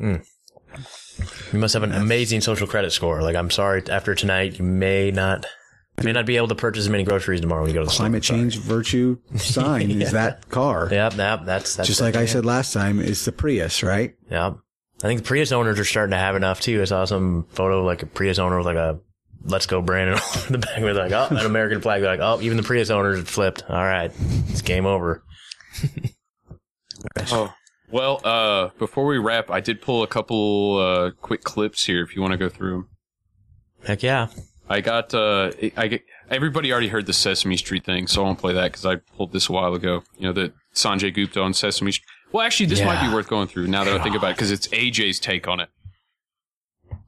You 1.52 1.58
must 1.58 1.74
have 1.74 1.82
an 1.82 1.90
amazing 1.92 2.40
social 2.42 2.66
credit 2.68 2.92
score. 2.92 3.22
Like, 3.22 3.34
I'm 3.34 3.50
sorry, 3.50 3.82
after 3.90 4.14
tonight, 4.14 4.58
you 4.58 4.64
may 4.64 5.10
not, 5.10 5.44
you 5.98 6.04
may 6.04 6.12
not 6.12 6.26
be 6.26 6.36
able 6.36 6.46
to 6.48 6.54
purchase 6.54 6.82
as 6.84 6.88
many 6.88 7.02
groceries 7.02 7.40
tomorrow 7.40 7.62
when 7.62 7.70
you 7.70 7.74
go 7.74 7.80
to 7.80 7.86
the 7.90 7.92
Climate 7.96 8.22
store. 8.24 8.36
change 8.36 8.58
virtue 8.58 9.18
sign 9.36 9.90
is 9.90 10.12
that 10.12 10.48
car. 10.48 10.88
Yep, 10.90 11.16
yep, 11.16 11.40
that's 11.44 11.74
that's 11.74 11.88
Just 11.88 12.00
it, 12.00 12.04
like 12.04 12.14
I 12.16 12.26
said 12.26 12.44
last 12.44 12.72
time, 12.72 13.00
it's 13.00 13.24
the 13.24 13.32
Prius, 13.32 13.82
right? 13.82 14.14
Yep. 14.30 14.58
I 15.02 15.06
think 15.06 15.20
the 15.20 15.26
Prius 15.26 15.52
owners 15.52 15.78
are 15.78 15.84
starting 15.84 16.10
to 16.10 16.18
have 16.18 16.34
enough 16.34 16.60
too. 16.60 16.82
I 16.82 16.84
saw 16.84 17.04
some 17.04 17.46
photo 17.50 17.84
like 17.84 18.02
a 18.02 18.06
Prius 18.06 18.38
owner 18.38 18.56
with 18.58 18.66
like 18.66 18.76
a 18.76 18.98
"Let's 19.44 19.66
Go 19.66 19.80
Brandon" 19.80 20.18
on 20.46 20.52
the 20.52 20.58
back 20.58 20.80
with 20.80 20.96
like 20.96 21.12
oh 21.12 21.28
an 21.30 21.46
American 21.46 21.80
flag. 21.80 22.02
They're 22.02 22.10
like 22.10 22.20
oh 22.20 22.40
even 22.42 22.56
the 22.56 22.62
Prius 22.64 22.90
owners 22.90 23.18
have 23.18 23.28
flipped. 23.28 23.62
All 23.68 23.76
right, 23.76 24.10
it's 24.48 24.62
game 24.62 24.86
over. 24.86 25.22
Oh. 27.30 27.52
Well, 27.90 28.20
uh, 28.24 28.70
before 28.78 29.06
we 29.06 29.18
wrap, 29.18 29.50
I 29.50 29.60
did 29.60 29.80
pull 29.80 30.02
a 30.02 30.06
couple 30.06 30.78
uh, 30.78 31.10
quick 31.22 31.42
clips 31.42 31.86
here. 31.86 32.02
If 32.02 32.14
you 32.14 32.20
want 32.20 32.32
to 32.32 32.38
go 32.38 32.48
through 32.48 32.72
them. 32.72 32.88
Heck 33.84 34.02
yeah. 34.02 34.28
I 34.68 34.80
got. 34.80 35.14
Uh, 35.14 35.52
I 35.76 35.88
get, 35.88 36.02
everybody 36.30 36.70
already 36.70 36.88
heard 36.88 37.06
the 37.06 37.14
Sesame 37.14 37.56
Street 37.56 37.84
thing, 37.84 38.06
so 38.06 38.22
I 38.22 38.24
won't 38.26 38.38
play 38.38 38.52
that 38.52 38.72
because 38.72 38.84
I 38.84 38.96
pulled 38.96 39.32
this 39.32 39.48
a 39.48 39.52
while 39.52 39.74
ago. 39.74 40.02
You 40.18 40.26
know 40.26 40.32
the 40.32 40.52
Sanjay 40.74 41.14
Gupta 41.14 41.40
on 41.40 41.54
Sesame 41.54 41.92
Street. 41.92 42.06
Well, 42.32 42.44
actually, 42.44 42.66
this 42.66 42.82
might 42.82 43.06
be 43.06 43.12
worth 43.14 43.28
going 43.28 43.48
through 43.48 43.68
now 43.68 43.84
that 43.84 43.98
I 43.98 44.02
think 44.02 44.16
about 44.16 44.32
it 44.32 44.36
because 44.36 44.50
it's 44.50 44.68
AJ's 44.68 45.18
take 45.18 45.48
on 45.48 45.60
it. 45.60 45.68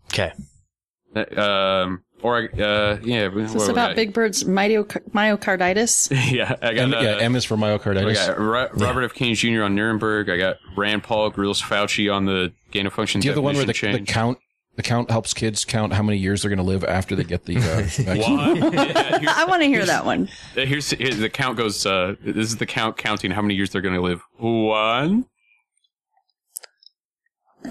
Okay. 0.06 0.32
Um, 1.36 2.02
or 2.22 2.38
I- 2.38 2.60
uh, 2.62 2.98
yeah. 3.02 3.28
Is 3.34 3.52
this 3.52 3.68
about 3.68 3.96
Big 3.96 4.12
Bird's 4.12 4.44
myoc- 4.44 5.02
myocarditis? 5.10 6.10
yeah, 6.32 6.56
I 6.62 6.74
got. 6.74 6.82
M, 6.82 6.94
uh, 6.94 7.00
yeah, 7.00 7.16
M 7.20 7.34
is 7.36 7.44
for 7.44 7.56
myocarditis. 7.56 7.98
I 7.98 8.04
myocarditis. 8.04 8.26
got 8.28 8.38
Ro- 8.38 8.68
Robert 8.74 9.02
F. 9.04 9.14
Kennedy 9.14 9.34
Jr. 9.34 9.62
on 9.64 9.74
Nuremberg. 9.74 10.28
I 10.30 10.36
got 10.36 10.56
Rand 10.76 11.02
Paul, 11.02 11.30
Grills 11.30 11.60
Fauci 11.60 12.12
on 12.14 12.26
the 12.26 12.52
gain 12.70 12.86
of 12.86 12.92
function 12.92 13.20
Do 13.20 13.26
you 13.26 13.30
have 13.30 13.36
the 13.36 13.42
one 13.42 13.56
where 13.56 13.64
the, 13.64 13.72
definition 13.72 14.04
the 14.04 14.12
count 14.12 14.38
the 14.76 14.82
count 14.82 15.10
helps 15.10 15.34
kids 15.34 15.64
count 15.64 15.92
how 15.92 16.02
many 16.02 16.16
years 16.18 16.42
they're 16.42 16.48
going 16.48 16.58
to 16.58 16.62
live 16.64 16.84
after 16.84 17.14
they 17.16 17.24
get 17.24 17.44
the 17.44 17.56
uh, 17.56 17.60
vaccine? 17.60 18.18
Yeah, 19.22 19.34
I 19.36 19.44
want 19.46 19.62
to 19.62 19.68
hear 19.68 19.84
that 19.84 20.04
one. 20.06 20.28
Uh, 20.56 20.60
Here's, 20.62 20.90
here's 20.90 21.18
the 21.18 21.28
count 21.28 21.56
goes. 21.58 21.84
Uh, 21.84 22.14
this 22.22 22.48
is 22.48 22.56
the 22.56 22.66
count 22.66 22.96
counting 22.96 23.30
how 23.30 23.42
many 23.42 23.54
years 23.54 23.70
they're 23.70 23.82
going 23.82 23.94
to 23.94 24.00
live. 24.00 24.22
One. 24.38 25.26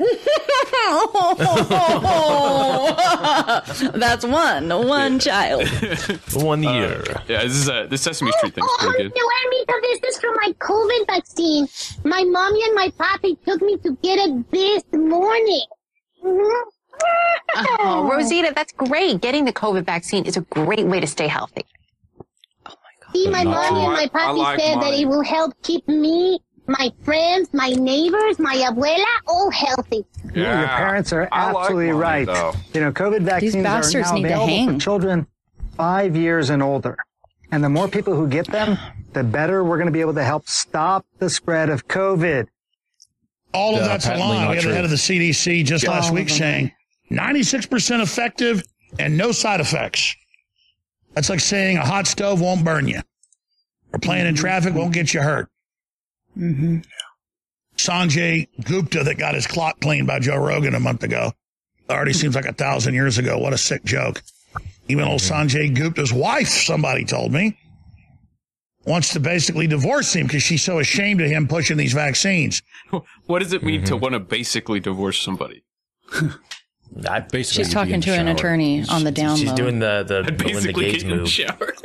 That's 3.93 4.25
one, 4.25 4.69
one 4.69 5.19
child. 5.19 5.67
One 6.33 6.63
year. 6.63 7.03
Yeah, 7.27 7.43
this 7.43 7.53
is 7.53 7.69
uh, 7.69 7.87
this 7.89 8.01
Sesame 8.01 8.31
Street 8.33 8.53
thing's 8.55 8.67
Oh, 8.69 8.77
pretty 8.79 9.09
good. 9.09 9.13
Amita, 9.45 9.79
this 9.81 10.15
is 10.15 10.19
from 10.21 10.35
my 10.35 10.53
COVID 10.59 11.07
vaccine. 11.07 11.67
My 12.03 12.23
mommy 12.23 12.63
and 12.63 12.75
my 12.75 12.89
papi 12.99 13.37
took 13.45 13.61
me 13.61 13.77
to 13.77 13.97
get 14.03 14.19
it 14.19 14.51
this 14.51 14.83
morning. 14.93 15.65
Oh, 17.81 18.09
Rosita, 18.11 18.51
that's 18.55 18.71
great. 18.73 19.21
Getting 19.21 19.45
the 19.45 19.53
COVID 19.53 19.85
vaccine 19.85 20.25
is 20.25 20.37
a 20.37 20.41
great 20.41 20.85
way 20.85 20.99
to 20.99 21.07
stay 21.07 21.27
healthy. 21.27 21.63
See, 23.13 23.27
my 23.27 23.41
Oh, 23.41 23.45
mommy 23.45 23.83
and 23.85 23.93
my 23.93 23.99
I- 23.99 24.03
I 24.03 24.07
papi 24.07 24.37
like 24.37 24.59
said 24.59 24.81
that 24.81 24.93
it 24.93 25.07
will 25.07 25.23
help 25.23 25.53
keep 25.63 25.87
me, 25.87 26.39
my 26.67 26.91
friends, 27.03 27.49
my 27.53 27.69
neighbors, 27.69 28.37
my 28.37 28.55
abuela 28.55 29.03
all 29.27 29.49
healthy. 29.49 30.05
Yeah, 30.35 30.59
your 30.59 30.67
parents 30.67 31.11
are 31.11 31.27
I 31.31 31.51
like 31.51 31.55
absolutely 31.63 31.91
mine, 31.91 31.99
right. 32.01 32.27
though. 32.27 32.53
You 32.73 32.81
know, 32.81 32.91
COVID 32.91 33.21
vaccines 33.21 33.55
are 33.55 33.63
bastards 33.63 34.09
now 34.09 34.15
need 34.15 34.21
to 34.21 34.27
available 34.27 34.47
hang. 34.47 34.73
for 34.75 34.79
children 34.79 35.27
five 35.75 36.15
years 36.15 36.51
and 36.51 36.61
older. 36.61 36.97
And 37.51 37.63
the 37.63 37.69
more 37.69 37.87
people 37.87 38.15
who 38.15 38.27
get 38.27 38.45
them, 38.45 38.77
the 39.13 39.23
better 39.23 39.63
we're 39.63 39.77
going 39.77 39.87
to 39.87 39.91
be 39.91 40.01
able 40.01 40.13
to 40.13 40.23
help 40.23 40.47
stop 40.47 41.03
the 41.17 41.31
spread 41.31 41.69
of 41.69 41.87
COVID. 41.87 42.45
All 43.55 43.75
of 43.75 43.81
Uh, 43.81 43.87
that's 43.87 44.05
a 44.05 44.15
lie. 44.15 44.47
We 44.51 44.55
had 44.57 44.65
the 44.65 44.75
head 44.75 44.83
of 44.83 44.91
the 44.91 44.97
CDC 44.97 45.63
just 45.63 45.83
Yeah. 45.85 45.89
last 45.89 46.11
week 46.13 46.25
of 46.29 46.29
them. 46.29 46.37
saying 46.37 46.71
96% 47.11 48.01
effective 48.01 48.63
and 48.97 49.17
no 49.17 49.31
side 49.31 49.61
effects. 49.61 50.15
That's 51.13 51.29
like 51.29 51.39
saying 51.39 51.77
a 51.77 51.85
hot 51.85 52.07
stove 52.07 52.41
won't 52.41 52.63
burn 52.63 52.87
you 52.87 53.01
or 53.93 53.99
playing 53.99 54.27
in 54.27 54.35
mm-hmm. 54.35 54.41
traffic 54.41 54.73
won't 54.73 54.93
get 54.93 55.13
you 55.13 55.21
hurt. 55.21 55.49
Mm-hmm. 56.37 56.79
Sanjay 57.77 58.47
Gupta 58.63 59.03
that 59.03 59.17
got 59.17 59.35
his 59.35 59.47
clock 59.47 59.79
cleaned 59.79 60.07
by 60.07 60.19
Joe 60.19 60.37
Rogan 60.37 60.75
a 60.75 60.79
month 60.79 61.03
ago. 61.03 61.31
Already 61.89 62.13
seems 62.13 62.35
like 62.35 62.45
a 62.45 62.53
thousand 62.53 62.93
years 62.93 63.17
ago. 63.17 63.39
What 63.39 63.53
a 63.53 63.57
sick 63.57 63.83
joke. 63.83 64.21
Even 64.87 65.05
old 65.05 65.21
mm-hmm. 65.21 65.47
Sanjay 65.47 65.75
Gupta's 65.75 66.13
wife, 66.13 66.47
somebody 66.47 67.05
told 67.05 67.31
me, 67.31 67.57
wants 68.85 69.13
to 69.13 69.19
basically 69.19 69.67
divorce 69.67 70.13
him 70.13 70.27
because 70.27 70.43
she's 70.43 70.63
so 70.63 70.79
ashamed 70.79 71.21
of 71.21 71.29
him 71.29 71.47
pushing 71.47 71.77
these 71.77 71.93
vaccines. 71.93 72.61
What 73.27 73.43
does 73.43 73.53
it 73.53 73.61
mean 73.61 73.83
to 73.83 73.93
mm-hmm. 73.93 74.01
want 74.01 74.13
to 74.13 74.19
basically 74.19 74.79
divorce 74.79 75.19
somebody? 75.19 75.63
I 77.07 77.19
basically 77.21 77.63
She's 77.63 77.73
talking 77.73 78.01
to 78.01 78.11
an 78.11 78.27
attorney 78.27 78.83
on 78.89 79.03
the 79.03 79.11
down 79.11 79.37
She's 79.37 79.49
low. 79.49 79.55
doing 79.55 79.79
the 79.79 80.03
the, 80.07 80.21
the 80.31 80.43
when 80.45 80.53
the 80.55 80.71
Basically 80.73 80.85
gates 80.91 81.03
get 81.03 81.11
in 81.11 81.17
the 81.17 81.23
move. 81.23 81.29
shower. 81.29 81.73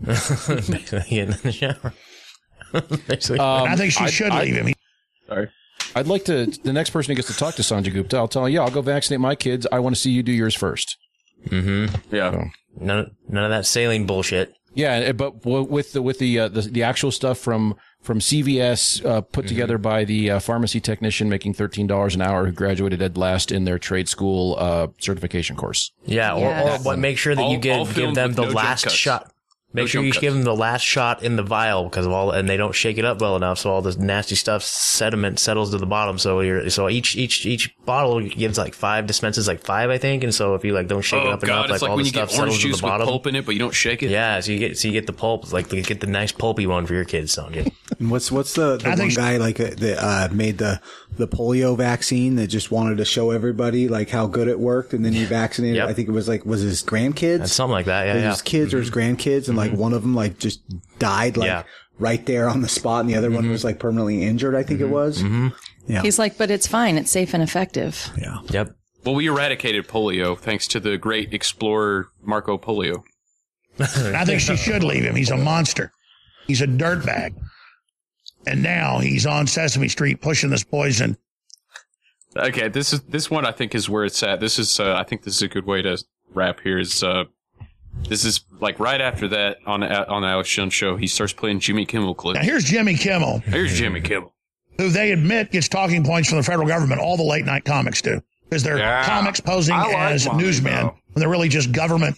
Basically 0.04 1.00
getting 1.10 1.18
in 1.18 1.30
the 1.42 1.52
shower. 1.52 1.92
Basically. 3.06 3.38
Um, 3.38 3.68
I 3.68 3.76
think 3.76 3.92
she 3.92 4.04
I'd- 4.04 4.12
should 4.12 4.32
I'd- 4.32 4.46
leave 4.46 4.56
him. 4.56 4.66
He- 4.68 4.74
Sorry. 5.28 5.48
I'd 5.96 6.06
like 6.08 6.24
to. 6.24 6.46
The 6.46 6.72
next 6.72 6.90
person 6.90 7.12
who 7.12 7.16
gets 7.16 7.28
to 7.28 7.34
talk 7.34 7.54
to 7.54 7.62
Sanjay 7.62 7.92
Gupta, 7.92 8.16
I'll 8.16 8.28
tell 8.28 8.44
him, 8.46 8.52
yeah, 8.52 8.62
I'll 8.62 8.70
go 8.70 8.82
vaccinate 8.82 9.20
my 9.20 9.34
kids. 9.34 9.66
I 9.70 9.78
want 9.78 9.94
to 9.94 10.00
see 10.00 10.10
you 10.10 10.22
do 10.22 10.32
yours 10.32 10.54
first. 10.54 10.96
Mm-hmm. 11.46 12.14
Yeah. 12.14 12.44
None, 12.76 13.12
none 13.28 13.44
of 13.44 13.50
that 13.50 13.64
saline 13.66 14.04
bullshit. 14.06 14.52
Yeah, 14.74 14.92
eh, 14.94 15.12
but 15.12 15.44
with 15.44 15.92
the 15.92 16.02
with 16.02 16.18
the 16.18 16.38
uh, 16.40 16.48
the, 16.48 16.62
the 16.62 16.82
actual 16.82 17.10
stuff 17.10 17.38
from 17.38 17.76
from 18.02 18.18
CVS 18.18 19.04
uh, 19.04 19.20
put 19.22 19.46
together 19.46 19.78
by 19.78 20.04
the 20.04 20.30
uh, 20.32 20.38
pharmacy 20.40 20.80
technician 20.80 21.28
making 21.28 21.54
thirteen 21.54 21.86
dollars 21.86 22.14
an 22.14 22.22
hour 22.22 22.46
who 22.46 22.52
graduated 22.52 22.98
dead 22.98 23.16
last 23.16 23.50
in 23.52 23.64
their 23.64 23.78
trade 23.78 24.08
school 24.08 24.56
uh, 24.58 24.88
certification 24.98 25.56
course. 25.56 25.92
Yeah, 26.04 26.34
or, 26.34 26.40
Yes. 26.40 26.80
or 26.80 26.84
what, 26.84 26.98
make 26.98 27.18
sure 27.18 27.34
that 27.34 27.42
All- 27.42 27.52
you 27.52 27.58
give, 27.58 27.94
give 27.94 28.14
them 28.14 28.32
the 28.34 28.42
no 28.46 28.48
last 28.50 28.90
shot. 28.90 29.32
Make 29.74 29.82
No 29.82 29.86
sure 29.88 30.02
you 30.04 30.12
cuts. 30.12 30.20
give 30.20 30.34
them 30.34 30.44
the 30.44 30.54
last 30.54 30.82
shot 30.82 31.24
in 31.24 31.34
the 31.34 31.42
vial 31.42 31.82
because 31.84 32.06
of 32.06 32.12
all, 32.12 32.30
and 32.30 32.48
they 32.48 32.56
don't 32.56 32.74
shake 32.74 32.96
it 32.96 33.04
up 33.04 33.20
well 33.20 33.34
enough, 33.34 33.58
so 33.58 33.70
all 33.72 33.82
this 33.82 33.96
nasty 33.98 34.36
stuff 34.36 34.62
sediment 34.62 35.40
settles 35.40 35.72
to 35.72 35.78
the 35.78 35.84
bottom. 35.86 36.16
So 36.16 36.40
you're, 36.40 36.70
so 36.70 36.88
each 36.88 37.16
each 37.16 37.44
each 37.44 37.74
bottle 37.84 38.20
gives 38.20 38.56
like 38.56 38.72
five 38.72 39.08
dispenses, 39.08 39.48
like 39.48 39.64
five, 39.64 39.90
I 39.90 39.98
think. 39.98 40.22
And 40.22 40.32
so 40.32 40.54
if 40.54 40.64
you 40.64 40.72
like 40.72 40.86
don't 40.86 41.02
shake 41.02 41.24
it 41.24 41.26
oh 41.26 41.32
up 41.32 41.40
God, 41.40 41.48
enough, 41.48 41.64
it's 41.64 41.70
like, 41.72 41.82
like 41.82 41.90
all 41.90 41.96
when 41.96 42.04
the 42.04 42.08
you 42.08 42.12
stuff 42.12 42.30
get 42.30 42.38
orange 42.38 42.52
settles 42.52 42.56
to 42.62 42.68
juice 42.68 42.80
the 42.80 42.86
with 42.86 42.90
bottom. 42.92 43.06
pulp 43.08 43.26
in 43.26 43.34
it, 43.34 43.44
but 43.46 43.52
you 43.54 43.58
don't 43.58 43.74
shake 43.74 44.04
it. 44.04 44.10
Yeah, 44.10 44.38
so 44.38 44.52
you 44.52 44.58
get 44.60 44.78
so 44.78 44.86
you 44.86 44.92
get 44.92 45.08
the 45.08 45.12
pulp, 45.12 45.52
like 45.52 45.72
you 45.72 45.82
get 45.82 46.00
the 46.00 46.06
nice 46.06 46.30
pulpy 46.30 46.68
one 46.68 46.86
for 46.86 46.94
your 46.94 47.04
kids, 47.04 47.34
Sanjay. 47.34 47.72
And 47.98 48.12
what's 48.12 48.30
what's 48.30 48.54
the, 48.54 48.76
the 48.76 48.90
one 48.90 49.08
guy 49.08 49.38
like 49.38 49.58
uh, 49.58 49.70
that 49.76 49.98
uh, 50.00 50.28
made 50.32 50.58
the 50.58 50.80
the 51.16 51.28
polio 51.28 51.76
vaccine 51.76 52.36
that 52.36 52.48
just 52.48 52.70
wanted 52.70 52.98
to 52.98 53.04
show 53.04 53.30
everybody 53.30 53.88
like 53.88 54.10
how 54.10 54.26
good 54.26 54.48
it 54.48 54.58
worked, 54.58 54.92
and 54.92 55.04
then 55.04 55.12
he 55.12 55.24
vaccinated. 55.42 55.80
I 55.80 55.92
think 55.92 56.08
it 56.08 56.12
was 56.12 56.28
like 56.28 56.44
was 56.44 56.60
his 56.62 56.82
grandkids, 56.82 57.38
That's 57.38 57.52
something 57.52 57.72
like 57.72 57.86
that. 57.86 58.06
Yeah, 58.06 58.14
His 58.14 58.22
yeah. 58.22 58.32
Mm-hmm. 58.32 58.44
kids 58.44 58.74
or 58.74 58.78
his 58.78 58.90
grandkids, 58.90 59.48
and 59.48 59.56
like 59.56 59.72
one 59.72 59.92
of 59.92 60.02
them 60.02 60.14
like 60.14 60.38
just 60.38 60.60
died 60.98 61.36
like 61.36 61.46
Yeah. 61.46 61.62
right 61.98 62.24
there 62.26 62.48
on 62.48 62.62
the 62.62 62.68
spot, 62.68 63.00
and 63.00 63.10
the 63.10 63.16
other 63.16 63.30
one 63.30 63.48
was 63.48 63.64
like 63.64 63.78
permanently 63.78 64.22
injured. 64.24 64.54
I 64.54 64.62
think 64.62 64.80
it 64.80 64.88
was. 64.88 65.22
Mm-hmm. 65.22 65.48
Yeah. 65.86 66.02
He's 66.02 66.18
like, 66.18 66.38
but 66.38 66.50
it's 66.50 66.66
fine. 66.66 66.96
It's 66.96 67.10
safe 67.10 67.34
and 67.34 67.42
effective. 67.42 68.10
Yeah. 68.18 68.38
Yep. 68.48 68.74
Well, 69.04 69.14
we 69.14 69.26
eradicated 69.26 69.86
polio 69.86 70.38
thanks 70.38 70.66
to 70.68 70.80
the 70.80 70.96
great 70.96 71.34
explorer 71.34 72.08
Marco 72.22 72.56
Polio. 72.56 73.02
I 73.78 74.24
think 74.24 74.40
she 74.40 74.56
should 74.56 74.82
leave 74.82 75.04
him. 75.04 75.14
He's 75.14 75.30
a 75.30 75.36
monster. 75.36 75.92
He's 76.46 76.62
a 76.62 76.66
dirtbag. 76.66 77.34
And 78.46 78.62
now 78.62 78.98
he's 78.98 79.26
on 79.26 79.46
Sesame 79.46 79.88
Street 79.88 80.20
pushing 80.20 80.50
this 80.50 80.64
poison. 80.64 81.16
Okay, 82.36 82.68
this 82.68 82.92
is 82.92 83.00
this 83.02 83.30
one 83.30 83.46
I 83.46 83.52
think 83.52 83.74
is 83.74 83.88
where 83.88 84.04
it's 84.04 84.22
at. 84.22 84.40
This 84.40 84.58
is 84.58 84.80
uh, 84.80 84.94
I 84.96 85.04
think 85.04 85.22
this 85.22 85.36
is 85.36 85.42
a 85.42 85.48
good 85.48 85.66
way 85.66 85.82
to 85.82 85.96
wrap 86.32 86.60
here. 86.60 86.78
Is 86.78 87.02
uh, 87.02 87.24
this 88.08 88.24
is 88.24 88.40
like 88.60 88.80
right 88.80 89.00
after 89.00 89.28
that 89.28 89.58
on 89.66 89.80
the- 89.80 90.08
on 90.08 90.22
the 90.22 90.28
Alex 90.28 90.50
Jones 90.50 90.74
show, 90.74 90.96
he 90.96 91.06
starts 91.06 91.32
playing 91.32 91.60
Jimmy 91.60 91.86
Kimmel 91.86 92.14
clips. 92.14 92.38
Now 92.40 92.44
here's 92.44 92.64
Jimmy 92.64 92.96
Kimmel, 92.96 93.38
Here's 93.38 93.74
Jimmy 93.78 94.00
Kimmel. 94.00 94.34
who 94.78 94.90
they 94.90 95.12
admit 95.12 95.52
gets 95.52 95.68
talking 95.68 96.02
points 96.04 96.28
from 96.28 96.38
the 96.38 96.44
federal 96.44 96.66
government. 96.66 97.00
All 97.00 97.16
the 97.16 97.22
late 97.22 97.44
night 97.44 97.64
comics 97.64 98.02
do. 98.02 98.20
Because 98.50 98.64
they're 98.64 98.78
Yeah. 98.78 99.04
comics 99.06 99.38
posing 99.40 99.76
like 99.76 99.94
as 99.96 100.26
mine, 100.26 100.36
newsmen 100.38 100.72
though. 100.74 100.96
when 101.12 101.20
they're 101.20 101.28
really 101.30 101.48
just 101.48 101.70
government 101.72 102.16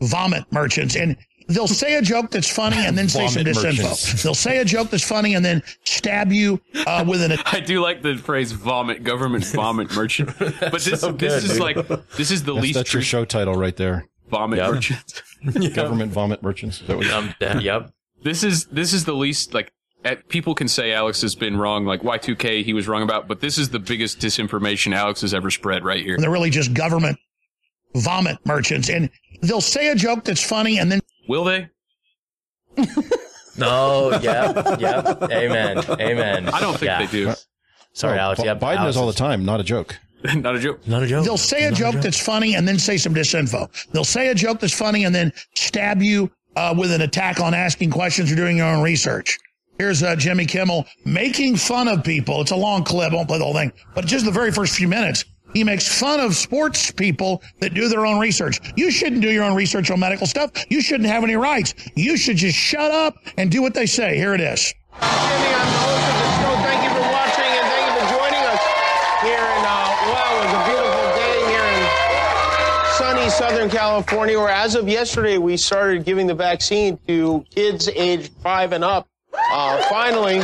vomit 0.00 0.44
merchants. 0.52 0.94
And 0.96 1.16
they'll 1.54 1.68
say 1.68 1.94
a 1.96 2.02
joke 2.02 2.30
that's 2.30 2.50
funny 2.50 2.76
and 2.78 2.96
then 2.96 3.08
say 3.08 3.26
some 3.28 3.44
disinfo. 3.44 4.22
They'll 4.22 4.34
say 4.34 4.58
a 4.58 4.64
joke 4.64 4.90
that's 4.90 5.06
funny 5.06 5.34
and 5.34 5.44
then 5.44 5.62
stab 5.84 6.32
you 6.32 6.60
uh, 6.86 7.04
with 7.06 7.22
an 7.22 7.38
I 7.46 7.60
do 7.60 7.80
like 7.80 8.02
the 8.02 8.16
phrase 8.16 8.52
"vomit," 8.52 9.02
government 9.04 9.44
vomit 9.46 9.92
merchant. 9.96 10.30
But 10.38 10.72
this 10.72 11.00
So 11.00 11.12
this 11.12 11.42
good, 11.42 11.50
is 11.50 11.60
like 11.60 11.76
this 12.16 12.30
is 12.30 12.44
the 12.44 12.52
That's, 12.54 12.62
least 12.62 12.74
that's 12.76 12.92
your 12.92 13.02
show 13.02 13.24
title 13.24 13.54
right 13.54 13.76
there. 13.76 14.06
vomit 14.28 14.58
Yep. 14.58 14.70
merchant. 14.72 15.22
Government 15.74 16.12
vomit 16.12 16.42
merchants. 16.42 16.80
Is 16.80 16.86
that 16.86 16.96
what 16.96 17.10
Um, 17.10 17.34
yep. 17.60 17.92
This 18.22 18.44
is 18.44 18.66
this 18.66 18.92
is 18.92 19.04
the 19.04 19.14
least 19.14 19.52
like 19.54 19.72
at, 20.04 20.28
people 20.28 20.54
can 20.54 20.68
say 20.68 20.92
Alex 20.92 21.20
has 21.22 21.34
been 21.34 21.56
wrong, 21.56 21.84
like 21.84 22.02
Y2K 22.02 22.64
he 22.64 22.72
was 22.72 22.86
wrong 22.88 23.02
about, 23.02 23.28
but 23.28 23.40
this 23.40 23.58
is 23.58 23.70
the 23.70 23.78
biggest 23.78 24.18
disinformation 24.20 24.94
Alex 24.94 25.20
has 25.20 25.32
ever 25.34 25.50
spread 25.50 25.84
right 25.84 26.02
here. 26.02 26.16
they're 26.18 26.30
really 26.30 26.50
just 26.50 26.74
government 26.74 27.18
vomit 27.96 28.38
merchants. 28.46 28.88
And 28.88 29.10
they'll 29.42 29.60
say 29.60 29.88
a 29.90 29.94
joke 29.94 30.24
that's 30.24 30.42
funny 30.42 30.78
and 30.78 30.90
then 30.90 31.00
Will 31.28 31.44
they? 31.44 31.68
No, 33.58 34.18
yeah, 34.22 34.76
yep. 34.78 35.22
Amen. 35.30 35.78
Amen. 36.00 36.48
I 36.48 36.58
don't 36.60 36.72
think 36.72 36.84
Yeah. 36.84 37.04
they 37.04 37.06
do. 37.06 37.34
Sorry, 37.92 38.18
Oh, 38.18 38.22
Alex. 38.22 38.40
Bi- 38.40 38.46
Yep, 38.46 38.60
Biden 38.60 38.76
Alex 38.78 38.84
does 38.84 38.96
all 38.96 39.06
the 39.06 39.12
time. 39.12 39.44
Not 39.44 39.60
a 39.60 39.62
joke. 39.62 39.98
Not 40.34 40.56
a 40.56 40.58
joke. 40.58 40.86
Not 40.88 41.02
a 41.02 41.06
joke. 41.06 41.24
They'll 41.26 41.36
say 41.36 41.64
a 41.64 41.70
Not 41.70 41.78
joke 41.78 41.94
that's 41.96 42.18
funny 42.18 42.54
and 42.54 42.66
then 42.66 42.78
say 42.78 42.96
some 42.96 43.14
disinfo. 43.14 43.68
They'll 43.92 44.04
say 44.04 44.28
a 44.28 44.34
joke 44.34 44.58
that's 44.60 44.72
funny 44.72 45.04
and 45.04 45.14
then 45.14 45.34
stab 45.54 46.00
you 46.00 46.30
uh, 46.56 46.74
with 46.76 46.90
an 46.92 47.02
attack 47.02 47.40
on 47.40 47.52
asking 47.52 47.90
questions 47.90 48.32
or 48.32 48.36
doing 48.36 48.56
your 48.56 48.66
own 48.68 48.82
research. 48.82 49.38
Here's 49.78 50.02
uh, 50.02 50.16
Jimmy 50.16 50.46
Kimmel 50.46 50.86
making 51.04 51.56
fun 51.56 51.88
of 51.88 52.02
people. 52.04 52.40
It's 52.40 52.52
a 52.52 52.56
long 52.56 52.84
clip. 52.84 53.12
I 53.12 53.16
won't 53.16 53.28
play 53.28 53.36
the 53.38 53.44
whole 53.44 53.52
thing, 53.52 53.70
but 53.94 54.06
just 54.06 54.24
the 54.24 54.30
very 54.30 54.50
first 54.50 54.74
few 54.76 54.88
minutes, 54.88 55.26
he 55.52 55.64
makes 55.64 55.86
fun 55.86 56.20
of 56.20 56.34
sports 56.34 56.90
people 56.90 57.42
that 57.60 57.74
do 57.74 57.88
their 57.88 58.06
own 58.06 58.18
research. 58.18 58.60
You 58.76 58.90
shouldn't 58.90 59.20
do 59.20 59.30
your 59.30 59.44
own 59.44 59.54
research 59.54 59.90
on 59.90 60.00
medical 60.00 60.26
stuff. 60.26 60.50
You 60.70 60.80
shouldn't 60.80 61.08
have 61.08 61.22
any 61.24 61.36
rights. 61.36 61.74
You 61.94 62.16
should 62.16 62.36
just 62.36 62.56
shut 62.56 62.90
up 62.90 63.16
and 63.36 63.50
do 63.50 63.60
what 63.60 63.74
they 63.74 63.86
say. 63.86 64.16
Here 64.16 64.34
it 64.34 64.40
is. 64.40 64.72
Jimmy, 65.00 65.04
I'm 65.04 65.66
the 65.66 65.78
host 65.78 66.08
of 66.08 66.16
the 66.18 66.30
show. 66.40 66.54
Thank 66.64 66.82
you 66.84 66.90
for 66.90 67.04
watching 67.12 67.44
and 67.44 67.66
thank 67.68 67.84
you 67.86 67.92
for 68.00 68.06
joining 68.16 68.44
us 68.48 68.62
here 69.20 69.44
in, 69.44 69.62
uh, 69.64 70.12
wow, 70.12 70.30
it 70.32 70.44
was 70.44 70.52
a 70.56 70.62
beautiful 70.68 71.06
day 71.20 71.36
here 71.52 71.68
in 71.68 71.80
sunny 72.96 73.28
Southern 73.30 73.70
California, 73.70 74.38
where 74.38 74.48
as 74.48 74.74
of 74.74 74.88
yesterday, 74.88 75.38
we 75.38 75.56
started 75.56 76.04
giving 76.04 76.26
the 76.26 76.34
vaccine 76.34 76.98
to 77.06 77.44
kids 77.50 77.88
age 77.88 78.30
five 78.42 78.72
and 78.72 78.84
up. 78.84 79.08
Uh, 79.34 79.82
finally 79.88 80.40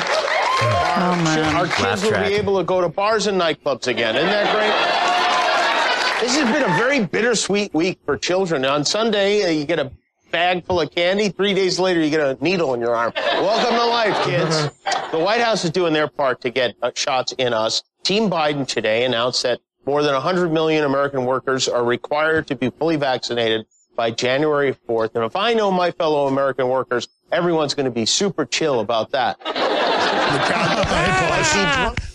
our, 0.63 1.57
our 1.57 1.67
kids 1.67 1.81
Laugh 1.81 2.03
will 2.03 2.11
track. 2.11 2.29
be 2.29 2.35
able 2.35 2.59
to 2.59 2.65
go 2.65 2.81
to 2.81 2.89
bars 2.89 3.27
and 3.27 3.41
nightclubs 3.41 3.87
again. 3.87 4.17
Isn't 4.17 4.29
that 4.29 4.55
great? 4.55 6.23
This 6.23 6.37
has 6.37 6.53
been 6.53 6.69
a 6.69 6.77
very 6.77 7.05
bittersweet 7.05 7.73
week 7.73 8.01
for 8.05 8.17
children. 8.17 8.65
On 8.65 8.85
Sunday, 8.85 9.45
uh, 9.45 9.49
you 9.51 9.65
get 9.65 9.79
a 9.79 9.93
bag 10.33 10.65
full 10.67 10.81
of 10.81 10.91
candy. 10.93 11.29
Three 11.29 11.55
days 11.55 11.79
later, 11.79 12.01
you 12.01 12.11
get 12.11 12.21
a 12.21 12.37
needle 12.43 12.75
in 12.75 12.81
your 12.81 12.95
arm. 12.95 13.13
Welcome 13.15 13.77
to 13.77 13.85
life, 13.85 14.25
kids. 14.25 14.71
The 15.11 15.19
White 15.19 15.41
House 15.41 15.65
is 15.65 15.71
doing 15.71 15.95
their 15.95 16.07
part 16.07 16.43
to 16.43 16.51
get 16.51 16.75
uh, 16.83 16.91
shots 16.95 17.33
in 17.39 17.55
us. 17.55 17.83
Team 18.03 18.29
Biden 18.29 18.67
today 18.67 19.07
announced 19.07 19.43
that 19.43 19.59
more 19.87 20.03
than 20.03 20.13
100 20.13 20.53
million 20.53 20.85
American 20.85 21.25
workers 21.25 21.67
are 21.67 21.83
required 21.83 22.47
to 22.49 22.55
be 22.55 22.69
fully 22.69 22.97
vaccinated 22.97 23.65
by 23.99 24.13
January 24.13 24.77
4th. 24.89 25.17
And 25.17 25.25
if 25.25 25.35
I 25.35 25.53
know 25.53 25.73
my 25.73 25.91
fellow 25.91 26.29
American 26.29 26.69
workers, 26.69 27.09
everyone's 27.33 27.75
going 27.75 27.85
to 27.85 27.91
be 27.91 28.07
super 28.07 28.47
chill 28.47 28.81
about 28.81 29.11
that. 29.11 29.37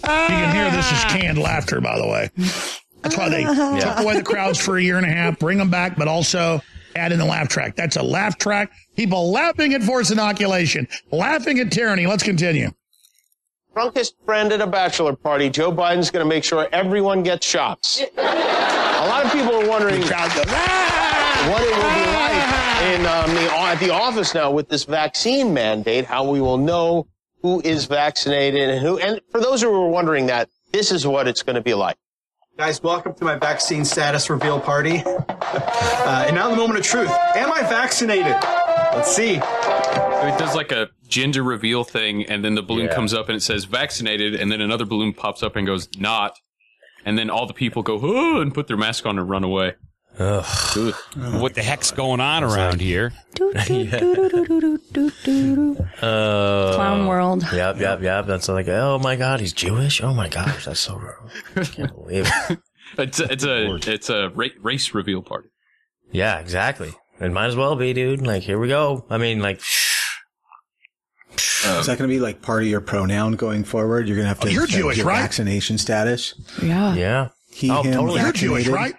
You 0.03 0.09
can 0.09 0.55
hear 0.55 0.69
this 0.69 0.91
is 0.91 1.03
canned 1.05 1.39
laughter, 1.39 1.81
by 1.81 1.97
the 1.97 2.07
way. 2.07 2.29
That's 3.01 3.17
why 3.17 3.29
they 3.29 3.43
took 3.81 3.99
away 3.99 4.17
the 4.17 4.23
crowds 4.23 4.59
for 4.59 4.77
a 4.77 4.83
year 4.83 4.97
and 4.97 5.05
a 5.05 5.09
half, 5.09 5.39
bring 5.39 5.57
them 5.57 5.71
back, 5.71 5.97
but 5.97 6.07
also 6.07 6.61
add 6.95 7.11
in 7.11 7.17
the 7.17 7.25
laugh 7.25 7.49
track. 7.49 7.75
That's 7.75 7.95
a 7.95 8.03
laugh 8.03 8.37
track. 8.37 8.71
People 8.95 9.31
laughing 9.31 9.73
at 9.73 9.81
forced 9.81 10.11
inoculation, 10.11 10.87
laughing 11.11 11.59
at 11.59 11.71
tyranny. 11.71 12.05
Let's 12.05 12.23
continue. 12.23 12.69
drunkest 13.73 14.15
friend 14.25 14.53
at 14.53 14.61
a 14.61 14.67
bachelor 14.67 15.15
party, 15.15 15.49
Joe 15.49 15.71
Biden's 15.71 16.11
going 16.11 16.23
to 16.23 16.29
make 16.29 16.43
sure 16.43 16.67
everyone 16.71 17.23
gets 17.23 17.47
shots. 17.47 18.03
a 18.17 18.21
lot 18.21 19.25
of 19.25 19.31
people 19.31 19.55
are 19.55 19.67
wondering 19.67 20.03
ah! 20.05 21.02
What 21.49 21.61
it 21.61 21.75
will 21.75 21.93
be 21.93 22.11
like 22.13 22.33
in 22.83 23.05
um, 23.05 23.35
the, 23.35 23.51
at 23.53 23.79
the 23.79 23.89
office 23.89 24.33
now 24.33 24.51
with 24.51 24.69
this 24.69 24.83
vaccine 24.83 25.53
mandate, 25.53 26.05
how 26.05 26.29
we 26.29 26.39
will 26.41 26.57
know 26.57 27.07
who 27.41 27.61
is 27.61 27.85
vaccinated 27.85 28.69
and 28.69 28.79
who. 28.81 28.97
And 28.99 29.19
for 29.31 29.41
those 29.41 29.61
who 29.61 29.73
are 29.73 29.89
wondering 29.89 30.27
that, 30.27 30.49
this 30.71 30.91
is 30.91 31.05
what 31.05 31.27
it's 31.27 31.43
going 31.43 31.55
to 31.55 31.61
be 31.61 31.73
like. 31.73 31.97
Guys, 32.57 32.83
welcome 32.83 33.13
to 33.15 33.25
my 33.25 33.35
vaccine 33.35 33.83
status 33.83 34.29
reveal 34.29 34.59
party. 34.59 35.03
Uh, 35.55 36.25
and 36.27 36.35
now 36.35 36.49
the 36.49 36.55
moment 36.55 36.79
of 36.79 36.83
truth. 36.83 37.11
Am 37.35 37.51
I 37.51 37.61
vaccinated? 37.61 38.35
Let's 38.95 39.15
see. 39.15 39.35
So 39.35 40.27
it 40.27 40.37
does 40.39 40.55
like 40.55 40.71
a 40.71 40.89
gender 41.07 41.43
reveal 41.43 41.83
thing, 41.83 42.25
and 42.25 42.43
then 42.43 42.55
the 42.55 42.63
balloon 42.63 42.87
Yeah. 42.87 42.95
comes 42.95 43.13
up 43.13 43.29
and 43.29 43.35
it 43.35 43.41
says 43.41 43.65
vaccinated, 43.65 44.33
and 44.33 44.51
then 44.51 44.61
another 44.61 44.85
balloon 44.85 45.13
pops 45.13 45.43
up 45.43 45.55
and 45.55 45.67
goes 45.67 45.87
not, 45.99 46.37
and 47.05 47.17
then 47.19 47.29
all 47.29 47.45
the 47.45 47.53
people 47.53 47.83
go 47.83 47.99
oh, 48.01 48.41
and 48.41 48.53
put 48.53 48.67
their 48.67 48.77
mask 48.77 49.05
on 49.05 49.19
and 49.19 49.29
run 49.29 49.43
away. 49.43 49.75
Ugh. 50.19 50.93
What 51.41 51.55
the 51.55 51.63
heck's 51.63 51.89
going 51.91 52.19
on 52.19 52.43
around 52.43 52.81
here? 52.81 53.11
Uh, 56.01 56.73
Clown 56.75 57.07
world. 57.07 57.43
Yep, 57.51 57.79
yep, 57.79 58.01
yep. 58.01 58.25
That's 58.27 58.47
like, 58.49 58.67
oh 58.67 58.99
my 58.99 59.15
god, 59.15 59.39
he's 59.39 59.53
Jewish. 59.53 60.01
Oh 60.01 60.13
my 60.13 60.29
gosh, 60.29 60.65
that's 60.65 60.79
so 60.79 60.95
wrong. 60.97 61.29
I 61.55 61.63
can't 61.63 61.93
believe 61.95 62.29
it. 62.49 62.59
It's 62.97 63.19
a, 63.19 63.31
it's 63.31 63.43
a 63.43 63.75
it's 63.91 64.09
a 64.09 64.29
ra- 64.29 64.47
race 64.61 64.93
reveal 64.93 65.21
party. 65.23 65.49
Yeah, 66.11 66.39
exactly. 66.39 66.93
It 67.19 67.31
might 67.31 67.47
as 67.47 67.55
well 67.55 67.75
be, 67.75 67.93
dude. 67.93 68.25
Like, 68.25 68.43
here 68.43 68.59
we 68.59 68.67
go. 68.67 69.05
I 69.09 69.17
mean, 69.17 69.39
like, 69.39 69.61
Is 71.37 71.85
that 71.87 71.97
going 71.97 72.07
to 72.07 72.07
be 72.07 72.19
like 72.19 72.41
part 72.41 72.61
of 72.63 72.67
your 72.69 72.81
pronoun 72.81 73.33
going 73.35 73.63
forward? 73.63 74.07
You're 74.07 74.17
going 74.17 74.25
to 74.25 74.29
have 74.29 74.39
to 74.41 74.47
Oh, 74.47 74.51
you're 74.51 74.67
Jewish, 74.67 74.97
your 74.97 75.07
right? 75.07 75.21
vaccination 75.21 75.77
status. 75.77 76.33
Yeah. 76.61 76.93
yeah. 76.93 77.29
He, 77.51 77.69
Oh, 77.71 77.81
him, 77.83 77.93
totally. 77.93 78.21
You're 78.21 78.31
Jewish, 78.31 78.67
right? 78.67 78.93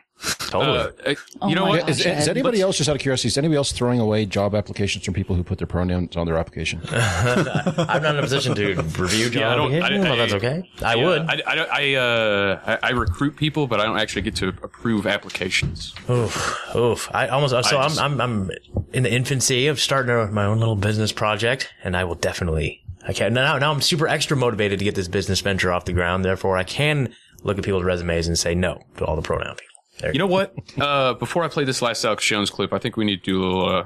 Totally. 0.48 0.78
Uh, 1.04 1.14
Oh 1.42 1.48
you 1.48 1.54
know 1.54 1.64
my 1.64 1.70
what? 1.70 1.80
gosh, 1.80 1.90
Is, 1.90 2.00
is 2.00 2.06
Ed. 2.06 2.28
anybody 2.28 2.60
else, 2.60 2.76
just 2.78 2.88
out 2.88 2.94
of 2.96 3.02
curiosity, 3.02 3.28
is 3.28 3.36
anybody 3.38 3.56
else 3.56 3.72
throwing 3.72 3.98
away 4.00 4.24
job 4.24 4.54
applications 4.54 5.04
from 5.04 5.12
people 5.14 5.34
who 5.36 5.42
put 5.42 5.58
their 5.58 5.66
pronouns 5.66 6.16
on 6.16 6.26
their 6.26 6.36
application? 6.38 6.80
I'm 6.90 8.02
not 8.02 8.14
in 8.14 8.18
a 8.18 8.22
position 8.22 8.54
to 8.54 8.74
review 8.98 9.30
job 9.30 9.40
Yeah, 9.40 9.52
I 9.52 9.56
don't- 9.56 9.72
I- 9.72 9.76
application. 9.78 10.02
well, 10.04 10.16
that's 10.16 10.32
okay. 10.34 10.70
I 10.82 10.94
Yeah, 10.94 11.04
would. 11.04 11.22
I, 11.22 11.42
I, 11.46 11.54
don't- 11.54 11.70
I, 11.70 11.94
uh, 11.94 12.78
I, 12.82 12.88
I 12.88 12.90
recruit 12.92 13.36
people, 13.36 13.66
but 13.66 13.80
I 13.80 13.84
don't 13.84 13.98
actually 13.98 14.22
get 14.22 14.36
to 14.36 14.48
approve 14.48 15.06
applications. 15.06 15.94
Oof, 16.08 16.74
oof. 16.76 17.10
I 17.14 17.28
almost, 17.28 17.50
so 17.68 17.76
I 17.78 17.84
I'm, 17.86 17.98
I'm, 17.98 18.20
I'm 18.20 18.50
in 18.92 19.02
the 19.02 19.12
infancy 19.12 19.66
of 19.66 19.80
starting 19.80 20.14
a, 20.14 20.26
my 20.30 20.44
own 20.44 20.58
little 20.60 20.76
business 20.76 21.12
project 21.12 21.72
and 21.82 21.96
I 21.96 22.04
will 22.04 22.14
definitely, 22.14 22.82
I 23.06 23.12
can, 23.12 23.34
now, 23.34 23.58
now 23.58 23.72
I'm 23.72 23.80
super 23.82 24.06
extra 24.08 24.36
motivated 24.36 24.78
to 24.78 24.84
get 24.84 24.94
this 24.94 25.08
business 25.08 25.40
venture 25.40 25.72
off 25.72 25.84
the 25.84 25.92
ground. 25.92 26.24
Therefore 26.24 26.56
I 26.56 26.64
can 26.64 27.12
look 27.42 27.58
at 27.58 27.64
people's 27.64 27.84
resumes 27.84 28.26
and 28.28 28.38
say 28.38 28.54
no 28.54 28.80
to 28.96 29.04
all 29.04 29.16
the 29.16 29.22
pronoun 29.22 29.56
people. 29.56 29.73
There 30.00 30.12
You 30.12 30.18
know 30.18 30.26
what? 30.26 30.54
Uh, 30.80 31.14
before 31.14 31.44
I 31.44 31.48
play 31.48 31.64
this 31.64 31.80
last 31.82 32.04
Alex 32.04 32.24
Jones 32.24 32.50
clip, 32.50 32.72
I 32.72 32.78
think 32.78 32.96
we 32.96 33.04
need 33.04 33.22
to 33.22 33.30
do 33.32 33.40
a 33.40 33.44
little. 33.44 33.68
Uh... 33.68 33.84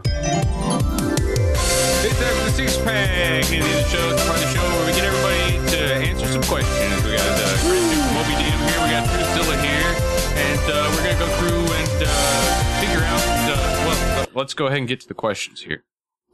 It's 2.00 2.18
time 2.18 2.34
for 2.36 2.44
the 2.44 2.50
six 2.52 2.76
pack. 2.78 3.44
And 3.52 3.62
the 3.62 3.82
show, 3.84 4.08
it's 4.10 4.24
part 4.24 4.36
of 4.36 4.42
the 4.42 4.48
show 4.54 4.62
where 4.62 4.86
we 4.86 4.92
get 4.92 5.04
everybody 5.04 5.70
to 5.76 5.94
answer 6.08 6.26
some 6.28 6.42
questions. 6.44 7.04
We 7.04 7.12
got 7.12 7.28
uh, 7.28 7.44
Christian 7.60 8.00
from 8.00 8.14
Moby 8.14 8.34
Dim 8.40 8.58
here. 8.58 8.80
We 8.82 8.88
got 8.88 9.04
Drew 9.36 9.52
here, 9.60 9.92
and 10.34 10.60
uh, 10.72 10.90
we're 10.96 11.04
gonna 11.04 11.18
go 11.18 11.28
through 11.36 11.60
and 11.76 12.02
uh, 12.02 12.80
figure 12.80 13.04
out. 13.04 13.20
Uh, 13.50 14.16
well, 14.16 14.26
let's 14.34 14.54
go 14.54 14.66
ahead 14.66 14.78
and 14.78 14.88
get 14.88 15.00
to 15.02 15.08
the 15.08 15.14
questions 15.14 15.60
here. 15.62 15.84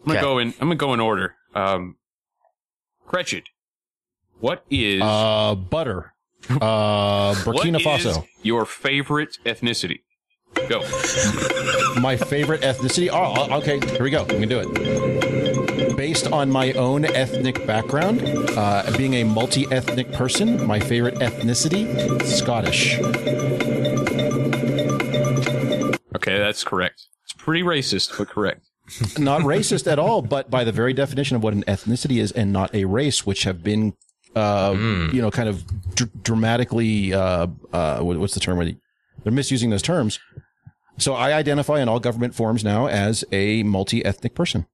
I'm 0.03 0.07
gonna 0.07 0.18
Okay. 0.20 0.25
go 0.27 0.39
in. 0.39 0.49
I'm 0.61 0.68
gonna 0.68 0.77
go 0.77 0.95
in 0.95 1.01
order. 1.01 1.35
Um, 1.55 1.97
Cretched, 3.07 3.51
what 4.39 4.64
is 4.70 5.03
Uh, 5.03 5.57
butter. 5.57 6.14
Uh, 6.51 7.35
Burkina 7.37 7.85
what 7.85 8.01
is 8.01 8.07
Faso. 8.07 8.27
your 8.43 8.67
favorite 8.67 9.39
ethnicity? 9.45 10.01
Go. 10.69 10.81
My 12.01 12.17
favorite 12.17 12.61
ethnicity. 12.63 13.09
Oh, 13.11 13.35
oh, 13.51 13.59
okay. 13.59 13.81
Here 13.81 14.03
we 14.03 14.11
go. 14.11 14.25
We 14.25 14.41
can 14.41 14.49
do 14.49 14.61
it. 14.61 15.97
Based 15.97 16.31
on 16.31 16.51
my 16.51 16.73
own 16.73 17.05
ethnic 17.05 17.67
background, 17.67 18.23
uh, 18.57 18.85
being 18.97 19.15
a 19.15 19.25
multi-ethnic 19.25 20.13
person, 20.13 20.65
my 20.67 20.79
favorite 20.81 21.17
ethnicity, 21.17 22.23
Scottish. 22.23 22.99
Okay, 26.17 26.39
that's 26.39 26.65
correct. 26.65 27.07
It's 27.25 27.33
pretty 27.33 27.63
racist, 27.63 28.17
but 28.17 28.29
correct. 28.29 28.67
Not 29.19 29.43
racist 29.43 29.91
at 29.91 29.99
all, 29.99 30.23
but 30.23 30.51
by 30.51 30.63
the 30.65 30.73
very 30.73 30.93
definition 30.93 31.37
of 31.37 31.43
what 31.43 31.55
an 31.55 31.65
ethnicity 31.65 32.21
is, 32.21 32.33
and 32.33 32.53
not 32.53 32.75
a 32.75 32.85
race, 32.85 33.25
which 33.27 33.45
have 33.45 33.63
been, 33.63 33.95
uh, 34.37 34.74
you 35.12 35.20
know, 35.22 35.30
kind 35.30 35.49
of 35.49 35.64
dr- 35.95 36.22
dramatically, 36.22 37.12
uh, 37.14 37.47
uh, 37.72 38.01
what's 38.01 38.35
the 38.35 38.41
term? 38.41 38.59
They- 38.59 38.76
They're 39.22 39.32
misusing 39.32 39.70
those 39.70 39.82
terms. 39.82 40.18
So 40.99 41.14
I 41.14 41.32
identify 41.32 41.80
in 41.80 41.89
all 41.89 41.99
government 42.01 42.35
forms 42.35 42.62
now 42.62 42.87
as 42.87 43.24
a 43.32 43.62
multi-ethnic 43.64 44.35
person. 44.35 44.66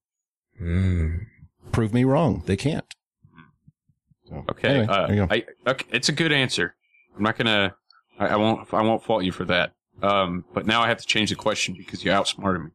Prove 1.72 1.94
me 1.94 2.04
wrong. 2.04 2.42
They 2.46 2.56
can't. 2.56 2.84
Okay, 4.50 4.68
Anyway, 4.68 4.86
uh, 4.88 5.06
there 5.06 5.16
you 5.16 5.26
go. 5.26 5.34
I, 5.34 5.44
okay, 5.70 5.86
it's 5.90 6.08
a 6.08 6.12
good 6.12 6.30
answer. 6.32 6.74
I'm 7.16 7.22
not 7.22 7.36
gonna, 7.36 7.74
I, 8.18 8.26
I 8.28 8.36
won't, 8.36 8.72
I 8.72 8.82
won't 8.82 9.02
fault 9.02 9.24
you 9.24 9.32
for 9.32 9.44
that. 9.46 9.72
Um, 10.02 10.44
but 10.54 10.66
now 10.66 10.82
I 10.82 10.88
have 10.88 10.98
to 10.98 11.06
change 11.06 11.30
the 11.30 11.36
question 11.36 11.74
because 11.76 12.04
you 12.04 12.12
outsmarted 12.12 12.62
me. 12.64 12.70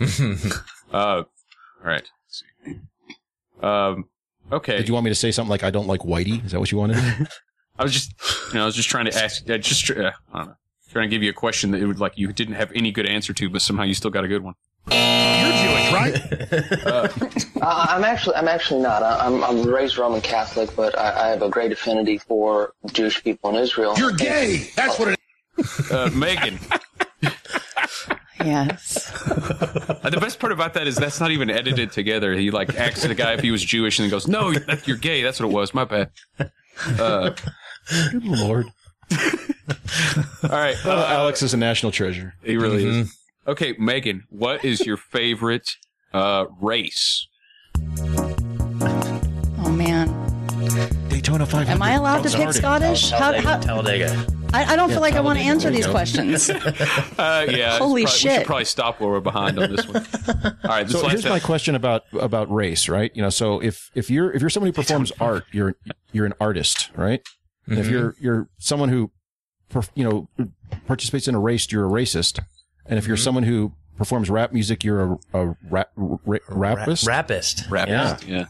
uh, 0.92 1.22
all 1.22 1.26
right. 1.82 2.08
Um, 3.62 4.08
okay. 4.56 4.76
Did 4.78 4.88
you 4.88 4.94
want 4.94 5.04
me 5.04 5.10
to 5.10 5.14
say 5.14 5.30
something 5.30 5.50
like 5.50 5.62
I 5.64 5.70
don't 5.70 5.86
like 5.86 6.00
whitey? 6.00 6.44
Is 6.44 6.52
that 6.52 6.60
what 6.60 6.70
you 6.72 6.78
wanted? 6.78 6.96
I 7.78 7.82
was 7.82 7.92
just, 7.92 8.12
you 8.48 8.54
know, 8.54 8.62
I 8.62 8.66
was 8.66 8.74
just 8.76 8.88
trying 8.88 9.06
to 9.06 9.14
ask, 9.22 9.48
uh, 9.50 9.58
just, 9.58 9.90
uh, 9.90 10.12
I 10.32 10.38
don't 10.38 10.46
know, 10.48 10.56
trying 10.92 11.08
to 11.10 11.14
give 11.14 11.22
you 11.22 11.30
a 11.30 11.34
question 11.34 11.72
that 11.72 11.82
it 11.82 11.86
would 11.86 11.98
like 11.98 12.16
you 12.16 12.32
didn't 12.32 12.54
have 12.54 12.70
any 12.74 12.92
good 12.92 13.06
answer 13.06 13.32
to, 13.32 13.48
but 13.50 13.62
somehow 13.62 13.82
you 13.82 13.94
still 13.94 14.10
got 14.12 14.24
a 14.24 14.28
good 14.28 14.42
one. 14.44 14.54
You're 14.90 15.52
Jewish, 15.62 15.92
right? 15.92 17.40
Uh, 17.64 17.86
I'm 17.88 18.04
actually, 18.04 18.36
I'm 18.36 18.46
actually 18.48 18.82
not. 18.82 19.02
I- 19.02 19.24
I'm, 19.26 19.42
I'm 19.42 19.62
raised 19.66 19.96
Roman 19.96 20.20
Catholic, 20.20 20.76
but 20.76 20.98
I, 20.98 21.24
I 21.24 21.28
have 21.28 21.40
a 21.40 21.48
great 21.48 21.72
affinity 21.72 22.18
for 22.18 22.74
Jewish 22.92 23.24
people 23.24 23.48
in 23.50 23.56
Israel. 23.56 23.94
You're 23.96 24.12
gay. 24.12 24.68
That's 24.76 24.98
what 24.98 25.08
it 25.08 25.90
Uh, 25.90 26.10
Megan. 26.14 26.58
Yes. 28.44 29.10
Uh, 29.26 30.10
the 30.10 30.18
best 30.20 30.38
part 30.38 30.52
about 30.52 30.74
that 30.74 30.86
is 30.86 30.96
that's 30.96 31.20
not 31.20 31.30
even 31.30 31.50
edited 31.50 31.92
together. 31.92 32.34
He 32.34 32.50
like 32.50 32.74
asks 32.76 33.02
the 33.02 33.14
guy 33.14 33.32
if 33.34 33.40
he 33.40 33.50
was 33.50 33.64
Jewish 33.64 33.98
and 33.98 34.04
then 34.04 34.10
goes, 34.10 34.28
"No, 34.28 34.52
you're 34.84 34.96
gay." 34.96 35.22
That's 35.22 35.40
what 35.40 35.48
it 35.48 35.52
was. 35.52 35.72
My 35.74 35.84
bad. 35.84 36.10
Uh, 36.98 37.30
Good 38.10 38.24
lord. 38.24 38.66
all 40.42 40.48
right, 40.50 40.76
Uh, 40.84 40.90
uh, 40.90 41.06
Alex 41.10 41.42
is 41.42 41.54
a 41.54 41.56
national 41.56 41.92
treasure. 41.92 42.34
he 42.42 42.56
really 42.56 42.84
is. 42.86 43.16
Okay, 43.46 43.74
Megan, 43.78 44.24
what 44.30 44.64
is 44.64 44.86
your 44.86 44.96
favorite 44.96 45.68
uh, 46.14 46.46
race? 46.60 47.26
Oh 49.58 49.70
man. 49.70 50.08
Daytona 51.08 51.44
500. 51.46 51.70
Am 51.70 51.82
I 51.82 51.92
allowed 51.92 52.22
to 52.22 52.30
pick 52.36 52.52
Scottish? 52.54 53.10
How, 53.10 53.38
how, 53.40 53.58
Talladega. 53.58 54.26
I, 54.54 54.72
I 54.72 54.76
don't 54.76 54.88
Yeah, 54.88 54.94
feel 54.94 55.02
like 55.02 55.14
I 55.14 55.20
want 55.20 55.38
to 55.38 55.44
answer 55.44 55.70
these 55.70 55.86
go. 55.86 55.92
questions. 55.92 56.50
Uh, 57.18 57.46
yeah, 57.48 57.78
Holy 57.78 58.02
it's 58.02 58.12
prob- 58.22 58.32
We 58.32 58.36
should 58.38 58.46
probably 58.46 58.64
stop 58.64 59.00
where 59.00 59.10
we're 59.10 59.20
behind 59.20 59.58
on 59.58 59.74
this 59.74 59.86
one. 59.86 60.04
All 60.28 60.52
right, 60.64 60.86
this 60.86 61.00
So 61.00 61.06
here's 61.08 61.24
my 61.24 61.40
question 61.40 61.74
about 61.74 62.02
about 62.12 62.50
race, 62.52 62.88
right? 62.88 63.10
You 63.14 63.22
know, 63.22 63.30
so 63.30 63.60
if 63.60 63.90
if 63.94 64.10
you're 64.10 64.32
if 64.32 64.40
you're 64.40 64.50
somebody 64.50 64.70
who 64.70 64.74
performs 64.74 65.12
art, 65.20 65.44
you're 65.52 65.74
you're 66.12 66.26
an 66.26 66.34
artist, 66.40 66.90
right? 66.96 67.20
And 67.66 67.78
if 67.78 67.88
you're 67.88 68.14
you're 68.20 68.48
someone 68.58 68.88
who, 68.90 69.10
perf- 69.72 69.90
you 69.94 70.04
know, 70.04 70.28
participates 70.86 71.28
in 71.28 71.34
a 71.34 71.40
race, 71.40 71.70
you're 71.72 71.86
a 71.86 71.90
racist. 71.90 72.40
And 72.86 72.98
if 72.98 73.06
you're 73.06 73.16
someone 73.16 73.44
who 73.44 73.72
performs 73.96 74.28
rap 74.28 74.52
music, 74.52 74.84
you're 74.84 75.18
a, 75.32 75.40
a 75.40 75.56
rap, 75.70 75.90
ra- 75.96 76.38
rapist. 76.48 77.06
Rapist. 77.06 77.64
Rapist. 77.70 78.26
Yeah. 78.28 78.46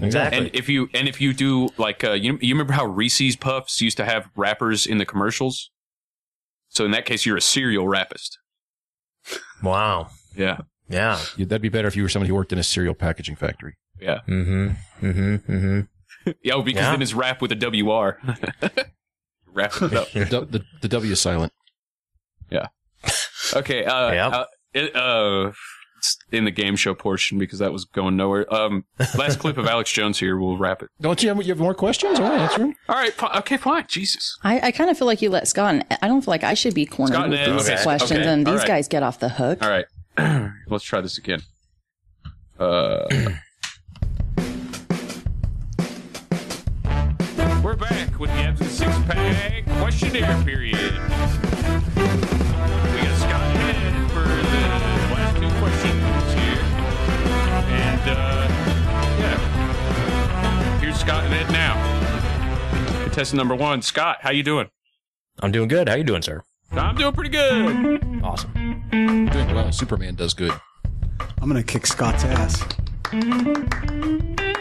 Exactly. 0.00 0.38
And 0.38 0.50
if 0.54 0.68
you 0.68 0.88
and 0.94 1.08
if 1.08 1.20
you 1.20 1.32
do 1.32 1.70
like 1.76 2.04
uh, 2.04 2.12
you 2.12 2.38
you 2.40 2.54
remember 2.54 2.72
how 2.72 2.86
Reese's 2.86 3.36
Puffs 3.36 3.80
used 3.80 3.96
to 3.96 4.04
have 4.04 4.28
rappers 4.36 4.86
in 4.86 4.98
the 4.98 5.04
commercials? 5.04 5.70
So 6.68 6.84
in 6.84 6.90
that 6.92 7.04
case, 7.06 7.24
you're 7.26 7.36
a 7.36 7.40
serial 7.40 7.88
rapist. 7.88 8.38
Wow. 9.62 10.08
Yeah. 10.36 10.58
Yeah. 10.88 11.18
Yeah, 11.36 11.46
That'd 11.46 11.62
be 11.62 11.68
better 11.68 11.88
if 11.88 11.96
you 11.96 12.02
were 12.02 12.08
somebody 12.08 12.28
who 12.28 12.34
worked 12.34 12.52
in 12.52 12.58
a 12.58 12.62
cereal 12.62 12.94
packaging 12.94 13.36
factory. 13.36 13.76
Yeah. 14.00 14.20
Mm-hmm. 14.28 15.06
Mm-hmm. 15.06 15.34
Mm-hmm. 15.52 15.80
Yeah, 16.42 16.54
oh, 16.54 16.62
because 16.62 16.82
Yeah. 16.82 16.90
then 16.90 17.00
it's 17.02 17.14
rap 17.14 17.40
with 17.40 17.52
a 17.52 17.56
WR. 17.56 18.20
rap 19.52 19.72
it 19.82 19.94
up. 19.94 20.10
The, 20.12 20.24
du- 20.26 20.44
the, 20.44 20.64
the 20.82 20.88
W 20.88 21.12
is 21.12 21.20
silent. 21.20 21.52
Yeah. 22.50 22.66
Okay. 23.54 23.84
Uh, 23.84 24.12
Yep. 24.12 24.32
uh, 24.32 24.44
it, 24.74 24.96
uh, 24.96 25.48
it's 25.48 25.58
in 26.32 26.44
the 26.44 26.50
game 26.50 26.76
show 26.76 26.94
portion 26.94 27.38
because 27.38 27.58
that 27.58 27.72
was 27.72 27.84
going 27.84 28.16
nowhere. 28.16 28.52
Um, 28.52 28.84
last 29.16 29.38
clip 29.38 29.56
of 29.58 29.66
Alex 29.66 29.92
Jones 29.92 30.18
here. 30.18 30.36
We'll 30.38 30.56
wrap 30.58 30.82
it. 30.82 30.90
Don't 31.00 31.22
you 31.22 31.28
have, 31.28 31.38
you 31.38 31.48
have 31.52 31.58
more 31.58 31.74
questions? 31.74 32.18
All 32.18 32.28
right, 32.28 32.40
answer 32.40 32.58
them. 32.58 32.74
All 32.88 32.96
right. 32.96 33.12
fi- 33.12 33.38
Okay. 33.38 33.56
Fine. 33.56 33.86
Jesus. 33.88 34.36
I, 34.42 34.60
I 34.68 34.70
kind 34.72 34.90
of 34.90 34.98
feel 34.98 35.06
like 35.06 35.22
you 35.22 35.30
let 35.30 35.48
Scott, 35.48 35.74
and 35.74 35.84
I 36.02 36.08
don't 36.08 36.22
feel 36.22 36.32
like 36.32 36.44
I 36.44 36.54
should 36.54 36.74
be 36.74 36.86
cornered 36.86 37.14
Scott 37.14 37.30
with 37.30 37.38
these 37.38 37.68
okay, 37.70 37.82
questions, 37.82 38.20
okay, 38.20 38.28
and 38.28 38.46
these 38.46 38.58
right. 38.60 38.66
guys 38.66 38.88
get 38.88 39.02
off 39.02 39.18
the 39.20 39.28
hook. 39.28 39.62
All 39.62 39.70
right. 39.70 39.86
Let's 40.68 40.84
try 40.84 41.00
this 41.00 41.18
again. 41.18 41.40
Uh, 42.58 43.06
we're 47.62 47.76
back 47.76 48.18
with 48.18 48.30
the 48.30 48.36
Absent 48.36 48.70
Six 48.70 48.90
Pack 49.06 49.64
questionnaire 49.78 50.42
period. 50.44 50.94
Yeah. 58.14 59.38
Here's 60.80 60.98
Scott 60.98 61.24
and 61.24 61.34
Ed 61.34 61.50
now. 61.50 61.76
Contestant 63.04 63.36
number 63.38 63.54
one, 63.54 63.82
Scott, 63.82 64.18
how 64.20 64.30
you 64.30 64.42
doing? 64.42 64.68
I'm 65.40 65.52
doing 65.52 65.68
good. 65.68 65.88
How 65.88 65.94
you 65.94 66.04
doing, 66.04 66.22
sir? 66.22 66.42
I'm 66.72 66.96
doing 66.96 67.12
pretty 67.12 67.30
good. 67.30 68.22
Awesome. 68.22 68.52
Doing 68.90 69.54
well. 69.54 69.72
Superman 69.72 70.14
does 70.14 70.34
good. 70.34 70.52
I'm 71.40 71.48
gonna 71.48 71.62
kick 71.62 71.86
Scott's 71.86 72.24
ass. 72.24 72.62
All 73.12 73.20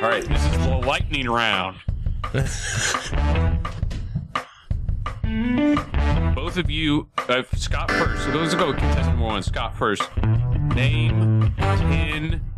right, 0.10 0.24
this 0.28 0.44
is 0.46 0.52
the 0.66 0.82
lightning 0.86 1.28
round. 1.28 1.78
Both 6.34 6.58
of 6.58 6.70
you, 6.70 7.10
uh, 7.28 7.44
Scott 7.56 7.92
first. 7.92 8.24
So 8.24 8.32
those 8.32 8.56
go 8.56 8.72
contestant 8.72 9.08
number 9.08 9.26
one. 9.26 9.44
Scott 9.44 9.76
first. 9.78 10.04
Name 10.76 11.54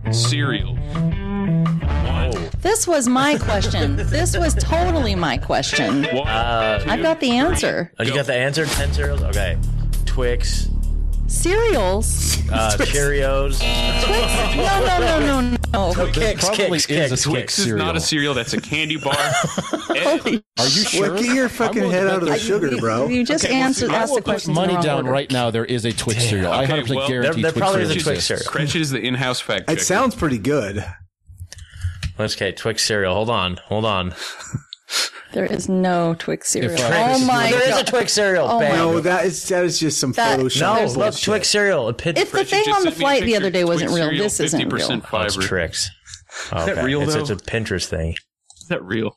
ten 0.10 0.14
cereals. 0.14 0.78
One. 0.96 2.50
This 2.62 2.88
was 2.88 3.08
my 3.08 3.38
question. 3.38 3.96
this 4.10 4.36
was 4.38 4.56
totally 4.56 5.14
my 5.16 5.38
question. 5.38 6.04
One, 6.06 6.28
Uh, 6.28 6.84
I've 6.88 7.02
got 7.02 7.20
the 7.20 7.32
answer. 7.32 7.92
oh, 8.00 8.04
you 8.04 8.14
got 8.14 8.26
the 8.26 8.34
answer? 8.36 8.66
10 8.66 8.94
cereals? 8.94 9.22
Okay. 9.24 9.58
Twix, 10.06 10.68
Cereals. 11.28 12.40
uh, 12.52 12.72
Cheerios. 12.80 13.62
No, 14.58 14.86
no, 14.86 15.00
no, 15.00 15.20
no, 15.20 15.42
no. 15.52 15.58
Oh, 15.72 15.94
kicks, 16.14 16.46
probably 16.46 16.80
kicks, 16.80 16.90
is 16.90 17.12
a 17.12 17.16
kicks. 17.16 17.24
Twix 17.24 17.60
is 17.60 17.68
not 17.68 17.96
a 17.96 18.00
cereal. 18.00 18.34
That's 18.34 18.54
a 18.54 18.62
candy 18.62 18.98
bar. 18.98 19.14
Ed, 19.96 20.22
Are 20.26 20.64
you 20.64 20.68
sure? 20.70 21.12
What, 21.14 21.22
get 21.22 21.36
your 21.36 21.48
fucking 21.50 21.90
head 21.92 22.08
out 22.08 22.16
of 22.16 22.22
the 22.22 22.32
that- 22.32 22.42
sugar, 22.42 22.76
bro. 22.78 23.08
You 23.08 23.24
just 23.26 23.46
Okay, 23.46 23.54
answered, 23.54 23.90
see, 23.90 23.96
I 23.96 24.00
asked 24.00 24.10
will 24.10 24.18
the 24.18 24.22
put 24.24 24.32
question. 24.32 24.54
money 24.56 24.76
down 24.82 25.06
right 25.06 25.32
now. 25.32 25.52
There 25.52 25.66
is 25.66 25.86
a 25.86 25.92
Twix 25.92 26.24
cereal. 26.28 26.52
I 26.52 26.64
Okay, 26.64 26.82
100% 26.82 26.96
well, 26.96 27.08
guarantee 27.08 27.42
there- 27.42 27.52
there 27.52 27.52
Twix 27.52 27.58
probably 27.60 27.82
is 27.84 27.90
a 27.90 27.94
cereal 27.94 28.04
Twix 28.16 28.26
cereal. 28.26 28.46
Cretch 28.52 28.76
is 28.76 28.90
the 28.90 29.00
in-house 29.00 29.40
fact. 29.42 29.70
It 29.70 29.82
sounds 29.82 30.16
pretty 30.16 30.40
good. 30.40 30.84
Let's 32.18 32.36
okay, 32.36 32.52
Twix 32.52 32.84
cereal. 32.84 33.14
Hold 33.14 33.30
on. 33.30 33.58
Hold 33.66 33.86
on. 33.86 34.14
There 35.32 35.46
is 35.46 35.70
no 35.70 36.16
Twix 36.18 36.50
cereal. 36.50 36.74
If, 36.74 36.80
uh, 36.80 37.14
oh 37.16 37.26
my 37.26 37.52
there 37.52 37.62
is 37.62 37.70
god. 37.76 37.88
a 37.88 37.92
Twix 37.92 38.14
cereal. 38.14 38.48
Oh 38.50 38.60
my 38.60 38.70
No, 38.70 39.00
that 39.00 39.26
is 39.26 39.48
that 39.50 39.64
is 39.64 39.80
just 39.80 40.00
some 40.00 40.12
That- 40.14 40.40
Photoshop. 40.40 40.76
No, 40.76 40.86
look, 40.86 40.96
bullshit. 40.96 41.24
Twix 41.24 41.48
cereal. 41.50 41.88
A 41.88 41.94
pit- 41.94 42.18
If 42.18 42.32
the 42.32 42.44
thing 42.44 42.64
on 42.70 42.84
the 42.84 42.86
sent 42.86 42.86
me 42.86 42.92
a 42.92 42.96
flight 43.00 43.24
the 43.24 43.36
other 43.36 43.52
day 43.52 43.64
wasn't 43.64 43.92
real, 43.92 44.10
this 44.10 44.40
isn't 44.40 44.70
real. 44.74 44.88
50% 44.90 44.92
Oh, 45.14 45.22
it's 45.22 45.36
fiber. 45.36 45.46
tricks. 45.48 45.90
Oh, 46.52 46.66
that 46.66 46.78
okay. 46.78 46.84
real, 46.86 47.02
it's, 47.04 47.14
though? 47.14 47.22
it's 47.22 47.30
a 47.30 47.36
Pinterest 47.36 47.86
thing. 47.86 48.16
Is 48.62 48.68
that 48.70 48.84
real? 48.84 49.14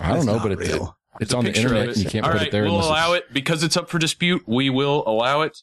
I 0.00 0.12
don't 0.12 0.26
know, 0.26 0.38
but 0.40 0.52
it, 0.52 0.58
real. 0.58 0.96
it's 1.20 1.32
on 1.32 1.44
the 1.44 1.52
Picture 1.52 1.66
of 1.68 1.72
internet 1.72 1.96
and 1.96 2.04
you 2.04 2.10
can't 2.10 2.24
All 2.26 2.32
put 2.32 2.38
right, 2.38 2.46
it 2.48 2.52
there 2.52 2.62
we'll 2.64 2.72
unless 2.74 2.86
allow 2.88 3.12
it's- 3.14 3.28
it 3.30 3.34
because 3.34 3.62
it's 3.62 3.76
up 3.76 3.88
for 3.88 3.98
dispute. 3.98 4.42
We 4.46 4.68
will 4.70 5.04
allow 5.06 5.42
it. 5.42 5.56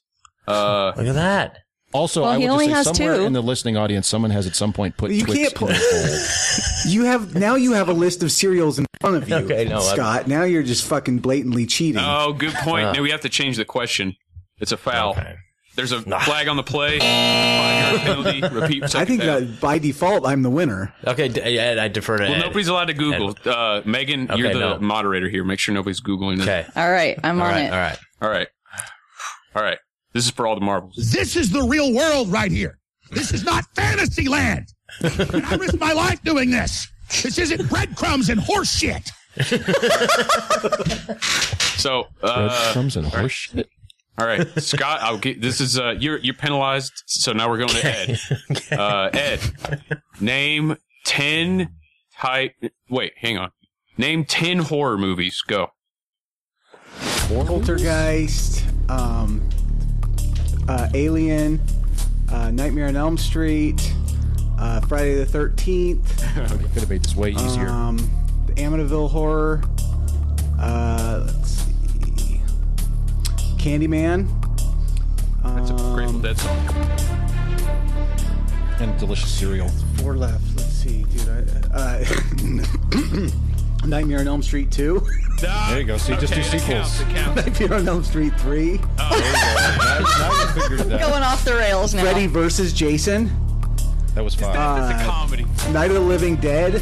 Uh, 0.48 0.94
Look 0.98 1.06
at 1.08 1.14
that. 1.16 1.58
Also, 1.94 2.22
Well, 2.22 2.32
I 2.32 2.38
would 2.38 2.48
only 2.50 2.68
just 2.68 2.90
say 2.90 2.94
somewhere 3.04 3.18
two. 3.18 3.24
in 3.26 3.34
the 3.34 3.42
listening 3.42 3.76
audience, 3.78 4.08
someone 4.08 4.32
has 4.32 4.48
at 4.48 4.56
some 4.56 4.72
point 4.74 4.96
put 4.98 5.12
You 5.12 5.26
Twix 5.26 5.38
can't 5.40 5.52
in 5.54 5.58
put- 5.58 5.76
a 5.76 5.80
bowl. 5.80 6.18
You 6.88 7.04
have 7.06 7.36
now 7.36 7.56
you 7.56 7.74
have 7.74 7.90
a 7.90 7.94
list 7.94 8.24
of 8.24 8.32
cereals 8.32 8.80
in 8.80 8.86
front 9.02 9.18
of 9.18 9.30
you, 9.30 9.36
Okay, 9.46 9.66
no, 9.66 9.78
I- 9.78 9.94
Scott. 9.94 10.28
Now 10.28 10.44
you're 10.44 10.64
just 10.64 10.86
fucking 10.88 11.20
blatantly 11.20 11.66
cheating. 11.66 12.02
oh, 12.04 12.34
good 12.34 12.54
point. 12.54 12.86
Uh. 12.88 12.92
now 12.94 13.02
we 13.02 13.12
have 13.12 13.22
to 13.22 13.30
change 13.30 13.58
the 13.58 13.66
question. 13.66 14.16
It's 14.60 14.72
a 14.72 14.78
foul. 14.78 15.12
Okay. 15.12 15.36
There's 15.76 15.92
a 15.94 16.02
flag 16.02 16.48
on 16.50 16.58
the 16.58 16.64
play. 16.64 17.00
Penalty. 17.00 18.42
Repeat. 18.52 18.94
I 18.96 19.06
think 19.06 19.22
down. 19.22 19.46
that 19.46 19.62
by 19.62 19.78
default 19.78 20.26
I'm 20.26 20.42
the 20.42 20.50
winner. 20.50 20.94
Okay, 21.08 21.30
d- 21.30 21.40
Ed, 21.42 21.78
I 21.78 21.88
defer 21.88 22.18
to 22.18 22.24
Well, 22.26 22.34
Ed. 22.34 22.40
nobody's 22.40 22.68
allowed 22.68 22.86
to 22.86 22.94
Google. 22.94 23.36
Uh, 23.46 23.82
Megan, 23.86 24.30
you're 24.36 24.52
the 24.54 24.60
no. 24.60 24.80
moderator 24.80 25.30
here. 25.30 25.44
Make 25.46 25.60
sure 25.60 25.74
nobody's 25.74 26.02
Googling 26.02 26.38
this. 26.40 26.48
Okay. 26.48 26.66
All 26.76 26.92
right, 26.92 27.18
I'm 27.24 27.40
All 27.42 27.48
on 27.48 27.54
right. 27.54 27.64
it. 27.66 27.72
All 27.74 27.80
right. 27.80 27.98
All 28.22 28.30
right. 28.30 28.48
All 29.56 29.64
right. 29.64 29.78
This 30.14 30.26
is 30.26 30.32
for 30.32 30.46
all 30.48 30.56
the 30.56 30.62
marbles. 30.66 30.96
This 31.12 31.36
is 31.36 31.52
the 31.52 31.64
real 31.64 31.94
world 31.94 32.32
right 32.32 32.52
here. 32.52 32.78
This 33.12 33.34
is 33.34 33.44
not 33.44 33.66
fantasy 33.76 34.28
land. 34.28 34.68
And 35.02 35.46
I 35.46 35.56
risked 35.56 35.80
my 35.80 35.94
life 35.94 36.22
doing 36.24 36.50
this. 36.52 36.88
This 37.24 37.38
isn't 37.38 37.70
breadcrumbs 37.70 38.30
and 38.30 38.40
horse 38.40 38.74
shit. 38.74 39.10
So, 41.78 42.08
uh, 42.22 42.48
Breadcrumbs 42.50 42.96
and 42.98 43.08
horse 43.08 43.32
shit. 43.32 43.68
all 44.18 44.28
right, 44.28 44.46
Scott, 44.62 45.00
I'll 45.02 45.18
get 45.18 45.42
this 45.42 45.60
is 45.62 45.80
uh 45.80 45.96
you're 46.00 46.18
you're 46.20 46.36
penalized, 46.36 46.92
so 47.08 47.32
now 47.34 47.50
we're 47.50 47.58
going 47.58 47.70
to 47.70 47.86
Ed. 47.86 48.20
Uh 48.78 49.10
Ed, 49.14 49.40
name 50.20 50.78
10 51.06 51.70
type 52.20 52.54
wait, 52.90 53.14
hang 53.18 53.38
on. 53.38 53.52
Name 53.98 54.26
10 54.26 54.60
horror 54.60 54.98
movies. 54.98 55.42
Go. 55.48 55.72
Poltergeist, 57.30 58.64
um, 58.90 59.42
uh, 60.72 60.90
Alien, 60.94 61.60
uh, 62.32 62.50
Nightmare 62.52 62.88
on 62.88 62.96
Elm 62.96 63.18
Street, 63.18 63.94
uh, 64.58 64.80
Friday 64.82 65.16
the 65.16 65.26
Thirteenth, 65.26 66.18
Could 66.34 66.48
have 66.48 66.90
made 66.90 67.04
this 67.04 67.16
way 67.16 67.32
easier. 67.32 67.68
um, 67.68 67.98
the 68.48 68.54
Amityville 68.54 69.10
Horror. 69.10 69.62
Uh, 70.58 71.24
let's 71.26 71.50
see, 71.50 72.42
Candyman. 73.58 74.28
That's 75.44 75.72
a 75.72 75.76
um, 75.76 75.94
Grateful 75.96 76.20
Dead 76.20 76.38
song. 76.38 76.58
and 78.80 78.98
delicious 78.98 79.32
cereal. 79.32 79.68
Four 79.98 80.16
left. 80.16 80.44
Let's 80.56 80.72
see, 80.72 81.04
dude. 81.04 81.28
I, 81.74 82.06
uh, 82.06 82.06
Nightmare 83.86 84.20
on 84.20 84.28
Elm 84.28 84.42
Street 84.44 84.72
two. 84.72 85.06
There 85.42 85.80
you 85.80 85.86
go. 85.88 85.98
See, 85.98 86.14
just 86.18 86.34
do 86.36 86.40
Okay, 86.40 86.50
that 86.60 86.62
counts, 86.68 86.92
sequels. 86.92 87.14
counts. 87.16 87.46
Nightmare 87.60 87.80
on 87.80 87.88
Elm 87.90 88.04
Street 88.04 88.34
three. 88.42 88.74
now, 89.00 89.10
now 89.10 90.00
you 90.54 90.62
figured 90.62 90.82
it 90.82 90.92
out. 90.94 91.00
Going 91.10 91.24
off 91.24 91.44
the 91.44 91.56
rails 91.56 91.96
now. 91.96 92.04
Freddy 92.04 92.28
versus 92.28 92.74
Jason. 92.74 93.26
That 94.14 94.24
was 94.24 94.36
fine. 94.36 94.54
That's 94.54 95.02
a 95.02 95.04
Uh, 95.04 95.12
comedy. 95.12 95.46
Night 95.72 95.90
of 95.90 95.96
the 95.96 96.00
Living 96.00 96.36
Dead. 96.36 96.76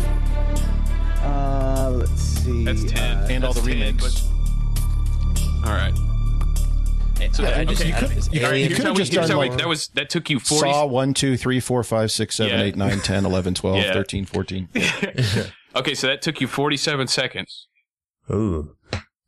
Uh, 1.23 1.89
let's 1.95 2.21
see. 2.21 2.65
That's 2.65 2.83
10. 2.83 2.97
Uh, 3.17 3.27
and 3.29 3.45
all 3.45 3.53
the 3.53 3.61
That's 3.61 3.67
10, 3.73 3.79
remakes. 3.79 4.21
but- 5.63 5.67
All 5.69 5.73
right. 5.75 5.93
So, 7.31 7.45
I 7.45 7.47
okay, 7.61 7.65
just- 7.65 7.85
you 7.85 7.93
could- 7.93 8.03
I- 8.03 8.09
you 8.09 8.15
could- 8.15 8.59
you 8.71 8.75
could 8.75 8.85
have 8.87 8.97
just 8.97 9.13
here's 9.13 9.27
done 9.27 9.31
how 9.31 9.37
like 9.37 9.57
that 9.57 9.67
was 9.69 9.87
that 9.93 10.09
took 10.09 10.29
you 10.29 10.39
40 10.39 10.69
Saw 10.71 10.85
1, 10.85 11.13
2, 11.13 11.37
3, 11.37 11.59
4, 11.61 11.83
5, 11.83 12.11
6, 12.11 12.35
7, 12.35 12.57
Yeah. 12.59 12.65
8, 12.65 12.75
9, 12.75 12.99
10, 12.99 13.25
11, 13.25 13.53
12, 13.53 13.77
Yeah. 13.83 13.93
13, 13.93 14.25
14. 14.25 14.67
Okay, 15.75 15.93
so 15.93 16.07
that 16.07 16.21
took 16.21 16.41
you 16.41 16.47
47 16.47 17.07
seconds. 17.07 17.67
Ooh. 18.31 18.75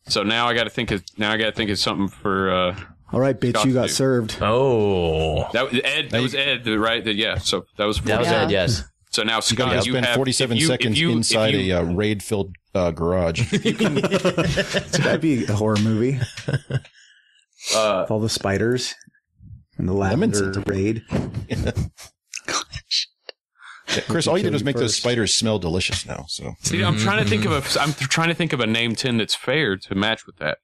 So 0.08 0.24
now 0.24 0.48
I 0.48 0.54
got 0.54 0.64
to 0.66 0.70
think 0.70 0.92
of 0.92 1.04
now 1.18 1.32
I 1.32 1.38
got 1.38 1.46
to 1.46 1.52
think 1.52 1.70
of 1.70 1.78
something 1.80 2.08
for 2.08 2.52
uh 2.52 2.80
all 3.14 3.20
right, 3.20 3.38
bitch, 3.40 3.52
Scott 3.52 3.66
you 3.66 3.74
got 3.74 3.88
too. 3.88 3.94
served. 3.94 4.38
Oh. 4.42 5.50
that 5.52 5.70
was 5.72 5.82
Ed 5.84 6.10
that 6.12 6.22
was 6.22 6.34
Ed 6.34 6.66
right 6.68 7.04
that 7.04 7.16
yeah 7.16 7.38
so 7.38 7.66
that 7.78 7.86
was 7.86 7.98
47. 7.98 8.08
That 8.08 8.20
was 8.20 8.28
Yeah. 8.32 8.44
Ed, 8.46 8.52
yes. 8.52 8.84
So 9.12 9.24
now 9.24 9.36
You 9.38 9.42
Scott 9.42 9.58
got 9.58 9.82
to 9.84 9.86
you 9.88 9.92
spend 9.94 10.06
have 10.06 10.16
47 10.16 10.58
if 10.58 10.62
you- 10.62 10.68
if 10.68 10.72
seconds 10.80 11.00
you- 11.00 11.10
if 11.10 11.16
inside 11.18 11.54
you- 11.54 11.76
a 11.76 11.80
uh, 11.80 11.84
raid-filled 11.84 12.56
uh, 12.74 12.92
garage. 12.92 13.52
That'd 13.52 15.20
be 15.22 15.44
a 15.46 15.54
horror 15.54 15.76
movie. 15.78 16.20
uh 16.48 18.02
With 18.04 18.12
all 18.12 18.20
the 18.22 18.30
spiders 18.30 18.96
and 19.78 19.88
the 19.90 19.94
Lemon 19.94 20.32
lavender 20.32 20.54
scent. 20.54 21.04
Raid. 23.96 24.06
Chris, 24.08 24.28
all 24.28 24.38
you 24.38 24.44
did 24.44 24.54
was 24.54 24.64
make 24.64 24.76
those 24.76 24.96
spiders 24.96 25.34
smell 25.34 25.60
delicious 25.60 26.06
now. 26.06 26.26
So 26.28 26.54
See, 26.62 26.84
I'm 26.84 26.98
trying 26.98 27.24
to 27.24 27.30
think 27.30 27.46
of 27.46 27.52
a. 27.52 27.80
I'm 27.80 27.94
trying 27.94 28.30
to 28.30 28.36
think 28.36 28.54
of 28.54 28.60
a 28.60 28.68
name 28.68 28.96
ten 28.96 29.18
that's 29.18 29.36
fair 29.36 29.78
to 29.78 29.96
match 29.96 30.26
with 30.26 30.38
that. 30.38 30.60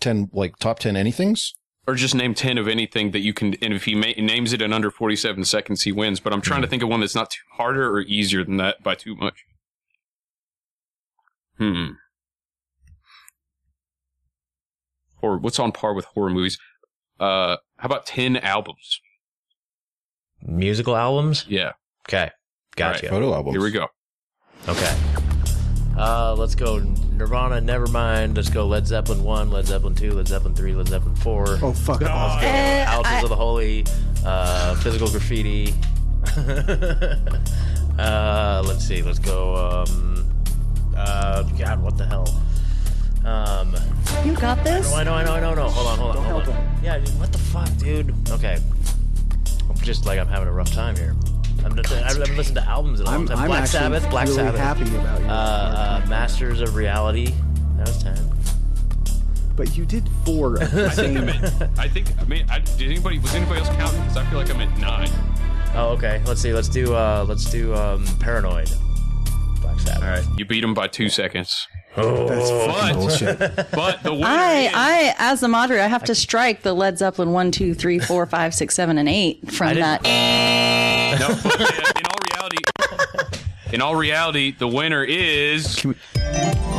ten 0.00 0.30
like 0.32 0.56
top 0.56 0.78
ten 0.78 0.94
anythings. 0.94 1.52
Or 1.86 1.94
just 1.94 2.14
name 2.14 2.34
10 2.34 2.58
of 2.58 2.68
anything 2.68 3.10
that 3.12 3.20
you 3.20 3.32
can, 3.32 3.54
and 3.62 3.72
if 3.72 3.84
he 3.86 3.94
ma- 3.94 4.12
names 4.18 4.52
it 4.52 4.60
in 4.60 4.72
under 4.72 4.90
47 4.90 5.44
seconds, 5.44 5.82
he 5.82 5.92
wins. 5.92 6.20
But 6.20 6.32
I'm 6.32 6.42
trying 6.42 6.60
to 6.60 6.68
think 6.68 6.82
of 6.82 6.88
one 6.90 7.00
that's 7.00 7.14
not 7.14 7.30
too 7.30 7.40
harder 7.56 7.90
or 7.90 8.02
easier 8.02 8.44
than 8.44 8.58
that 8.58 8.82
by 8.82 8.94
too 8.94 9.16
much. 9.16 9.44
Hmm. 11.56 11.92
Or 15.22 15.38
what's 15.38 15.58
on 15.58 15.72
par 15.72 15.94
with 15.94 16.04
horror 16.04 16.30
movies? 16.30 16.58
Uh, 17.18 17.56
how 17.78 17.86
about 17.86 18.06
10 18.06 18.36
albums? 18.36 19.00
Musical 20.42 20.96
albums? 20.96 21.44
Yeah. 21.48 21.72
Okay. 22.08 22.30
Gotcha. 22.76 23.08
Photo 23.08 23.34
albums. 23.34 23.54
Here 23.54 23.62
we 23.62 23.70
go. 23.70 23.86
Okay. 24.68 24.96
Uh, 25.96 26.34
let's 26.34 26.54
go 26.54 26.78
Nirvana, 27.12 27.60
Nevermind. 27.60 28.36
Let's 28.36 28.48
go 28.48 28.66
Led 28.66 28.86
Zeppelin 28.86 29.22
1, 29.22 29.50
Led 29.50 29.66
Zeppelin 29.66 29.94
2, 29.94 30.12
Led 30.12 30.28
Zeppelin 30.28 30.54
3, 30.54 30.74
Led 30.74 30.88
Zeppelin 30.88 31.14
4. 31.16 31.58
Oh, 31.62 31.72
fuck 31.72 32.02
off. 32.02 32.42
Uh, 32.42 32.84
Houses 32.86 33.24
of 33.24 33.28
the 33.28 33.36
Holy, 33.36 33.84
uh, 34.24 34.74
Physical 34.76 35.10
Graffiti. 35.10 35.74
uh, 37.98 38.62
let's 38.64 38.84
see. 38.86 39.02
Let's 39.02 39.18
go. 39.18 39.54
Um, 39.56 40.26
uh, 40.96 41.42
God, 41.42 41.82
what 41.82 41.98
the 41.98 42.06
hell? 42.06 42.28
Um, 43.24 43.74
You 44.24 44.34
got 44.34 44.64
this? 44.64 44.90
No, 44.90 44.96
I 44.96 45.04
know, 45.04 45.12
I 45.14 45.24
know, 45.24 45.34
I 45.34 45.40
know, 45.40 45.50
I 45.50 45.54
know. 45.54 45.68
Hold 45.68 45.86
on, 45.86 45.98
hold 45.98 46.16
on, 46.16 46.24
hold 46.24 46.48
on. 46.48 46.78
Yeah, 46.82 46.98
dude, 46.98 47.18
what 47.18 47.32
the 47.32 47.38
fuck, 47.38 47.68
dude? 47.76 48.14
Okay. 48.30 48.58
I'm 49.80 49.86
just 49.86 50.04
like 50.04 50.18
I'm 50.20 50.28
having 50.28 50.46
a 50.46 50.52
rough 50.52 50.70
time 50.72 50.94
here. 50.94 51.16
I'm 51.64 51.74
just, 51.74 51.90
I 51.92 52.06
haven't 52.08 52.36
listened 52.36 52.56
to 52.56 52.68
albums 52.68 53.00
in 53.00 53.06
a 53.06 53.10
long 53.10 53.20
I'm- 53.20 53.28
time. 53.28 53.38
I'm 53.38 53.46
Black 53.48 53.62
actually 53.62 53.78
Sabbath, 53.78 54.10
Black 54.10 54.24
really 54.26 54.36
Sabbath. 54.36 54.60
happy 54.60 54.82
about 54.94 55.20
your- 55.20 55.30
uh, 55.30 55.32
uh, 55.32 56.06
Masters 56.08 56.60
of 56.60 56.74
Reality. 56.76 57.32
That 57.78 57.86
was 57.88 58.02
ten. 58.02 58.30
But 59.56 59.76
you 59.76 59.84
did 59.86 60.08
four 60.24 60.56
of 60.56 60.62
I 60.74 60.88
think 60.90 61.18
I'm 61.18 61.28
at, 61.30 61.78
I 61.78 61.88
think, 61.88 62.06
I 62.20 62.24
mean, 62.24 62.46
I, 62.50 62.58
did 62.60 62.82
anybody, 62.90 63.18
was 63.18 63.34
anybody 63.34 63.60
else 63.60 63.68
counting? 63.70 64.00
Because 64.00 64.16
I 64.18 64.24
feel 64.26 64.38
like 64.38 64.50
I'm 64.50 64.60
at 64.60 64.78
nine. 64.78 65.10
Oh, 65.74 65.88
okay. 65.96 66.20
Let's 66.26 66.40
see. 66.40 66.52
Let's 66.52 66.68
do. 66.68 66.94
Uh, 66.94 67.24
let's 67.28 67.44
do. 67.50 67.74
Um, 67.74 68.04
Paranoid. 68.18 68.70
Black 69.60 69.78
Sabbath. 69.80 70.02
All 70.02 70.08
right. 70.08 70.24
You 70.38 70.44
beat 70.44 70.62
him 70.64 70.74
by 70.74 70.86
two 70.88 71.08
seconds. 71.08 71.66
Oh, 71.96 72.28
That's 72.28 72.50
fucking 72.50 72.96
bullshit. 72.96 73.38
But 73.72 74.02
the 74.04 74.12
winner 74.14 74.26
I, 74.28 74.54
is- 74.60 74.72
I, 74.74 75.14
as 75.18 75.40
the 75.40 75.48
moderator, 75.48 75.82
I 75.82 75.88
have 75.88 76.04
to 76.04 76.14
strike 76.14 76.62
the 76.62 76.72
Led 76.72 76.98
Zeppelin 76.98 77.32
one, 77.32 77.50
two, 77.50 77.74
three, 77.74 77.98
four, 77.98 78.24
five, 78.26 78.54
six, 78.54 78.74
seven, 78.76 78.96
and 78.98 79.08
eight 79.08 79.50
from 79.52 79.74
that. 79.74 80.02
No, 81.18 81.28
but 81.42 81.60
in 81.98 82.06
all 82.06 82.18
reality, 82.30 82.64
in 83.72 83.80
all 83.82 83.96
reality, 83.96 84.52
the 84.56 84.68
winner 84.68 85.02
is 85.04 85.76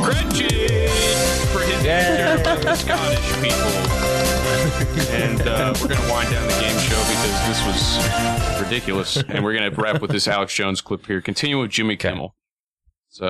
Cretched 0.02 0.52
for 1.52 1.60
his 1.60 1.84
answer 1.86 2.42
to 2.42 2.60
the 2.64 2.74
Scottish 2.74 3.32
people. 3.42 3.58
And 5.14 5.40
uh, 5.42 5.74
we're 5.80 5.88
going 5.88 6.00
to 6.00 6.08
wind 6.10 6.30
down 6.30 6.42
the 6.48 6.54
game 6.60 6.78
show 6.78 6.98
because 6.98 7.46
this 7.46 7.66
was 7.66 8.62
ridiculous. 8.62 9.16
And 9.18 9.44
we're 9.44 9.52
going 9.56 9.70
to 9.72 9.80
wrap 9.80 10.00
with 10.00 10.10
this 10.10 10.26
Alex 10.26 10.54
Jones 10.54 10.80
clip 10.80 11.06
here. 11.06 11.20
Continue 11.20 11.60
with 11.60 11.70
Jimmy 11.70 11.96
Kimmel. 11.96 12.34
It's 13.12 13.20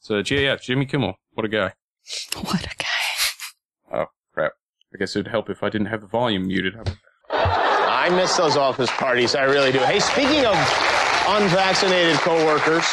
it's 0.00 0.10
uh, 0.10 0.22
yeah, 0.34 0.40
yeah, 0.40 0.56
Jimmy 0.56 0.84
Kimmel. 0.84 1.14
What 1.32 1.46
a 1.46 1.48
guy. 1.48 1.72
What 2.42 2.64
a 2.64 2.76
guy. 2.76 3.94
Oh 3.94 4.06
crap! 4.34 4.52
I 4.94 4.98
guess 4.98 5.16
it'd 5.16 5.28
help 5.28 5.48
if 5.48 5.62
I 5.62 5.70
didn't 5.70 5.86
have 5.86 6.02
the 6.02 6.06
volume 6.06 6.46
muted. 6.46 6.74
I 7.30 8.10
miss 8.10 8.36
those 8.36 8.56
office 8.56 8.90
parties. 8.90 9.34
I 9.34 9.44
really 9.44 9.72
do. 9.72 9.78
Hey, 9.78 9.98
speaking 9.98 10.44
of 10.44 10.54
unvaccinated 11.26 12.16
coworkers, 12.18 12.84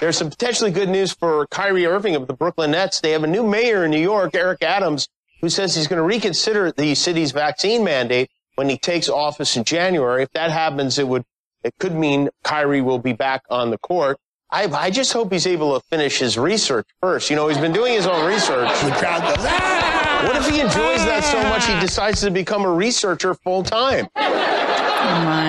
there's 0.00 0.16
some 0.16 0.30
potentially 0.30 0.72
good 0.72 0.88
news 0.88 1.12
for 1.12 1.46
Kyrie 1.48 1.86
Irving 1.86 2.16
of 2.16 2.26
the 2.26 2.34
Brooklyn 2.34 2.72
Nets. 2.72 3.00
They 3.00 3.12
have 3.12 3.24
a 3.24 3.28
new 3.28 3.46
mayor 3.46 3.84
in 3.84 3.92
New 3.92 4.00
York, 4.00 4.34
Eric 4.34 4.62
Adams, 4.62 5.08
who 5.40 5.48
says 5.48 5.74
he's 5.76 5.86
going 5.86 5.98
to 5.98 6.04
reconsider 6.04 6.72
the 6.72 6.94
city's 6.96 7.30
vaccine 7.30 7.84
mandate 7.84 8.30
when 8.56 8.68
he 8.68 8.78
takes 8.78 9.08
office 9.08 9.56
in 9.56 9.64
January. 9.64 10.24
If 10.24 10.30
that 10.32 10.50
happens, 10.50 10.98
it 10.98 11.06
would 11.06 11.24
it 11.62 11.74
could 11.78 11.94
mean 11.94 12.30
Kyrie 12.42 12.82
will 12.82 12.98
be 12.98 13.12
back 13.12 13.42
on 13.48 13.70
the 13.70 13.78
court. 13.78 14.18
I, 14.52 14.64
I 14.66 14.90
just 14.90 15.14
hope 15.14 15.32
he's 15.32 15.46
able 15.46 15.80
to 15.80 15.86
finish 15.86 16.18
his 16.18 16.36
research 16.36 16.86
first. 17.00 17.30
You 17.30 17.36
know, 17.36 17.48
he's 17.48 17.56
been 17.56 17.72
doing 17.72 17.94
his 17.94 18.06
own 18.06 18.26
research. 18.26 18.68
The 18.82 18.90
crowd 18.90 19.22
goes, 19.22 19.46
ah! 19.48 20.24
What 20.26 20.36
if 20.36 20.46
he 20.46 20.60
enjoys 20.60 21.04
that 21.06 21.24
so 21.24 21.42
much 21.44 21.66
he 21.66 21.80
decides 21.80 22.20
to 22.20 22.30
become 22.30 22.66
a 22.66 22.70
researcher 22.70 23.32
full 23.32 23.62
time? 23.62 24.08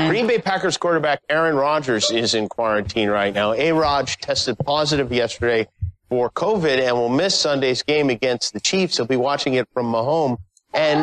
Green 0.09 0.25
Bay 0.25 0.39
Packers 0.39 0.77
quarterback 0.77 1.21
Aaron 1.29 1.55
Rodgers 1.55 2.11
is 2.11 2.33
in 2.33 2.47
quarantine 2.47 3.09
right 3.09 3.33
now. 3.33 3.53
A. 3.53 3.73
Raj 3.73 4.17
tested 4.17 4.57
positive 4.59 5.11
yesterday 5.11 5.67
for 6.07 6.29
COVID 6.29 6.79
and 6.79 6.95
will 6.95 7.09
miss 7.09 7.37
Sunday's 7.37 7.83
game 7.83 8.09
against 8.09 8.53
the 8.53 8.61
Chiefs. 8.61 8.97
He'll 8.97 9.05
be 9.05 9.17
watching 9.17 9.55
it 9.55 9.67
from 9.73 9.91
home. 9.91 10.37
And 10.73 11.01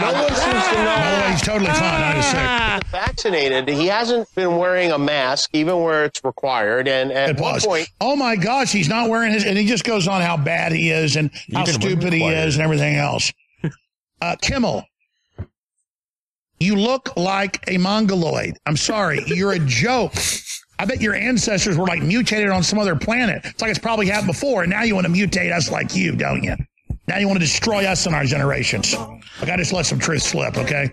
no 0.00 0.12
one 0.12 0.34
seems 0.34 0.68
to 0.68 0.74
know. 0.74 1.18
No, 1.18 1.28
he's 1.30 1.42
totally 1.42 1.70
fine. 1.70 2.02
I 2.02 2.16
was 2.16 2.26
sick. 2.26 2.90
Vaccinated. 2.90 3.68
He 3.68 3.86
hasn't 3.86 4.32
been 4.34 4.56
wearing 4.56 4.92
a 4.92 4.98
mask, 4.98 5.50
even 5.52 5.82
where 5.82 6.04
it's 6.04 6.22
required. 6.24 6.88
And 6.88 7.12
at 7.12 7.30
It 7.30 7.40
one 7.40 7.54
was. 7.54 7.66
point, 7.66 7.88
Oh 8.00 8.16
my 8.16 8.36
gosh, 8.36 8.72
he's 8.72 8.88
not 8.88 9.08
wearing 9.10 9.32
his, 9.32 9.44
and 9.44 9.56
he 9.58 9.66
just 9.66 9.84
goes 9.84 10.08
on 10.08 10.20
how 10.22 10.36
bad 10.36 10.72
he 10.72 10.90
is 10.90 11.16
and 11.16 11.30
how 11.52 11.64
stupid 11.64 12.12
he 12.12 12.24
is 12.24 12.54
and 12.56 12.62
everything 12.64 12.96
else. 12.96 13.32
Uh, 14.20 14.34
Kimmel, 14.42 14.82
you 16.58 16.74
look 16.74 17.16
like 17.16 17.62
a 17.68 17.78
mongoloid. 17.78 18.56
I'm 18.66 18.76
sorry, 18.76 19.22
you're 19.28 19.52
a 19.52 19.60
joke. 19.60 20.12
I 20.80 20.86
bet 20.86 21.00
your 21.00 21.14
ancestors 21.14 21.76
were 21.76 21.86
like 21.86 22.02
mutated 22.02 22.48
on 22.50 22.64
some 22.64 22.80
other 22.80 22.96
planet. 22.96 23.42
It's 23.44 23.62
like 23.62 23.70
it's 23.70 23.78
probably 23.78 24.06
happened 24.06 24.26
before, 24.32 24.62
and 24.64 24.70
now 24.70 24.82
you 24.82 24.96
want 24.96 25.06
to 25.06 25.12
mutate 25.12 25.52
us 25.52 25.70
like 25.70 25.94
you, 25.94 26.16
don't 26.16 26.42
you? 26.42 26.56
Now 27.08 27.16
you 27.16 27.26
want 27.26 27.38
to 27.38 27.44
destroy 27.44 27.86
us 27.86 28.04
and 28.04 28.14
our 28.14 28.24
generations. 28.24 28.94
Like 29.40 29.50
I 29.50 29.56
just 29.56 29.72
let 29.72 29.86
some 29.86 29.98
truth 29.98 30.22
slip, 30.22 30.58
okay? 30.58 30.90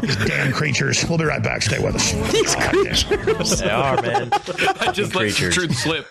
These 0.00 0.16
damn 0.24 0.52
creatures. 0.52 1.04
We'll 1.08 1.18
be 1.18 1.24
right 1.24 1.42
back. 1.42 1.62
Stay 1.62 1.84
with 1.84 1.96
us. 1.96 2.12
These 2.32 2.54
creatures. 2.54 3.60
They 3.60 3.68
are, 3.68 4.00
man. 4.00 4.30
I 4.32 4.92
just 4.92 5.14
let 5.14 5.26
the 5.26 5.32
creatures. 5.32 5.54
truth 5.54 5.76
slip. 5.76 6.06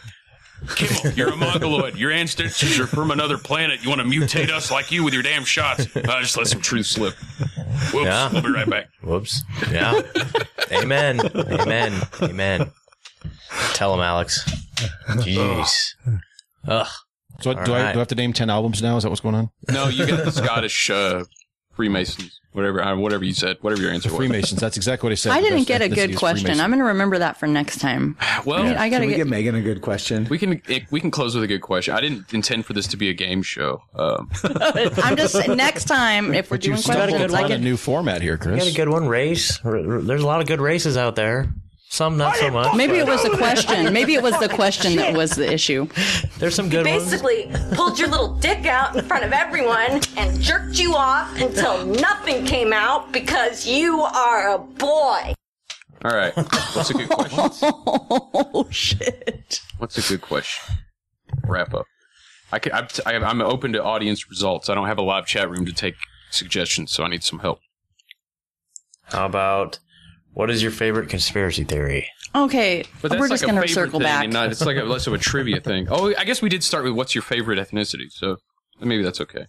Kimmel, 0.75 1.13
you're 1.15 1.29
a 1.29 1.35
mongoloid. 1.37 1.95
Your 1.95 2.11
ancestors 2.11 2.77
are 2.79 2.87
from 2.87 3.11
another 3.11 3.37
planet. 3.37 3.81
You 3.81 3.87
want 3.87 4.01
to 4.01 4.07
mutate 4.07 4.49
us 4.49 4.69
like 4.69 4.91
you 4.91 5.05
with 5.05 5.13
your 5.13 5.23
damn 5.23 5.45
shots. 5.45 5.87
I 5.95 6.21
just 6.21 6.35
let 6.35 6.47
some 6.47 6.59
truth 6.59 6.85
slip. 6.85 7.13
Whoops. 7.93 8.05
Yeah. 8.05 8.29
We'll 8.33 8.41
be 8.41 8.51
right 8.51 8.69
back. 8.69 8.89
Whoops. 9.01 9.41
Yeah. 9.71 10.01
Amen. 10.73 11.21
Amen. 11.33 11.93
Amen. 12.21 12.71
Tell 13.73 13.93
him, 13.93 14.01
Alex. 14.01 14.43
Jeez. 15.11 15.93
Ugh. 16.67 16.87
So 17.41 17.51
All 17.51 17.63
do 17.65 17.73
I 17.73 17.93
do 17.93 17.99
I 17.99 18.01
have 18.01 18.07
to 18.09 18.15
name 18.15 18.33
ten 18.33 18.49
albums 18.49 18.81
now? 18.81 18.97
Is 18.97 19.03
that 19.03 19.09
what's 19.09 19.21
going 19.21 19.35
on? 19.35 19.49
No, 19.69 19.87
you 19.87 20.05
got 20.07 20.25
the 20.25 20.31
Scottish 20.31 20.89
uh, 20.89 21.23
Freemasons. 21.73 22.35
Whatever, 22.51 22.81
uh, 22.83 22.95
whatever 22.97 23.23
you 23.23 23.33
said, 23.33 23.57
whatever 23.61 23.83
your 23.83 23.91
answer 23.91 24.09
The 24.09 24.15
was. 24.15 24.25
Freemasons. 24.27 24.59
That's 24.59 24.75
exactly 24.75 25.05
what 25.05 25.11
I 25.11 25.15
said. 25.15 25.33
I 25.33 25.39
didn't 25.41 25.65
get 25.67 25.83
a 25.83 25.87
good 25.87 26.15
question. 26.17 26.45
Freemason. 26.47 26.63
I'm 26.65 26.71
going 26.71 26.79
to 26.79 26.85
remember 26.85 27.19
that 27.19 27.37
for 27.37 27.45
next 27.45 27.77
time. 27.79 28.17
Well, 28.43 28.63
I, 28.63 28.85
I 28.85 28.89
got 28.89 28.99
to 28.99 29.07
get. 29.07 29.17
get 29.17 29.27
Megan 29.27 29.53
a 29.53 29.61
good 29.61 29.81
question? 29.81 30.25
we 30.31 30.39
can 30.39 30.59
we 30.89 30.99
can 30.99 31.11
close 31.11 31.35
with 31.35 31.43
a 31.43 31.47
good 31.47 31.61
question. 31.61 31.93
I 31.93 32.01
didn't 32.01 32.33
intend 32.33 32.65
for 32.65 32.73
this 32.73 32.87
to 32.87 32.97
be 32.97 33.07
a 33.09 33.13
game 33.13 33.43
show. 33.43 33.83
Um, 33.93 34.31
I'm 34.43 35.15
just 35.15 35.47
next 35.47 35.85
time 35.85 36.33
if 36.33 36.49
we're 36.49 36.57
But 36.57 36.65
you 36.65 36.71
doing 36.71 36.81
stumbled 36.81 37.09
questions. 37.09 37.33
I 37.35 37.39
upon 37.41 37.51
a 37.51 37.57
new 37.59 37.77
format 37.77 38.23
here, 38.23 38.37
Chris. 38.39 38.65
You 38.65 38.71
got 38.71 38.73
a 38.73 38.75
good 38.85 38.89
one, 38.91 39.07
race. 39.07 39.63
R- 39.63 39.75
r- 39.77 40.01
There's 40.01 40.23
a 40.23 40.27
lot 40.27 40.41
of 40.41 40.47
good 40.47 40.59
races 40.59 40.97
out 40.97 41.15
there. 41.15 41.53
Some 41.91 42.17
not 42.17 42.35
so 42.35 42.51
much. 42.51 42.75
maybe 42.77 42.99
it 42.99 43.07
was 43.07 43.23
the 43.23 43.31
question. 43.35 43.91
Maybe 43.91 44.13
it 44.13 44.21
was 44.21 44.37
the 44.39 44.47
question 44.47 44.95
that 44.97 45.15
was 45.15 45.31
the 45.31 45.51
issue. 45.51 45.87
There's 46.37 46.53
some 46.53 46.69
good 46.69 46.85
ones. 46.85 47.03
Basically, 47.09 47.51
pulled 47.73 47.97
your 47.97 48.07
little 48.09 48.35
dick 48.35 48.67
out 48.67 48.95
in 48.95 49.03
front 49.05 49.25
of 49.25 49.33
everyone 49.33 49.99
and 50.15 50.39
jerked 50.39 50.77
you 50.79 50.95
off 50.95 51.35
until 51.41 51.85
nothing 51.87 52.45
came 52.45 52.73
out 52.73 53.11
because 53.11 53.65
you 53.65 54.01
are 54.01 54.53
a 54.53 54.59
boy. 54.59 55.33
all 56.05 56.11
right, 56.15 56.33
what's 56.35 56.91
a 56.91 56.93
good 56.93 57.09
question? 57.09 57.71
Oh 58.51 58.67
shit! 58.69 59.59
What's 59.79 59.97
a 59.97 60.01
good 60.07 60.21
question? 60.21 60.75
Wrap 61.43 61.73
up. 61.73 61.85
I 62.51 62.59
can, 62.59 62.71
I'm, 62.71 62.87
I- 63.05 63.15
I'm 63.15 63.41
open 63.41 63.73
to 63.73 63.83
audience 63.83 64.29
results. 64.29 64.69
I 64.69 64.75
don't 64.75 64.87
have 64.87 64.97
a 64.99 65.03
live 65.03 65.25
chat 65.25 65.49
room 65.49 65.65
to 65.65 65.73
take 65.73 65.95
suggestions, 66.29 66.91
so 66.91 67.03
I 67.03 67.07
need 67.09 67.23
some 67.23 67.39
help. 67.39 67.59
How 69.05 69.25
about 69.25 69.79
what 70.39 70.49
is 70.49 70.63
your 70.63 70.71
favorite 70.71 71.09
conspiracy 71.09 71.65
theory? 71.65 72.09
Okay, 72.33 72.85
But 73.01 73.09
that's 73.09 73.19
we're 73.19 73.25
like 73.27 73.31
just 73.41 73.43
going 73.45 73.61
to 73.61 73.67
circle 73.67 73.99
thing, 73.99 74.05
back. 74.05 74.23
and 74.23 74.31
not, 74.31 74.49
it's 74.49 74.61
like 74.65 74.77
a, 74.77 74.83
less 74.83 75.05
of 75.05 75.11
a 75.13 75.17
trivia 75.17 75.59
thing. 75.59 75.89
Oh, 75.91 76.13
I 76.17 76.23
guess 76.23 76.41
we 76.41 76.47
did 76.47 76.63
start 76.63 76.85
with 76.85 76.93
what's 76.93 77.13
your 77.13 77.23
favorite 77.23 77.59
ethnicity, 77.59 78.05
so 78.09 78.37
maybe 78.79 79.03
that's 79.03 79.19
okay. 79.19 79.45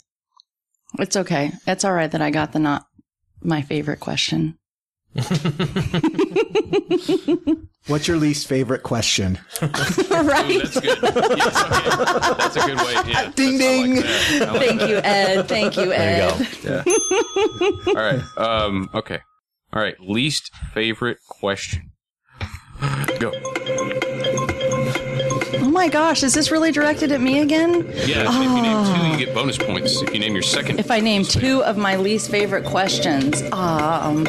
It's 0.99 1.15
okay. 1.17 1.53
It's 1.65 1.85
all 1.85 1.93
right 1.93 2.11
that 2.11 2.21
I 2.21 2.31
got 2.31 2.51
the 2.51 2.59
not 2.59 2.87
my 3.41 3.63
favorite 3.63 4.01
question. 4.01 4.59
What's 7.87 8.07
your 8.09 8.17
least 8.17 8.47
favorite 8.49 8.83
question? 8.83 9.39
right. 9.63 10.51
Ooh, 10.51 10.59
that's 10.59 10.81
good. 10.81 10.99
Yes, 11.03 11.57
okay. 11.57 12.35
That's 12.37 12.57
a 12.57 12.67
good 12.67 12.79
way. 12.79 12.95
Yeah. 13.11 13.31
Ding 13.37 13.59
ding. 13.59 13.99
I 13.99 14.51
like 14.51 14.61
Thank 14.61 14.81
you, 14.83 14.97
Ed. 15.03 15.49
Thank 15.49 15.77
you, 15.77 15.87
There 15.87 16.33
Ed. 16.33 16.41
you 16.41 16.47
go. 16.63 16.83
All 17.89 17.95
right. 17.95 18.23
Um. 18.37 18.91
Okay. 18.95 19.21
All 19.73 19.81
right. 19.83 19.99
Least 20.01 20.51
favorite 20.75 21.19
question. 21.29 21.93
Go. 23.19 23.33
Oh 25.63 25.69
my 25.73 25.89
gosh, 25.89 26.23
is 26.23 26.35
this 26.35 26.51
really 26.51 26.73
directed 26.73 27.13
at 27.13 27.21
me 27.21 27.41
again? 27.41 27.85
Yeah, 28.07 28.27
if 28.29 28.35
you 28.35 28.63
name 28.63 28.85
two, 29.01 29.07
you 29.21 29.27
get 29.27 29.35
bonus 29.35 29.57
points. 29.59 30.01
If 30.03 30.13
you 30.13 30.19
name 30.21 30.33
your 30.33 30.43
second, 30.43 30.81
If 30.81 30.91
I 30.91 31.01
name 31.01 31.23
two 31.25 31.63
of 31.65 31.77
my 31.77 31.97
least 31.97 32.31
favorite 32.31 32.65
questions, 32.65 33.43
um, 33.53 34.27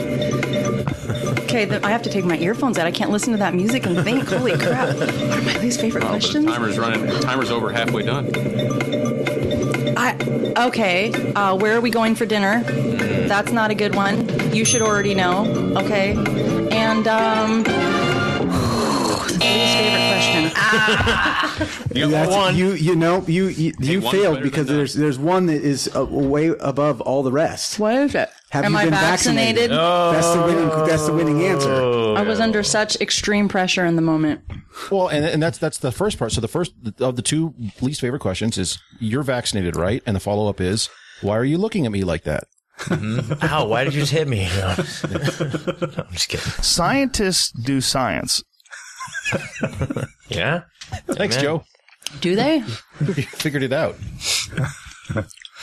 okay, 1.43 1.67
I 1.83 1.89
have 1.89 2.01
to 2.03 2.09
take 2.09 2.25
my 2.25 2.37
earphones 2.37 2.77
out. 2.77 2.85
I 2.85 2.91
can't 2.91 3.09
listen 3.11 3.31
to 3.31 3.37
that 3.39 3.53
music 3.55 3.85
and 3.85 4.03
think. 4.03 4.27
Holy 4.27 4.57
crap! 4.57 4.95
What 4.97 5.09
are 5.09 5.41
my 5.41 5.57
least 5.59 5.81
favorite 5.81 6.03
Oh, 6.03 6.09
questions? 6.09 6.45
timer's 6.45 6.77
running. 6.77 7.07
Timer's 7.21 7.49
over 7.51 7.71
halfway 7.71 8.03
done. 8.03 8.25
I 10.03 10.15
okay. 10.67 11.11
Uh, 11.33 11.55
where 11.57 11.75
are 11.77 11.81
we 11.81 11.89
going 11.91 12.15
for 12.15 12.25
dinner? 12.25 12.63
That's 13.27 13.51
not 13.51 13.69
a 13.71 13.75
good 13.75 13.93
one. 13.95 14.27
You 14.53 14.65
should 14.65 14.81
already 14.81 15.13
know. 15.13 15.45
Okay, 15.77 16.13
and 16.71 17.07
um, 17.07 17.63
least 19.23 19.75
favorite 19.77 20.07
question. 20.09 20.51
Ah. 20.63 21.67
That's- 21.89 22.55
You 22.55 22.71
you 22.71 22.95
know 22.95 23.23
you 23.27 23.47
you, 23.47 23.73
you 23.79 24.01
failed 24.01 24.41
because 24.41 24.67
there's 24.67 24.93
there's 24.93 25.19
one 25.19 25.45
that 25.47 25.61
is 25.61 25.89
uh, 25.95 26.05
way 26.05 26.47
above 26.59 27.01
all 27.01 27.21
the 27.23 27.31
rest. 27.31 27.77
What 27.79 27.95
is 27.95 28.15
it? 28.15 28.29
Have 28.51 28.65
Am 28.65 28.73
you 28.73 28.77
I 28.79 28.83
been 28.83 28.93
vaccinated? 28.93 29.71
That's 29.71 30.33
the 30.33 30.43
winning. 30.45 30.67
That's 30.85 31.05
the 31.05 31.13
winning 31.13 31.41
answer. 31.43 31.71
I 32.17 32.21
was 32.23 32.41
under 32.41 32.63
such 32.63 32.99
extreme 32.99 33.47
pressure 33.47 33.85
in 33.85 33.95
the 33.95 34.01
moment. 34.01 34.41
Well, 34.91 35.07
and, 35.07 35.23
and 35.25 35.41
that's 35.41 35.57
that's 35.57 35.77
the 35.77 35.91
first 35.91 36.19
part. 36.19 36.33
So 36.33 36.41
the 36.41 36.49
first 36.49 36.73
of 36.99 37.15
the 37.15 37.21
two 37.21 37.53
least 37.79 38.01
favorite 38.01 38.19
questions 38.19 38.57
is 38.57 38.77
you're 38.99 39.23
vaccinated, 39.23 39.77
right? 39.77 40.03
And 40.05 40.17
the 40.17 40.19
follow 40.19 40.49
up 40.49 40.59
is 40.59 40.89
why 41.21 41.37
are 41.37 41.45
you 41.45 41.57
looking 41.57 41.85
at 41.85 41.93
me 41.93 42.03
like 42.03 42.23
that? 42.23 42.43
Ow! 42.89 43.67
Why 43.67 43.85
did 43.85 43.93
you 43.93 44.01
just 44.01 44.11
hit 44.11 44.27
me? 44.27 44.49
No. 44.57 44.67
I'm 44.77 46.11
just 46.11 46.27
kidding. 46.27 46.45
Scientists 46.61 47.51
do 47.51 47.79
science. 47.79 48.43
Yeah. 50.29 50.63
Thanks, 51.07 51.35
man. 51.37 51.43
Joe. 51.43 51.63
Do 52.19 52.35
they? 52.35 52.61
Figured 52.61 53.63
it 53.63 53.71
out. 53.71 53.95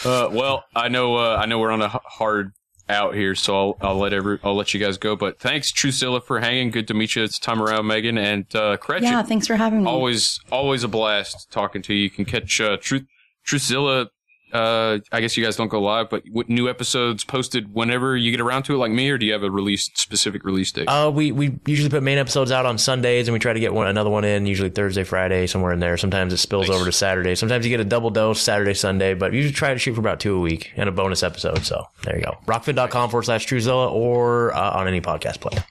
Uh, 0.04 0.28
well, 0.32 0.64
I 0.74 0.88
know, 0.88 1.16
uh, 1.16 1.36
I 1.36 1.46
know 1.46 1.58
we're 1.58 1.70
on 1.70 1.82
a 1.82 1.88
hard 1.88 2.52
out 2.88 3.14
here, 3.14 3.34
so 3.34 3.56
I'll, 3.56 3.76
I'll 3.80 3.98
let 3.98 4.12
every, 4.12 4.38
I'll 4.42 4.56
let 4.56 4.72
you 4.74 4.80
guys 4.80 4.98
go. 4.98 5.16
But 5.16 5.38
thanks, 5.38 5.72
Truthzilla, 5.72 6.22
for 6.22 6.40
hanging. 6.40 6.70
Good 6.70 6.88
to 6.88 6.94
meet 6.94 7.16
you. 7.16 7.22
It's 7.22 7.38
time 7.38 7.62
around, 7.62 7.86
Megan 7.86 8.18
and 8.18 8.44
uh. 8.54 8.76
Yeah, 9.00 9.22
thanks 9.22 9.46
for 9.46 9.56
having 9.56 9.84
me. 9.84 9.90
Always, 9.90 10.40
always 10.50 10.84
a 10.84 10.88
blast 10.88 11.50
talking 11.50 11.82
to 11.82 11.94
you. 11.94 12.04
You 12.04 12.10
can 12.10 12.24
catch 12.24 12.60
uh, 12.60 12.76
Truth, 12.80 13.04
Truthzilla. 13.46 14.08
Uh, 14.52 14.98
I 15.12 15.20
guess 15.20 15.36
you 15.36 15.44
guys 15.44 15.56
don't 15.56 15.68
go 15.68 15.80
live, 15.80 16.08
but 16.10 16.24
w- 16.24 16.44
new 16.48 16.68
episodes 16.68 17.24
posted 17.24 17.74
whenever 17.74 18.16
you 18.16 18.30
get 18.30 18.40
around 18.40 18.62
to 18.64 18.74
it, 18.74 18.78
like 18.78 18.90
me, 18.90 19.10
or 19.10 19.18
do 19.18 19.26
you 19.26 19.32
have 19.32 19.42
a 19.42 19.50
release 19.50 19.90
specific 19.94 20.44
release 20.44 20.72
date? 20.72 20.88
Uh, 20.88 21.10
we, 21.10 21.32
we 21.32 21.58
usually 21.66 21.90
put 21.90 22.02
main 22.02 22.18
episodes 22.18 22.50
out 22.50 22.66
on 22.66 22.78
Sundays 22.78 23.28
and 23.28 23.32
we 23.32 23.38
try 23.38 23.52
to 23.52 23.60
get 23.60 23.74
one, 23.74 23.86
another 23.86 24.10
one 24.10 24.24
in, 24.24 24.46
usually 24.46 24.70
Thursday, 24.70 25.04
Friday, 25.04 25.46
somewhere 25.46 25.72
in 25.72 25.80
there. 25.80 25.96
Sometimes 25.96 26.32
it 26.32 26.38
spills 26.38 26.70
over 26.70 26.84
to 26.84 26.92
Saturday. 26.92 27.34
Sometimes 27.34 27.66
you 27.66 27.70
get 27.70 27.80
a 27.80 27.84
double 27.84 28.10
dose 28.10 28.40
Saturday, 28.40 28.74
Sunday, 28.74 29.14
but 29.14 29.32
usually 29.32 29.52
try 29.52 29.72
to 29.72 29.78
shoot 29.78 29.94
for 29.94 30.00
about 30.00 30.20
two 30.20 30.36
a 30.36 30.40
week 30.40 30.72
and 30.76 30.88
a 30.88 30.92
bonus 30.92 31.22
episode. 31.22 31.64
So 31.64 31.84
there 32.04 32.16
you 32.16 32.24
go. 32.24 32.38
Rokfin.com 32.46 33.10
forward 33.10 33.24
slash 33.24 33.46
Truthzilla 33.46 33.90
or 33.90 34.54
uh, 34.54 34.78
on 34.78 34.88
any 34.88 35.00
podcast 35.00 35.40
player. 35.40 35.64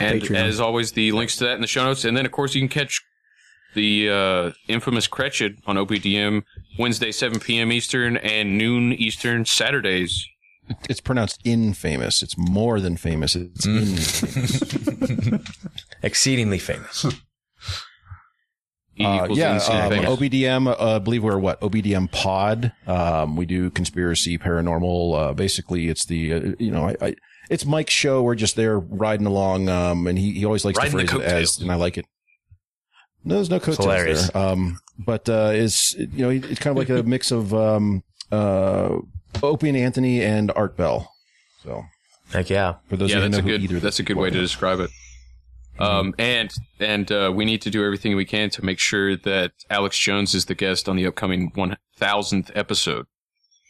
And 0.00 0.20
Patreon. 0.20 0.36
as 0.48 0.60
always, 0.60 0.92
the 0.92 1.12
links 1.12 1.36
to 1.36 1.44
that 1.44 1.54
in 1.54 1.60
the 1.60 1.66
show 1.66 1.84
notes. 1.84 2.04
And 2.04 2.16
then, 2.16 2.26
of 2.26 2.32
course, 2.32 2.54
you 2.54 2.60
can 2.60 2.68
catch 2.68 3.02
the 3.74 4.10
uh, 4.10 4.52
infamous 4.68 5.06
Cretched 5.06 5.52
on 5.66 5.76
OBDM 5.76 6.42
Wednesday, 6.78 7.12
7 7.12 7.40
p.m. 7.40 7.72
Eastern 7.72 8.16
and 8.18 8.56
noon 8.58 8.92
Eastern 8.92 9.44
Saturdays. 9.44 10.26
It's 10.88 11.00
pronounced 11.00 11.40
infamous. 11.44 12.22
It's 12.22 12.36
more 12.38 12.80
than 12.80 12.96
famous. 12.96 13.34
It's 13.36 13.66
infamous. 13.66 15.42
Exceedingly 16.02 16.58
famous. 16.58 17.04
E 18.98 19.04
Uh, 19.04 19.26
yeah, 19.30 19.56
um, 19.56 19.90
famous. 19.90 20.10
OBDM. 20.10 20.66
Uh, 20.68 20.96
I 20.96 20.98
believe 20.98 21.24
we're 21.24 21.38
what 21.38 21.60
OBDM 21.60 22.12
Pod. 22.12 22.72
Um, 22.86 23.36
we 23.36 23.46
do 23.46 23.70
conspiracy, 23.70 24.38
paranormal. 24.38 25.18
Uh, 25.30 25.32
basically, 25.32 25.88
it's 25.88 26.04
the 26.04 26.32
uh, 26.32 26.52
you 26.58 26.70
know, 26.70 26.88
I, 26.88 26.96
I 27.00 27.14
it's 27.50 27.64
Mike's 27.64 27.92
show. 27.92 28.22
We're 28.22 28.34
just 28.34 28.54
there 28.56 28.78
riding 28.78 29.26
along, 29.26 29.68
um, 29.68 30.06
and 30.06 30.18
he, 30.18 30.32
he 30.32 30.44
always 30.44 30.64
likes 30.64 30.78
Riding 30.78 30.96
the 30.96 31.04
to 31.04 31.08
phrase 31.16 31.22
it 31.22 31.32
as, 31.32 31.58
and 31.58 31.72
I 31.72 31.76
like 31.76 31.98
it. 31.98 32.06
No, 33.24 33.36
there's 33.36 33.50
no 33.50 33.58
coattails 33.60 33.78
hilarious. 33.78 34.30
there. 34.30 34.42
Um, 34.42 34.78
but 34.98 35.28
uh, 35.28 35.50
is 35.54 35.94
you 35.98 36.08
know, 36.24 36.30
it's 36.30 36.58
kind 36.60 36.76
of 36.76 36.78
like 36.78 36.88
a 36.88 37.02
mix 37.08 37.30
of 37.30 37.54
um, 37.54 38.02
uh, 38.30 38.98
Opie 39.42 39.68
and 39.68 39.76
Anthony 39.78 40.22
and 40.22 40.50
Art 40.56 40.76
Bell. 40.76 41.12
So, 41.62 41.84
heck 42.32 42.50
yeah, 42.50 42.74
for 42.88 42.96
those 42.96 43.10
yeah, 43.10 43.18
of 43.18 43.22
you 43.24 43.28
who 43.28 43.30
that's 43.30 43.38
a 43.38 43.42
know 43.42 43.42
who 43.42 43.58
good 43.58 43.62
either 43.62 43.80
that's 43.80 43.98
a 44.00 44.02
good 44.02 44.16
way 44.16 44.30
to 44.30 44.40
describe 44.40 44.80
it. 44.80 44.90
Um, 45.78 46.14
and 46.18 46.52
and 46.80 47.10
uh, 47.10 47.32
we 47.34 47.44
need 47.44 47.62
to 47.62 47.70
do 47.70 47.84
everything 47.84 48.14
we 48.16 48.24
can 48.24 48.50
to 48.50 48.64
make 48.64 48.78
sure 48.78 49.16
that 49.16 49.52
Alex 49.70 49.98
Jones 49.98 50.34
is 50.34 50.44
the 50.46 50.54
guest 50.54 50.88
on 50.88 50.96
the 50.96 51.06
upcoming 51.06 51.50
one 51.54 51.76
thousandth 51.96 52.50
episode. 52.54 53.06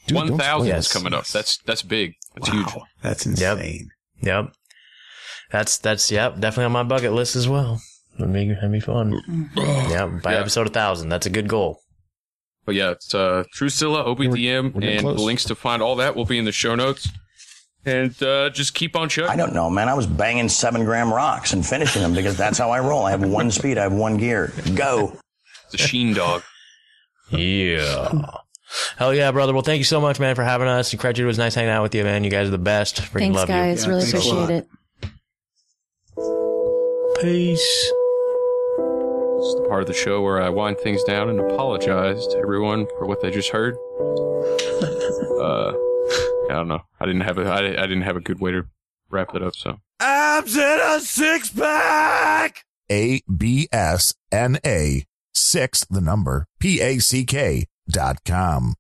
Dude, 0.07 0.17
One 0.17 0.37
thousand 0.37 0.75
is 0.75 0.91
it. 0.91 0.93
coming 0.93 1.15
up. 1.15 1.27
That's 1.27 1.59
that's 1.59 1.83
big. 1.83 2.15
That's 2.35 2.49
huge. 2.49 2.67
That's 3.03 3.25
Yep. 3.27 3.59
insane. 3.59 3.91
Yep. 4.23 4.53
That's, 5.51 5.77
that's, 5.79 6.11
yep, 6.11 6.41
definitely 6.41 6.65
on 6.65 6.73
my 6.73 6.83
bucket 6.83 7.13
list 7.13 7.37
as 7.37 7.47
well. 7.47 7.81
That'd 8.19 8.33
be, 8.35 8.49
that'd 8.53 8.71
be 8.73 8.81
fun. 8.81 9.51
yeah, 9.57 10.07
by 10.07 10.33
Yeah. 10.35 10.41
episode 10.41 10.67
1000. 10.67 11.09
That's 11.09 11.27
a 11.27 11.31
good 11.31 11.49
goal. 11.49 11.81
But 12.65 12.75
yeah, 12.77 12.91
it's 12.91 13.15
uh, 13.15 13.45
Truthzilla, 13.57 14.07
OBDM, 14.07 14.73
we're 14.75 14.81
getting 14.81 14.97
and 14.99 15.01
close. 15.01 15.17
the 15.17 15.23
links 15.23 15.45
to 15.45 15.55
find 15.55 15.83
all 15.83 15.97
that 15.97 16.15
will 16.15 16.25
be 16.27 16.39
in 16.39 16.45
the 16.45 16.53
show 16.53 16.75
notes. 16.75 17.09
And 17.85 18.23
uh, 18.23 18.51
just 18.51 18.75
keep 18.75 18.95
on 18.95 19.09
chugging. 19.09 19.31
I 19.31 19.35
don't 19.35 19.53
know, 19.55 19.69
man. 19.69 19.89
I 19.89 19.95
was 19.95 20.07
banging 20.07 20.49
seven 20.49 20.85
gram 20.85 21.13
rocks 21.13 21.53
and 21.53 21.67
finishing 21.67 22.03
them 22.03 22.15
because 22.15 22.37
that's 22.37 22.57
how 22.59 22.71
I 22.71 22.79
roll. 22.79 23.05
I 23.05 23.11
have 23.11 23.25
one 23.25 23.51
speed, 23.51 23.79
I 23.79 23.83
have 23.83 23.93
one 23.93 24.19
gear. 24.19 24.53
Go. 24.77 25.17
It's 25.67 25.75
a 25.75 25.79
sheen 25.89 26.15
dog. 26.15 26.43
Yeah. 27.31 28.13
Hell 28.99 29.15
yeah, 29.15 29.31
brother. 29.33 29.55
Well, 29.55 29.63
thank 29.63 29.79
you 29.79 29.85
so 29.85 30.03
much, 30.03 30.21
man, 30.21 30.35
for 30.35 30.45
having 30.45 30.69
us. 30.69 30.93
And 30.93 31.01
Cretched, 31.01 31.19
it 31.19 31.25
was 31.25 31.39
nice 31.39 31.55
hanging 31.55 31.71
out 31.71 31.83
with 31.83 31.95
you, 31.95 32.05
man. 32.05 32.25
You 32.25 32.31
guys 32.31 32.47
are 32.49 32.51
the 32.51 32.59
best. 32.59 32.97
Freaking 33.01 33.13
Thanks, 33.35 33.37
love 33.37 33.49
guys. 33.49 33.85
you. 33.87 33.91
really 33.91 34.07
appreciate 34.07 34.51
it. 34.51 34.69
Peace. 37.23 37.93
This 39.43 39.55
is 39.55 39.61
the 39.61 39.69
part 39.69 39.83
of 39.83 39.89
the 39.89 39.93
show 39.93 40.23
where 40.23 40.41
I 40.41 40.51
wind 40.51 40.79
things 40.79 41.03
down 41.03 41.29
and 41.29 41.41
apologize 41.41 42.29
to 42.29 42.39
everyone 42.39 42.87
for 42.97 43.07
what 43.07 43.21
they 43.21 43.33
just 43.33 43.49
heard. 43.51 43.77
Uh, 45.43 45.73
I 46.49 46.53
don't 46.53 46.69
know. 46.69 46.83
I 47.01 47.07
didn't 47.07 47.23
have 47.23 47.37
a 47.37 47.43
I, 47.43 47.59
I 47.59 47.87
didn't 47.89 48.03
have 48.03 48.15
a 48.15 48.21
good 48.21 48.41
way 48.41 48.53
to 48.53 48.67
wrap 49.11 49.35
it 49.35 49.43
up. 49.43 49.57
So 49.57 49.79
Abs 49.99 50.57
in 50.57 50.79
a 50.81 51.01
six 51.01 51.51
pack. 51.51 52.65
A 52.89 53.23
B 53.37 53.69
S 53.73 54.15
N 54.31 54.61
A 54.65 55.05
six 55.35 55.85
the 55.85 56.01
number 56.01 56.47
P 56.61 56.81
A 56.81 57.01
C 57.01 57.25
K 57.25 57.67
dot 57.91 58.19
com. 58.25 58.75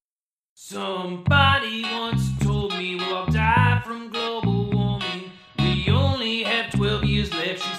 Somebody 0.54 1.82
once 1.82 2.22
told 2.38 2.72
me 2.78 2.94
we'll 2.94 3.12
all 3.12 3.26
die 3.26 3.82
from 3.84 4.08
global 4.10 4.70
warming. 4.70 5.32
We 5.58 5.88
only 5.90 6.44
have 6.44 6.72
12 6.72 7.04
years 7.04 7.34
left, 7.34 7.62
she 7.64 7.74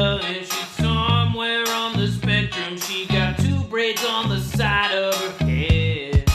and 0.00 0.46
she's 0.46 0.68
somewhere 0.78 1.64
on 1.68 1.96
the 1.96 2.08
spectrum. 2.08 2.78
She 2.78 3.06
got 3.06 3.38
two 3.38 3.60
braids 3.64 4.04
on 4.04 4.28
the 4.30 4.40
side 4.40 4.92
of 4.94 5.14
her 5.14 5.44
head. 5.44 6.28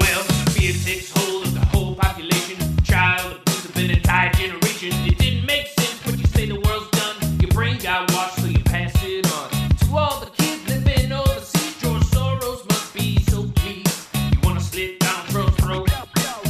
Well, 0.00 0.22
fear 0.50 0.72
takes 0.72 1.12
hold 1.14 1.46
of 1.46 1.54
the 1.54 1.64
whole 1.66 1.94
population. 1.94 2.56
Child 2.82 3.40
abuse 3.42 3.64
of 3.64 3.76
an 3.76 3.90
entire 3.90 4.32
generation. 4.32 4.90
It 5.06 5.18
didn't 5.18 5.46
make 5.46 5.68
sense, 5.68 6.00
but 6.04 6.18
you 6.18 6.26
say 6.26 6.46
the 6.46 6.60
world's 6.60 6.90
done. 6.90 7.40
Your 7.40 7.50
brain 7.52 7.78
got 7.78 8.10
washed, 8.12 8.40
so 8.40 8.46
you 8.46 8.60
pass 8.64 8.92
it 9.04 9.32
on. 9.32 9.50
To 9.78 9.96
all 9.96 10.20
the 10.20 10.30
kids 10.30 10.66
living 10.68 11.12
overseas, 11.12 11.76
George 11.80 12.02
Soros 12.04 12.68
must 12.68 12.92
be 12.92 13.20
so 13.30 13.44
pleased. 13.54 14.08
You 14.32 14.38
wanna 14.42 14.60
slit 14.60 14.98
down 14.98 15.26
Trump's 15.26 15.54
throat? 15.62 15.88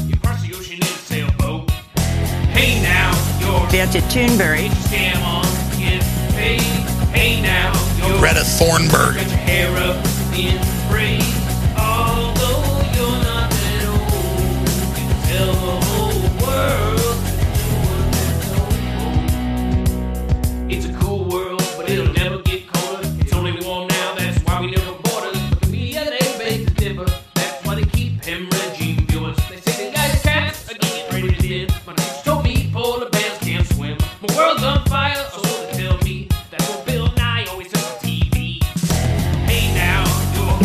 You 0.06 0.16
cross 0.20 0.40
the 0.42 0.54
ocean 0.54 0.76
in 0.76 0.82
a 0.82 0.86
sailboat. 0.86 1.70
Hey 2.56 2.80
now, 2.82 3.12
you're 3.40 3.70
Betty 3.70 4.00
Toonberry. 4.08 4.68
scam 4.88 5.16
on, 5.16 5.17
Greta 8.18 8.42
Thunberg. 8.42 9.14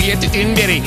Sovjet 0.04 0.36
invading. 0.36 0.84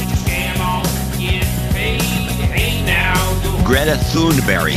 Greta 3.65 3.97
Thunberg. 4.13 4.77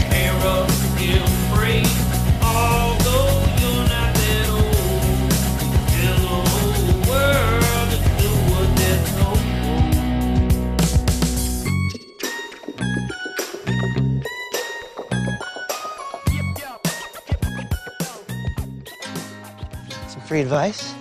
Some 20.08 20.22
free 20.22 20.40
advice? 20.40 20.94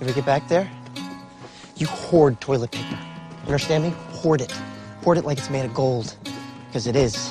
Ever 0.00 0.14
get 0.14 0.24
back 0.24 0.48
there? 0.48 0.79
Hoard 2.10 2.40
toilet 2.40 2.72
paper. 2.72 2.98
Understand 3.46 3.84
me? 3.84 3.90
Hoard 4.10 4.40
it. 4.40 4.50
Hoard 5.04 5.16
it 5.16 5.24
like 5.24 5.38
it's 5.38 5.48
made 5.48 5.64
of 5.64 5.72
gold. 5.72 6.16
Because 6.66 6.88
it 6.88 6.96
is. 6.96 7.30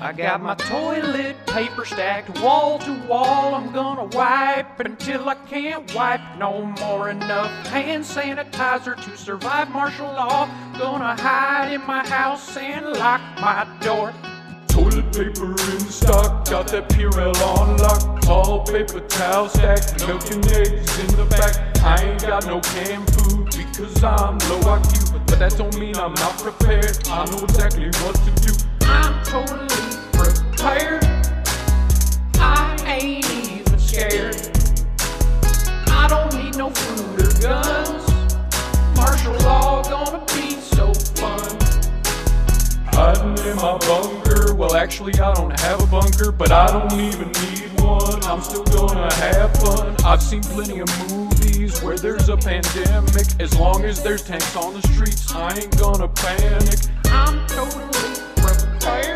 I 0.00 0.12
got 0.12 0.42
my 0.42 0.56
toilet 0.56 1.36
paper 1.46 1.84
stacked 1.84 2.40
wall 2.40 2.80
to 2.80 2.92
wall. 3.06 3.54
I'm 3.54 3.72
gonna 3.72 4.06
wipe 4.06 4.80
until 4.80 5.28
I 5.28 5.36
can't 5.48 5.94
wipe 5.94 6.20
no 6.36 6.66
more. 6.80 7.10
Enough 7.10 7.66
hand 7.68 8.02
sanitizer 8.02 9.00
to 9.02 9.16
survive 9.16 9.70
martial 9.70 10.06
law. 10.06 10.48
Gonna 10.76 11.14
hide 11.14 11.72
in 11.72 11.86
my 11.86 12.04
house 12.06 12.56
and 12.56 12.86
lock 12.86 13.20
my 13.40 13.66
door. 13.80 14.12
Toilet 14.74 15.12
paper 15.12 15.52
in 15.52 15.78
stock, 15.78 16.50
got 16.50 16.66
that 16.66 16.88
Purell 16.88 17.32
on 17.56 17.76
lock. 17.76 18.20
Tall 18.22 18.64
paper 18.64 18.98
towel 19.06 19.48
stacked, 19.48 20.04
milk 20.04 20.28
and 20.32 20.44
eggs 20.50 20.98
in 20.98 21.06
the 21.14 21.24
back. 21.30 21.54
I 21.84 22.02
ain't 22.02 22.20
got 22.20 22.44
no 22.46 22.58
canned 22.58 23.06
food 23.14 23.44
because 23.54 24.02
I'm 24.02 24.36
low 24.50 24.58
IQ, 24.74 25.12
but 25.28 25.38
that 25.38 25.54
don't 25.56 25.78
mean 25.78 25.94
I'm 25.94 26.14
not 26.14 26.36
prepared. 26.38 27.06
I 27.06 27.24
know 27.26 27.44
exactly 27.44 27.86
what 28.02 28.16
to 28.16 28.30
do. 28.42 28.52
I'm 28.80 29.22
totally 29.22 29.68
prepared. 30.10 31.04
I 32.40 32.74
ain't 32.84 33.30
even 33.30 33.78
scared. 33.78 34.34
I 35.86 36.08
don't 36.08 36.34
need 36.34 36.56
no 36.56 36.70
food 36.70 37.22
or 37.22 37.40
guns. 37.40 38.10
Martial 38.96 39.34
law 39.46 39.84
Hiding 42.94 43.38
in 43.46 43.56
my 43.56 43.76
bunker. 43.78 44.54
Well, 44.54 44.76
actually, 44.76 45.14
I 45.14 45.34
don't 45.34 45.58
have 45.60 45.82
a 45.82 45.86
bunker, 45.86 46.30
but 46.30 46.52
I 46.52 46.66
don't 46.68 47.00
even 47.00 47.32
need 47.32 47.80
one. 47.80 48.22
I'm 48.24 48.40
still 48.40 48.64
gonna 48.64 49.12
have 49.14 49.52
fun. 49.56 49.96
I've 50.04 50.22
seen 50.22 50.42
plenty 50.42 50.78
of 50.78 50.88
movies 51.10 51.82
where 51.82 51.98
there's 51.98 52.28
a 52.28 52.36
pandemic. 52.36 53.26
As 53.40 53.58
long 53.58 53.84
as 53.84 54.02
there's 54.02 54.22
tanks 54.22 54.54
on 54.54 54.74
the 54.74 54.82
streets, 54.88 55.34
I 55.34 55.56
ain't 55.56 55.76
gonna 55.76 56.06
panic. 56.08 56.78
I'm 57.06 57.44
totally 57.48 58.14
prepared. 58.36 59.13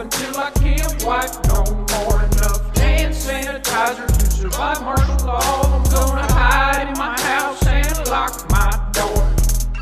Until 0.00 0.36
I 0.38 0.50
can't 0.52 1.04
wipe 1.04 1.34
no 1.46 1.64
more. 1.64 2.22
Enough 2.22 2.76
hand 2.76 3.14
sanitizer 3.14 4.06
to 4.06 4.26
survive 4.30 4.82
martial 4.82 5.26
law. 5.26 5.62
I'm 5.62 5.90
gonna 5.90 6.32
hide 6.32 6.88
in 6.88 6.98
my 6.98 7.20
house 7.20 7.66
and 7.66 8.08
lock 8.08 8.48
my 8.50 8.70
door. 8.92 9.22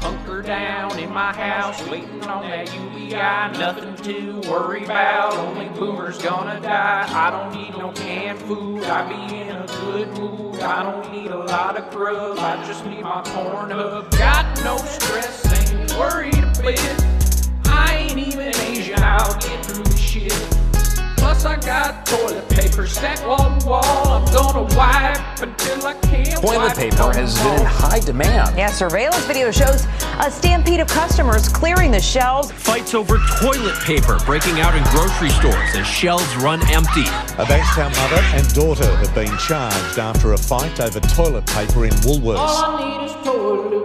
Hunker 0.00 0.42
down 0.42 0.98
in 0.98 1.12
my 1.12 1.34
house, 1.34 1.86
waiting 1.88 2.22
on 2.24 2.48
that 2.48 2.72
UBI. 2.74 3.58
Nothing 3.58 3.94
to 4.04 4.50
worry 4.50 4.84
about, 4.84 5.34
only 5.34 5.68
boomers 5.78 6.18
gonna 6.18 6.60
die. 6.60 7.06
I 7.08 7.30
don't 7.30 7.54
need 7.54 7.76
no 7.76 7.92
canned 7.92 8.38
food, 8.38 8.84
I 8.84 9.06
be 9.08 9.36
in 9.36 9.56
a 9.56 9.66
good 9.66 10.08
mood. 10.18 10.60
I 10.60 10.82
don't 10.82 11.12
need 11.12 11.30
a 11.30 11.38
lot 11.38 11.76
of 11.76 11.90
grub, 11.90 12.38
I 12.38 12.64
just 12.66 12.86
need 12.86 13.02
my 13.02 13.22
corn 13.22 13.72
up. 13.72 14.10
Got 14.12 14.64
no 14.64 14.78
stress, 14.78 15.70
ain't 15.70 15.92
worried 15.98 16.34
a 16.34 16.62
bit. 16.62 17.15
I 18.16 18.18
ain't 18.18 18.28
even 18.28 18.56
Asian, 18.62 19.02
I'll 19.02 19.38
get 19.40 19.66
through 19.66 19.84
the 19.84 19.96
shit. 19.98 20.32
Plus 21.18 21.44
I 21.44 21.56
got 21.56 22.06
toilet 22.06 22.48
paper 22.48 22.86
stacked 22.86 23.26
wall 23.26 23.60
to 23.60 23.66
wall. 23.66 23.82
I'm 23.84 24.24
gonna 24.32 24.62
wipe 24.74 25.42
until 25.42 25.86
I 25.86 25.92
can't 26.00 26.40
Toilet 26.40 26.58
wipe 26.58 26.76
paper 26.78 27.12
has 27.12 27.38
been 27.42 27.60
in 27.60 27.66
high 27.66 28.00
demand. 28.00 28.56
Yeah, 28.56 28.68
surveillance 28.68 29.22
video 29.26 29.50
shows 29.50 29.86
a 30.18 30.30
stampede 30.30 30.80
of 30.80 30.88
customers 30.88 31.46
clearing 31.50 31.90
the 31.90 32.00
shelves. 32.00 32.50
Fights 32.52 32.94
over 32.94 33.18
toilet 33.38 33.78
paper 33.80 34.18
breaking 34.24 34.60
out 34.60 34.74
in 34.74 34.82
grocery 34.84 35.28
stores 35.28 35.74
as 35.74 35.86
shelves 35.86 36.36
run 36.36 36.62
empty. 36.70 37.04
A 37.36 37.44
Bankstown 37.44 37.94
mother 37.96 38.22
and 38.32 38.54
daughter 38.54 38.96
have 38.96 39.14
been 39.14 39.36
charged 39.36 39.98
after 39.98 40.32
a 40.32 40.38
fight 40.38 40.80
over 40.80 41.00
toilet 41.00 41.44
paper 41.44 41.84
in 41.84 41.92
Woolworths. 42.00 43.75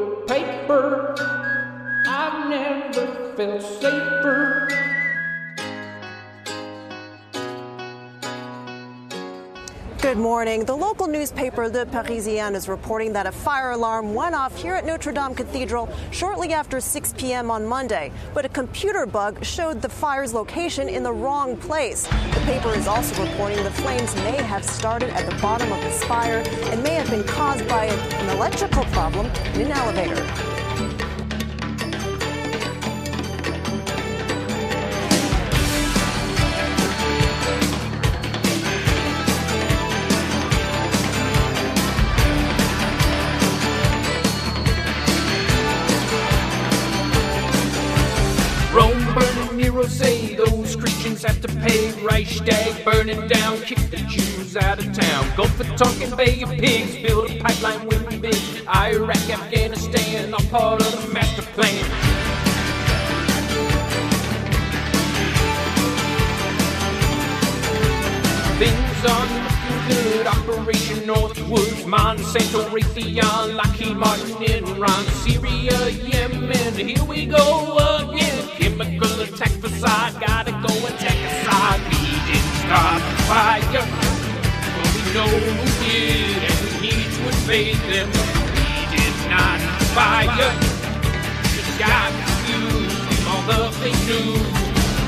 Good 10.12 10.18
morning. 10.18 10.66
The 10.66 10.76
local 10.76 11.08
newspaper 11.08 11.70
Le 11.70 11.86
Parisien 11.86 12.54
is 12.54 12.68
reporting 12.68 13.14
that 13.14 13.28
a 13.28 13.32
fire 13.32 13.72
alarm 13.72 14.14
went 14.14 14.36
off 14.36 14.54
here 14.62 14.76
at 14.76 14.86
Notre 14.86 15.14
Dame 15.14 15.34
Cathedral 15.34 15.88
shortly 16.12 16.52
after 16.52 16.82
6 16.82 17.14
p.m. 17.18 17.50
on 17.50 17.66
Monday, 17.66 18.12
but 18.34 18.44
a 18.44 18.50
computer 18.50 19.06
bug 19.06 19.42
showed 19.42 19.82
the 19.82 19.88
fire's 19.88 20.34
location 20.34 20.90
in 20.90 21.02
the 21.02 21.14
wrong 21.14 21.56
place. 21.56 22.08
The 22.08 22.42
paper 22.44 22.74
is 22.74 22.88
also 22.88 23.24
reporting 23.24 23.64
the 23.64 23.72
flames 23.72 24.14
may 24.16 24.36
have 24.36 24.66
started 24.66 25.12
at 25.12 25.30
the 25.30 25.42
bottom 25.42 25.72
of 25.72 25.82
the 25.82 25.92
spire 25.92 26.44
and 26.46 26.84
may 26.84 26.96
have 26.96 27.10
been 27.10 27.24
caused 27.24 27.66
by 27.70 27.86
an 27.86 28.30
electrical 28.36 28.84
problem 28.92 29.28
in 29.56 29.62
an 29.62 29.72
elevator. 29.72 30.61
Reichstag 52.82 52.86
burning 52.86 53.28
down, 53.28 53.60
kick 53.62 53.78
the 53.90 53.98
Jews 53.98 54.56
out 54.58 54.80
of 54.80 54.94
town. 54.94 55.36
Gulf 55.36 55.60
of 55.60 55.68
Tonkin 55.76 56.16
Bay 56.16 56.41
of 56.41 56.49
Pigs, 56.49 56.95
build 56.98 57.30
a 57.30 57.40
pipeline 57.40 57.86
with 57.88 58.10
the 58.10 58.18
big. 58.18 58.36
Iraq, 58.68 59.30
Afghanistan, 59.30 60.34
all 60.34 60.40
part 60.49 60.82
of 60.82 61.08
the 61.08 61.14
master 61.14 61.41
plan. 61.53 61.86
Things 68.60 69.06
are 69.10 69.28
good. 69.90 70.28
Operation 70.28 70.99
Northwoods, 71.08 71.84
Monsanto, 71.86 72.70
Raytheon, 72.70 73.56
Lockheed 73.56 73.98
Martin, 73.98 74.36
Enron, 74.38 75.03
Syria, 75.24 75.90
Yemen. 75.90 76.74
Here 76.76 77.03
we 77.03 77.26
go 77.26 77.78
again. 77.98 78.48
Chemical 78.49 79.22
attack 79.22 79.52
facade. 79.52 80.20
Gotta 80.22 80.52
go 80.52 80.88
attack 80.88 81.18
aside. 81.32 82.01
Start 82.72 83.02
the 83.02 83.15
fire, 83.23 83.85
but 84.77 84.88
we 84.95 85.02
know 85.14 85.27
who 85.27 85.65
did, 85.84 86.39
and 86.39 86.57
we 86.72 86.88
need 86.88 87.10
to 87.11 87.22
invade 87.27 87.76
them. 87.91 88.07
We 88.56 88.95
did 88.95 89.15
not 89.30 89.60
fire. 89.91 90.56
Just 91.52 91.77
got 91.77 92.14
confused. 92.23 93.27
All 93.27 93.41
the 93.43 93.76
fake 93.76 94.02
news. 94.07 94.48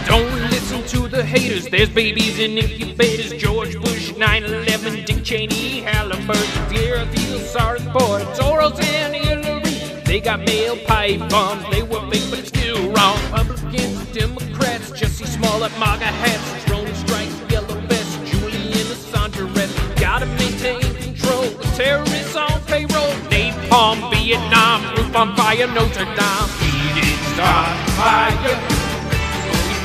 Don't 0.06 0.34
listen 0.52 0.84
to 0.88 1.07
the 1.07 1.23
haters. 1.23 1.69
There's 1.69 1.88
babies 1.88 2.38
in 2.38 2.57
incubators. 2.57 3.31
George 3.41 3.80
Bush, 3.80 4.11
9/11, 4.11 5.06
Dick 5.06 5.23
Cheney, 5.23 5.84
Halliburton, 5.84 6.65
Feel 6.68 7.40
sorry 7.40 7.80
for 7.80 8.19
it. 8.19 8.27
Soros 8.35 8.77
and 8.84 9.15
Hillary. 9.15 10.03
They 10.03 10.19
got 10.19 10.41
mail 10.41 10.76
pipe 10.85 11.30
bombs. 11.30 11.64
They 11.72 11.81
were 11.81 12.06
big 12.10 12.30
but 12.30 12.45
still 12.45 12.91
wrong. 12.91 13.18
Republicans, 13.31 14.06
Democrats, 14.11 14.91
Jussie 14.91 15.27
Smollett, 15.27 15.72
MAGA 15.80 16.11
hats, 16.23 16.65
drone 16.65 16.94
Terrorists 21.76 22.36
on 22.36 22.62
payroll, 22.68 23.14
napalm, 23.32 23.98
Vietnam, 24.12 24.95
roof 24.95 25.16
on 25.16 25.36
fire, 25.36 25.66
Notre 25.68 26.06
Dame. 26.06 26.50
It 26.62 26.98
is 27.02 27.40
on 27.40 27.74
fire, 27.98 28.60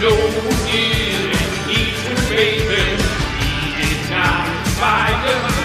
loaded 0.02 1.32
and 1.32 1.54
heat 1.66 1.98
invaded. 2.10 3.00
It 3.00 3.90
is 3.90 4.10
not 4.10 4.66
fire. 4.76 5.57